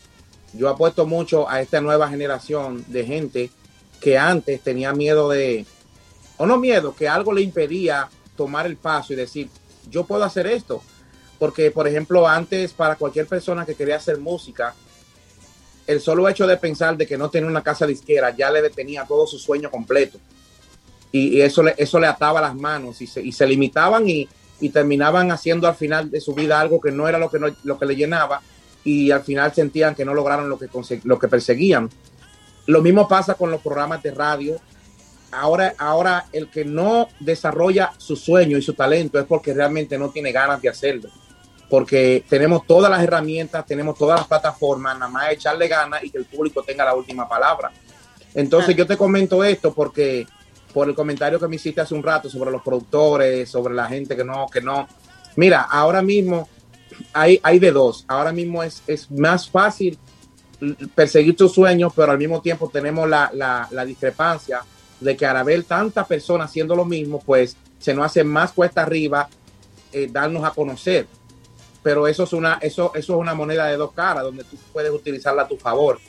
Yo 0.53 0.69
apuesto 0.69 1.05
mucho 1.07 1.49
a 1.49 1.59
esta 1.59 1.81
nueva 1.81 2.07
generación 2.07 2.85
de 2.87 3.03
gente 3.05 3.49
que 3.99 4.17
antes 4.17 4.61
tenía 4.61 4.93
miedo 4.93 5.29
de, 5.29 5.65
o 6.37 6.45
no 6.45 6.57
miedo, 6.57 6.95
que 6.95 7.09
algo 7.09 7.33
le 7.33 7.41
impedía 7.41 8.09
tomar 8.37 8.67
el 8.67 8.77
paso 8.77 9.13
y 9.13 9.15
decir, 9.15 9.49
yo 9.89 10.05
puedo 10.05 10.23
hacer 10.23 10.45
esto. 10.47 10.81
Porque, 11.39 11.71
por 11.71 11.87
ejemplo, 11.87 12.27
antes 12.27 12.71
para 12.71 12.95
cualquier 12.95 13.25
persona 13.27 13.65
que 13.65 13.75
quería 13.75 13.95
hacer 13.97 14.19
música, 14.19 14.75
el 15.87 15.99
solo 15.99 16.27
hecho 16.29 16.47
de 16.47 16.57
pensar 16.57 16.97
de 16.97 17.05
que 17.05 17.17
no 17.17 17.29
tenía 17.29 17.49
una 17.49 17.63
casa 17.63 17.85
disquera 17.85 18.35
ya 18.35 18.49
le 18.51 18.61
detenía 18.61 19.05
todo 19.05 19.27
su 19.27 19.37
sueño 19.37 19.69
completo. 19.69 20.17
Y, 21.11 21.41
eso, 21.41 21.61
le, 21.61 21.75
eso 21.77 21.99
le 21.99 22.07
ataba 22.07 22.41
las 22.41 22.55
manos 22.55 22.99
y 23.01 23.07
se, 23.07 23.21
y 23.21 23.31
se 23.31 23.45
limitaban 23.45 24.09
y, 24.09 24.27
terminaban 24.71 25.29
haciendo 25.29 25.67
al 25.67 25.75
final 25.75 26.09
de 26.09 26.21
su 26.21 26.33
vida 26.33 26.57
algo 26.57 26.79
que 26.79 26.89
no 26.89 27.05
era 27.09 27.17
lo 27.17 27.29
que, 27.29 27.37
lo 27.65 27.77
que 27.77 27.85
le 27.85 27.97
llenaba 27.97 28.41
y 28.85 29.11
al 29.11 29.21
final 29.21 29.53
sentían 29.53 29.93
que 29.93 30.05
no 30.05 30.13
lograron 30.13 30.47
lo 30.47 30.57
que, 30.57 30.69
lo 31.03 31.19
que 31.19 31.27
perseguían. 31.27 31.89
Lo 32.67 32.81
mismo 32.81 33.05
pasa 33.07 33.33
con 33.33 33.51
los 33.51 33.61
programas 33.61 34.01
de 34.01 34.11
radio. 34.11 34.55
Ahora, 35.31 35.75
ahora 35.77 36.27
el 36.31 36.49
que 36.49 36.63
no 36.63 37.09
desarrolla 37.19 37.91
su 37.97 38.15
sueño 38.15 38.57
y 38.57 38.61
su 38.61 38.73
talento 38.73 39.19
es 39.19 39.25
porque 39.25 39.53
realmente 39.53 39.97
no 39.97 40.11
tiene 40.11 40.31
ganas 40.31 40.61
de 40.61 40.69
hacerlo. 40.69 41.09
Porque 41.73 42.23
tenemos 42.29 42.67
todas 42.67 42.91
las 42.91 43.01
herramientas, 43.01 43.65
tenemos 43.65 43.97
todas 43.97 44.19
las 44.19 44.27
plataformas, 44.27 44.93
nada 44.93 45.09
más 45.09 45.31
echarle 45.31 45.67
ganas 45.67 46.03
y 46.03 46.11
que 46.11 46.19
el 46.19 46.25
público 46.25 46.61
tenga 46.61 46.85
la 46.85 46.93
última 46.93 47.27
palabra. 47.27 47.71
Entonces 48.35 48.75
Ah. 48.75 48.77
yo 48.77 48.85
te 48.85 48.95
comento 48.95 49.43
esto 49.43 49.73
porque 49.73 50.27
por 50.71 50.87
el 50.87 50.93
comentario 50.93 51.39
que 51.39 51.47
me 51.47 51.55
hiciste 51.55 51.81
hace 51.81 51.95
un 51.95 52.03
rato 52.03 52.29
sobre 52.29 52.51
los 52.51 52.61
productores, 52.61 53.49
sobre 53.49 53.73
la 53.73 53.87
gente 53.87 54.15
que 54.15 54.23
no, 54.23 54.45
que 54.53 54.61
no. 54.61 54.87
Mira, 55.35 55.61
ahora 55.61 56.03
mismo 56.03 56.47
hay, 57.11 57.39
hay 57.41 57.57
de 57.57 57.71
dos. 57.71 58.05
Ahora 58.07 58.31
mismo 58.31 58.61
es, 58.61 58.83
es 58.85 59.09
más 59.09 59.49
fácil 59.49 59.97
perseguir 60.93 61.35
tus 61.35 61.53
sueños, 61.53 61.91
pero 61.95 62.11
al 62.11 62.19
mismo 62.19 62.39
tiempo 62.39 62.69
tenemos 62.71 63.09
la, 63.09 63.31
la, 63.33 63.67
la 63.71 63.83
discrepancia 63.83 64.61
de 64.99 65.17
que 65.17 65.25
al 65.25 65.43
ver 65.43 65.63
tantas 65.63 66.05
personas 66.05 66.51
haciendo 66.51 66.75
lo 66.75 66.85
mismo, 66.85 67.19
pues 67.19 67.57
se 67.79 67.95
nos 67.95 68.05
hace 68.05 68.23
más 68.23 68.51
cuesta 68.51 68.83
arriba 68.83 69.27
eh, 69.91 70.07
darnos 70.11 70.43
a 70.43 70.51
conocer. 70.51 71.07
Pero 71.83 72.07
eso 72.07 72.23
es 72.23 72.33
una, 72.33 72.59
eso, 72.61 72.91
eso 72.95 73.13
es 73.13 73.19
una 73.19 73.33
moneda 73.33 73.67
de 73.67 73.77
dos 73.77 73.91
caras, 73.91 74.23
donde 74.23 74.43
tú 74.45 74.57
puedes 74.71 74.91
utilizarla 74.91 75.43
a 75.43 75.47
tu 75.47 75.57
favor. 75.57 75.99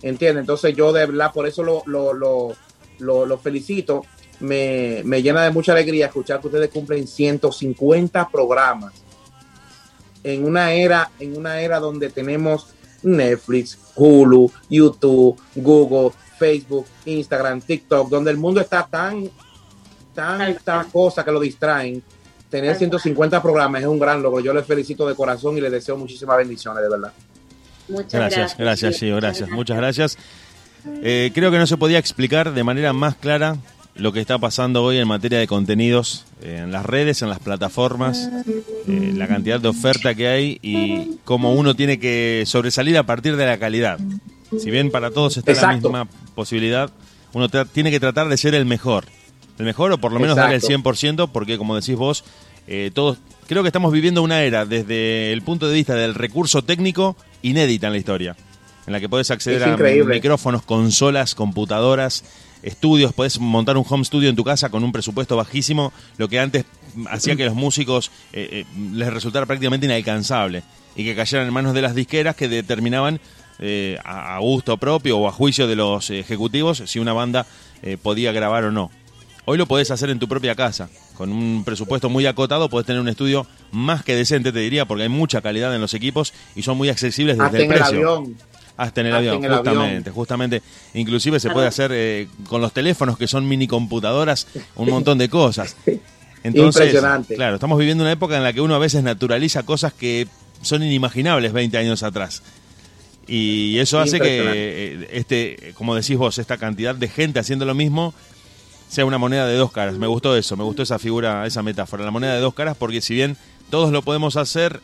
¿Entiendes? 0.00 0.42
Entonces 0.42 0.76
yo 0.76 0.92
de 0.92 1.06
verdad, 1.06 1.32
por 1.32 1.46
eso 1.46 1.62
lo, 1.62 1.82
lo, 1.86 2.12
lo, 2.12 2.52
lo, 2.98 3.26
lo 3.26 3.38
felicito. 3.38 4.04
Me, 4.40 5.02
me 5.04 5.22
llena 5.22 5.42
de 5.42 5.50
mucha 5.50 5.72
alegría 5.72 6.06
escuchar 6.06 6.40
que 6.40 6.48
ustedes 6.48 6.70
cumplen 6.70 7.06
150 7.06 8.28
programas 8.28 9.04
en 10.24 10.44
una 10.44 10.72
era, 10.72 11.10
en 11.20 11.36
una 11.36 11.60
era 11.60 11.78
donde 11.78 12.08
tenemos 12.08 12.68
Netflix, 13.02 13.78
Hulu, 13.94 14.50
YouTube, 14.70 15.38
Google, 15.54 16.10
Facebook, 16.38 16.86
Instagram, 17.04 17.60
TikTok, 17.60 18.08
donde 18.08 18.30
el 18.30 18.38
mundo 18.38 18.60
está 18.60 18.86
tan, 18.86 19.30
tanta 20.14 20.86
cosa 20.90 21.24
que 21.24 21.30
lo 21.30 21.38
distraen. 21.38 22.02
Tener 22.54 22.76
150 22.76 23.42
programas 23.42 23.80
es 23.80 23.88
un 23.88 23.98
gran 23.98 24.22
logro. 24.22 24.38
Yo 24.38 24.54
les 24.54 24.64
felicito 24.64 25.08
de 25.08 25.16
corazón 25.16 25.58
y 25.58 25.60
les 25.60 25.72
deseo 25.72 25.96
muchísimas 25.96 26.36
bendiciones, 26.36 26.84
de 26.84 26.88
verdad. 26.88 27.12
Muchas 27.88 28.12
Gracias, 28.12 28.38
gracias. 28.38 28.58
gracias, 28.58 28.94
sí, 28.96 29.06
Gio, 29.06 29.16
gracias, 29.16 29.50
muchas 29.50 29.76
gracias. 29.76 30.18
Eh, 31.02 31.32
creo 31.34 31.50
que 31.50 31.58
no 31.58 31.66
se 31.66 31.76
podía 31.76 31.98
explicar 31.98 32.52
de 32.54 32.62
manera 32.62 32.92
más 32.92 33.16
clara 33.16 33.56
lo 33.96 34.12
que 34.12 34.20
está 34.20 34.38
pasando 34.38 34.84
hoy 34.84 34.98
en 34.98 35.08
materia 35.08 35.40
de 35.40 35.48
contenidos 35.48 36.26
eh, 36.42 36.60
en 36.62 36.70
las 36.70 36.86
redes, 36.86 37.22
en 37.22 37.28
las 37.28 37.40
plataformas, 37.40 38.30
eh, 38.86 39.12
la 39.16 39.26
cantidad 39.26 39.58
de 39.58 39.66
oferta 39.66 40.14
que 40.14 40.28
hay 40.28 40.58
y 40.62 41.18
cómo 41.24 41.54
uno 41.54 41.74
tiene 41.74 41.98
que 41.98 42.44
sobresalir 42.46 42.96
a 42.98 43.02
partir 43.02 43.34
de 43.36 43.46
la 43.46 43.58
calidad. 43.58 43.98
Si 44.60 44.70
bien 44.70 44.92
para 44.92 45.10
todos 45.10 45.36
está 45.38 45.50
Exacto. 45.50 45.90
la 45.90 46.04
misma 46.04 46.18
posibilidad, 46.36 46.88
uno 47.32 47.48
tra- 47.48 47.66
tiene 47.66 47.90
que 47.90 47.98
tratar 47.98 48.28
de 48.28 48.36
ser 48.36 48.54
el 48.54 48.64
mejor. 48.64 49.06
El 49.58 49.64
mejor 49.64 49.92
o 49.92 49.98
por 49.98 50.12
lo 50.12 50.20
menos 50.20 50.36
dar 50.36 50.50
el 50.52 50.56
Exacto. 50.56 50.90
100% 50.90 51.30
porque 51.32 51.58
como 51.58 51.76
decís 51.76 51.96
vos, 51.96 52.24
eh, 52.66 52.90
todos 52.92 53.18
creo 53.46 53.62
que 53.62 53.68
estamos 53.68 53.92
viviendo 53.92 54.22
una 54.22 54.42
era 54.42 54.64
desde 54.66 55.32
el 55.32 55.42
punto 55.42 55.68
de 55.68 55.74
vista 55.74 55.94
del 55.94 56.14
recurso 56.14 56.62
técnico 56.62 57.16
inédita 57.42 57.86
en 57.88 57.92
la 57.92 57.98
historia, 57.98 58.36
en 58.86 58.92
la 58.92 59.00
que 59.00 59.08
podés 59.08 59.30
acceder 59.30 59.62
Es 59.62 59.68
a 59.68 59.70
increíble. 59.72 60.14
micrófonos, 60.14 60.62
consolas, 60.62 61.34
computadoras, 61.34 62.24
estudios, 62.62 63.12
podés 63.12 63.38
montar 63.38 63.76
un 63.76 63.84
home 63.88 64.04
studio 64.04 64.28
en 64.30 64.36
tu 64.36 64.44
casa 64.44 64.70
con 64.70 64.82
un 64.82 64.92
presupuesto 64.92 65.36
bajísimo, 65.36 65.92
lo 66.16 66.28
que 66.28 66.40
antes 66.40 66.64
hacía 67.10 67.36
que 67.36 67.44
los 67.44 67.54
músicos 67.54 68.10
eh, 68.32 68.48
eh, 68.50 68.64
les 68.92 69.12
resultara 69.12 69.46
prácticamente 69.46 69.86
inalcanzable 69.86 70.62
y 70.96 71.04
que 71.04 71.14
cayeran 71.14 71.46
en 71.46 71.52
manos 71.52 71.74
de 71.74 71.82
las 71.82 71.94
disqueras 71.94 72.34
que 72.36 72.48
determinaban 72.48 73.20
eh, 73.58 73.98
a 74.04 74.38
gusto 74.40 74.78
propio 74.78 75.18
o 75.18 75.28
a 75.28 75.32
juicio 75.32 75.66
de 75.66 75.76
los 75.76 76.10
ejecutivos 76.10 76.82
si 76.86 76.98
una 76.98 77.12
banda 77.12 77.46
podía 78.02 78.32
grabar 78.32 78.64
o 78.64 78.70
no. 78.72 78.90
Hoy 79.46 79.58
lo 79.58 79.66
podés 79.66 79.90
hacer 79.90 80.08
en 80.10 80.18
tu 80.18 80.26
propia 80.28 80.54
casa. 80.54 80.88
Con 81.16 81.30
un 81.30 81.64
presupuesto 81.64 82.08
muy 82.08 82.24
acotado 82.26 82.68
podés 82.70 82.86
tener 82.86 83.00
un 83.00 83.08
estudio 83.08 83.46
más 83.72 84.02
que 84.02 84.14
decente, 84.16 84.52
te 84.52 84.58
diría, 84.60 84.86
porque 84.86 85.02
hay 85.02 85.08
mucha 85.10 85.42
calidad 85.42 85.74
en 85.74 85.80
los 85.80 85.92
equipos 85.94 86.32
y 86.56 86.62
son 86.62 86.76
muy 86.78 86.88
accesibles 86.88 87.36
desde 87.36 87.44
Hasta 87.46 87.58
el 87.58 87.64
en 87.64 87.72
el 87.72 87.78
precio. 87.78 88.10
avión. 88.10 88.36
Hasta 88.76 89.00
en 89.02 89.06
el 89.08 89.12
Hasta 89.12 89.18
avión, 89.30 89.34
en 89.36 89.44
el 89.44 89.52
avión. 89.52 89.74
justamente, 89.74 90.10
justamente. 90.10 90.62
Inclusive 90.94 91.38
se 91.40 91.50
puede 91.50 91.66
hacer 91.66 91.90
eh, 91.94 92.26
con 92.48 92.60
los 92.62 92.72
teléfonos 92.72 93.18
que 93.18 93.26
son 93.28 93.46
mini 93.46 93.66
computadoras 93.68 94.46
un 94.76 94.88
montón 94.88 95.18
de 95.18 95.28
cosas. 95.28 95.76
Entonces, 96.42 96.86
Impresionante. 96.86 97.34
claro, 97.36 97.54
estamos 97.54 97.78
viviendo 97.78 98.02
una 98.04 98.12
época 98.12 98.36
en 98.36 98.42
la 98.42 98.52
que 98.52 98.60
uno 98.60 98.74
a 98.74 98.78
veces 98.78 99.02
naturaliza 99.02 99.62
cosas 99.62 99.92
que 99.92 100.26
son 100.62 100.82
inimaginables 100.82 101.52
20 101.52 101.76
años 101.78 102.02
atrás. 102.02 102.42
Y 103.26 103.78
eso 103.78 103.98
hace 104.00 104.20
que 104.20 104.26
eh, 104.42 105.08
este, 105.12 105.72
como 105.74 105.94
decís 105.94 106.16
vos, 106.18 106.36
esta 106.38 106.58
cantidad 106.58 106.94
de 106.94 107.08
gente 107.08 107.38
haciendo 107.38 107.64
lo 107.64 107.74
mismo 107.74 108.12
sea 108.94 109.04
una 109.04 109.18
moneda 109.18 109.46
de 109.46 109.56
dos 109.56 109.72
caras. 109.72 109.94
Me 109.96 110.06
gustó 110.06 110.36
eso, 110.36 110.56
me 110.56 110.64
gustó 110.64 110.82
esa 110.82 110.98
figura, 110.98 111.44
esa 111.46 111.62
metáfora, 111.62 112.04
la 112.04 112.10
moneda 112.10 112.34
de 112.34 112.40
dos 112.40 112.54
caras, 112.54 112.76
porque 112.78 113.00
si 113.00 113.14
bien 113.14 113.36
todos 113.70 113.90
lo 113.92 114.02
podemos 114.02 114.36
hacer, 114.36 114.80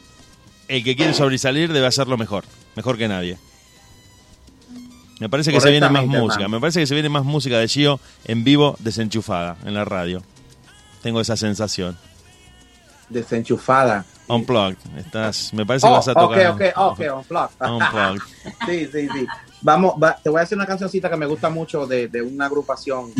el 0.68 0.82
que 0.84 0.96
quiere 0.96 1.14
sobresalir 1.14 1.72
debe 1.72 1.86
hacerlo 1.86 2.16
mejor, 2.18 2.44
mejor 2.76 2.98
que 2.98 3.08
nadie. 3.08 3.38
Me 5.20 5.28
parece 5.28 5.52
que 5.52 5.60
se 5.60 5.70
viene 5.70 5.88
más 5.90 6.06
música, 6.06 6.48
me 6.48 6.58
parece 6.60 6.80
que 6.80 6.86
se 6.86 6.94
viene 6.94 7.08
más 7.10 7.24
música 7.24 7.58
de 7.58 7.68
Gio 7.68 8.00
en 8.24 8.42
vivo 8.42 8.76
desenchufada 8.80 9.56
en 9.64 9.74
la 9.74 9.84
radio. 9.84 10.22
Tengo 11.02 11.20
esa 11.20 11.36
sensación. 11.36 11.96
Desenchufada. 13.08 14.04
Unplugged, 14.28 14.76
estás, 14.96 15.52
me 15.52 15.66
parece 15.66 15.86
que 15.86 15.90
Oh, 15.92 15.96
vas 15.96 16.08
a 16.08 16.12
ok, 16.12 16.18
tocar. 16.20 16.46
ok, 16.50 16.62
ok, 16.76 17.00
unplugged. 17.18 17.60
Unplugged. 17.70 18.22
Sí, 18.66 18.86
sí, 18.92 19.08
sí. 19.12 19.26
Vamos, 19.62 19.94
va- 20.02 20.16
te 20.22 20.30
voy 20.30 20.40
a 20.40 20.44
hacer 20.44 20.56
una 20.56 20.66
cancioncita 20.66 21.10
que 21.10 21.16
me 21.16 21.26
gusta 21.26 21.50
mucho 21.50 21.86
de, 21.86 22.06
de 22.08 22.22
una 22.22 22.46
agrupación. 22.46 23.12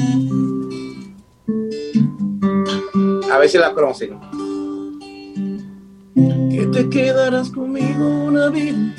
A 3.31 3.39
ver 3.39 3.49
si 3.49 3.59
la 3.59 3.73
conocen. 3.73 4.19
Que 6.15 6.67
te 6.73 6.89
quedarás 6.89 7.51
conmigo 7.51 8.25
una 8.25 8.49
vida. 8.49 8.95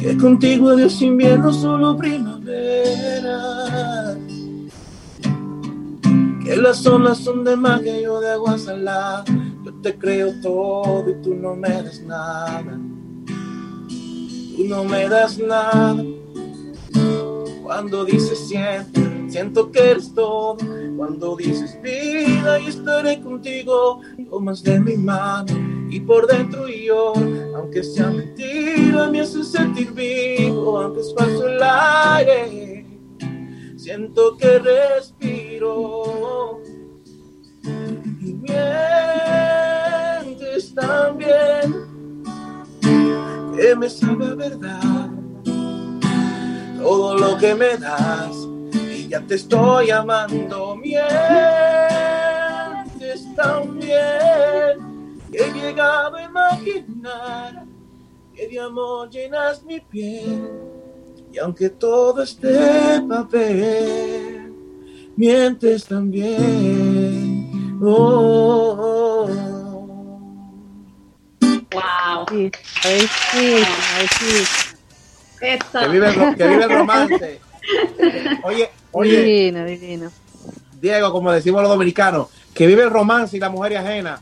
Que 0.00 0.16
contigo 0.20 0.70
adiós 0.70 1.00
invierno, 1.00 1.52
solo 1.52 1.96
primavera. 1.96 3.38
Que 6.44 6.56
las 6.56 6.86
olas 6.86 7.18
son 7.18 7.44
de 7.44 7.56
mar, 7.56 7.82
que 7.82 8.02
yo 8.02 8.20
de 8.20 8.30
agua 8.32 8.58
salada. 8.58 9.24
Yo 9.64 9.72
te 9.82 9.96
creo 9.96 10.32
todo 10.42 11.08
y 11.08 11.22
tú 11.22 11.34
no 11.34 11.54
me 11.54 11.70
das 11.70 12.00
nada. 12.02 12.78
Tú 14.56 14.64
no 14.68 14.84
me 14.84 15.08
das 15.08 15.38
nada. 15.38 16.04
Cuando 17.62 18.04
dices 18.04 18.48
siento, 18.48 19.00
siento 19.30 19.70
que 19.70 19.92
eres 19.92 20.12
todo. 20.14 20.58
Cuando 20.96 21.36
dices 21.36 21.80
vida 21.82 22.58
y 22.60 22.66
estaré 22.66 23.20
contigo, 23.20 24.00
tomas 24.28 24.62
de 24.62 24.80
mi 24.80 24.96
mano 24.96 25.52
y 25.88 26.00
por 26.00 26.26
dentro 26.26 26.68
y 26.68 26.86
yo, 26.86 27.14
aunque 27.56 27.82
sea 27.82 28.10
mentira, 28.10 29.08
me 29.08 29.20
hace 29.20 29.42
sentir 29.44 29.92
vivo, 29.92 30.80
aunque 30.80 31.00
es 31.00 31.14
falso 31.16 31.48
el 31.48 31.62
aire. 31.62 32.84
Siento 33.76 34.36
que 34.36 34.58
respiro 34.58 36.60
y 38.20 38.34
mientes 38.34 39.64
también 40.74 41.88
que 43.56 43.76
me 43.76 43.88
sabe 43.88 44.34
verdad 44.34 45.10
todo 46.82 47.18
lo 47.18 47.38
que 47.38 47.54
me 47.54 47.76
das 47.76 48.39
ya 49.10 49.20
te 49.20 49.34
estoy 49.34 49.90
amando 49.90 50.76
mientes 50.76 51.02
también 53.34 53.98
que 55.32 55.38
he 55.38 55.52
llegado 55.52 56.16
a 56.16 56.22
imaginar 56.22 57.64
que 58.32 58.46
de 58.46 58.60
amor 58.60 59.10
llenas 59.10 59.64
mi 59.64 59.80
piel 59.80 60.48
y 61.32 61.38
aunque 61.38 61.70
todo 61.70 62.22
esté 62.22 63.02
papel 63.08 64.54
mientes 65.16 65.86
también 65.86 67.50
oh, 67.82 68.76
oh, 68.78 69.26
oh. 69.26 69.50
Wow. 71.72 72.26
Sí, 72.28 72.50
ahí 72.84 73.00
sí, 73.30 73.54
ahí 73.94 74.06
sí. 74.18 74.34
Eso. 75.40 75.78
Que 75.78 75.88
vive, 75.88 76.34
que 76.36 76.48
vive 76.48 76.64
el 76.64 76.70
romance. 76.70 77.40
Oye, 78.42 78.70
oye, 78.92 79.22
Divino, 79.22 79.64
divino. 79.64 80.10
Diego, 80.80 81.12
como 81.12 81.30
decimos 81.32 81.60
los 81.62 81.70
dominicanos, 81.70 82.28
que 82.54 82.66
vive 82.66 82.82
el 82.84 82.90
romance 82.90 83.36
y 83.36 83.40
la 83.40 83.50
mujer 83.50 83.76
ajena. 83.76 84.20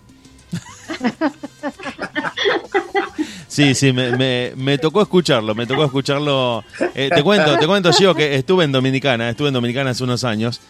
Sí, 3.47 3.75
sí, 3.75 3.93
me, 3.93 4.17
me, 4.17 4.53
me 4.57 4.79
tocó 4.79 5.03
escucharlo, 5.03 5.55
me 5.55 5.67
tocó 5.67 5.85
escucharlo. 5.85 6.65
Eh, 6.95 7.11
te 7.15 7.23
cuento, 7.23 7.59
te 7.59 7.67
cuento, 7.67 7.91
yo 7.99 8.15
que 8.15 8.35
estuve 8.35 8.65
en 8.65 8.73
Dominicana, 8.73 9.29
estuve 9.31 9.49
en 9.49 9.55
Dominicana 9.55 9.91
hace 9.91 10.05
unos 10.05 10.23
años 10.25 10.61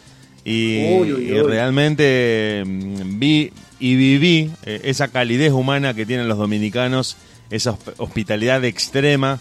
y, 0.45 0.77
Uy, 0.99 1.13
uy, 1.13 1.25
y 1.25 1.41
realmente 1.43 2.63
mm, 2.67 3.19
vi 3.19 3.53
y 3.81 3.95
viví 3.97 4.51
eh, 4.65 4.81
esa 4.85 5.09
calidez 5.09 5.53
humana 5.53 5.93
que 5.95 6.07
tienen 6.07 6.29
los 6.29 6.39
dominicanos, 6.39 7.17
esa 7.51 7.73
hosp- 7.73 7.95
hospitalidad 7.99 8.65
extrema 8.65 9.41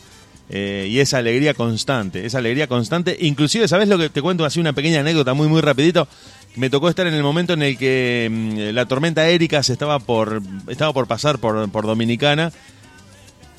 eh, 0.49 0.87
y 0.89 0.99
esa 0.99 1.17
alegría 1.17 1.53
constante, 1.53 2.25
esa 2.25 2.37
alegría 2.37 2.67
constante. 2.67 3.17
Inclusive, 3.21 3.67
¿sabes 3.67 3.87
lo 3.89 3.97
que 3.97 4.09
te 4.09 4.21
cuento? 4.21 4.45
Así 4.45 4.59
una 4.59 4.73
pequeña 4.73 5.01
anécdota 5.01 5.33
muy, 5.33 5.47
muy 5.47 5.61
rapidito. 5.61 6.07
Me 6.55 6.69
tocó 6.69 6.89
estar 6.89 7.05
en 7.05 7.13
el 7.13 7.21
momento 7.23 7.53
en 7.53 7.61
el 7.61 7.77
que 7.77 8.27
mm, 8.31 8.73
la 8.75 8.85
tormenta 8.85 9.27
Erika 9.29 9.61
se 9.63 9.73
estaba 9.73 9.99
por, 9.99 10.41
estaba 10.67 10.93
por 10.93 11.05
pasar 11.07 11.37
por, 11.39 11.69
por 11.69 11.85
Dominicana. 11.85 12.51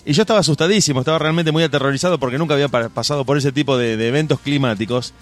Y 0.04 0.12
yo 0.14 0.22
estaba 0.22 0.40
asustadísimo, 0.40 1.00
estaba 1.00 1.18
realmente 1.18 1.52
muy 1.52 1.62
aterrorizado 1.62 2.18
porque 2.18 2.38
nunca 2.38 2.54
había 2.54 2.68
pa- 2.68 2.88
pasado 2.88 3.24
por 3.26 3.36
ese 3.36 3.52
tipo 3.52 3.76
de 3.76 3.92
eventos 4.08 4.40
climáticos. 4.40 5.12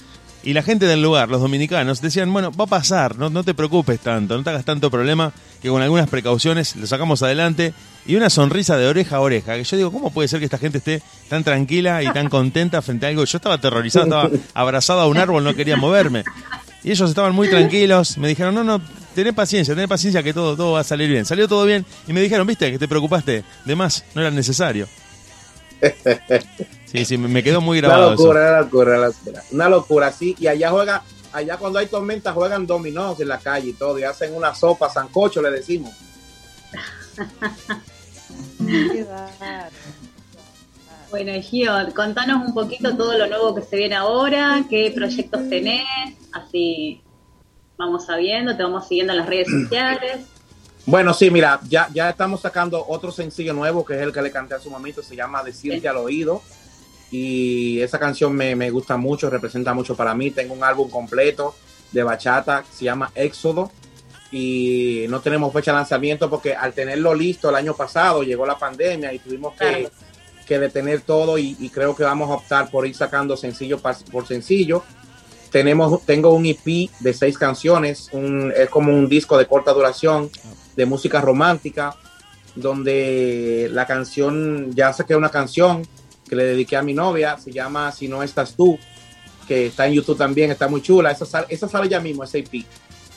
Y 0.47 0.53
la 0.53 0.63
gente 0.63 0.87
del 0.87 1.03
lugar, 1.03 1.29
los 1.29 1.41
dominicanos, 1.41 2.01
decían, 2.01 2.33
bueno, 2.33 2.53
va 2.53 2.67
a 2.67 2.69
pasar, 2.69 3.19
no, 3.19 3.29
no 3.29 3.43
te 3.43 3.53
preocupes 3.53 3.99
tanto, 3.99 4.37
no 4.37 4.45
te 4.45 4.51
hagas 4.51 4.65
tanto 4.65 4.93
problema, 4.93 5.33
que 5.61 5.69
con 5.69 5.83
algunas 5.83 6.09
precauciones 6.09 6.77
lo 6.77 6.87
sacamos 6.87 7.21
adelante. 7.25 7.75
Y 8.07 8.15
una 8.15 8.31
sonrisa 8.31 8.77
de 8.77 8.87
oreja 8.87 9.17
a 9.17 9.21
oreja, 9.23 9.57
que 9.57 9.65
yo 9.65 9.77
digo, 9.77 9.91
¿cómo 9.91 10.13
puede 10.13 10.29
ser 10.29 10.39
que 10.39 10.45
esta 10.45 10.59
gente 10.59 10.79
esté 10.79 11.03
tan 11.29 11.43
tranquila 11.43 12.01
y 12.01 12.13
tan 12.13 12.29
contenta 12.29 12.81
frente 12.81 13.07
a 13.07 13.09
algo? 13.09 13.25
Yo 13.25 13.39
estaba 13.39 13.57
aterrorizado, 13.57 14.05
estaba 14.05 14.31
abrazado 14.55 15.01
a 15.01 15.09
un 15.09 15.19
árbol, 15.19 15.43
no 15.43 15.53
quería 15.53 15.77
moverme. 15.77 16.23
Y 16.85 16.93
ellos 16.93 17.11
estaban 17.11 17.35
muy 17.35 17.51
tranquilos, 17.51 18.17
me 18.17 18.29
dijeron, 18.29 18.55
no, 18.55 18.63
no, 18.63 18.81
tené 19.17 19.33
paciencia, 19.33 19.75
tené 19.75 19.89
paciencia 19.89 20.23
que 20.23 20.33
todo, 20.33 20.57
todo 20.57 20.75
va 20.75 20.81
a 20.81 20.85
salir 20.85 21.11
bien. 21.11 21.25
Salió 21.25 21.49
todo 21.49 21.67
bien 21.67 21.85
y 22.07 22.13
me 22.13 22.21
dijeron, 22.21 22.47
viste, 22.47 22.71
que 22.71 22.79
te 22.79 22.87
preocupaste 22.87 23.43
de 23.65 23.75
más, 23.75 24.05
no 24.15 24.21
era 24.21 24.31
necesario. 24.31 24.87
Sí, 26.97 27.05
sí, 27.05 27.19
me 27.19 27.43
quedó 27.43 27.61
muy 27.61 27.79
Una 27.79 27.89
grabado 27.89 28.15
eso. 28.15 28.31
una 28.31 28.61
locura, 28.61 28.97
una 28.97 29.07
locura. 29.09 29.43
Una 29.51 29.69
locura, 29.69 30.13
sí. 30.13 30.35
Y 30.39 30.47
allá 30.47 30.71
juega, 30.71 31.03
allá 31.33 31.57
cuando 31.57 31.79
hay 31.79 31.87
tormenta 31.87 32.33
juegan 32.33 32.67
dominós 32.67 33.21
en 33.21 33.29
la 33.29 33.39
calle 33.39 33.71
y 33.71 33.73
todo, 33.75 33.99
y 33.99 34.05
hacen 34.05 34.35
una 34.35 34.55
sopa, 34.55 34.89
sancocho, 34.89 35.43
le 35.43 35.51
decimos. 35.51 35.93
Bueno, 41.09 41.33
Gio, 41.41 41.73
contanos 41.95 42.47
un 42.47 42.53
poquito 42.53 42.95
todo 42.97 43.17
lo 43.17 43.29
nuevo 43.29 43.55
que 43.55 43.63
se 43.63 43.77
viene 43.77 43.95
ahora, 43.95 44.65
qué 44.69 44.93
proyectos 44.95 45.49
tenés, 45.49 45.87
así 46.33 47.01
vamos 47.79 48.07
sabiendo, 48.07 48.57
te 48.57 48.63
vamos 48.63 48.89
siguiendo 48.89 49.13
en 49.13 49.21
las 49.21 49.29
redes 49.29 49.49
sociales. 49.49 50.27
Bueno, 50.85 51.15
sí, 51.15 51.31
mira, 51.31 51.61
ya, 51.69 51.89
ya 51.93 52.11
estamos 52.11 52.41
sacando 52.41 52.85
otro 52.87 53.13
sencillo 53.13 53.53
nuevo 53.53 53.85
que 53.85 53.95
es 53.95 54.03
el 54.03 54.13
que 54.13 54.23
le 54.23 54.31
canté 54.31 54.55
a 54.55 54.61
su 54.61 54.71
mamito, 54.71 55.03
se 55.03 55.17
llama 55.17 55.43
Decirte 55.43 55.89
al 55.89 55.97
oído. 55.97 56.43
Y 57.11 57.81
esa 57.81 57.99
canción 57.99 58.35
me, 58.35 58.57
me 58.57 58.71
gusta 58.71 58.97
mucho, 58.97 59.31
representa 59.31 59.73
mucho 59.75 59.95
para 59.97 60.15
mí. 60.15 60.31
Tengo 60.31 60.55
un 60.55 60.65
álbum 60.65 60.91
completo 60.91 61.55
de 61.93 62.03
bachata 62.03 62.63
que 62.63 62.77
se 62.77 62.85
llama 62.85 63.11
Éxodo. 63.15 63.71
Y 64.33 65.07
no 65.09 65.21
tenemos 65.21 65.53
fecha 65.53 65.71
de 65.71 65.77
lanzamiento 65.79 66.29
porque 66.29 66.55
al 66.55 66.73
tenerlo 66.73 67.15
listo 67.15 67.49
el 67.49 67.55
año 67.55 67.75
pasado 67.75 68.23
llegó 68.25 68.45
la 68.45 68.59
pandemia 68.59 69.13
y 69.13 69.21
tuvimos 69.21 69.53
que, 69.55 69.59
Claro. 69.59 69.91
que 70.47 70.59
detener 70.59 71.03
todo. 71.03 71.39
Y, 71.39 71.57
y 71.61 71.71
creo 71.71 71.95
que 71.95 72.03
vamos 72.03 72.29
a 72.31 72.35
optar 72.35 72.71
por 72.71 72.87
ir 72.87 72.95
sacando 72.97 73.37
sencillo 73.37 73.81
por 74.11 74.27
sencillo. 74.27 74.83
Tenemos, 75.53 76.05
tengo 76.05 76.35
un 76.35 76.45
EP 76.45 76.91
de 77.01 77.15
seis 77.15 77.39
canciones, 77.39 78.09
un, 78.13 78.53
es 78.55 78.69
como 78.69 78.93
un 78.93 79.09
disco 79.09 79.39
de 79.39 79.47
corta 79.47 79.73
duración 79.73 80.29
de 80.75 80.87
música 80.87 81.21
romántica, 81.21 81.95
donde 82.57 83.69
la 83.71 83.87
canción, 83.87 84.73
ya 84.75 84.93
saqué 84.93 85.15
una 85.15 85.31
canción 85.31 85.87
que 86.29 86.37
le 86.37 86.45
dediqué 86.45 86.77
a 86.77 86.83
mi 86.83 86.93
novia, 86.95 87.37
se 87.39 87.53
llama 87.53 87.93
Si 87.93 88.09
no 88.09 88.23
estás 88.23 88.55
tú, 88.55 88.79
que 89.47 89.67
está 89.67 89.87
en 89.87 89.95
YouTube 89.95 90.19
también, 90.19 90.51
está 90.51 90.67
muy 90.69 90.83
chula, 90.83 91.11
esa 91.11 91.25
sale, 91.25 91.47
esa 91.51 91.69
sale 91.69 91.89
ya 91.89 92.01
mismo, 92.01 92.25
ese 92.25 92.39
EP. 92.39 92.65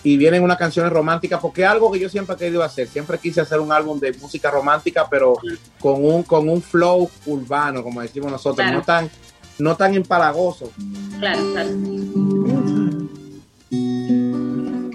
Y 0.04 0.16
vienen 0.16 0.44
unas 0.44 0.58
canciones 0.58 0.94
románticas, 0.94 1.40
porque 1.42 1.64
es 1.64 1.68
algo 1.68 1.92
que 1.92 2.00
yo 2.00 2.08
siempre 2.08 2.36
he 2.36 2.40
querido 2.40 2.64
hacer, 2.64 2.88
siempre 2.88 3.18
quise 3.18 3.42
hacer 3.42 3.60
un 3.60 3.72
álbum 3.72 4.00
de 4.00 4.14
música 4.14 4.50
romántica, 4.50 5.08
pero 5.10 5.34
con 5.80 6.06
un, 6.06 6.24
con 6.24 6.48
un 6.48 6.62
flow 6.62 7.10
urbano, 7.26 7.84
como 7.84 8.00
decimos 8.02 8.32
nosotros, 8.32 8.64
Claro. 8.66 8.78
no 8.78 8.84
tan, 8.84 9.10
no 9.58 9.76
tan 9.76 9.94
empalagoso. 9.96 10.72
Claro, 11.20 11.42
claro. 11.52 11.70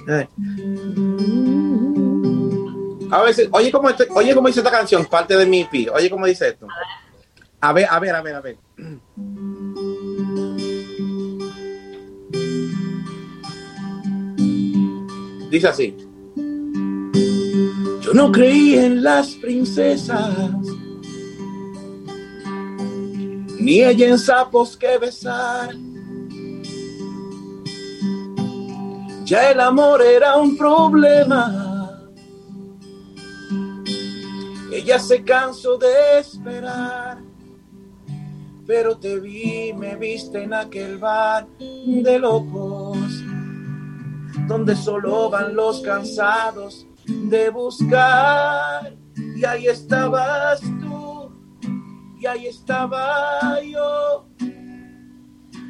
Ay. 0.06 0.28
A 3.10 3.22
veces, 3.22 3.48
oye 3.52 3.70
cómo, 3.70 3.88
este- 3.90 4.08
oye 4.14 4.34
cómo 4.34 4.48
dice 4.48 4.60
esta 4.60 4.70
canción, 4.70 5.04
parte 5.06 5.36
de 5.36 5.46
mi 5.46 5.60
EP. 5.60 5.90
Oye 5.92 6.10
cómo 6.10 6.26
dice 6.26 6.48
esto. 6.48 6.66
A 6.66 6.68
ver, 6.78 6.86
a 7.64 7.72
ver, 7.72 7.86
a 7.90 8.20
ver, 8.20 8.34
a 8.34 8.40
ver. 8.40 8.58
Dice 15.50 15.68
así. 15.68 15.96
Yo 18.02 18.12
no 18.12 18.30
creí 18.30 18.74
en 18.74 19.02
las 19.02 19.28
princesas, 19.36 20.36
ni 23.58 23.82
ella 23.82 24.08
en 24.08 24.18
sapos 24.18 24.76
que 24.76 24.98
besar. 24.98 25.74
Ya 29.24 29.50
el 29.52 29.60
amor 29.60 30.02
era 30.02 30.36
un 30.36 30.54
problema. 30.58 32.02
Ella 34.70 34.98
se 34.98 35.24
cansó 35.24 35.78
de 35.78 36.18
esperar. 36.18 37.13
Pero 38.66 38.96
te 38.96 39.20
vi, 39.20 39.72
me 39.74 39.94
viste 39.96 40.42
en 40.42 40.54
aquel 40.54 40.98
bar 40.98 41.46
de 41.58 42.18
locos, 42.18 42.98
donde 44.48 44.74
solo 44.74 45.28
van 45.28 45.54
los 45.54 45.80
cansados 45.82 46.86
de 47.06 47.50
buscar. 47.50 48.96
Y 49.36 49.44
ahí 49.44 49.66
estabas 49.66 50.60
tú, 50.80 51.30
y 52.18 52.26
ahí 52.26 52.46
estaba 52.46 53.60
yo, 53.62 54.26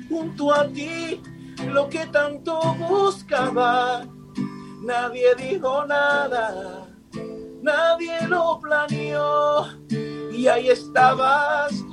junto 0.09 0.55
a 0.55 0.69
ti, 0.69 1.21
lo 1.73 1.89
que 1.89 2.07
tanto 2.07 2.61
buscaba. 2.75 4.07
Nadie 4.83 5.35
dijo 5.35 5.85
nada, 5.87 6.87
nadie 7.61 8.29
lo 8.29 8.61
planeó, 8.61 9.67
y 10.31 10.47
ahí 10.47 10.69
estabas 10.69 11.84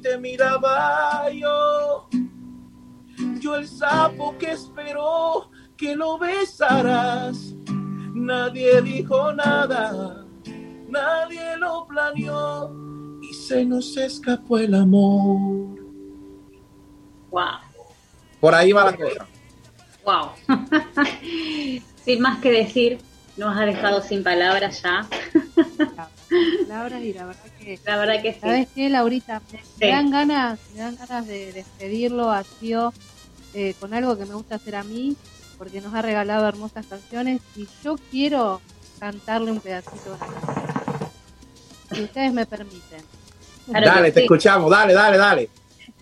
te 0.00 0.18
miraba 0.18 1.30
yo. 1.30 2.08
Yo 3.40 3.56
el 3.56 3.68
sapo 3.68 4.36
que 4.38 4.52
esperó 4.52 5.50
que 5.76 5.94
lo 5.96 6.18
besaras. 6.18 7.54
Nadie 8.12 8.82
dijo 8.82 9.32
nada, 9.32 10.26
nadie 10.88 11.56
lo 11.56 11.86
planeó 11.86 12.70
y 13.22 13.32
se 13.32 13.64
nos 13.64 13.96
escapó 13.96 14.58
el 14.58 14.74
amor. 14.74 15.78
Wow, 17.30 17.60
Por 18.40 18.54
ahí 18.54 18.72
va 18.72 18.86
la 18.90 18.96
cosa. 18.96 19.26
wow. 20.04 20.30
sin 22.04 22.20
más 22.20 22.40
que 22.40 22.50
decir, 22.50 22.98
nos 23.36 23.56
ha 23.56 23.64
dejado 23.64 24.02
sin 24.02 24.24
palabras 24.24 24.82
ya. 24.82 25.06
Palabras 26.66 27.02
y 27.02 27.12
la 27.12 27.26
verdad 27.26 27.49
que 27.60 27.78
La 27.84 27.96
verdad 27.96 28.22
que 28.22 28.32
sí. 28.32 28.40
¿Sabes 28.40 28.68
qué, 28.74 28.88
Laurita? 28.88 29.42
Me, 29.80 29.88
dan 29.88 30.10
ganas, 30.10 30.58
me 30.74 30.80
dan 30.80 30.96
ganas 30.96 31.26
de 31.26 31.52
despedirlo 31.52 32.30
a 32.30 32.42
Tío 32.42 32.92
eh, 33.54 33.74
con 33.78 33.94
algo 33.94 34.16
que 34.16 34.26
me 34.26 34.34
gusta 34.34 34.56
hacer 34.56 34.76
a 34.76 34.84
mí, 34.84 35.16
porque 35.58 35.80
nos 35.80 35.94
ha 35.94 36.02
regalado 36.02 36.48
hermosas 36.48 36.86
canciones 36.86 37.40
y 37.56 37.68
yo 37.82 37.96
quiero 38.10 38.60
cantarle 38.98 39.52
un 39.52 39.60
pedacito 39.60 40.10
de 40.10 40.24
una 40.24 40.40
canción. 40.40 41.10
Si 41.92 42.02
ustedes 42.04 42.32
me 42.32 42.46
permiten. 42.46 43.02
Claro 43.66 43.86
dale, 43.86 44.12
te 44.12 44.22
escuchamos, 44.22 44.70
dale, 44.70 44.94
dale, 44.94 45.16
dale. 45.16 45.48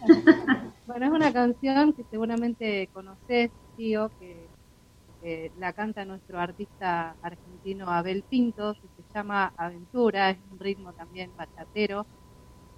Bueno, 0.89 1.05
es 1.05 1.12
una 1.12 1.32
canción 1.35 1.93
que 1.93 2.02
seguramente 2.10 2.89
conoces, 2.94 3.51
Tío, 3.76 4.10
que 4.18 4.48
eh, 5.20 5.52
la 5.59 5.74
canta 5.74 6.06
nuestro 6.06 6.40
artista 6.40 7.14
argentino 7.20 7.90
Abel 7.90 8.24
se 8.30 8.98
llama 9.19 9.53
Aventura, 9.57 10.31
es 10.31 10.39
un 10.51 10.59
ritmo 10.61 10.93
también 10.95 11.35
bachatero, 11.36 12.09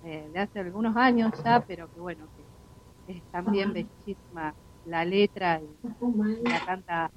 eh, 0.02 0.30
de 0.32 0.38
hace 0.40 0.60
algunos 0.60 0.96
años 0.96 1.32
ya, 1.44 1.60
pero 1.66 1.88
que 1.90 2.00
bueno, 2.00 2.28
que 2.36 2.48
es 3.06 3.24
también 3.30 3.72
bellísima 3.72 4.56
la 4.84 5.04
letra 5.04 5.62
y 5.62 5.78
la 6.48 6.64
canta 6.64 7.12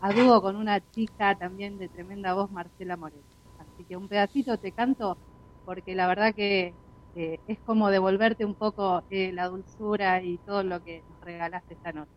a 0.00 0.12
dúo 0.12 0.42
con 0.42 0.56
una 0.56 0.80
chica 0.90 1.36
también 1.36 1.78
de 1.78 1.88
tremenda 1.88 2.34
voz, 2.34 2.50
Marcela 2.50 2.96
Moreno. 2.96 3.28
Así 3.58 3.86
que 3.86 3.96
un 3.96 4.08
pedacito 4.08 4.58
te 4.58 4.72
canto 4.72 5.18
porque 5.64 5.94
la 5.94 6.06
verdad 6.08 6.34
que 6.34 6.76
eh, 7.14 7.40
es 7.46 7.60
como 7.62 7.90
devolverte 7.90 8.44
un 8.44 8.56
poco 8.56 9.04
eh, 9.10 9.32
la 9.32 9.48
dulzura 9.48 10.22
y 10.22 10.38
todo 10.40 10.62
lo 10.64 10.82
que 10.82 11.04
nos 11.08 11.20
regalaste 11.20 11.74
esta 11.74 11.92
noche. 11.92 12.12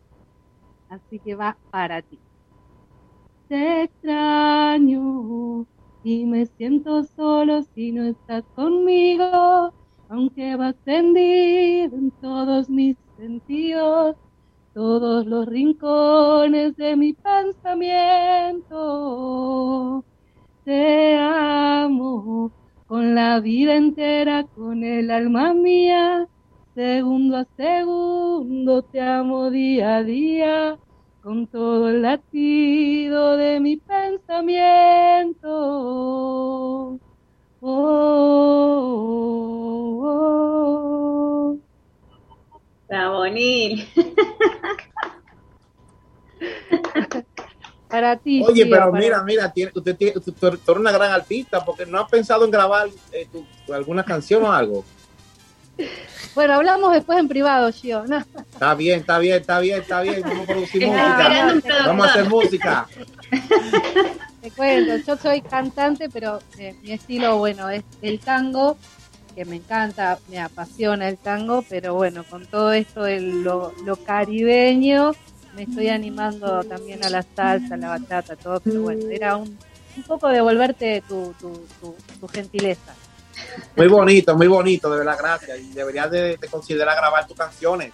Así 0.88 1.20
que 1.20 1.34
va 1.34 1.58
para 1.70 2.02
ti. 2.02 2.22
Te 3.48 3.82
extraño 3.84 5.66
y 6.08 6.24
me 6.24 6.46
siento 6.46 7.04
solo 7.04 7.62
si 7.74 7.92
no 7.92 8.04
estás 8.04 8.42
conmigo, 8.54 9.74
aunque 10.08 10.56
vas 10.56 10.74
tendido 10.84 11.94
en 11.94 12.10
todos 12.22 12.70
mis 12.70 12.96
sentidos, 13.18 14.16
todos 14.72 15.26
los 15.26 15.44
rincones 15.44 16.74
de 16.76 16.96
mi 16.96 17.12
pensamiento. 17.12 18.64
Te 20.64 21.14
amo 21.18 22.52
con 22.86 23.14
la 23.14 23.40
vida 23.40 23.76
entera, 23.76 24.44
con 24.56 24.82
el 24.84 25.10
alma 25.10 25.52
mía, 25.52 26.26
segundo 26.74 27.36
a 27.36 27.44
segundo 27.58 28.80
te 28.80 29.02
amo 29.02 29.50
día 29.50 29.96
a 29.96 30.04
día, 30.04 30.78
con 31.20 31.46
todo 31.48 31.88
el 31.88 32.02
latido 32.02 33.36
de 33.36 33.58
mi 33.60 33.76
pensamiento. 33.76 35.48
Oh, 37.60 37.60
oh, 37.60 37.64
oh. 40.04 41.58
Bravo, 42.88 43.26
Nil. 43.26 43.86
Para 47.88 48.16
ti. 48.18 48.42
Oye, 48.46 48.64
tío, 48.64 48.76
pero 48.76 48.90
para- 48.90 49.02
mira, 49.02 49.22
mira, 49.24 49.50
tiene- 49.52 49.72
usted, 49.74 49.96
tiene- 49.96 50.12
eres 50.12 50.68
una 50.68 50.92
gran 50.92 51.10
artista, 51.10 51.64
porque 51.64 51.86
no 51.86 51.98
has 52.00 52.08
pensado 52.08 52.44
en 52.44 52.50
grabar 52.50 52.88
eh, 53.12 53.26
tu- 53.32 53.46
tu- 53.66 53.72
alguna 53.72 54.04
canción 54.04 54.42
o 54.44 54.52
algo. 54.52 54.84
Bueno, 56.34 56.54
hablamos 56.54 56.92
después 56.92 57.18
en 57.18 57.28
privado, 57.28 57.72
Gio. 57.72 58.04
No, 58.06 58.18
Está 58.18 58.74
bien, 58.74 59.00
está 59.00 59.18
bien, 59.18 59.40
está 59.40 59.60
bien, 59.60 59.80
está 59.80 60.00
bien. 60.02 60.22
Vamos 60.22 60.42
a 60.42 60.46
producir 60.46 60.86
música. 60.86 61.62
Vamos 61.86 62.06
a 62.06 62.10
hacer 62.10 62.28
música. 62.28 62.88
te 64.40 64.50
cuento, 64.52 64.96
yo 64.98 65.16
soy 65.16 65.40
cantante, 65.40 66.08
pero 66.08 66.40
eh, 66.58 66.74
mi 66.82 66.92
estilo, 66.92 67.38
bueno, 67.38 67.68
es 67.70 67.82
el 68.02 68.20
tango, 68.20 68.76
que 69.34 69.44
me 69.44 69.56
encanta, 69.56 70.18
me 70.28 70.38
apasiona 70.40 71.08
el 71.08 71.18
tango, 71.18 71.62
pero 71.62 71.94
bueno, 71.94 72.24
con 72.24 72.46
todo 72.46 72.72
esto 72.72 73.02
de 73.02 73.20
lo, 73.20 73.72
lo 73.84 73.96
caribeño, 73.96 75.12
me 75.54 75.62
estoy 75.62 75.88
animando 75.88 76.62
también 76.64 77.04
a 77.04 77.10
la 77.10 77.22
salsa, 77.22 77.74
a 77.74 77.78
la 77.78 77.88
bachata, 77.88 78.36
todo, 78.36 78.60
pero 78.60 78.82
bueno, 78.82 79.08
era 79.10 79.36
un, 79.36 79.58
un 79.96 80.02
poco 80.04 80.28
devolverte 80.28 81.02
tu, 81.08 81.34
tu, 81.40 81.52
tu, 81.80 81.96
tu 82.20 82.28
gentileza. 82.28 82.94
Muy 83.76 83.88
bonito, 83.88 84.36
muy 84.36 84.46
bonito, 84.46 84.90
de 84.90 84.98
verdad, 84.98 85.16
gracias. 85.18 85.58
Y 85.60 85.70
deberías 85.72 86.10
de, 86.10 86.36
de 86.36 86.48
considerar 86.48 86.96
grabar 86.96 87.26
tus 87.26 87.36
canciones. 87.36 87.92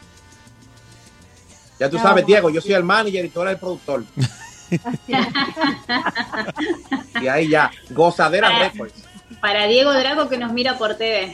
Ya 1.78 1.90
tú 1.90 1.98
sabes. 1.98 2.24
Diego, 2.24 2.50
yo 2.50 2.60
soy 2.60 2.72
el 2.74 2.84
manager 2.84 3.24
y 3.24 3.28
tú 3.28 3.42
eres 3.42 3.54
el 3.54 3.58
productor. 3.60 4.04
Y 7.20 7.28
ahí 7.28 7.48
ya, 7.48 7.70
Gozadera 7.90 8.48
Ah. 8.48 8.58
Records. 8.70 8.94
Para 9.40 9.66
Diego 9.66 9.92
Draco 9.92 10.28
que 10.28 10.38
nos 10.38 10.52
mira 10.52 10.78
por 10.78 10.94
TV. 10.96 11.32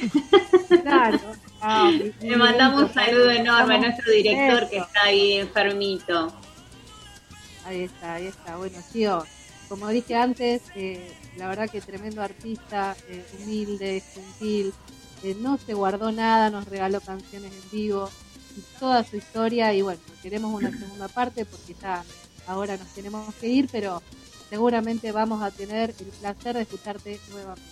Claro. 0.83 1.19
Ah, 1.61 1.91
Le 2.21 2.37
mandamos 2.37 2.83
un 2.85 2.95
saludo 2.95 3.31
enorme 3.31 3.75
a 3.77 3.79
nuestro 3.79 4.11
director 4.11 4.69
que 4.69 4.79
está 4.79 5.03
ahí 5.05 5.35
enfermito. 5.39 6.33
Ahí 7.67 7.85
está, 7.85 8.15
ahí 8.15 8.27
está. 8.27 8.57
Bueno, 8.57 8.79
tío, 8.93 9.25
como 9.69 9.89
dije 9.89 10.17
antes, 10.17 10.63
eh, 10.75 11.13
la 11.37 11.49
verdad 11.49 11.71
que 11.71 11.81
tremendo 11.81 12.23
artista, 12.23 12.97
eh, 13.09 13.25
humilde, 13.39 14.03
gentil, 14.15 14.73
eh, 15.23 15.37
no 15.41 15.59
se 15.59 15.75
guardó 15.75 16.13
nada, 16.13 16.51
nos 16.51 16.67
regaló 16.67 17.01
canciones 17.01 17.53
en 17.53 17.71
vivo 17.71 18.11
y 18.57 18.79
toda 18.79 19.05
su 19.05 19.17
historia. 19.17 19.73
Y 19.75 19.83
bueno, 19.83 20.01
queremos 20.23 20.53
una 20.53 20.71
segunda 20.71 21.09
parte 21.09 21.45
porque 21.45 21.75
ya 21.81 22.05
ahora 22.47 22.77
nos 22.77 22.89
tenemos 22.89 23.35
que 23.37 23.49
ir, 23.49 23.69
pero 23.71 24.03
seguramente 24.49 25.13
vamos 25.13 25.43
a 25.43 25.51
tener 25.51 25.95
el 25.99 26.07
placer 26.07 26.57
de 26.57 26.63
escucharte 26.63 27.21
nuevamente. 27.31 27.65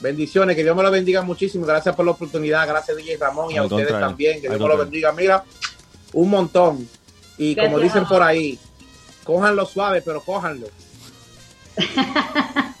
Bendiciones, 0.00 0.56
que 0.56 0.64
Dios 0.64 0.76
me 0.76 0.82
lo 0.82 0.90
bendiga 0.90 1.22
muchísimo. 1.22 1.64
Gracias 1.64 1.94
por 1.94 2.04
la 2.04 2.12
oportunidad. 2.12 2.66
Gracias, 2.66 2.96
DJ 2.96 3.16
Ramón, 3.18 3.52
y 3.52 3.56
a 3.56 3.62
ustedes 3.62 3.82
contrario, 3.82 4.08
también. 4.08 4.40
Que 4.40 4.48
Dios 4.48 4.60
me 4.60 4.68
lo 4.68 4.76
bendiga. 4.76 5.12
Mira, 5.12 5.44
un 6.12 6.28
montón. 6.28 6.88
Y 7.38 7.54
como 7.54 7.78
dicen 7.78 8.04
por 8.06 8.22
ahí, 8.22 8.58
cójanlo 9.24 9.64
suave, 9.64 10.02
pero 10.02 10.20
cójanlo. 10.20 10.66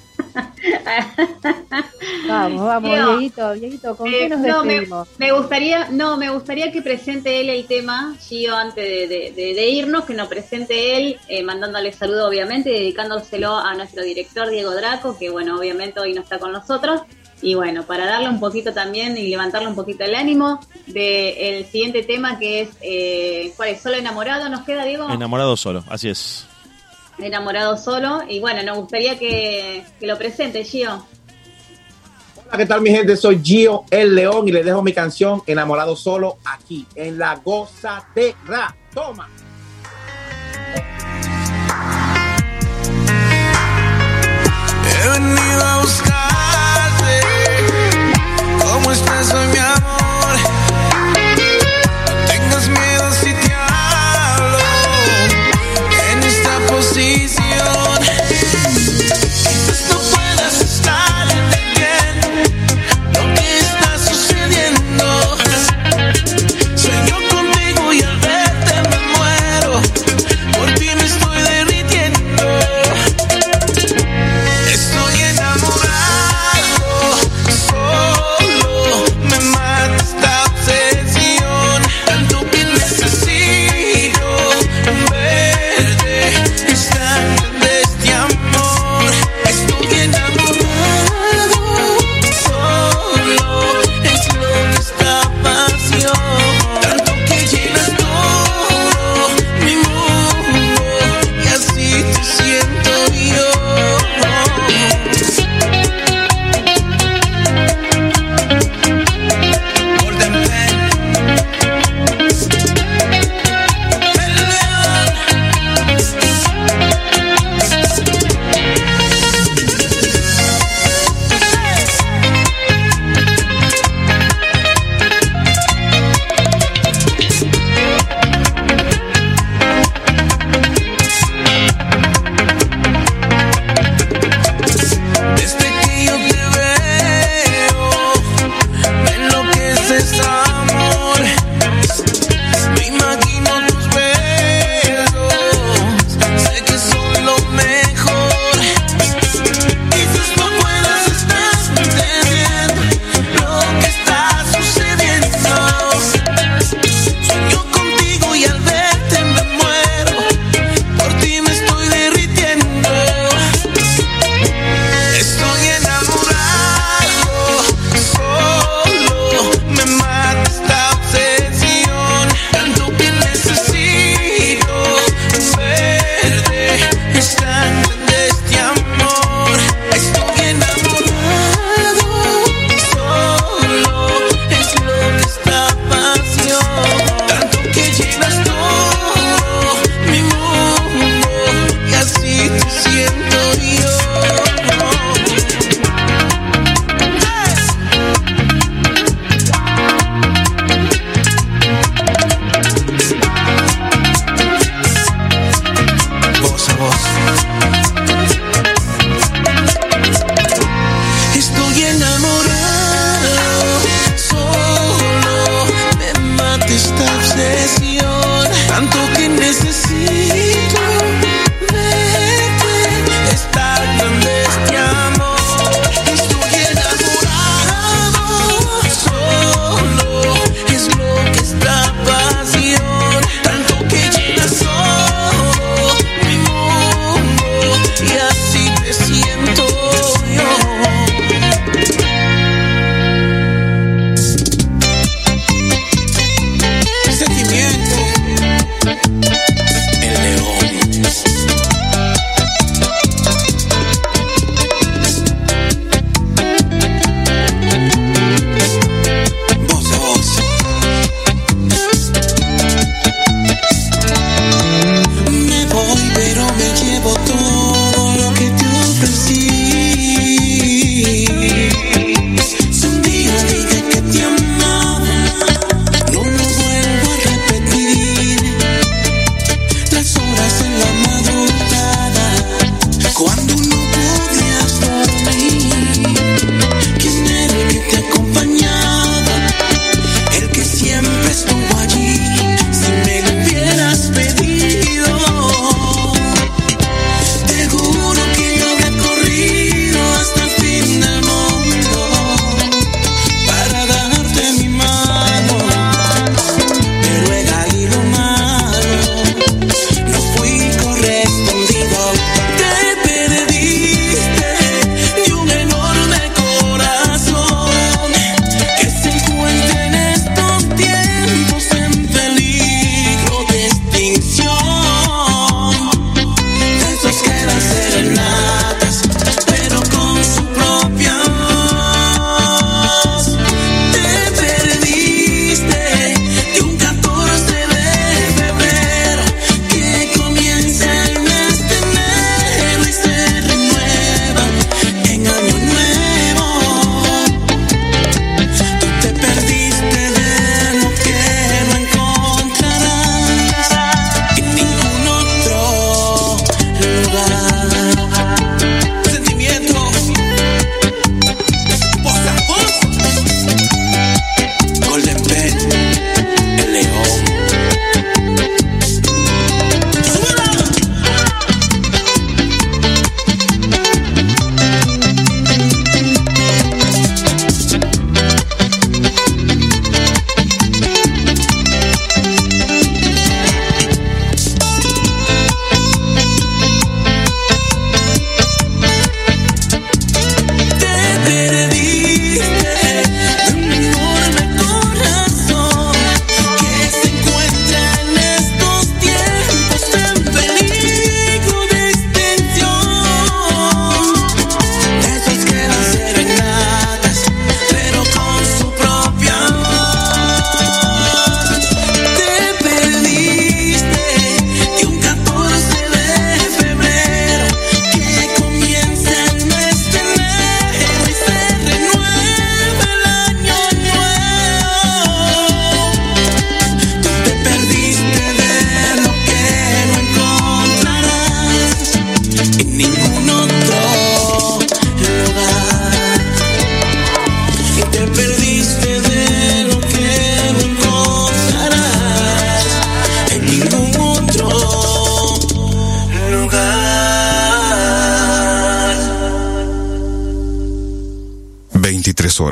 Vamos, 2.28 2.64
vamos, 2.66 2.90
Tío, 2.94 3.08
Dieguito, 3.18 3.52
Dieguito, 3.54 3.96
¿con 3.96 4.06
Eh, 4.08 4.18
qué 4.20 4.28
nos 4.28 4.40
no, 4.40 4.64
me, 4.64 4.72
despedimos? 4.74 5.08
me 5.18 5.32
gustaría, 5.32 5.88
no, 5.90 6.16
me 6.16 6.30
gustaría 6.30 6.72
que 6.72 6.80
presente 6.82 7.40
él 7.40 7.50
el 7.50 7.66
tema, 7.66 8.14
Gio, 8.20 8.56
antes 8.56 8.76
de, 8.84 9.06
de- 9.08 9.32
de- 9.32 9.54
de 9.54 9.68
irnos, 9.68 10.04
que 10.04 10.14
nos 10.14 10.28
presente 10.28 10.96
él, 10.96 11.18
eh, 11.28 11.42
mandándole 11.42 11.92
saludo 11.92 12.28
obviamente, 12.28 12.70
y 12.70 12.78
dedicándoselo 12.80 13.56
a 13.56 13.74
nuestro 13.74 14.02
director 14.02 14.48
Diego 14.48 14.70
Draco, 14.74 15.18
que 15.18 15.30
bueno, 15.30 15.58
obviamente 15.58 16.00
hoy 16.00 16.14
no 16.14 16.22
está 16.22 16.38
con 16.38 16.52
nosotros. 16.52 17.02
Y 17.42 17.54
bueno, 17.54 17.82
para 17.82 18.06
darle 18.06 18.28
un 18.28 18.38
poquito 18.38 18.72
también 18.72 19.16
y 19.18 19.26
levantarle 19.28 19.66
un 19.66 19.74
poquito 19.74 20.04
el 20.04 20.14
ánimo 20.14 20.60
del 20.86 21.64
siguiente 21.66 22.04
tema 22.04 22.38
que 22.38 22.60
es, 22.62 22.68
eh, 22.80 23.52
¿cuál 23.56 23.70
es? 23.70 23.80
¿Solo 23.82 23.96
enamorado 23.96 24.48
nos 24.48 24.62
queda, 24.62 24.84
Diego? 24.84 25.10
Enamorado 25.10 25.56
solo, 25.56 25.82
así 25.88 26.08
es. 26.08 26.46
Enamorado 27.18 27.76
solo. 27.76 28.22
Y 28.28 28.40
bueno, 28.40 28.62
nos 28.62 28.78
gustaría 28.78 29.18
que, 29.18 29.84
que 29.98 30.06
lo 30.06 30.16
presente, 30.18 30.64
Gio. 30.64 31.04
Hola, 32.36 32.58
¿qué 32.58 32.66
tal 32.66 32.80
mi 32.80 32.90
gente? 32.90 33.16
Soy 33.16 33.40
Gio 33.42 33.84
El 33.90 34.14
León 34.14 34.46
y 34.48 34.52
les 34.52 34.64
dejo 34.64 34.82
mi 34.82 34.92
canción 34.92 35.42
Enamorado 35.46 35.96
Solo 35.96 36.38
aquí 36.44 36.86
en 36.94 37.18
La 37.18 37.36
Gozadera. 37.36 38.76
Toma. 38.92 39.28
He 44.84 45.08
venido 45.08 45.64
a 45.64 45.80
buscarte. 45.80 47.20
¿Cómo 48.60 48.92
estás 48.92 49.34
hoy, 49.34 49.48
mi 49.48 49.58
amor? 49.58 50.01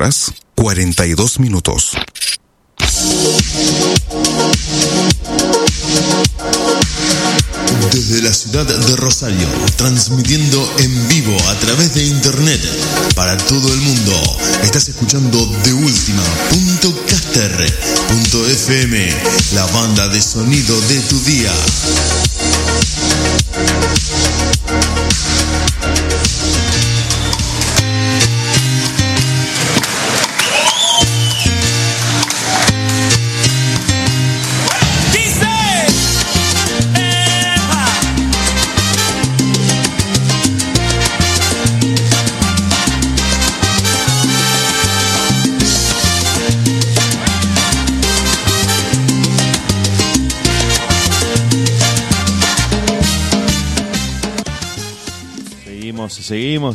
Horas 0.00 0.32
42 0.54 1.40
minutos. 1.40 1.92
Desde 7.92 8.22
la 8.22 8.32
ciudad 8.32 8.64
de 8.64 8.96
Rosario, 8.96 9.46
transmitiendo 9.76 10.74
en 10.78 11.08
vivo 11.08 11.36
a 11.50 11.54
través 11.56 11.94
de 11.94 12.04
internet 12.04 12.60
para 13.14 13.36
todo 13.36 13.70
el 13.74 13.80
mundo. 13.80 14.38
Estás 14.62 14.88
escuchando 14.88 15.38
de 15.64 15.74
FM, 18.46 19.06
la 19.52 19.66
banda 19.66 20.08
de 20.08 20.22
sonido 20.22 20.80
de 20.80 21.00
tu 21.00 21.20
día. 21.24 21.52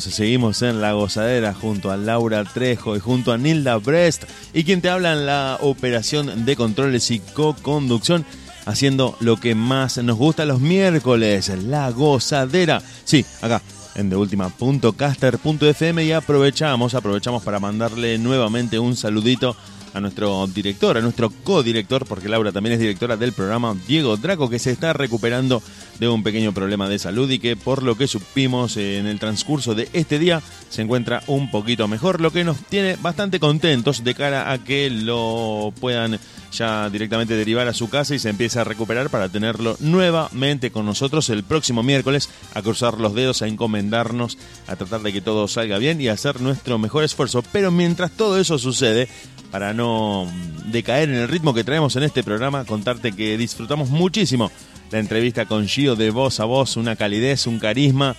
Seguimos, 0.03 0.61
en 0.61 0.81
la 0.81 0.93
gozadera 0.93 1.53
junto 1.53 1.91
a 1.91 1.97
Laura 1.97 2.43
Trejo 2.43 2.95
y 2.95 2.99
junto 2.99 3.31
a 3.31 3.37
Nilda 3.37 3.77
Brest 3.77 4.23
y 4.53 4.63
quien 4.63 4.81
te 4.81 4.89
habla 4.89 5.13
en 5.13 5.25
la 5.25 5.57
operación 5.61 6.45
de 6.45 6.55
controles 6.55 7.09
y 7.11 7.19
co-conducción 7.19 8.25
haciendo 8.65 9.15
lo 9.19 9.37
que 9.37 9.55
más 9.55 9.97
nos 9.97 10.17
gusta 10.17 10.45
los 10.45 10.59
miércoles, 10.59 11.49
la 11.63 11.89
gozadera. 11.91 12.81
Sí, 13.03 13.25
acá 13.41 13.61
en 13.95 14.09
deultima.caster.fm 14.09 16.03
y 16.03 16.11
aprovechamos, 16.11 16.93
aprovechamos 16.93 17.43
para 17.43 17.59
mandarle 17.59 18.17
nuevamente 18.17 18.77
un 18.77 18.95
saludito 18.95 19.55
nuestro 19.99 20.47
director, 20.47 20.97
a 20.97 21.01
nuestro 21.01 21.29
codirector, 21.29 22.05
porque 22.05 22.29
Laura 22.29 22.51
también 22.51 22.73
es 22.73 22.79
directora 22.79 23.17
del 23.17 23.33
programa, 23.33 23.75
Diego 23.87 24.17
Draco, 24.17 24.49
que 24.49 24.59
se 24.59 24.71
está 24.71 24.93
recuperando 24.93 25.61
de 25.99 26.07
un 26.07 26.23
pequeño 26.23 26.53
problema 26.53 26.89
de 26.89 26.99
salud 26.99 27.29
y 27.29 27.39
que 27.39 27.55
por 27.55 27.83
lo 27.83 27.95
que 27.95 28.07
supimos 28.07 28.77
eh, 28.77 28.99
en 28.99 29.07
el 29.07 29.19
transcurso 29.19 29.75
de 29.75 29.89
este 29.93 30.19
día 30.19 30.41
se 30.69 30.81
encuentra 30.81 31.23
un 31.27 31.49
poquito 31.49 31.87
mejor, 31.87 32.19
lo 32.19 32.31
que 32.31 32.43
nos 32.43 32.57
tiene 32.57 32.97
bastante 32.97 33.39
contentos 33.39 34.03
de 34.03 34.13
cara 34.13 34.51
a 34.51 34.57
que 34.57 34.89
lo 34.89 35.73
puedan 35.79 36.19
ya 36.51 36.89
directamente 36.89 37.35
derivar 37.35 37.67
a 37.67 37.73
su 37.73 37.89
casa 37.89 38.15
y 38.15 38.19
se 38.19 38.29
empiece 38.29 38.59
a 38.59 38.63
recuperar 38.63 39.09
para 39.09 39.29
tenerlo 39.29 39.75
nuevamente 39.79 40.71
con 40.71 40.85
nosotros 40.85 41.29
el 41.29 41.43
próximo 41.43 41.83
miércoles, 41.83 42.29
a 42.53 42.61
cruzar 42.61 42.99
los 42.99 43.13
dedos, 43.13 43.41
a 43.41 43.47
encomendarnos, 43.47 44.37
a 44.67 44.75
tratar 44.75 45.01
de 45.01 45.13
que 45.13 45.21
todo 45.21 45.47
salga 45.47 45.77
bien 45.77 45.99
y 46.01 46.07
a 46.07 46.13
hacer 46.13 46.41
nuestro 46.41 46.77
mejor 46.77 47.03
esfuerzo. 47.03 47.43
Pero 47.51 47.71
mientras 47.71 48.11
todo 48.11 48.39
eso 48.39 48.57
sucede, 48.57 49.09
para 49.55 49.73
no 49.73 50.27
decaer 50.65 51.07
en 51.07 51.15
el 51.15 51.29
ritmo 51.29 51.53
que 51.53 51.63
traemos 51.63 51.95
en 51.95 52.03
este 52.03 52.23
programa, 52.23 52.65
contarte 52.65 53.13
que 53.13 53.37
disfrutamos 53.37 53.87
muchísimo 53.87 54.51
la 54.91 54.99
entrevista 54.99 55.45
con 55.45 55.65
Gio 55.65 55.95
de 55.95 56.09
voz 56.09 56.41
a 56.41 56.43
voz, 56.43 56.75
una 56.75 56.97
calidez, 56.97 57.47
un 57.47 57.57
carisma, 57.57 58.17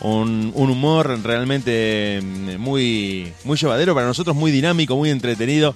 un, 0.00 0.50
un 0.54 0.70
humor 0.70 1.20
realmente 1.22 2.20
mm, 2.22 2.56
muy, 2.56 3.34
muy 3.44 3.58
llevadero 3.58 3.94
para 3.94 4.06
nosotros, 4.06 4.34
muy 4.34 4.50
dinámico, 4.50 4.96
muy 4.96 5.10
entretenido. 5.10 5.74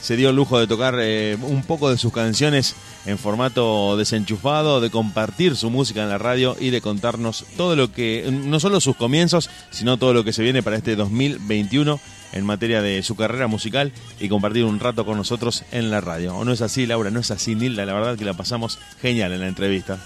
Se 0.00 0.16
dio 0.16 0.30
el 0.30 0.36
lujo 0.36 0.58
de 0.58 0.66
tocar 0.66 0.94
eh, 0.98 1.36
un 1.42 1.62
poco 1.62 1.90
de 1.90 1.98
sus 1.98 2.14
canciones 2.14 2.74
en 3.04 3.18
formato 3.18 3.98
desenchufado, 3.98 4.80
de 4.80 4.88
compartir 4.88 5.56
su 5.56 5.68
música 5.68 6.02
en 6.02 6.08
la 6.08 6.16
radio 6.16 6.56
y 6.58 6.70
de 6.70 6.80
contarnos 6.80 7.44
todo 7.58 7.76
lo 7.76 7.92
que, 7.92 8.26
no 8.32 8.60
solo 8.60 8.80
sus 8.80 8.96
comienzos, 8.96 9.50
sino 9.68 9.98
todo 9.98 10.14
lo 10.14 10.24
que 10.24 10.32
se 10.32 10.42
viene 10.42 10.62
para 10.62 10.76
este 10.78 10.96
2021 10.96 12.00
en 12.32 12.44
materia 12.44 12.82
de 12.82 13.02
su 13.02 13.16
carrera 13.16 13.46
musical 13.46 13.92
y 14.20 14.28
compartir 14.28 14.64
un 14.64 14.80
rato 14.80 15.04
con 15.04 15.16
nosotros 15.16 15.64
en 15.72 15.90
la 15.90 16.00
radio. 16.00 16.36
¿O 16.36 16.44
no 16.44 16.52
es 16.52 16.60
así, 16.60 16.86
Laura? 16.86 17.10
¿No 17.10 17.20
es 17.20 17.30
así, 17.30 17.54
Nilda? 17.54 17.84
La 17.86 17.94
verdad 17.94 18.16
que 18.16 18.24
la 18.24 18.34
pasamos 18.34 18.78
genial 19.00 19.32
en 19.32 19.40
la 19.40 19.48
entrevista. 19.48 19.98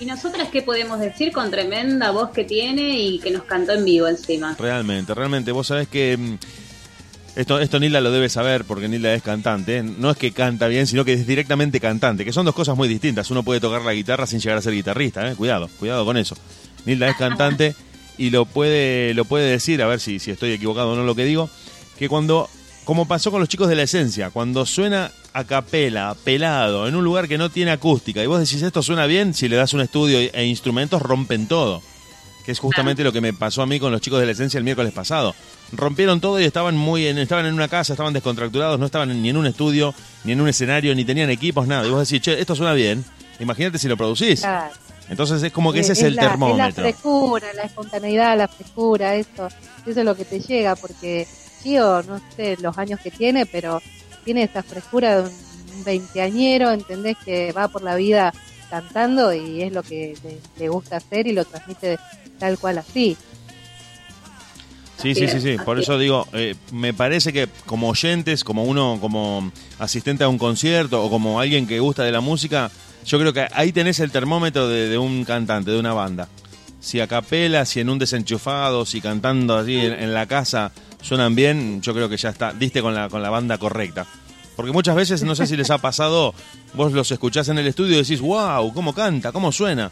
¿Y 0.00 0.06
nosotras 0.06 0.48
qué 0.48 0.62
podemos 0.62 0.98
decir 0.98 1.30
con 1.30 1.50
tremenda 1.50 2.10
voz 2.10 2.30
que 2.30 2.44
tiene 2.44 2.98
y 2.98 3.18
que 3.18 3.30
nos 3.30 3.42
cantó 3.42 3.72
en 3.72 3.84
vivo 3.84 4.08
encima? 4.08 4.56
Realmente, 4.58 5.14
realmente. 5.14 5.52
Vos 5.52 5.66
sabés 5.66 5.88
que 5.88 6.16
mm, 6.16 6.38
esto, 7.36 7.60
esto 7.60 7.78
Nilda 7.78 8.00
lo 8.00 8.10
debe 8.10 8.30
saber 8.30 8.64
porque 8.64 8.88
Nilda 8.88 9.12
es 9.12 9.22
cantante. 9.22 9.82
No 9.82 10.10
es 10.10 10.16
que 10.16 10.32
canta 10.32 10.68
bien, 10.68 10.86
sino 10.86 11.04
que 11.04 11.12
es 11.12 11.26
directamente 11.26 11.80
cantante, 11.80 12.24
que 12.24 12.32
son 12.32 12.46
dos 12.46 12.54
cosas 12.54 12.78
muy 12.78 12.88
distintas. 12.88 13.30
Uno 13.30 13.42
puede 13.42 13.60
tocar 13.60 13.82
la 13.82 13.92
guitarra 13.92 14.26
sin 14.26 14.40
llegar 14.40 14.56
a 14.56 14.62
ser 14.62 14.72
guitarrista, 14.72 15.30
¿eh? 15.30 15.36
Cuidado, 15.36 15.68
cuidado 15.78 16.06
con 16.06 16.16
eso. 16.16 16.34
Nilda 16.86 17.10
es 17.10 17.16
cantante 17.16 17.74
y 18.20 18.28
lo 18.28 18.44
puede, 18.44 19.14
lo 19.14 19.24
puede 19.24 19.50
decir, 19.50 19.80
a 19.82 19.86
ver 19.86 19.98
si, 19.98 20.18
si 20.18 20.30
estoy 20.30 20.52
equivocado 20.52 20.92
o 20.92 20.94
no 20.94 21.04
lo 21.04 21.14
que 21.14 21.24
digo, 21.24 21.48
que 21.98 22.06
cuando, 22.06 22.50
como 22.84 23.08
pasó 23.08 23.30
con 23.30 23.40
los 23.40 23.48
chicos 23.48 23.66
de 23.66 23.76
la 23.76 23.84
esencia, 23.84 24.28
cuando 24.28 24.66
suena 24.66 25.10
a 25.32 25.44
capela, 25.44 26.14
pelado, 26.22 26.86
en 26.86 26.96
un 26.96 27.02
lugar 27.02 27.28
que 27.28 27.38
no 27.38 27.48
tiene 27.48 27.70
acústica, 27.70 28.22
y 28.22 28.26
vos 28.26 28.38
decís 28.38 28.60
esto 28.60 28.82
suena 28.82 29.06
bien, 29.06 29.32
si 29.32 29.48
le 29.48 29.56
das 29.56 29.72
un 29.72 29.80
estudio 29.80 30.18
e 30.18 30.44
instrumentos 30.44 31.00
rompen 31.00 31.46
todo. 31.48 31.80
Que 32.44 32.52
es 32.52 32.58
justamente 32.58 33.04
lo 33.04 33.12
que 33.12 33.22
me 33.22 33.32
pasó 33.32 33.62
a 33.62 33.66
mí 33.66 33.80
con 33.80 33.90
los 33.90 34.02
chicos 34.02 34.20
de 34.20 34.26
la 34.26 34.32
esencia 34.32 34.58
el 34.58 34.64
miércoles 34.64 34.92
pasado. 34.92 35.34
Rompieron 35.72 36.20
todo 36.20 36.38
y 36.40 36.44
estaban 36.44 36.76
muy 36.76 37.06
en, 37.06 37.16
estaban 37.16 37.46
en 37.46 37.54
una 37.54 37.68
casa, 37.68 37.94
estaban 37.94 38.12
descontracturados, 38.12 38.78
no 38.78 38.84
estaban 38.84 39.22
ni 39.22 39.30
en 39.30 39.36
un 39.38 39.46
estudio, 39.46 39.94
ni 40.24 40.32
en 40.32 40.42
un 40.42 40.48
escenario, 40.48 40.94
ni 40.94 41.06
tenían 41.06 41.30
equipos, 41.30 41.66
nada. 41.66 41.86
Y 41.86 41.90
vos 41.90 42.06
decís, 42.06 42.22
che, 42.22 42.38
esto 42.38 42.54
suena 42.54 42.74
bien. 42.74 43.02
Imagínate 43.38 43.78
si 43.78 43.88
lo 43.88 43.96
producís. 43.96 44.40
Claro. 44.40 44.74
Entonces 45.10 45.42
es 45.42 45.52
como 45.52 45.72
que 45.72 45.80
ese 45.80 45.92
es, 45.92 46.02
el 46.02 46.14
la, 46.14 46.22
Es 46.22 46.24
la 46.24 46.30
termómetro. 46.30 46.84
frescura, 46.84 47.52
la 47.52 47.62
espontaneidad, 47.64 48.38
la 48.38 48.48
frescura, 48.48 49.14
eso, 49.16 49.48
eso 49.84 50.00
es 50.00 50.04
lo 50.04 50.16
que 50.16 50.24
te 50.24 50.40
llega, 50.40 50.76
porque 50.76 51.26
Gio, 51.62 52.02
no 52.04 52.20
sé 52.36 52.56
los 52.60 52.78
años 52.78 53.00
que 53.00 53.10
tiene, 53.10 53.44
pero 53.44 53.82
tiene 54.24 54.44
esa 54.44 54.62
frescura 54.62 55.20
de 55.20 55.28
un 55.28 55.84
veinteañero, 55.84 56.70
entendés 56.70 57.16
que 57.24 57.52
va 57.52 57.68
por 57.68 57.82
la 57.82 57.96
vida 57.96 58.32
cantando 58.70 59.34
y 59.34 59.62
es 59.62 59.72
lo 59.72 59.82
que 59.82 60.16
le, 60.22 60.38
le 60.58 60.68
gusta 60.68 60.98
hacer 60.98 61.26
y 61.26 61.32
lo 61.32 61.44
transmite 61.44 61.98
tal 62.38 62.56
cual 62.58 62.78
así. 62.78 63.16
Sí, 64.96 65.14
sí, 65.14 65.26
sí, 65.28 65.40
sí. 65.40 65.56
Por 65.64 65.78
eso 65.80 65.98
digo, 65.98 66.26
eh, 66.34 66.54
me 66.72 66.92
parece 66.92 67.32
que 67.32 67.48
como 67.64 67.88
oyentes, 67.88 68.44
como 68.44 68.64
uno, 68.64 68.98
como 69.00 69.50
asistente 69.78 70.24
a 70.24 70.28
un 70.28 70.36
concierto 70.36 71.02
o 71.02 71.08
como 71.08 71.40
alguien 71.40 71.66
que 71.66 71.80
gusta 71.80 72.04
de 72.04 72.12
la 72.12 72.20
música, 72.20 72.70
yo 73.04 73.18
creo 73.18 73.32
que 73.32 73.46
ahí 73.52 73.72
tenés 73.72 74.00
el 74.00 74.10
termómetro 74.10 74.68
de, 74.68 74.88
de 74.88 74.98
un 74.98 75.24
cantante, 75.24 75.70
de 75.70 75.78
una 75.78 75.92
banda. 75.92 76.28
Si 76.80 77.00
a 77.00 77.06
capela, 77.06 77.66
si 77.66 77.80
en 77.80 77.90
un 77.90 77.98
desenchufado, 77.98 78.86
si 78.86 79.00
cantando 79.00 79.56
así 79.56 79.76
en, 79.76 79.92
en 79.92 80.14
la 80.14 80.26
casa 80.26 80.72
suenan 81.02 81.34
bien, 81.34 81.82
yo 81.82 81.92
creo 81.94 82.08
que 82.08 82.16
ya 82.16 82.30
está, 82.30 82.52
diste 82.52 82.80
con 82.82 82.94
la, 82.94 83.08
con 83.08 83.22
la 83.22 83.30
banda 83.30 83.58
correcta. 83.58 84.06
Porque 84.56 84.72
muchas 84.72 84.94
veces, 84.94 85.22
no 85.22 85.34
sé 85.34 85.46
si 85.46 85.56
les 85.56 85.70
ha 85.70 85.78
pasado, 85.78 86.34
vos 86.74 86.92
los 86.92 87.10
escuchás 87.10 87.48
en 87.48 87.58
el 87.58 87.66
estudio 87.66 87.94
y 87.94 88.02
decís, 88.02 88.20
wow, 88.20 88.72
cómo 88.74 88.94
canta, 88.94 89.32
cómo 89.32 89.52
suena. 89.52 89.90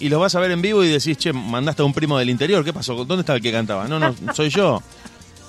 Y 0.00 0.08
los 0.08 0.20
vas 0.20 0.34
a 0.34 0.40
ver 0.40 0.50
en 0.50 0.62
vivo 0.62 0.82
y 0.84 0.88
decís, 0.88 1.16
che, 1.18 1.32
mandaste 1.32 1.82
a 1.82 1.84
un 1.84 1.92
primo 1.92 2.18
del 2.18 2.30
interior, 2.30 2.64
¿qué 2.64 2.72
pasó? 2.72 2.94
¿Dónde 3.04 3.20
estaba 3.20 3.36
el 3.36 3.42
que 3.42 3.52
cantaba? 3.52 3.86
No, 3.86 3.98
no, 3.98 4.14
soy 4.34 4.48
yo. 4.48 4.82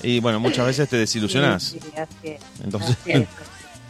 Y 0.04 0.20
bueno, 0.20 0.40
muchas 0.40 0.66
veces 0.66 0.88
te 0.90 0.98
desilusionás. 0.98 1.76
Entonces. 2.64 2.98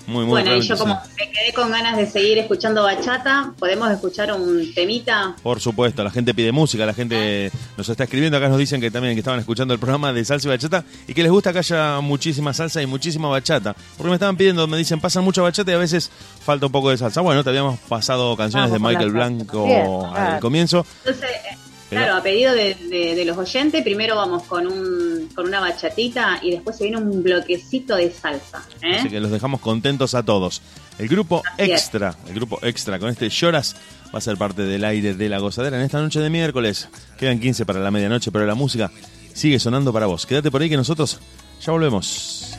muy, 0.09 0.25
muy 0.25 0.41
bueno, 0.41 0.55
y 0.55 0.61
yo 0.61 0.75
sí. 0.75 0.79
como 0.81 0.99
me 1.17 1.31
quedé 1.31 1.53
con 1.53 1.71
ganas 1.71 1.97
de 1.97 2.05
seguir 2.05 2.37
escuchando 2.37 2.83
bachata, 2.83 3.53
¿podemos 3.57 3.89
escuchar 3.91 4.33
un 4.33 4.73
temita? 4.73 5.35
Por 5.41 5.59
supuesto, 5.59 6.03
la 6.03 6.11
gente 6.11 6.33
pide 6.33 6.51
música, 6.51 6.85
la 6.85 6.93
gente 6.93 7.51
nos 7.77 7.87
está 7.87 8.03
escribiendo, 8.03 8.37
acá 8.37 8.49
nos 8.49 8.57
dicen 8.57 8.81
que 8.81 8.91
también 8.91 9.13
que 9.13 9.19
estaban 9.19 9.39
escuchando 9.39 9.73
el 9.73 9.79
programa 9.79 10.11
de 10.11 10.25
salsa 10.25 10.47
y 10.47 10.51
bachata 10.51 10.83
y 11.07 11.13
que 11.13 11.23
les 11.23 11.31
gusta 11.31 11.53
que 11.53 11.59
haya 11.59 12.01
muchísima 12.01 12.53
salsa 12.53 12.81
y 12.81 12.85
muchísima 12.85 13.29
bachata. 13.29 13.75
Porque 13.97 14.09
me 14.09 14.15
estaban 14.15 14.35
pidiendo, 14.35 14.67
me 14.67 14.77
dicen, 14.77 14.99
pasan 14.99 15.23
mucha 15.23 15.41
bachata 15.41 15.71
y 15.71 15.73
a 15.75 15.77
veces 15.77 16.11
falta 16.43 16.65
un 16.65 16.71
poco 16.71 16.89
de 16.89 16.97
salsa. 16.97 17.21
Bueno, 17.21 17.43
te 17.43 17.49
habíamos 17.49 17.79
pasado 17.81 18.35
canciones 18.35 18.71
Vamos 18.71 18.83
de 18.83 18.89
Michael 18.89 19.11
Blanco 19.11 20.05
al 20.07 20.13
claro. 20.13 20.39
comienzo. 20.39 20.85
Entonces, 21.05 21.29
eh, 21.29 21.57
claro, 21.89 22.15
a 22.15 22.23
pedido 22.23 22.53
de, 22.53 22.75
de- 22.75 23.15
de 23.15 23.25
los 23.25 23.37
oyentes, 23.37 23.83
primero 23.83 24.15
vamos 24.15 24.43
con 24.43 24.67
un 24.67 25.29
con 25.35 25.45
una 25.47 25.59
bachatita 25.59 26.39
y 26.41 26.51
después 26.51 26.77
se 26.77 26.83
viene 26.85 26.97
un 26.97 27.21
bloquecito 27.23 27.95
de 27.95 28.11
salsa. 28.11 28.63
¿eh? 28.81 28.97
Así 28.99 29.09
que 29.09 29.19
los 29.19 29.31
dejamos 29.31 29.59
contentos 29.61 30.15
a 30.15 30.23
todos. 30.23 30.61
El 30.97 31.07
grupo 31.07 31.41
Así 31.53 31.71
es. 31.71 31.81
extra, 31.81 32.15
el 32.27 32.33
grupo 32.33 32.59
extra 32.61 32.99
con 32.99 33.09
este 33.09 33.29
Lloras 33.29 33.75
va 34.13 34.17
a 34.19 34.21
ser 34.21 34.37
parte 34.37 34.63
del 34.63 34.83
aire 34.83 35.13
de 35.13 35.29
la 35.29 35.39
gozadera 35.39 35.77
en 35.77 35.83
esta 35.83 36.01
noche 36.01 36.19
de 36.19 36.29
miércoles. 36.29 36.89
Quedan 37.17 37.39
15 37.39 37.65
para 37.65 37.79
la 37.79 37.91
medianoche, 37.91 38.31
pero 38.31 38.45
la 38.45 38.55
música 38.55 38.91
sigue 39.33 39.59
sonando 39.59 39.93
para 39.93 40.07
vos. 40.07 40.25
Quédate 40.25 40.51
por 40.51 40.61
ahí 40.61 40.69
que 40.69 40.77
nosotros 40.77 41.19
ya 41.65 41.71
volvemos. 41.71 42.55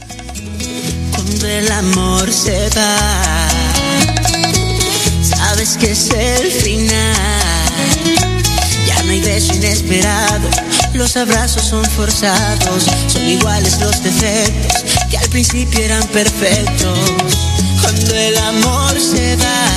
Cuando 1.14 1.46
el 1.46 1.70
amor 1.72 2.30
se 2.30 2.68
va, 2.76 3.48
sabes 5.22 5.76
que 5.76 5.90
es 5.90 6.10
el 6.12 6.50
final. 6.50 7.59
Ya 8.90 9.02
no 9.04 9.12
hay 9.12 9.20
beso 9.20 9.54
inesperado, 9.54 10.48
Los 10.94 11.16
abrazos 11.16 11.62
son 11.62 11.84
forzados, 11.84 12.86
son 13.06 13.24
iguales 13.24 13.80
los 13.80 14.02
defectos 14.02 14.84
que 15.08 15.16
al 15.16 15.28
principio 15.28 15.80
eran 15.84 16.02
perfectos. 16.08 16.98
Cuando 17.80 18.14
el 18.14 18.36
amor 18.38 19.00
se 19.00 19.36
va, 19.36 19.68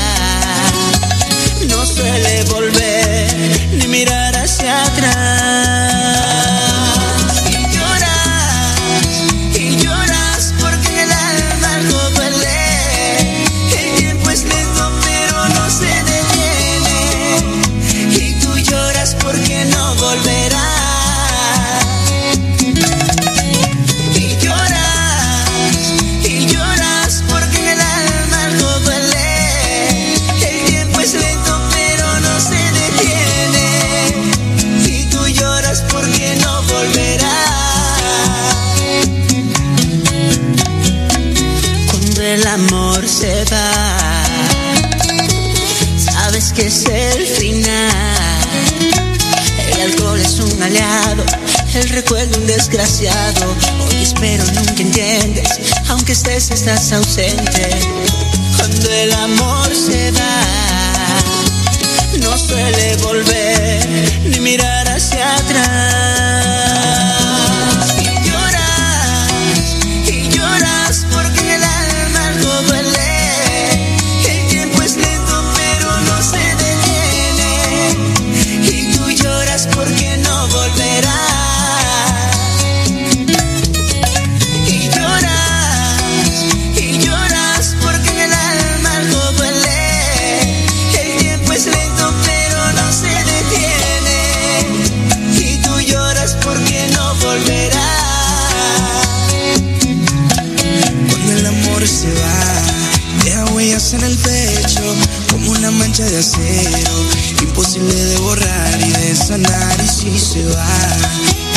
no 1.69 1.85
suele 1.85 2.43
volver 2.45 3.69
ni 3.71 3.87
mirar 3.87 4.35
hacia 4.35 4.83
atrás. 4.83 6.02
Que 46.55 46.67
es 46.67 46.85
el 46.85 47.25
final. 47.25 47.91
El 49.73 49.81
alcohol 49.91 50.19
es 50.19 50.39
un 50.39 50.61
aliado, 50.61 51.23
el 51.73 51.89
recuerdo 51.89 52.37
un 52.39 52.47
desgraciado. 52.47 53.55
Hoy 53.87 54.03
espero 54.03 54.43
nunca 54.45 54.81
entiendes, 54.81 55.49
aunque 55.89 56.11
estés, 56.13 56.51
estás 56.51 56.91
ausente. 56.91 57.69
Cuando 58.57 58.89
el 58.91 59.13
amor 59.13 59.75
se 59.75 60.11
va, 60.11 60.43
no 62.19 62.37
suele 62.37 62.97
volver 62.97 64.21
ni 64.25 64.39
mirar 64.39 64.87
hacia 64.89 65.35
atrás. 65.35 66.22
De 106.01 106.17
acero, 106.17 107.05
imposible 107.43 107.93
de 107.93 108.17
borrar 108.17 108.81
y 108.81 108.91
de 108.93 109.15
sanar. 109.15 109.79
Y 109.83 109.87
si 109.87 110.17
se 110.17 110.43
va, 110.45 110.65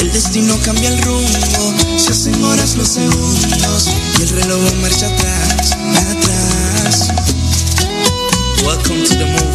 el 0.00 0.12
destino 0.12 0.54
cambia 0.62 0.90
el 0.90 1.00
rumbo, 1.02 1.74
se 1.96 2.10
hacen 2.10 2.44
horas 2.44 2.76
los 2.76 2.88
segundos 2.88 3.88
y 4.18 4.22
el 4.22 4.28
reloj 4.28 4.74
marcha 4.82 5.06
atrás, 5.06 5.72
atrás. 6.10 7.08
Welcome 8.62 9.04
to 9.04 9.14
the 9.16 9.24
movie. 9.24 9.45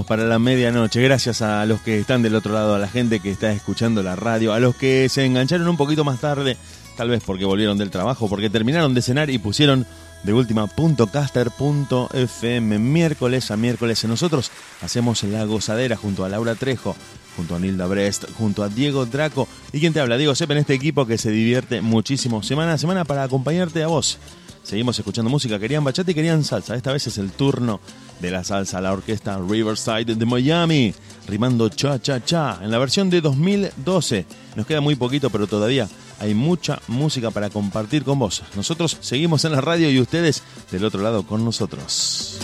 Para 0.00 0.24
la 0.24 0.38
medianoche. 0.38 1.02
Gracias 1.02 1.42
a 1.42 1.66
los 1.66 1.82
que 1.82 1.98
están 1.98 2.22
del 2.22 2.34
otro 2.34 2.54
lado, 2.54 2.74
a 2.74 2.78
la 2.78 2.88
gente 2.88 3.20
que 3.20 3.30
está 3.30 3.52
escuchando 3.52 4.02
la 4.02 4.16
radio, 4.16 4.54
a 4.54 4.58
los 4.58 4.74
que 4.74 5.08
se 5.10 5.24
engancharon 5.26 5.68
un 5.68 5.76
poquito 5.76 6.02
más 6.02 6.18
tarde, 6.18 6.56
tal 6.96 7.10
vez 7.10 7.22
porque 7.24 7.44
volvieron 7.44 7.76
del 7.76 7.90
trabajo, 7.90 8.26
porque 8.26 8.48
terminaron 8.48 8.94
de 8.94 9.02
cenar 9.02 9.28
y 9.28 9.36
pusieron 9.36 9.86
de 10.22 10.32
última 10.32 10.66
punto 10.66 11.08
caster 11.08 11.50
punto 11.50 12.08
fm 12.14 12.78
miércoles 12.78 13.50
a 13.50 13.58
miércoles. 13.58 14.02
Nosotros 14.04 14.50
hacemos 14.80 15.22
la 15.24 15.44
gozadera 15.44 15.96
junto 15.96 16.24
a 16.24 16.30
Laura 16.30 16.54
Trejo, 16.54 16.96
junto 17.36 17.54
a 17.54 17.58
Nilda 17.58 17.86
Brest, 17.86 18.24
junto 18.38 18.62
a 18.62 18.70
Diego 18.70 19.04
Draco 19.04 19.46
y 19.72 19.80
quien 19.80 19.92
te 19.92 20.00
habla, 20.00 20.16
Diego 20.16 20.34
Sepp, 20.34 20.52
en 20.52 20.58
este 20.58 20.72
equipo 20.72 21.06
que 21.06 21.18
se 21.18 21.30
divierte 21.30 21.82
muchísimo 21.82 22.42
semana 22.42 22.72
a 22.72 22.78
semana 22.78 23.04
para 23.04 23.24
acompañarte 23.24 23.82
a 23.82 23.88
vos. 23.88 24.18
Seguimos 24.62 24.98
escuchando 24.98 25.30
música, 25.30 25.58
querían 25.58 25.84
bachata 25.84 26.10
y 26.10 26.14
querían 26.14 26.44
salsa. 26.44 26.74
Esta 26.76 26.92
vez 26.92 27.06
es 27.06 27.18
el 27.18 27.32
turno 27.32 27.80
de 28.20 28.30
la 28.30 28.44
salsa, 28.44 28.80
la 28.80 28.92
orquesta 28.92 29.38
Riverside 29.38 30.14
de 30.14 30.26
Miami, 30.26 30.94
rimando 31.28 31.68
cha 31.68 32.00
cha 32.00 32.24
cha 32.24 32.58
en 32.62 32.70
la 32.70 32.78
versión 32.78 33.10
de 33.10 33.20
2012. 33.20 34.26
Nos 34.56 34.66
queda 34.66 34.80
muy 34.80 34.94
poquito, 34.94 35.30
pero 35.30 35.46
todavía 35.46 35.88
hay 36.20 36.34
mucha 36.34 36.80
música 36.88 37.30
para 37.30 37.50
compartir 37.50 38.04
con 38.04 38.18
vos. 38.18 38.42
Nosotros 38.54 38.96
seguimos 39.00 39.44
en 39.44 39.52
la 39.52 39.60
radio 39.60 39.90
y 39.90 40.00
ustedes 40.00 40.42
del 40.70 40.84
otro 40.84 41.02
lado 41.02 41.24
con 41.24 41.44
nosotros. 41.44 42.38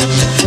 Thank 0.00 0.39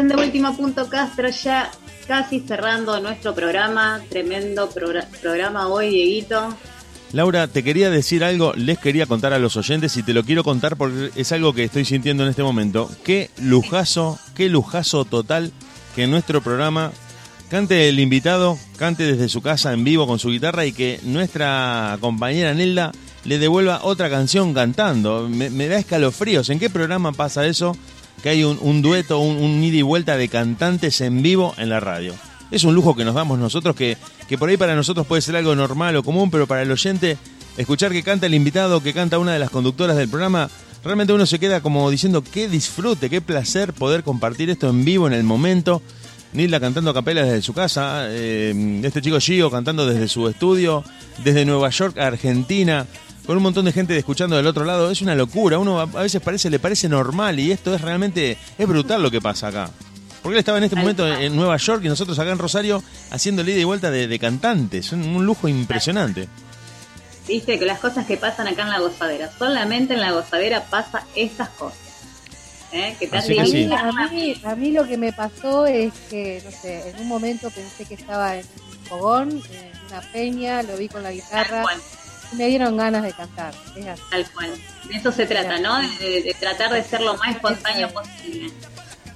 en 0.00 0.08
De 0.08 0.16
Última 0.16 0.56
Punto 0.56 0.88
Castro, 0.88 1.28
ya 1.30 1.70
casi 2.08 2.40
cerrando 2.40 2.98
nuestro 3.00 3.34
programa. 3.34 4.00
Tremendo 4.08 4.68
progra- 4.70 5.06
programa 5.20 5.68
hoy, 5.68 5.90
Dieguito. 5.90 6.56
Laura, 7.12 7.48
te 7.48 7.64
quería 7.64 7.90
decir 7.90 8.22
algo, 8.22 8.52
les 8.54 8.78
quería 8.78 9.04
contar 9.06 9.32
a 9.32 9.38
los 9.38 9.56
oyentes 9.56 9.96
y 9.96 10.02
te 10.02 10.14
lo 10.14 10.22
quiero 10.24 10.44
contar 10.44 10.76
porque 10.76 11.10
es 11.16 11.32
algo 11.32 11.52
que 11.52 11.64
estoy 11.64 11.84
sintiendo 11.84 12.22
en 12.22 12.30
este 12.30 12.42
momento. 12.42 12.88
Qué 13.04 13.30
lujazo, 13.42 14.18
qué 14.34 14.48
lujazo 14.48 15.04
total 15.04 15.50
que 15.96 16.06
nuestro 16.06 16.40
programa 16.40 16.92
cante 17.50 17.88
el 17.88 17.98
invitado, 17.98 18.56
cante 18.78 19.04
desde 19.10 19.28
su 19.28 19.42
casa 19.42 19.72
en 19.72 19.82
vivo 19.82 20.06
con 20.06 20.20
su 20.20 20.30
guitarra 20.30 20.66
y 20.66 20.72
que 20.72 21.00
nuestra 21.02 21.98
compañera 22.00 22.54
Nelda 22.54 22.92
le 23.24 23.38
devuelva 23.38 23.80
otra 23.82 24.08
canción 24.08 24.54
cantando. 24.54 25.28
Me 25.28 25.66
da 25.68 25.78
escalofríos. 25.78 26.48
¿En 26.48 26.60
qué 26.60 26.70
programa 26.70 27.10
pasa 27.10 27.44
eso? 27.44 27.76
Que 28.22 28.30
hay 28.30 28.44
un, 28.44 28.82
dueto, 28.82 29.18
un, 29.18 29.36
un 29.36 29.62
ida 29.64 29.78
y 29.78 29.82
vuelta 29.82 30.16
de 30.16 30.28
cantantes 30.28 31.00
en 31.00 31.22
vivo 31.22 31.54
en 31.56 31.68
la 31.68 31.80
radio. 31.80 32.14
Es 32.50 32.64
un 32.64 32.74
lujo 32.74 32.96
que 32.96 33.04
nos 33.04 33.14
damos 33.14 33.38
nosotros, 33.38 33.76
que, 33.76 33.96
que 34.28 34.36
por 34.36 34.48
ahí 34.48 34.56
para 34.56 34.74
nosotros 34.74 35.06
puede 35.06 35.22
ser 35.22 35.36
algo 35.36 35.54
normal 35.54 35.96
o 35.96 36.02
común, 36.02 36.30
pero 36.30 36.46
para 36.46 36.62
el 36.62 36.70
oyente, 36.70 37.16
escuchar 37.56 37.92
que 37.92 38.02
canta 38.02 38.26
el 38.26 38.34
invitado, 38.34 38.82
que 38.82 38.92
canta 38.92 39.18
una 39.18 39.32
de 39.32 39.38
las 39.38 39.50
conductoras 39.50 39.96
del 39.96 40.08
programa, 40.08 40.50
realmente 40.84 41.12
uno 41.12 41.26
se 41.26 41.38
queda 41.38 41.60
como 41.60 41.90
diciendo 41.90 42.22
qué 42.22 42.48
disfrute, 42.48 43.10
qué 43.10 43.20
placer 43.20 43.72
poder 43.72 44.02
compartir 44.02 44.50
esto 44.50 44.68
en 44.68 44.84
vivo 44.84 45.06
en 45.06 45.12
el 45.12 45.24
momento. 45.24 45.82
Nilda 46.32 46.60
cantando 46.60 46.92
a 46.92 46.94
capela 46.94 47.24
desde 47.24 47.42
su 47.42 47.52
casa, 47.52 48.06
eh, 48.08 48.80
este 48.84 49.02
chico 49.02 49.18
Gio 49.18 49.50
cantando 49.50 49.84
desde 49.84 50.06
su 50.06 50.28
estudio, 50.28 50.84
desde 51.24 51.44
Nueva 51.44 51.70
York 51.70 51.98
a 51.98 52.06
Argentina, 52.06 52.86
con 53.26 53.36
un 53.36 53.42
montón 53.42 53.64
de 53.64 53.72
gente 53.72 53.96
escuchando 53.96 54.36
del 54.36 54.46
otro 54.46 54.64
lado. 54.64 54.90
Es 54.90 55.02
una 55.02 55.14
locura, 55.14 55.58
uno 55.58 55.80
a 55.80 55.86
veces 55.86 56.20
parece, 56.20 56.50
le 56.50 56.58
parece 56.58 56.88
normal 56.88 57.38
y 57.38 57.52
esto 57.52 57.74
es 57.74 57.80
realmente, 57.80 58.36
es 58.58 58.68
brutal 58.68 59.02
lo 59.02 59.10
que 59.10 59.20
pasa 59.20 59.48
acá. 59.48 59.70
Porque 60.22 60.34
él 60.34 60.40
estaba 60.40 60.58
en 60.58 60.64
este 60.64 60.76
momento 60.76 61.06
en 61.06 61.22
en 61.22 61.36
Nueva 61.36 61.56
York 61.56 61.82
y 61.84 61.88
nosotros 61.88 62.18
acá 62.18 62.30
en 62.30 62.38
Rosario 62.38 62.82
haciendo 63.10 63.42
ida 63.42 63.58
y 63.58 63.64
vuelta 63.64 63.90
de, 63.90 64.06
de 64.06 64.18
cantantes. 64.18 64.92
Un, 64.92 65.02
un 65.02 65.24
lujo 65.24 65.48
impresionante. 65.48 66.28
Viste 67.26 67.58
que 67.58 67.64
las 67.64 67.78
cosas 67.78 68.06
que 68.06 68.16
pasan 68.16 68.48
acá 68.48 68.62
en 68.62 68.70
la 68.70 68.80
gozadera, 68.80 69.30
solamente 69.38 69.94
en 69.94 70.00
la 70.00 70.12
gozadera 70.12 70.64
pasa 70.64 71.04
estas 71.14 71.48
cosas. 71.50 71.78
¿Eh? 72.72 72.96
Que 72.98 73.08
Así 73.16 73.34
que 73.34 73.46
sí. 73.46 73.70
A 73.72 74.10
mí, 74.10 74.40
a 74.44 74.54
mí 74.54 74.70
lo 74.72 74.86
que 74.86 74.96
me 74.96 75.12
pasó 75.12 75.66
es 75.66 75.92
que, 76.08 76.42
no 76.44 76.50
sé, 76.50 76.90
en 76.90 77.00
un 77.00 77.08
momento 77.08 77.50
pensé 77.50 77.84
que 77.84 77.94
estaba 77.94 78.36
en 78.36 78.44
un 78.44 78.86
fogón, 78.86 79.30
en 79.30 79.72
una 79.88 80.00
peña, 80.12 80.62
lo 80.62 80.76
vi 80.76 80.88
con 80.88 81.02
la 81.02 81.10
guitarra 81.12 81.64
y 81.99 81.99
me 82.32 82.46
dieron 82.48 82.76
ganas 82.76 83.02
de 83.02 83.12
cantar. 83.12 83.54
Es 83.76 83.86
así. 83.86 84.02
Tal 84.10 84.30
cual. 84.32 84.50
De 84.88 84.96
eso 84.96 85.12
se 85.12 85.26
trata, 85.26 85.58
¿no? 85.58 85.78
De, 85.78 85.88
de- 85.98 86.22
de 86.22 86.34
tratar 86.38 86.72
de 86.72 86.82
ser 86.82 87.00
lo 87.00 87.16
más 87.16 87.30
espontáneo 87.34 87.90
posible. 87.92 88.50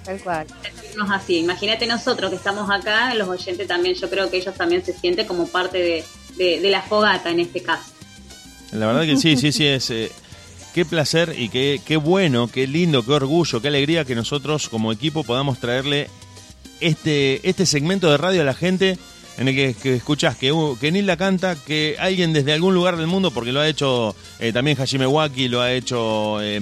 Tal 0.04 0.20
cual. 0.20 0.46
Sentirnos 0.62 1.10
así. 1.10 1.38
Imagínate 1.38 1.86
nosotros 1.86 2.30
que 2.30 2.36
estamos 2.36 2.70
acá, 2.70 3.14
los 3.14 3.28
oyentes 3.28 3.66
también, 3.66 3.94
yo 3.94 4.10
creo 4.10 4.30
que 4.30 4.36
ellos 4.38 4.54
también 4.54 4.84
se 4.84 4.92
sienten 4.92 5.26
como 5.26 5.46
parte 5.48 5.78
de, 5.78 6.04
de- 6.36 6.60
de 6.60 6.70
la 6.70 6.82
fogata 6.82 7.30
en 7.30 7.40
este 7.40 7.62
caso. 7.62 7.92
La 8.72 8.86
verdad 8.86 9.02
que 9.02 9.16
sí, 9.16 9.36
sí, 9.36 9.52
sí, 9.52 9.66
es... 9.66 9.90
eh, 9.90 10.10
qué 10.74 10.84
placer 10.84 11.34
y 11.38 11.48
qué, 11.48 11.80
qué 11.86 11.96
bueno, 11.96 12.48
qué 12.48 12.66
lindo, 12.66 13.04
qué 13.04 13.12
orgullo, 13.12 13.62
qué 13.62 13.68
alegría 13.68 14.04
que 14.04 14.16
nosotros 14.16 14.68
como 14.68 14.90
equipo 14.90 15.22
podamos 15.22 15.60
traerle 15.60 16.10
este, 16.80 17.48
este 17.48 17.64
segmento 17.66 18.10
de 18.10 18.16
radio 18.16 18.40
a 18.42 18.44
la 18.44 18.54
gente 18.54 18.98
en 19.38 19.48
el 19.48 19.54
que, 19.54 19.74
que 19.74 19.94
escuchás 19.96 20.36
que, 20.36 20.52
que 20.80 20.92
Nilda 20.92 21.16
canta, 21.16 21.56
que 21.56 21.96
alguien 21.98 22.32
desde 22.32 22.52
algún 22.52 22.74
lugar 22.74 22.96
del 22.96 23.06
mundo, 23.06 23.30
porque 23.30 23.52
lo 23.52 23.60
ha 23.60 23.68
hecho 23.68 24.14
eh, 24.38 24.52
también 24.52 24.80
Hajime 24.80 25.06
Waki, 25.06 25.48
lo 25.48 25.60
ha 25.60 25.72
hecho 25.72 26.40
eh, 26.42 26.60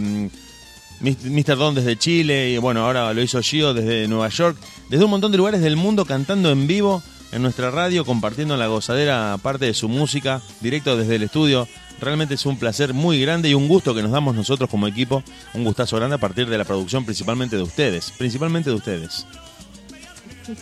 Mr. 1.01 1.57
Don 1.57 1.75
desde 1.75 1.97
Chile, 1.97 2.51
y 2.51 2.59
bueno, 2.59 2.85
ahora 2.85 3.13
lo 3.13 3.23
hizo 3.23 3.41
Gio 3.43 3.75
desde 3.75 4.09
Nueva 4.09 4.29
York, 4.29 4.57
desde 4.89 5.05
un 5.05 5.11
montón 5.11 5.33
de 5.33 5.39
lugares 5.39 5.61
del 5.61 5.77
mundo 5.77 6.05
cantando 6.05 6.51
en 6.51 6.67
vivo 6.67 7.03
en 7.33 7.43
nuestra 7.43 7.71
radio, 7.71 8.05
compartiendo 8.05 8.55
en 8.55 8.61
la 8.61 8.67
gozadera 8.67 9.37
parte 9.43 9.65
de 9.65 9.75
su 9.75 9.89
música, 9.89 10.41
directo 10.61 10.97
desde 10.97 11.17
el 11.17 11.23
estudio. 11.23 11.67
Realmente 12.01 12.35
es 12.35 12.47
un 12.47 12.59
placer 12.59 12.95
muy 12.95 13.21
grande 13.21 13.49
y 13.49 13.55
un 13.55 13.69
gusto 13.69 13.95
que 13.95 14.03
nos 14.03 14.13
damos 14.13 14.35
nosotros 14.35 14.69
como 14.69 14.87
equipo, 14.87 15.23
un 15.55 15.65
gustazo 15.65 15.97
grande 15.97 16.17
a 16.17 16.19
partir 16.19 16.49
de 16.49 16.59
la 16.59 16.65
producción 16.65 17.05
principalmente 17.05 17.57
de 17.57 17.63
ustedes, 17.63 18.13
principalmente 18.19 18.71
de 18.71 18.77
ustedes. 18.77 19.27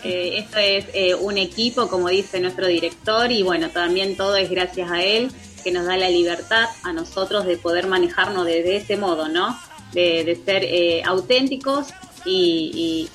Eh, 0.05 0.39
esto 0.39 0.59
es 0.59 0.87
eh, 0.93 1.15
un 1.15 1.39
equipo, 1.39 1.89
como 1.89 2.09
dice 2.09 2.41
nuestro 2.41 2.67
director, 2.67 3.31
y 3.31 3.43
bueno, 3.43 3.71
también 3.71 4.17
todo 4.17 4.37
es 4.37 4.51
gracias 4.51 4.91
a 4.91 5.03
él, 5.03 5.31
que 5.63 5.71
nos 5.71 5.87
da 5.87 5.97
la 5.97 6.09
libertad 6.09 6.67
a 6.83 6.93
nosotros 6.93 7.45
de 7.47 7.57
poder 7.57 7.87
manejarnos 7.87 8.47
de, 8.47 8.63
de 8.63 8.77
ese 8.77 8.97
modo, 8.97 9.29
¿no? 9.29 9.59
De, 9.93 10.25
de 10.25 10.37
ser 10.37 10.65
eh, 10.65 11.03
auténticos 11.05 11.89
y, 12.25 13.09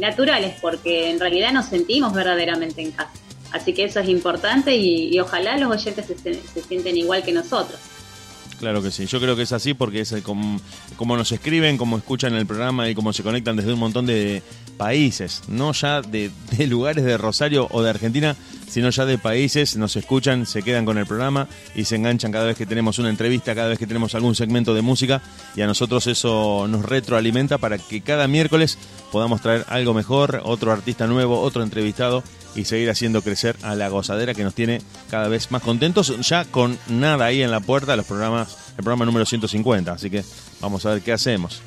naturales, 0.00 0.54
porque 0.60 1.10
en 1.10 1.20
realidad 1.20 1.52
nos 1.52 1.66
sentimos 1.66 2.12
verdaderamente 2.12 2.82
en 2.82 2.92
casa. 2.92 3.12
Así 3.52 3.72
que 3.72 3.84
eso 3.84 4.00
es 4.00 4.08
importante 4.08 4.76
y, 4.76 5.14
y 5.14 5.18
ojalá 5.18 5.56
los 5.58 5.70
oyentes 5.70 6.06
se, 6.06 6.34
se 6.34 6.62
sienten 6.62 6.96
igual 6.96 7.22
que 7.22 7.32
nosotros. 7.32 7.78
Claro 8.60 8.82
que 8.82 8.90
sí, 8.90 9.06
yo 9.06 9.18
creo 9.20 9.34
que 9.36 9.42
es 9.42 9.52
así 9.52 9.72
porque 9.74 10.00
es 10.00 10.14
com- 10.22 10.60
como 10.96 11.16
nos 11.16 11.32
escriben, 11.32 11.78
como 11.78 11.96
escuchan 11.96 12.34
el 12.34 12.44
programa 12.46 12.88
y 12.90 12.94
cómo 12.94 13.12
se 13.14 13.22
conectan 13.22 13.56
desde 13.56 13.72
un 13.72 13.78
montón 13.80 14.04
de 14.04 14.42
países, 14.76 15.42
no 15.48 15.72
ya 15.72 16.02
de 16.02 16.30
lugares 16.68 17.04
de 17.04 17.16
Rosario 17.16 17.66
o 17.70 17.82
de 17.82 17.88
Argentina, 17.90 18.36
sino 18.70 18.90
ya 18.90 19.04
de 19.04 19.18
países, 19.18 19.76
nos 19.76 19.96
escuchan, 19.96 20.46
se 20.46 20.62
quedan 20.62 20.84
con 20.84 20.96
el 20.96 21.06
programa 21.06 21.48
y 21.74 21.84
se 21.84 21.96
enganchan 21.96 22.30
cada 22.30 22.46
vez 22.46 22.56
que 22.56 22.66
tenemos 22.66 22.98
una 22.98 23.10
entrevista, 23.10 23.54
cada 23.54 23.68
vez 23.68 23.78
que 23.78 23.86
tenemos 23.86 24.14
algún 24.14 24.34
segmento 24.34 24.74
de 24.74 24.82
música 24.82 25.20
y 25.56 25.62
a 25.62 25.66
nosotros 25.66 26.06
eso 26.06 26.66
nos 26.68 26.84
retroalimenta 26.84 27.58
para 27.58 27.78
que 27.78 28.00
cada 28.00 28.28
miércoles 28.28 28.78
podamos 29.10 29.42
traer 29.42 29.64
algo 29.68 29.92
mejor, 29.92 30.40
otro 30.44 30.70
artista 30.70 31.06
nuevo, 31.06 31.40
otro 31.40 31.62
entrevistado 31.62 32.22
y 32.54 32.64
seguir 32.64 32.90
haciendo 32.90 33.22
crecer 33.22 33.56
a 33.62 33.74
la 33.74 33.88
gozadera 33.88 34.34
que 34.34 34.44
nos 34.44 34.54
tiene 34.54 34.80
cada 35.10 35.28
vez 35.28 35.50
más 35.50 35.62
contentos, 35.62 36.16
ya 36.28 36.44
con 36.44 36.78
nada 36.88 37.26
ahí 37.26 37.42
en 37.42 37.50
la 37.50 37.60
puerta, 37.60 37.96
los 37.96 38.06
programas, 38.06 38.56
el 38.78 38.84
programa 38.84 39.04
número 39.04 39.26
150, 39.26 39.92
así 39.92 40.10
que 40.10 40.24
vamos 40.60 40.86
a 40.86 40.90
ver 40.90 41.02
qué 41.02 41.12
hacemos. 41.12 41.60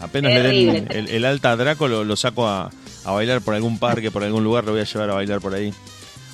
Apenas 0.00 0.32
le 0.32 0.42
den 0.42 0.88
el 0.90 1.24
alta 1.26 1.52
a 1.52 1.56
Draco, 1.56 1.86
lo, 1.86 2.04
lo 2.04 2.16
saco 2.16 2.46
a, 2.46 2.70
a 3.04 3.12
bailar 3.12 3.40
por 3.42 3.54
algún 3.54 3.78
parque, 3.78 4.10
por 4.10 4.24
algún 4.24 4.44
lugar, 4.44 4.64
lo 4.64 4.72
voy 4.72 4.80
a 4.80 4.84
llevar 4.84 5.10
a 5.10 5.14
bailar 5.14 5.40
por 5.40 5.54
ahí. 5.54 5.72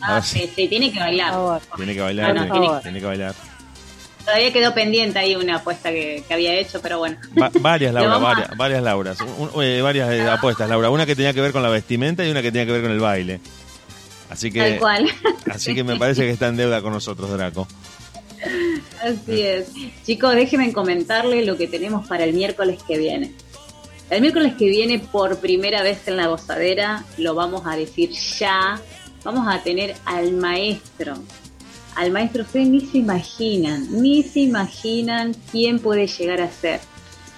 Ah, 0.02 0.20
sí. 0.22 0.50
sí, 0.54 0.68
tiene 0.68 0.92
que 0.92 0.98
bailar. 1.00 1.60
Tiene 1.76 1.94
que 1.94 2.00
bailar, 2.00 2.32
Bueno, 2.34 2.80
tiene, 2.82 3.00
que 3.00 3.06
bailar. 3.06 3.34
Todavía 4.24 4.52
quedó 4.52 4.74
pendiente 4.74 5.18
ahí 5.18 5.36
una 5.36 5.56
apuesta 5.56 5.90
que, 5.90 6.22
que 6.26 6.34
había 6.34 6.54
hecho, 6.54 6.80
pero 6.82 6.98
bueno. 6.98 7.16
Va- 7.40 7.50
varias, 7.60 7.94
Laura, 7.94 8.14
a- 8.14 8.18
varias, 8.18 8.56
varias 8.56 8.82
Lauras. 8.82 9.18
Un- 9.20 9.62
eh, 9.62 9.80
varias 9.80 10.10
eh, 10.12 10.28
apuestas, 10.28 10.68
Laura. 10.68 10.90
Una 10.90 11.06
que 11.06 11.14
tenía 11.16 11.32
que 11.32 11.40
ver 11.40 11.52
con 11.52 11.62
la 11.62 11.68
vestimenta 11.68 12.26
y 12.26 12.30
una 12.30 12.42
que 12.42 12.50
tenía 12.50 12.66
que 12.66 12.72
ver 12.72 12.82
con 12.82 12.90
el 12.90 13.00
baile. 13.00 13.40
Así 14.28 14.50
que, 14.50 14.58
Tal 14.70 14.78
cual. 14.80 15.10
así 15.50 15.74
que 15.74 15.84
me 15.84 15.96
parece 15.96 16.22
que 16.22 16.30
está 16.30 16.48
en 16.48 16.56
deuda 16.56 16.82
con 16.82 16.92
nosotros, 16.92 17.30
Draco. 17.30 17.68
Así 19.02 19.42
es. 19.42 19.68
Chicos, 20.04 20.34
déjenme 20.34 20.72
comentarle 20.72 21.44
lo 21.44 21.56
que 21.56 21.66
tenemos 21.68 22.06
para 22.06 22.24
el 22.24 22.32
miércoles 22.34 22.80
que 22.86 22.98
viene. 22.98 23.32
El 24.10 24.20
miércoles 24.20 24.54
que 24.58 24.66
viene, 24.68 24.98
por 25.00 25.38
primera 25.38 25.82
vez 25.82 26.06
en 26.06 26.16
la 26.16 26.26
gozadera, 26.28 27.04
lo 27.18 27.34
vamos 27.34 27.62
a 27.66 27.76
decir 27.76 28.10
ya, 28.10 28.80
vamos 29.26 29.52
a 29.52 29.60
tener 29.60 29.96
al 30.04 30.32
maestro. 30.32 31.16
Al 31.96 32.12
maestro, 32.12 32.42
ustedes 32.42 32.68
ni 32.68 32.80
se 32.80 32.98
imaginan, 32.98 34.00
ni 34.00 34.22
se 34.22 34.40
imaginan 34.40 35.34
quién 35.50 35.80
puede 35.80 36.06
llegar 36.06 36.40
a 36.40 36.50
ser. 36.50 36.80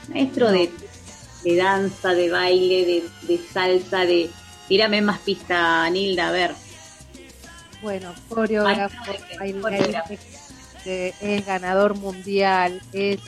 Maestro 0.09 0.51
de, 0.51 0.71
de 1.45 1.57
danza, 1.57 2.11
de 2.11 2.31
baile, 2.31 2.85
de, 2.85 3.05
de 3.27 3.39
salsa, 3.39 4.01
de... 4.01 4.31
Tírame 4.69 5.01
más 5.01 5.19
pista, 5.21 5.89
Nilda, 5.89 6.29
a 6.29 6.33
ver. 6.33 6.55
Bueno, 7.81 8.13
coreógrafo, 8.29 9.13
es 10.85 11.47
ganador 11.47 11.95
mundial, 11.95 12.83
es, 12.93 13.21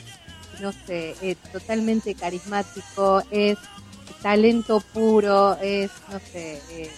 no 0.59 0.71
sé, 0.71 1.15
es 1.21 1.37
totalmente 1.51 2.13
carismático, 2.13 3.23
es 3.31 3.57
talento 4.21 4.81
puro, 4.93 5.57
es, 5.61 5.89
no 6.11 6.19
sé, 6.31 6.61
eh, 6.71 6.91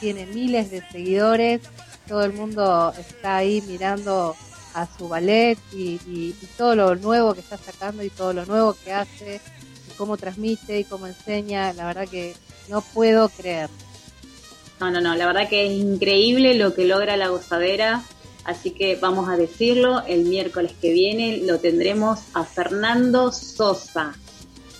tiene 0.00 0.26
miles 0.26 0.70
de 0.70 0.82
seguidores, 0.90 1.60
todo 2.08 2.24
el 2.24 2.32
mundo 2.32 2.92
está 2.98 3.36
ahí 3.38 3.62
mirando 3.66 4.34
a 4.74 4.86
su 4.96 5.08
ballet 5.08 5.58
y, 5.72 6.00
y- 6.06 6.34
y 6.40 6.46
todo 6.56 6.74
lo 6.76 6.94
nuevo 6.94 7.34
que 7.34 7.40
está 7.40 7.56
sacando 7.58 8.02
y 8.02 8.10
todo 8.10 8.32
lo 8.32 8.46
nuevo 8.46 8.76
que 8.84 8.92
hace, 8.92 9.40
y 9.88 9.94
cómo 9.96 10.16
transmite 10.16 10.78
y 10.80 10.84
cómo 10.84 11.06
enseña, 11.06 11.72
la 11.72 11.86
verdad 11.86 12.08
que 12.08 12.34
no 12.68 12.80
puedo 12.80 13.28
creer. 13.28 13.68
No, 14.80 14.90
no, 14.90 15.00
no, 15.00 15.14
la 15.16 15.26
verdad 15.26 15.48
que 15.48 15.66
es 15.66 15.72
increíble 15.72 16.54
lo 16.54 16.74
que 16.74 16.84
logra 16.86 17.16
la 17.16 17.28
gozadera, 17.28 18.02
así 18.44 18.70
que 18.70 18.96
vamos 18.96 19.28
a 19.28 19.36
decirlo, 19.36 20.04
el 20.06 20.24
miércoles 20.24 20.72
que 20.80 20.92
viene 20.92 21.38
lo 21.38 21.58
tendremos 21.58 22.20
a 22.34 22.44
Fernando 22.44 23.32
Sosa, 23.32 24.14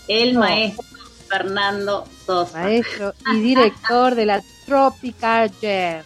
el 0.07 0.35
No. 0.35 0.39
maestro 0.41 0.85
Fernando 1.27 2.07
Sosa. 2.25 2.59
Maestro 2.61 3.13
y 3.33 3.39
director 3.41 4.15
de 4.15 4.25
la 4.25 4.41
Tropical 4.69 5.51
Jam. 5.59 6.03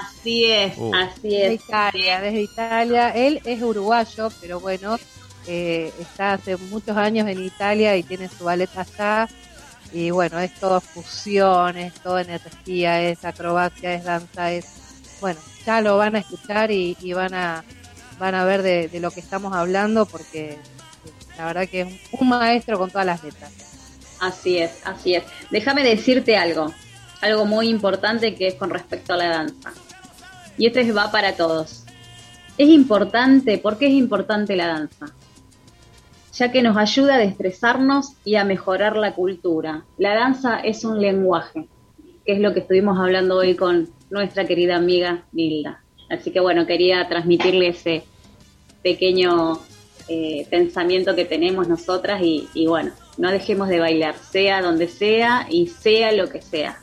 Así 0.00 0.44
es, 0.46 0.76
Uh. 0.78 0.92
así 0.94 1.28
de 1.28 1.46
es. 1.46 1.60
Italia, 1.60 2.20
desde 2.20 2.40
Italia. 2.40 3.10
Él 3.10 3.40
es 3.44 3.62
uruguayo, 3.62 4.30
pero 4.40 4.60
bueno, 4.60 4.98
eh, 5.46 5.92
está 6.00 6.32
hace 6.32 6.56
muchos 6.56 6.96
años 6.96 7.28
en 7.28 7.44
Italia 7.44 7.96
y 7.96 8.02
tiene 8.02 8.28
su 8.28 8.44
ballet 8.44 8.70
allá. 8.76 9.28
Y 9.92 10.10
bueno, 10.10 10.38
es 10.38 10.54
todo 10.54 10.80
fusión, 10.80 11.76
es 11.76 11.94
toda 11.94 12.22
energía, 12.22 13.02
es 13.02 13.24
acrobacia, 13.24 13.94
es 13.94 14.04
danza, 14.04 14.52
es... 14.52 14.66
Bueno, 15.20 15.40
ya 15.66 15.80
lo 15.80 15.96
van 15.98 16.16
a 16.16 16.20
escuchar 16.20 16.70
y, 16.70 16.96
y 17.00 17.12
van 17.12 17.34
a 17.34 17.64
van 18.18 18.34
a 18.34 18.44
ver 18.44 18.62
de, 18.62 18.88
de 18.88 19.00
lo 19.00 19.10
que 19.12 19.20
estamos 19.20 19.54
hablando 19.54 20.04
porque 20.06 20.50
eh, 20.50 20.58
la 21.36 21.46
verdad 21.46 21.68
que 21.68 21.82
es 21.82 21.88
un 22.12 22.28
maestro 22.28 22.78
con 22.78 22.90
todas 22.90 23.06
las 23.06 23.22
letras. 23.22 23.52
Así 24.20 24.58
es, 24.58 24.72
así 24.84 25.14
es. 25.14 25.22
Déjame 25.50 25.84
decirte 25.84 26.36
algo, 26.36 26.72
algo 27.20 27.44
muy 27.46 27.68
importante 27.68 28.34
que 28.34 28.48
es 28.48 28.54
con 28.54 28.70
respecto 28.70 29.14
a 29.14 29.16
la 29.16 29.28
danza. 29.28 29.72
Y 30.56 30.66
este 30.66 30.80
es- 30.82 30.96
va 30.96 31.10
para 31.10 31.34
todos. 31.34 31.84
Es 32.56 32.68
importante, 32.68 33.58
¿por 33.58 33.78
qué 33.78 33.86
es 33.86 33.92
importante 33.92 34.56
la 34.56 34.66
danza? 34.66 35.06
Ya 36.34 36.52
que 36.52 36.62
nos 36.62 36.76
ayuda 36.76 37.14
a 37.16 37.18
destresarnos 37.18 38.12
y 38.24 38.36
a 38.36 38.44
mejorar 38.44 38.96
la 38.96 39.14
cultura. 39.14 39.84
La 39.96 40.14
danza 40.14 40.60
es 40.60 40.84
un 40.84 41.00
lenguaje, 41.00 41.68
que 42.24 42.32
es 42.32 42.40
lo 42.40 42.54
que 42.54 42.60
estuvimos 42.60 42.98
hablando 42.98 43.36
hoy 43.36 43.54
con 43.56 43.88
nuestra 44.10 44.46
querida 44.46 44.76
amiga 44.76 45.24
Nilda. 45.32 45.82
Así 46.10 46.30
que 46.30 46.40
bueno, 46.40 46.66
quería 46.66 47.08
transmitirle 47.08 47.68
ese 47.68 48.04
pequeño 48.82 49.60
eh, 50.08 50.46
pensamiento 50.48 51.14
que 51.14 51.24
tenemos 51.26 51.68
nosotras 51.68 52.22
y, 52.22 52.48
y 52.54 52.66
bueno, 52.66 52.92
no 53.18 53.30
dejemos 53.30 53.68
de 53.68 53.78
bailar, 53.80 54.14
sea 54.30 54.62
donde 54.62 54.88
sea 54.88 55.46
y 55.50 55.66
sea 55.66 56.12
lo 56.12 56.28
que 56.30 56.40
sea. 56.40 56.78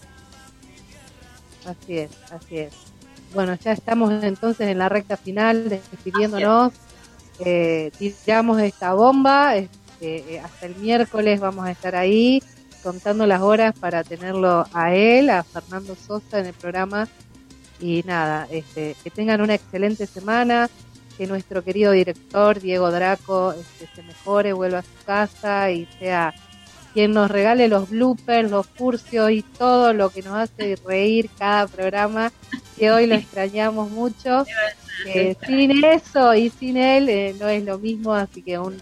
Así 1.65 1.97
es, 1.97 2.11
así 2.31 2.57
es. 2.59 2.73
Bueno, 3.33 3.55
ya 3.55 3.73
estamos 3.73 4.23
entonces 4.23 4.67
en 4.69 4.77
la 4.77 4.89
recta 4.89 5.17
final, 5.17 5.69
despidiéndonos. 5.69 6.73
Eh, 7.39 7.91
tiramos 7.97 8.61
esta 8.61 8.93
bomba. 8.93 9.55
este, 9.55 10.35
eh, 10.35 10.39
hasta 10.39 10.67
el 10.67 10.75
miércoles 10.75 11.39
vamos 11.39 11.65
a 11.65 11.71
estar 11.71 11.95
ahí 11.95 12.41
contando 12.83 13.25
las 13.25 13.41
horas 13.41 13.73
para 13.77 14.03
tenerlo 14.03 14.65
a 14.71 14.93
él, 14.93 15.29
a 15.29 15.43
Fernando 15.43 15.95
Sosa 15.95 16.39
en 16.39 16.45
el 16.45 16.53
programa. 16.53 17.07
Y 17.79 18.03
nada, 18.05 18.47
este, 18.51 18.95
que 19.03 19.09
tengan 19.09 19.41
una 19.41 19.55
excelente 19.55 20.05
semana, 20.05 20.69
que 21.17 21.27
nuestro 21.27 21.63
querido 21.63 21.91
director 21.91 22.61
Diego 22.61 22.91
Draco 22.91 23.53
este, 23.53 23.89
se 23.93 24.03
mejore, 24.03 24.53
vuelva 24.53 24.79
a 24.79 24.83
su 24.83 25.05
casa 25.05 25.71
y 25.71 25.87
sea 25.99 26.33
quien 26.95 27.11
nos 27.11 27.29
regale 27.29 27.67
los 27.67 27.89
bloopers, 27.89 28.49
los 28.49 28.65
furcios 28.67 29.29
y 29.29 29.41
todo 29.43 29.93
lo 29.93 30.09
que 30.09 30.21
nos 30.23 30.33
hace 30.35 30.77
reír 30.87 31.29
cada 31.37 31.67
programa, 31.67 32.31
que 32.79 32.89
hoy 32.91 33.05
lo 33.05 33.13
extrañamos 33.21 33.91
mucho. 33.91 34.45
Eh, 35.05 35.35
sin 35.45 35.83
eso 35.83 36.33
y 36.33 36.49
sin 36.49 36.77
él 36.77 37.09
eh, 37.09 37.35
no 37.37 37.49
es 37.49 37.63
lo 37.65 37.77
mismo, 37.77 38.13
así 38.13 38.41
que 38.41 38.57
un 38.57 38.75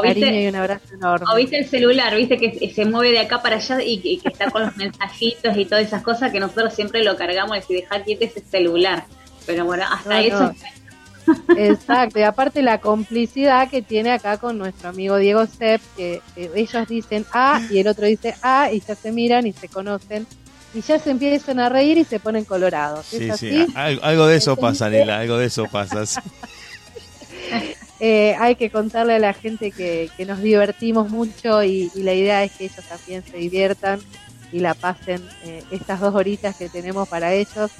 viste- 0.00 0.20
cariño 0.20 0.40
y 0.42 0.46
un 0.46 0.54
abrazo 0.56 0.94
enorme. 0.94 1.26
O 1.30 1.34
viste 1.36 1.58
el 1.58 1.66
celular, 1.66 2.14
viste 2.16 2.38
que 2.38 2.72
se 2.72 2.84
mueve 2.84 3.10
de 3.10 3.18
acá 3.18 3.42
para 3.42 3.56
allá 3.56 3.82
y 3.82 3.98
que, 3.98 4.08
y 4.10 4.18
que 4.18 4.28
está 4.28 4.48
con 4.48 4.62
los 4.62 4.76
mensajitos 4.78 5.56
y 5.56 5.64
todas 5.64 5.84
esas 5.84 6.02
cosas 6.02 6.30
que 6.30 6.38
nosotros 6.38 6.72
siempre 6.72 7.02
lo 7.02 7.16
cargamos 7.16 7.58
y 7.68 7.74
dejar 7.74 8.04
quieto 8.04 8.24
ese 8.26 8.40
celular. 8.48 9.04
Pero 9.44 9.64
bueno, 9.64 9.84
hasta 9.90 10.08
No, 10.10 10.16
eso. 10.20 10.40
no. 10.44 10.54
Exacto, 11.56 12.18
y 12.18 12.22
aparte 12.22 12.62
la 12.62 12.80
complicidad 12.80 13.68
que 13.68 13.82
tiene 13.82 14.12
acá 14.12 14.38
con 14.38 14.58
nuestro 14.58 14.88
amigo 14.90 15.16
Diego 15.16 15.46
Sepp, 15.46 15.80
que, 15.96 16.20
ellos 16.36 16.88
dicen 16.88 17.26
A 17.32 17.60
y 17.70 17.78
el 17.78 17.88
otro 17.88 18.06
dice 18.06 18.34
A 18.42 18.70
y 18.72 18.80
ya 18.80 18.94
se 18.94 19.12
miran 19.12 19.46
y 19.46 19.52
se 19.52 19.68
conocen 19.68 20.26
y 20.74 20.80
ya 20.82 20.98
se 20.98 21.10
empiezan 21.10 21.58
a 21.60 21.68
reír 21.68 21.98
y 21.98 22.04
se 22.04 22.20
ponen 22.20 22.44
colorados. 22.44 23.12
¿Es 23.12 23.18
Sí, 23.20 23.30
así? 23.30 23.50
sí, 23.50 23.72
algo, 23.74 24.04
algo 24.04 24.26
de 24.26 24.36
eso 24.36 24.56
pasa, 24.56 24.90
Nila, 24.90 25.18
algo 25.18 25.38
de 25.38 25.46
eso 25.46 25.64
pasa. 25.70 26.04
Eh, 27.98 28.36
hay 28.38 28.56
que 28.56 28.68
contarle 28.70 29.14
a 29.14 29.18
la 29.18 29.32
gente 29.32 29.70
que, 29.70 30.10
que 30.18 30.26
nos 30.26 30.42
divertimos 30.42 31.08
mucho 31.08 31.62
y, 31.62 31.90
y 31.94 32.02
la 32.02 32.12
idea 32.12 32.44
es 32.44 32.52
que 32.52 32.64
ellos 32.66 32.84
también 32.86 33.24
se 33.24 33.38
diviertan 33.38 34.00
y 34.52 34.60
la 34.60 34.74
pasen 34.74 35.22
eh, 35.44 35.62
estas 35.70 36.00
dos 36.00 36.14
horitas 36.14 36.56
que 36.56 36.68
tenemos 36.68 37.08
para 37.08 37.32
ellos, 37.32 37.70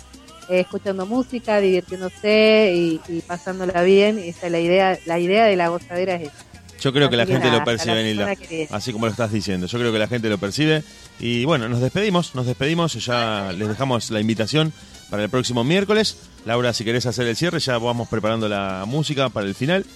eh, 0.49 0.61
escuchando 0.61 1.07
música, 1.07 1.61
divirtiéndose 1.61 2.73
y, 2.75 3.01
y 3.09 3.21
pasándola 3.21 3.83
bien. 3.83 4.19
Esa 4.19 4.47
es 4.47 4.53
la 4.53 4.61
idea, 4.61 4.99
la 5.07 5.19
idea 5.19 5.47
de 5.47 5.57
la 5.57 5.69
gozadera 5.69 6.15
es 6.15 6.29
esa. 6.29 6.47
Yo 6.81 6.93
creo 6.93 7.09
que 7.09 7.17
la 7.17 7.27
que 7.27 7.33
gente 7.33 7.49
nada, 7.49 7.61
lo 7.61 7.65
percibe, 7.65 8.05
Nilda. 8.05 8.35
Así 8.71 8.93
como 8.93 9.07
lo 9.07 9.13
estás 9.13 9.33
diciendo. 9.33 9.67
Yo 9.67 9.79
creo 9.79 9.93
que 9.93 9.99
la 9.99 10.09
gente 10.09 10.29
lo 10.29 10.39
percibe. 10.39 10.83
Y 11.19 11.45
bueno, 11.45 11.69
nos 11.69 11.81
despedimos, 11.81 12.35
nos 12.35 12.47
despedimos. 12.47 12.93
Ya 13.05 13.53
les 13.53 13.69
dejamos 13.69 14.11
la 14.11 14.21
invitación 14.21 14.73
para 15.11 15.23
el 15.25 15.31
próximo 15.31 15.65
miércoles. 15.65 16.19
Laura, 16.45 16.73
si 16.73 16.85
querés 16.85 17.07
hacer 17.07 17.27
el 17.27 17.37
cierre, 17.37 17.61
ya 17.61 17.79
vamos 17.79 18.09
preparando 18.09 18.49
la 18.49 18.85
música 18.87 19.29
para 19.31 19.47
el 19.47 19.55
final. 19.55 19.87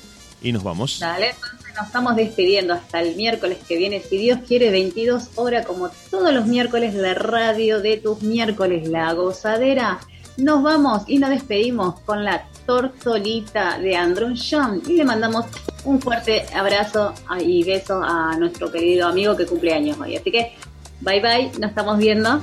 Y 0.43 0.52
nos 0.52 0.62
vamos. 0.62 0.98
Dale, 1.01 1.31
entonces 1.31 1.74
nos 1.77 1.86
estamos 1.86 2.16
despidiendo 2.16 2.72
hasta 2.72 3.02
el 3.02 3.14
miércoles 3.14 3.59
que 3.68 3.77
viene, 3.77 4.01
si 4.01 4.16
Dios 4.16 4.39
quiere, 4.48 4.70
22 4.70 5.32
horas, 5.35 5.66
como 5.66 5.90
todos 6.10 6.32
los 6.32 6.47
miércoles, 6.47 6.94
la 6.94 7.12
radio 7.12 7.81
de 7.81 7.98
tus 7.98 8.22
miércoles, 8.22 8.89
la 8.89 9.12
gozadera. 9.12 10.01
Nos 10.41 10.62
vamos 10.62 11.03
y 11.07 11.19
nos 11.19 11.29
despedimos 11.29 12.01
con 12.01 12.25
la 12.25 12.47
tortolita 12.65 13.79
de 13.79 13.95
Andrew 13.95 14.35
John 14.35 14.81
y 14.87 14.95
le 14.95 15.05
mandamos 15.05 15.45
un 15.85 16.01
fuerte 16.01 16.47
abrazo 16.55 17.12
y 17.39 17.62
beso 17.62 18.03
a 18.03 18.35
nuestro 18.39 18.73
querido 18.73 19.07
amigo 19.07 19.37
que 19.37 19.45
cumple 19.45 19.75
años 19.75 19.99
hoy. 20.01 20.17
Así 20.17 20.31
que, 20.31 20.55
bye 21.01 21.21
bye, 21.21 21.51
nos 21.59 21.71
estamos 21.71 21.99
viendo. 21.99 22.41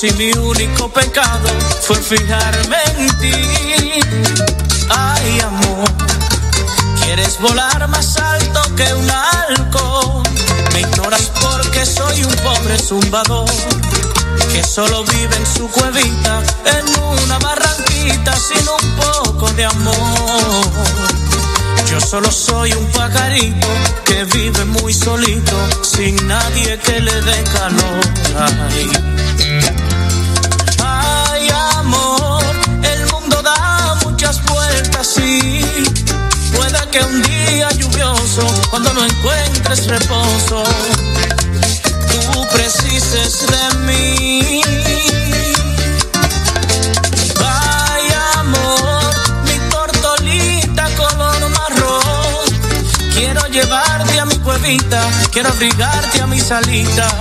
Si 0.00 0.10
mi 0.12 0.32
único 0.32 0.88
pecado 0.88 1.46
fue 1.82 1.96
fijarme 1.96 2.78
en 2.96 3.18
ti. 3.18 3.32
Ay, 4.88 5.40
amor, 5.40 5.90
quieres 7.04 7.38
volar 7.38 7.86
más 7.86 8.16
alto 8.16 8.62
que 8.76 8.94
un 8.94 9.10
halcón. 9.10 10.22
Me 10.72 10.80
ignoras 10.80 11.30
porque 11.42 11.84
soy 11.84 12.24
un 12.24 12.34
pobre 12.36 12.78
zumbador 12.78 13.44
que 14.50 14.64
solo 14.64 15.04
vive 15.04 15.36
en 15.36 15.46
su 15.46 15.68
cuevita, 15.68 16.42
en 16.64 17.02
una 17.22 17.38
barranquita 17.38 18.34
sin 18.36 18.66
un 18.70 18.96
poco 18.96 19.52
de 19.52 19.66
amor. 19.66 20.70
Yo 21.90 22.00
solo 22.00 22.30
soy 22.30 22.72
un 22.72 22.86
pajarito 22.86 23.68
que 24.06 24.24
vive 24.24 24.64
muy 24.64 24.94
solito, 24.94 25.56
sin 25.82 26.16
nadie 26.26 26.78
que 26.78 27.00
le 27.00 27.20
dé 27.20 27.44
calor. 27.52 28.00
Ay, 28.38 28.90
amor, 31.90 32.44
el 32.82 33.06
mundo 33.12 33.42
da 33.42 33.96
muchas 34.04 34.42
vueltas 34.44 35.18
y 35.18 35.60
pueda 36.54 36.88
que 36.90 37.00
un 37.00 37.22
día 37.22 37.68
lluvioso, 37.70 38.46
cuando 38.70 38.92
no 38.94 39.04
encuentres 39.04 39.86
reposo, 39.86 40.62
tú 42.10 42.46
precises 42.52 43.46
de 43.52 43.78
mí. 43.86 44.62
Ay, 47.38 48.04
amor, 48.38 49.14
mi 49.44 49.58
tortolita 49.70 50.84
color 50.96 51.50
marrón. 51.58 53.14
Quiero 53.14 53.46
llevarte 53.48 54.20
a 54.20 54.24
mi 54.26 54.36
cuevita, 54.38 55.02
quiero 55.32 55.48
abrigarte 55.48 56.20
a 56.20 56.26
mis 56.26 56.50
alitas 56.50 57.14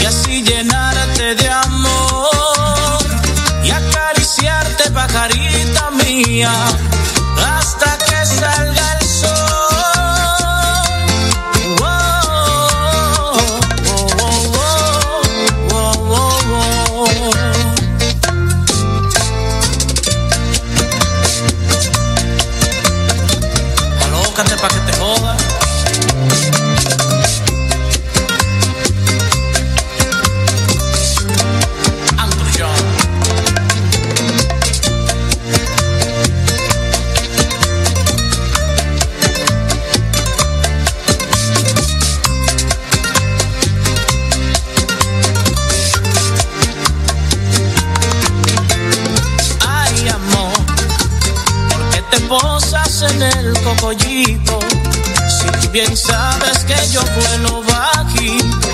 y 0.00 0.04
así 0.06 0.42
llenarte 0.42 1.34
de 1.34 1.48
amor 1.48 2.39
pajarita 4.92 5.90
mía, 5.90 6.52
hasta 7.36 7.98
que 7.98 8.26
salga 8.26 8.79
Si 53.90 55.68
bien 55.72 55.96
sabes 55.96 56.58
que 56.60 56.76
yo 56.92 57.00
vuelo 57.02 57.60
bajito, 57.64 58.68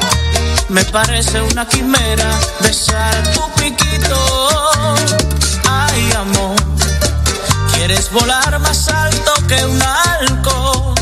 me 0.69 0.85
parece 0.85 1.41
una 1.41 1.67
quimera 1.67 2.39
besar 2.61 3.23
tu 3.33 3.51
piquito. 3.55 4.95
Ay, 5.71 6.13
amor, 6.19 6.57
quieres 7.73 8.13
volar 8.13 8.59
más 8.59 8.89
alto 8.89 9.33
que 9.49 9.65
un 9.65 9.81
halcón. 9.81 10.95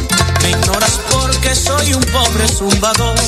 Me 0.42 0.50
ignoras 0.50 1.00
porque 1.10 1.52
soy 1.56 1.94
un 1.94 2.04
pobre 2.04 2.46
zumbador 2.46 3.18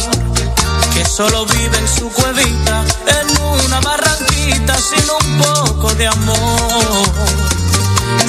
que 0.94 1.04
solo 1.04 1.46
vive 1.46 1.78
en 1.78 1.88
su 1.88 2.08
cuevita, 2.10 2.84
en 3.08 3.64
una 3.64 3.80
barranquita 3.80 4.76
sin 4.78 5.10
un 5.10 5.38
poco 5.38 5.92
de 5.94 6.06
amor. 6.06 7.55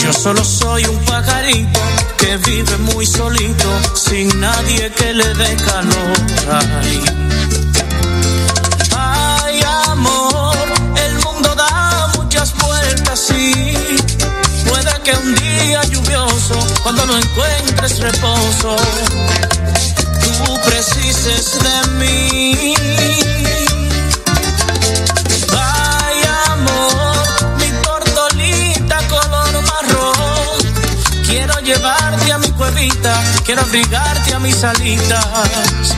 Yo 0.03 0.13
solo 0.13 0.43
soy 0.43 0.85
un 0.85 0.99
pajarito 1.05 1.79
que 2.17 2.37
vive 2.37 2.77
muy 2.77 3.05
solito, 3.05 3.67
sin 3.95 4.27
nadie 4.39 4.91
que 4.91 5.13
le 5.13 5.33
dé 5.33 5.55
calor. 5.57 6.17
Ay, 6.49 7.03
Ay, 8.95 9.61
amor, 9.89 10.55
el 11.05 11.13
mundo 11.25 11.55
da 11.55 12.11
muchas 12.17 12.53
vueltas 12.57 13.31
y 13.31 13.75
puede 14.67 15.01
que 15.03 15.11
un 15.11 15.35
día 15.35 15.83
lluvioso, 15.83 16.55
cuando 16.83 17.05
no 17.05 17.17
encuentres 17.17 17.99
reposo, 17.99 18.75
tú 20.21 20.59
precises 20.65 21.57
de 21.63 21.91
mí. 21.99 22.77
Llevarte 31.77 32.31
a 32.31 32.37
mi 32.37 32.49
cuevita, 32.51 33.13
quiero 33.45 33.61
abrigarte 33.61 34.33
a 34.33 34.39
mis 34.39 34.63
alitas 34.63 35.95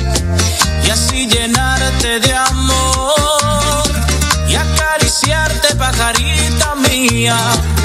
y 0.85 0.89
así 0.89 1.27
llenarte 1.27 2.19
de 2.19 2.33
amor 2.33 3.83
y 4.47 4.55
acariciarte, 4.55 5.75
pajarita 5.75 6.75
mía. 6.75 7.37